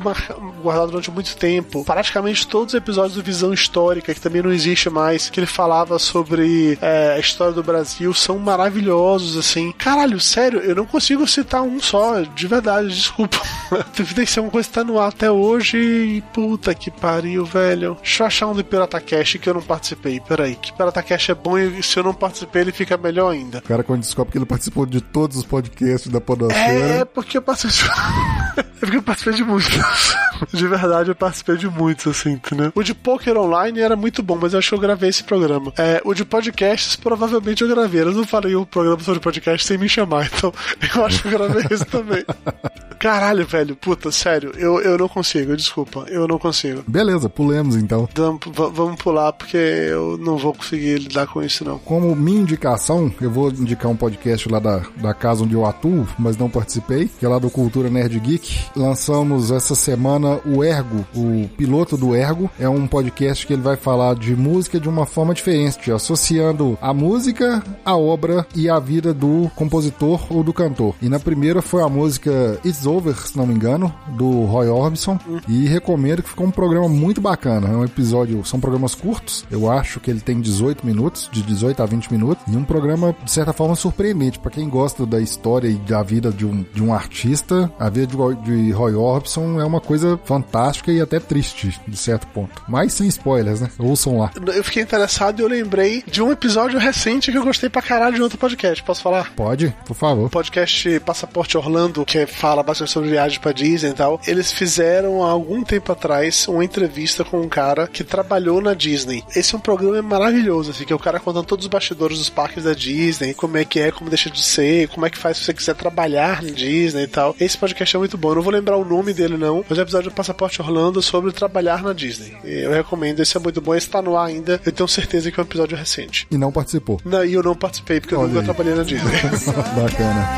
guardado 0.63 0.91
durante 0.91 1.11
muito 1.11 1.37
tempo. 1.37 1.85
Praticamente 1.85 2.47
todos 2.47 2.75
os 2.75 2.79
episódios 2.79 3.15
do 3.15 3.23
Visão 3.23 3.53
Histórica, 3.53 4.15
que 4.15 4.21
também 4.21 4.43
não 4.43 4.53
existe 4.53 4.89
mais, 4.91 5.29
que 5.29 5.41
ele 5.41 5.47
falava 5.47 5.99
sobre 5.99 6.79
é, 6.81 7.15
a 7.17 7.19
história 7.19 7.53
do 7.53 7.63
Brasil, 7.63 8.13
são 8.15 8.39
maravilhosos, 8.39 9.37
assim. 9.37 9.73
Caralho, 9.73 10.21
sério, 10.21 10.61
eu 10.61 10.75
não 10.75 10.87
consigo 10.87 11.27
citar 11.27 11.63
um 11.63 11.81
só, 11.81 11.98
de 12.35 12.47
verdade, 12.47 12.89
desculpa. 12.89 13.39
Tem 13.95 14.05
que 14.07 14.27
ser 14.27 14.41
uma 14.41 14.51
coisa 14.51 14.69
que 14.69 14.75
tá 14.75 14.85
no 14.85 14.99
ar 14.99 15.09
até 15.09 15.31
hoje 15.31 15.77
e 15.77 16.21
puta 16.33 16.75
que 16.75 16.91
pariu, 16.91 17.45
velho. 17.45 17.97
Deixa 18.03 18.23
eu 18.23 18.27
achar 18.27 18.47
um 18.47 18.55
do 18.55 18.65
Pirata 18.65 19.01
Cash 19.01 19.37
que 19.41 19.49
eu 19.49 19.55
não 19.55 19.63
participei. 19.63 20.21
Peraí, 20.21 20.55
que 20.57 20.73
Pirata 20.73 21.03
Cash 21.03 21.31
é 21.31 21.35
bom 21.35 21.59
e 21.59 21.83
se 21.83 21.99
eu 21.99 22.03
não 22.05 22.15
participei 22.15 22.63
ele 22.63 22.73
fica 22.73 22.97
melhor 22.97 23.33
ainda. 23.33 23.59
O 23.59 23.63
cara, 23.63 23.83
quando 23.83 24.01
descobre 24.01 24.33
que 24.33 24.39
ele 24.39 24.47
participou 24.47 24.87
de 24.87 25.01
todos 25.01 25.37
os 25.37 25.45
podcasts 25.45 26.11
da 26.11 26.19
É, 26.19 26.21
Podosfera. 26.21 27.07
porque 27.07 27.37
eu 27.39 27.43
participei. 27.43 27.91
é 28.57 28.63
porque 28.81 28.97
eu 28.97 29.03
participei 29.03 29.35
de 29.35 29.45
muitos. 29.45 30.17
De 30.53 30.69
verdade, 30.69 31.11
eu 31.11 31.17
participei 31.17 31.57
de 31.57 31.69
muitos, 31.69 32.07
assim, 32.07 32.31
entendeu? 32.35 32.71
O 32.73 32.85
de 32.85 32.95
Poker 32.95 33.37
Online 33.37 33.81
era 33.81 33.97
muito 33.97 34.23
bom, 34.23 34.39
mas 34.41 34.53
eu 34.53 34.61
acho 34.61 34.69
que 34.69 34.75
eu 34.77 34.79
gravei 34.79 35.09
esse 35.11 35.25
programa. 35.25 35.73
É, 35.77 36.01
o 36.05 36.15
de 36.15 36.25
podcasts, 36.25 36.95
provavelmente 36.95 37.63
eu 37.63 37.69
gravei. 37.69 38.03
Eu 38.03 38.13
não 38.13 38.25
falei 38.25 38.55
o 38.55 38.65
programa 38.65 39.01
sobre 39.03 39.19
podcast 39.19 39.67
sem 39.67 39.77
me 39.77 39.89
chamar, 39.89 40.27
então 40.33 40.53
eu 40.95 41.05
acho 41.05 41.23
que 41.23 41.27
eu 41.27 41.33
gravei 41.33 41.65
esse 41.69 41.85
também. 41.89 42.25
Caralho, 42.99 43.47
velho. 43.47 43.77
Puta, 43.77 44.11
sério. 44.11 44.53
Eu, 44.57 44.81
eu 44.81 44.99
não 44.99 45.09
consigo, 45.09 45.57
desculpa. 45.57 46.05
Eu 46.09 46.27
não 46.27 46.39
consigo. 46.39 46.83
Beleza, 46.87 47.29
pulemos 47.29 47.77
então. 47.77 48.09
Vamos, 48.15 48.41
vamos 48.73 48.97
pular 48.97 49.33
porque 49.33 49.57
eu 49.57 50.19
não 50.19 50.37
vou 50.37 50.53
conseguir 50.53 50.99
lidar 50.99 51.27
com 51.27 51.43
isso, 51.43 51.65
não. 51.65 51.79
Como 51.79 52.15
minha 52.17 52.41
indicação, 52.41 53.13
eu 53.21 53.31
vou 53.31 53.51
indicar 53.51 53.91
um 53.91 53.97
podcast 53.97 54.49
lá 54.49 54.59
da, 54.59 54.83
da 54.97 55.15
casa 55.15 55.45
onde 55.45 55.55
eu 55.55 55.65
atuo, 55.65 56.07
mas 56.19 56.37
não 56.37 56.51
participei, 56.51 57.09
que 57.09 57.25
é 57.25 57.29
lá 57.29 57.39
do 57.39 57.51
Cultura 57.51 57.89
Nerd 57.89 58.19
Geek. 58.19 58.59
Lançamos 58.75 59.51
essa 59.51 59.75
semana 59.75 60.41
o 60.45 60.65
Ergo, 60.65 61.07
o 61.15 61.49
piloto 61.57 61.97
do 61.97 62.15
Ergo. 62.17 62.51
É 62.59 62.69
um 62.69 62.87
podcast 62.87 63.47
que 63.47 63.53
ele 63.53 63.63
vai 63.63 63.77
falar 63.77 64.15
de 64.15 64.35
música 64.35 64.81
de 64.81 64.89
uma 64.89 65.07
forma 65.07 65.35
diferente, 65.35 65.93
associando 65.93 66.77
a 66.81 66.93
música, 66.93 67.63
a 67.85 67.97
obra 67.97 68.47
e 68.55 68.69
a 68.69 68.79
vida 68.79 69.15
do 69.15 69.51
compositor 69.55 70.27
ou 70.31 70.43
do 70.43 70.53
cantor. 70.53 70.95
E 71.01 71.09
na 71.09 71.21
primeira 71.21 71.63
foi 71.63 71.83
a 71.83 71.89
música 71.89 72.59
It's 72.65 72.88
Over, 72.89 73.15
se 73.15 73.37
não 73.37 73.47
me 73.47 73.55
engano, 73.55 73.95
do 74.09 74.45
Roy 74.45 74.69
Orbison. 74.69 75.19
E 75.47 75.67
recomendo 75.67 76.23
que 76.23 76.31
ficou 76.31 76.47
um 76.47 76.51
programa 76.51 76.89
muito 76.89 77.21
bacana. 77.21 77.69
É 77.69 77.77
um 77.77 77.85
episódio, 77.85 78.45
são 78.45 78.61
programas 78.61 78.95
curtos. 78.95 79.45
Eu 79.51 79.71
acho 79.71 80.01
que 80.01 80.11
ele 80.11 80.21
tem 80.21 80.41
18 80.41 80.85
minutos, 80.85 81.29
de 81.33 81.43
18 81.43 81.83
a 81.83 81.87
20 81.87 82.13
minutos. 82.13 82.45
E 82.49 82.57
um 82.57 82.65
programa, 82.65 83.15
de 83.23 83.31
certa 83.31 83.53
forma, 83.53 83.75
surpreendente. 83.75 84.39
para 84.39 84.51
quem 84.51 84.69
gosta 84.69 85.07
da 85.07 85.21
história 85.21 85.69
e 85.69 85.75
da 85.75 86.03
vida 86.03 86.31
de 86.31 86.47
um, 86.47 86.65
de 86.73 86.83
um 86.83 86.93
artista, 86.93 87.71
a 87.79 87.89
vida 87.89 88.07
de, 88.07 88.17
de 88.43 88.73
Roy 88.73 88.95
Orbison 88.95 89.61
é 89.61 89.65
uma 89.65 89.81
coisa 89.81 90.19
fantástica 90.25 90.91
e 90.91 91.01
até 91.01 91.21
triste, 91.21 91.81
de 91.87 91.97
certo 91.97 92.27
ponto. 92.29 92.63
Mas 92.69 92.93
sem 92.93 93.07
spoilers, 93.09 93.61
né? 93.61 93.71
Ouçam 93.79 94.19
lá. 94.19 94.31
Eu 94.55 94.65
fiquei 94.65 94.83
interessado 94.83 95.41
e 95.41 95.43
eu 95.43 95.49
lembrei 95.49 96.03
de 96.07 96.23
um 96.23 96.33
episódio 96.33 96.79
recente 96.79 97.31
que 97.31 97.39
eu 97.39 97.45
gostei 97.45 97.69
pra 97.69 97.83
caralho 97.83 98.17
de 98.17 98.23
outro 98.23 98.39
podcast. 98.39 98.83
Posso 98.83 99.03
falar? 99.03 99.33
Pode, 99.35 99.75
por 99.87 99.95
favor. 99.95 100.31
Podcast 100.31 101.01
Passaporte 101.01 101.57
Orlando, 101.57 102.05
que 102.05 102.27
fala 102.27 102.63
bastante 102.79 102.91
sobre 102.91 103.11
viagem 103.11 103.41
pra 103.41 103.53
Disney 103.53 103.91
e 103.91 103.95
tal. 103.95 104.21
Eles 104.27 104.53
fizeram 104.53 105.25
há 105.25 105.31
algum 105.31 105.63
tempo 105.63 105.91
atrás 105.93 106.47
uma 106.49 106.65
entrevista 106.65 107.25
com 107.25 107.41
um 107.41 107.49
cara 107.49 107.87
que 107.87 108.05
trabalhou 108.05 108.61
na 108.61 108.75
Disney. 108.75 109.25
Esse 109.35 109.55
é 109.55 109.59
um 109.59 109.61
programa 109.61 110.01
maravilhoso, 110.03 110.71
assim, 110.71 110.85
que 110.85 110.93
é 110.93 110.97
o 110.97 110.99
cara 110.99 111.19
contando 111.21 111.47
todos 111.47 111.65
os 111.65 111.71
bastidores 111.71 112.19
dos 112.19 112.29
parques 112.29 112.65
da 112.65 112.75
Disney, 112.75 113.35
como 113.35 113.57
é 113.57 113.65
que 113.65 113.81
é, 113.81 113.91
como 113.91 114.11
deixa 114.11 114.31
de 114.31 114.43
ser, 114.43 114.89
como 114.89 115.07
é 115.07 115.11
que 115.11 115.19
faz 115.19 115.39
se 115.39 115.45
você 115.45 115.55
quiser 115.55 115.75
trabalhar 115.75 116.43
na 116.43 116.51
Disney 116.51 117.05
e 117.05 117.07
tal. 117.07 117.35
Esse 117.41 117.57
podcast 117.57 117.97
é 117.97 117.99
muito 117.99 118.17
bom. 118.19 118.31
Eu 118.31 118.37
não 118.37 118.43
vou 118.43 118.53
lembrar 118.53 118.77
o 118.77 118.85
nome 118.85 119.13
dele, 119.13 119.37
não, 119.37 119.65
mas 119.69 119.79
é 119.79 119.83
o 119.83 119.85
episódio 119.85 120.11
do 120.11 120.15
Passaporte 120.15 120.61
Orlando 120.61 121.03
sobre 121.03 121.33
trabalhar 121.33 121.83
na 121.83 121.93
Disney. 121.93 122.37
Eu 122.45 122.73
recomendo, 122.73 123.21
esse 123.21 123.37
é 123.37 123.41
muito 123.41 123.61
bom, 123.61 123.75
esse 123.75 123.89
tá 123.89 124.01
no 124.03 124.17
ar 124.17 124.27
ainda. 124.29 124.61
Eu 124.65 124.73
tenho 124.73 124.89
certeza 124.89 125.31
que 125.31 125.39
é 125.39 125.43
um 125.43 125.47
episódio 125.47 125.77
recente. 125.77 126.27
E 126.31 126.39
não 126.39 126.53
participou. 126.53 127.01
Não, 127.05 127.25
e 127.25 127.35
eu 127.35 127.43
não 127.43 127.55
participei, 127.55 128.01
porque 128.01 128.15
Olha 128.15 128.25
eu 128.25 128.29
nunca 128.29 128.41
aí. 128.41 128.45
trabalhei 128.45 128.75
na 128.75 128.83
Disney. 128.83 129.11
Bacana. 129.75 130.29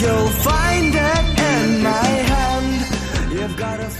You'll 0.00 0.28
find 0.30 1.01
my 1.92 2.10
hand. 2.32 3.32
You've 3.32 3.56
got 3.56 3.78
a 3.80 3.90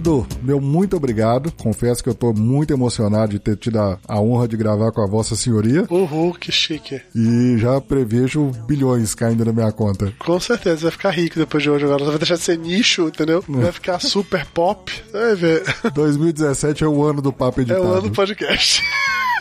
Dudu, 0.00 0.24
meu 0.42 0.60
muito 0.60 0.96
obrigado. 0.96 1.50
Confesso 1.50 2.04
que 2.04 2.08
eu 2.08 2.14
tô 2.14 2.32
muito 2.32 2.72
emocionado 2.72 3.32
de 3.32 3.40
ter 3.40 3.56
tido 3.56 3.80
a, 3.80 3.98
a 4.06 4.20
honra 4.20 4.46
de 4.46 4.56
gravar 4.56 4.92
com 4.92 5.02
a 5.02 5.06
Vossa 5.08 5.34
Senhoria. 5.34 5.86
Uhul, 5.90 6.34
que 6.34 6.52
chique. 6.52 7.00
E 7.12 7.58
já 7.58 7.80
prevejo 7.80 8.52
bilhões 8.64 9.12
caindo 9.12 9.44
na 9.44 9.52
minha 9.52 9.72
conta. 9.72 10.12
Com 10.20 10.38
certeza, 10.38 10.82
vai 10.82 10.92
ficar 10.92 11.10
rico 11.10 11.36
depois 11.36 11.64
de 11.64 11.70
hoje 11.70 11.84
agora. 11.84 12.04
Vai 12.04 12.16
deixar 12.16 12.36
de 12.36 12.42
ser 12.42 12.58
nicho, 12.58 13.08
entendeu? 13.08 13.44
É. 13.48 13.52
Vai 13.52 13.72
ficar 13.72 13.98
super 13.98 14.46
pop. 14.46 14.92
Vai 15.12 15.34
ver. 15.34 15.64
2017 15.92 16.84
é 16.84 16.86
o 16.86 17.02
ano 17.02 17.20
do 17.20 17.32
papo 17.32 17.60
editado. 17.60 17.82
É 17.82 17.88
o 17.88 17.92
ano 17.92 18.02
do 18.02 18.12
podcast. 18.12 18.80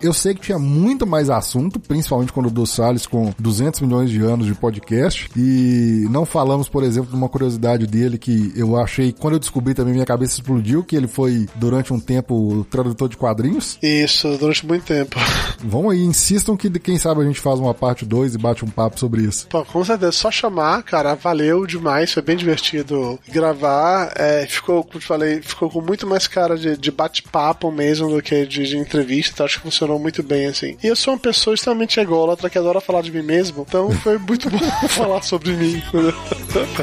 Eu 0.00 0.12
sei 0.12 0.34
que 0.34 0.40
tinha 0.40 0.58
muito 0.58 1.06
mais 1.06 1.30
assunto, 1.30 1.78
principalmente 1.78 2.32
quando 2.32 2.46
o 2.46 2.50
do 2.50 2.66
Salles 2.66 3.06
com 3.06 3.32
200 3.38 3.80
milhões 3.80 4.10
de 4.10 4.20
anos 4.20 4.46
de 4.46 4.54
podcast. 4.54 5.28
E 5.36 6.06
não 6.10 6.24
falamos, 6.24 6.68
por 6.68 6.82
exemplo, 6.82 7.10
de 7.10 7.16
uma 7.16 7.28
curiosidade 7.28 7.86
dele 7.86 8.18
que 8.18 8.52
eu 8.56 8.76
achei, 8.76 9.12
quando 9.12 9.34
eu 9.34 9.40
descobri 9.40 9.74
também, 9.74 9.94
minha 9.94 10.06
cabeça 10.06 10.34
explodiu, 10.34 10.82
que 10.84 10.96
ele 10.96 11.06
foi, 11.06 11.46
durante 11.54 11.92
um 11.92 12.00
tempo, 12.00 12.66
tradutor 12.70 13.08
de 13.08 13.16
quadrinhos. 13.16 13.78
Isso, 13.82 14.36
durante 14.38 14.66
muito 14.66 14.84
tempo. 14.84 15.18
Vamos 15.62 15.92
aí, 15.92 16.04
insistam 16.04 16.56
que 16.56 16.70
quem 16.78 16.98
sabe 16.98 17.22
a 17.22 17.24
gente 17.24 17.40
faz 17.40 17.58
uma 17.58 17.74
parte 17.74 18.04
2 18.04 18.34
e 18.34 18.38
bate 18.38 18.64
um 18.64 18.68
papo 18.68 18.98
sobre 18.98 19.22
isso. 19.22 19.46
Pô, 19.48 19.64
com 19.64 19.84
certeza, 19.84 20.12
só 20.12 20.30
chamar, 20.30 20.82
cara, 20.82 21.14
valeu 21.14 21.66
demais, 21.66 22.12
foi 22.12 22.22
bem 22.22 22.36
divertido 22.36 23.18
gravar. 23.28 24.12
É, 24.16 24.46
ficou, 24.46 24.82
como 24.82 24.98
eu 24.98 25.02
falei, 25.02 25.40
ficou 25.42 25.70
com 25.70 25.80
muito 25.80 26.06
mais 26.06 26.26
cara 26.26 26.56
de, 26.56 26.76
de 26.76 26.90
bate-papo 26.90 27.70
mesmo 27.70 28.08
do 28.08 28.22
que 28.22 28.46
de, 28.46 28.64
de 28.64 28.76
entrevista, 28.76 29.32
então 29.34 29.46
acho 29.54 29.58
que 29.58 29.60
funcionou 29.60 29.98
muito 29.98 30.22
bem, 30.22 30.46
assim. 30.46 30.76
E 30.82 30.86
eu 30.86 30.96
sou 30.96 31.14
uma 31.14 31.20
pessoa 31.20 31.54
extremamente 31.54 31.98
ególatra 32.00 32.50
que 32.50 32.58
adora 32.58 32.80
falar 32.80 33.02
de 33.02 33.12
mim 33.12 33.22
mesmo, 33.22 33.64
então 33.66 33.90
foi 33.90 34.18
muito 34.18 34.50
bom 34.50 34.58
falar 34.88 35.22
sobre 35.22 35.52
mim. 35.52 35.82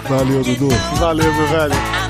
Valeu, 0.08 0.44
Dudu. 0.44 0.70
Valeu, 1.00 1.34
meu 1.34 1.48
velho. 1.48 2.01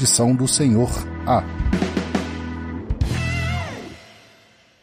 Edição 0.00 0.34
do 0.34 0.48
Senhor 0.48 0.90
A. 1.26 1.59